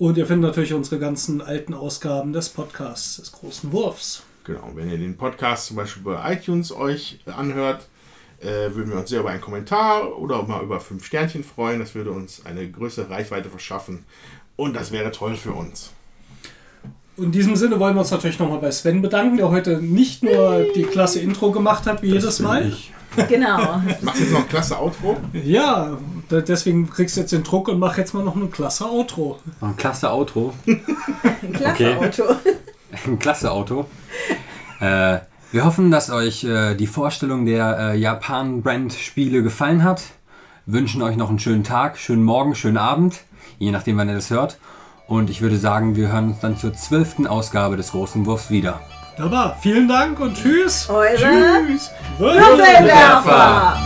Und 0.00 0.16
ihr 0.16 0.26
findet 0.26 0.48
natürlich 0.48 0.72
unsere 0.72 0.98
ganzen 0.98 1.42
alten 1.42 1.74
Ausgaben 1.74 2.32
des 2.32 2.48
Podcasts 2.48 3.16
des 3.16 3.32
großen 3.32 3.70
Wurfs. 3.70 4.22
Genau, 4.44 4.70
wenn 4.74 4.88
ihr 4.88 4.96
den 4.96 5.18
Podcast 5.18 5.66
zum 5.66 5.76
Beispiel 5.76 6.02
bei 6.02 6.32
iTunes 6.32 6.72
euch 6.72 7.18
anhört, 7.26 7.86
äh, 8.40 8.74
würden 8.74 8.92
wir 8.92 8.98
uns 8.98 9.10
sehr 9.10 9.20
über 9.20 9.28
einen 9.28 9.42
Kommentar 9.42 10.18
oder 10.18 10.36
auch 10.36 10.46
mal 10.46 10.62
über 10.62 10.80
fünf 10.80 11.04
Sternchen 11.04 11.44
freuen. 11.44 11.80
Das 11.80 11.94
würde 11.94 12.12
uns 12.12 12.46
eine 12.46 12.66
größere 12.70 13.10
Reichweite 13.10 13.50
verschaffen. 13.50 14.06
Und 14.56 14.74
das 14.74 14.90
wäre 14.90 15.10
toll 15.10 15.36
für 15.36 15.52
uns. 15.52 15.90
In 17.18 17.30
diesem 17.30 17.54
Sinne 17.54 17.78
wollen 17.78 17.94
wir 17.94 18.00
uns 18.00 18.10
natürlich 18.10 18.38
nochmal 18.38 18.60
bei 18.60 18.70
Sven 18.70 19.02
bedanken, 19.02 19.36
der 19.36 19.50
heute 19.50 19.82
nicht 19.82 20.22
nur 20.22 20.64
die 20.74 20.84
klasse 20.84 21.20
Intro 21.20 21.52
gemacht 21.52 21.84
hat, 21.84 22.00
wie 22.00 22.12
jedes 22.12 22.38
bin 22.38 22.46
Mal. 22.46 22.68
Ich. 22.68 22.94
Genau. 23.28 23.80
Machst 24.02 24.20
du 24.20 24.24
jetzt 24.24 24.32
noch 24.32 24.40
ein 24.40 24.48
klasse 24.48 24.78
Outro? 24.78 25.16
Ja, 25.32 25.98
deswegen 26.30 26.88
kriegst 26.88 27.16
du 27.16 27.20
jetzt 27.22 27.32
den 27.32 27.42
Druck 27.42 27.68
und 27.68 27.78
mach 27.78 27.98
jetzt 27.98 28.14
mal 28.14 28.22
noch 28.24 28.36
ein 28.36 28.50
klasse 28.50 28.86
Outro. 28.88 29.38
Ein 29.60 29.76
klasse 29.76 30.10
Outro. 30.10 30.54
Ein 30.66 31.52
klasse 31.52 31.70
Okay. 31.72 31.96
Auto. 31.96 32.22
Ein 33.06 33.18
klasse 33.20 33.52
Auto. 33.52 33.86
Äh, 34.80 35.18
wir 35.52 35.64
hoffen, 35.64 35.90
dass 35.92 36.10
euch 36.10 36.42
äh, 36.44 36.74
die 36.74 36.88
Vorstellung 36.88 37.46
der 37.46 37.78
äh, 37.78 37.96
Japan-Brand-Spiele 37.98 39.42
gefallen 39.44 39.84
hat. 39.84 40.02
Wünschen 40.66 41.00
euch 41.02 41.16
noch 41.16 41.28
einen 41.28 41.38
schönen 41.38 41.64
Tag, 41.64 41.98
schönen 41.98 42.24
Morgen, 42.24 42.54
schönen 42.54 42.78
Abend, 42.78 43.20
je 43.58 43.70
nachdem, 43.70 43.96
wann 43.96 44.08
ihr 44.08 44.14
das 44.16 44.30
hört. 44.30 44.58
Und 45.06 45.30
ich 45.30 45.40
würde 45.40 45.56
sagen, 45.56 45.96
wir 45.96 46.12
hören 46.12 46.30
uns 46.30 46.40
dann 46.40 46.56
zur 46.56 46.72
zwölften 46.74 47.26
Ausgabe 47.26 47.76
des 47.76 47.92
Großen 47.92 48.26
Wurfs 48.26 48.50
wieder. 48.50 48.80
Wunderbar, 49.20 49.54
vielen 49.60 49.86
Dank 49.86 50.18
und 50.18 50.34
tschüss. 50.34 50.88
Eure 50.88 51.14
Tschüss. 51.66 51.90
Würfelwerfer! 52.16 53.76